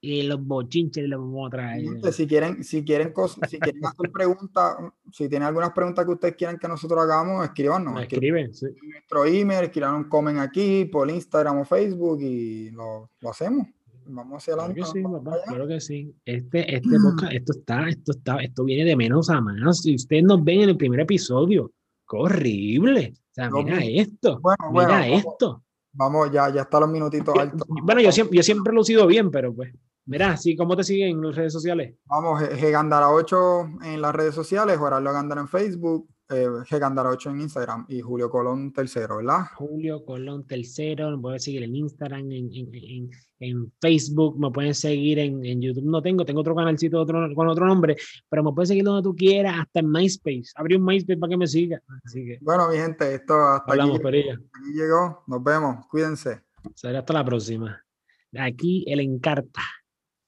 y 0.00 0.22
los 0.22 0.44
bochinches 0.44 1.08
los 1.08 1.20
vamos 1.20 1.48
a 1.48 1.50
traer. 1.50 2.12
Si 2.12 2.26
quieren, 2.26 2.62
si 2.62 2.84
quieren, 2.84 3.12
si 3.48 3.58
quieren 3.58 3.84
hacer 3.84 4.10
preguntas, 4.12 4.76
si 5.12 5.28
tienen 5.28 5.48
algunas 5.48 5.72
preguntas 5.72 6.04
que 6.04 6.12
ustedes 6.12 6.36
quieran 6.36 6.58
que 6.58 6.68
nosotros 6.68 7.00
hagamos, 7.00 7.44
escríbanos. 7.44 8.00
Escriben, 8.00 8.54
sí. 8.54 8.66
Nuestro 8.82 9.26
email, 9.26 9.64
escriban 9.64 9.94
un 9.94 10.04
comment 10.08 10.38
aquí 10.38 10.84
por 10.84 11.10
Instagram 11.10 11.58
o 11.58 11.64
Facebook 11.64 12.20
y 12.22 12.70
lo, 12.70 13.10
lo 13.20 13.30
hacemos. 13.30 13.66
Vamos 14.10 14.42
hacia 14.42 14.54
adelante. 14.54 14.80
Claro 14.80 14.92
que 14.92 14.98
sí, 14.98 15.02
papá, 15.02 15.36
claro 15.46 15.68
que 15.68 15.80
sí. 15.80 16.14
Este, 16.24 16.74
este 16.76 16.88
esto 17.36 17.52
está, 17.52 17.88
esto 17.88 18.12
está, 18.12 18.36
esto 18.36 18.64
viene 18.64 18.84
de 18.84 18.96
menos 18.96 19.28
a 19.30 19.40
más. 19.40 19.80
Si 19.80 19.94
ustedes 19.94 20.22
nos 20.22 20.42
ven 20.42 20.62
en 20.62 20.70
el 20.70 20.76
primer 20.76 21.00
episodio, 21.00 21.72
qué 22.08 22.16
horrible. 22.16 23.14
O 23.16 23.34
sea, 23.34 23.50
mira 23.50 23.84
esto. 23.84 24.40
mira 24.72 25.06
esto. 25.08 25.62
Vamos, 25.92 26.30
ya, 26.30 26.52
ya 26.52 26.62
está 26.62 26.80
los 26.80 26.88
minutitos 26.88 27.34
altos. 27.36 27.66
Bueno, 27.82 28.00
yo 28.00 28.12
siempre, 28.12 28.36
yo 28.36 28.42
siempre 28.42 28.72
lo 28.72 28.82
he 28.82 28.84
sido 28.84 29.06
bien, 29.06 29.30
pero 29.30 29.52
pues. 29.52 29.72
Mira, 30.08 30.38
sí, 30.38 30.56
¿cómo 30.56 30.74
te 30.74 30.84
siguen 30.84 31.10
en 31.10 31.22
las 31.22 31.36
redes 31.36 31.52
sociales? 31.52 31.94
Vamos, 32.06 32.40
Gandara8 32.40 33.84
en 33.84 34.00
las 34.00 34.14
redes 34.14 34.34
sociales, 34.34 34.78
Horacio 34.78 35.12
Gandara 35.12 35.42
en 35.42 35.48
Facebook, 35.48 36.08
eh, 36.30 36.46
Gandara8 36.46 37.30
en 37.30 37.40
Instagram 37.42 37.84
y 37.90 38.00
Julio 38.00 38.30
Colón 38.30 38.72
tercero, 38.72 39.18
¿verdad? 39.18 39.42
Julio 39.56 40.06
Colón 40.06 40.46
tercero, 40.46 41.10
me 41.10 41.18
pueden 41.18 41.40
seguir 41.40 41.62
en 41.64 41.76
Instagram, 41.76 42.32
en, 42.32 42.50
en, 42.54 43.10
en, 43.38 43.72
Facebook, 43.82 44.40
me 44.40 44.50
pueden 44.50 44.74
seguir 44.74 45.18
en, 45.18 45.60
YouTube, 45.60 45.84
no 45.84 46.00
tengo, 46.00 46.24
tengo 46.24 46.40
otro 46.40 46.54
canalcito 46.54 47.02
otro, 47.02 47.28
con 47.34 47.46
otro 47.46 47.66
nombre, 47.66 47.94
pero 48.30 48.42
me 48.42 48.52
pueden 48.52 48.68
seguir 48.68 48.84
donde 48.84 49.02
tú 49.02 49.14
quieras, 49.14 49.56
hasta 49.60 49.80
en 49.80 49.90
MySpace. 49.90 50.52
Abrí 50.54 50.76
un 50.76 50.86
MySpace 50.86 51.18
para 51.18 51.28
que 51.28 51.36
me 51.36 51.46
siga. 51.46 51.82
Así 52.02 52.24
que, 52.24 52.38
bueno, 52.40 52.66
mi 52.70 52.78
gente, 52.78 53.14
esto 53.14 53.34
hasta 53.46 53.72
Hablamos, 53.72 54.00
aquí, 54.00 54.20
aquí 54.30 54.72
llegó. 54.72 55.22
Nos 55.26 55.44
vemos, 55.44 55.84
cuídense. 55.90 56.40
Será 56.74 57.00
hasta 57.00 57.12
la 57.12 57.26
próxima. 57.26 57.84
Aquí 58.32 58.86
el 58.88 59.00
Encarta 59.00 59.60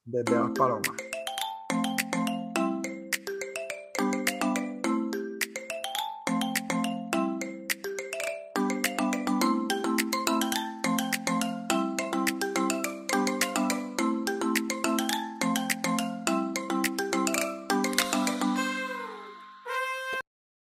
desde 0.05 0.35
las 0.35 0.51
palomas. 0.51 1.10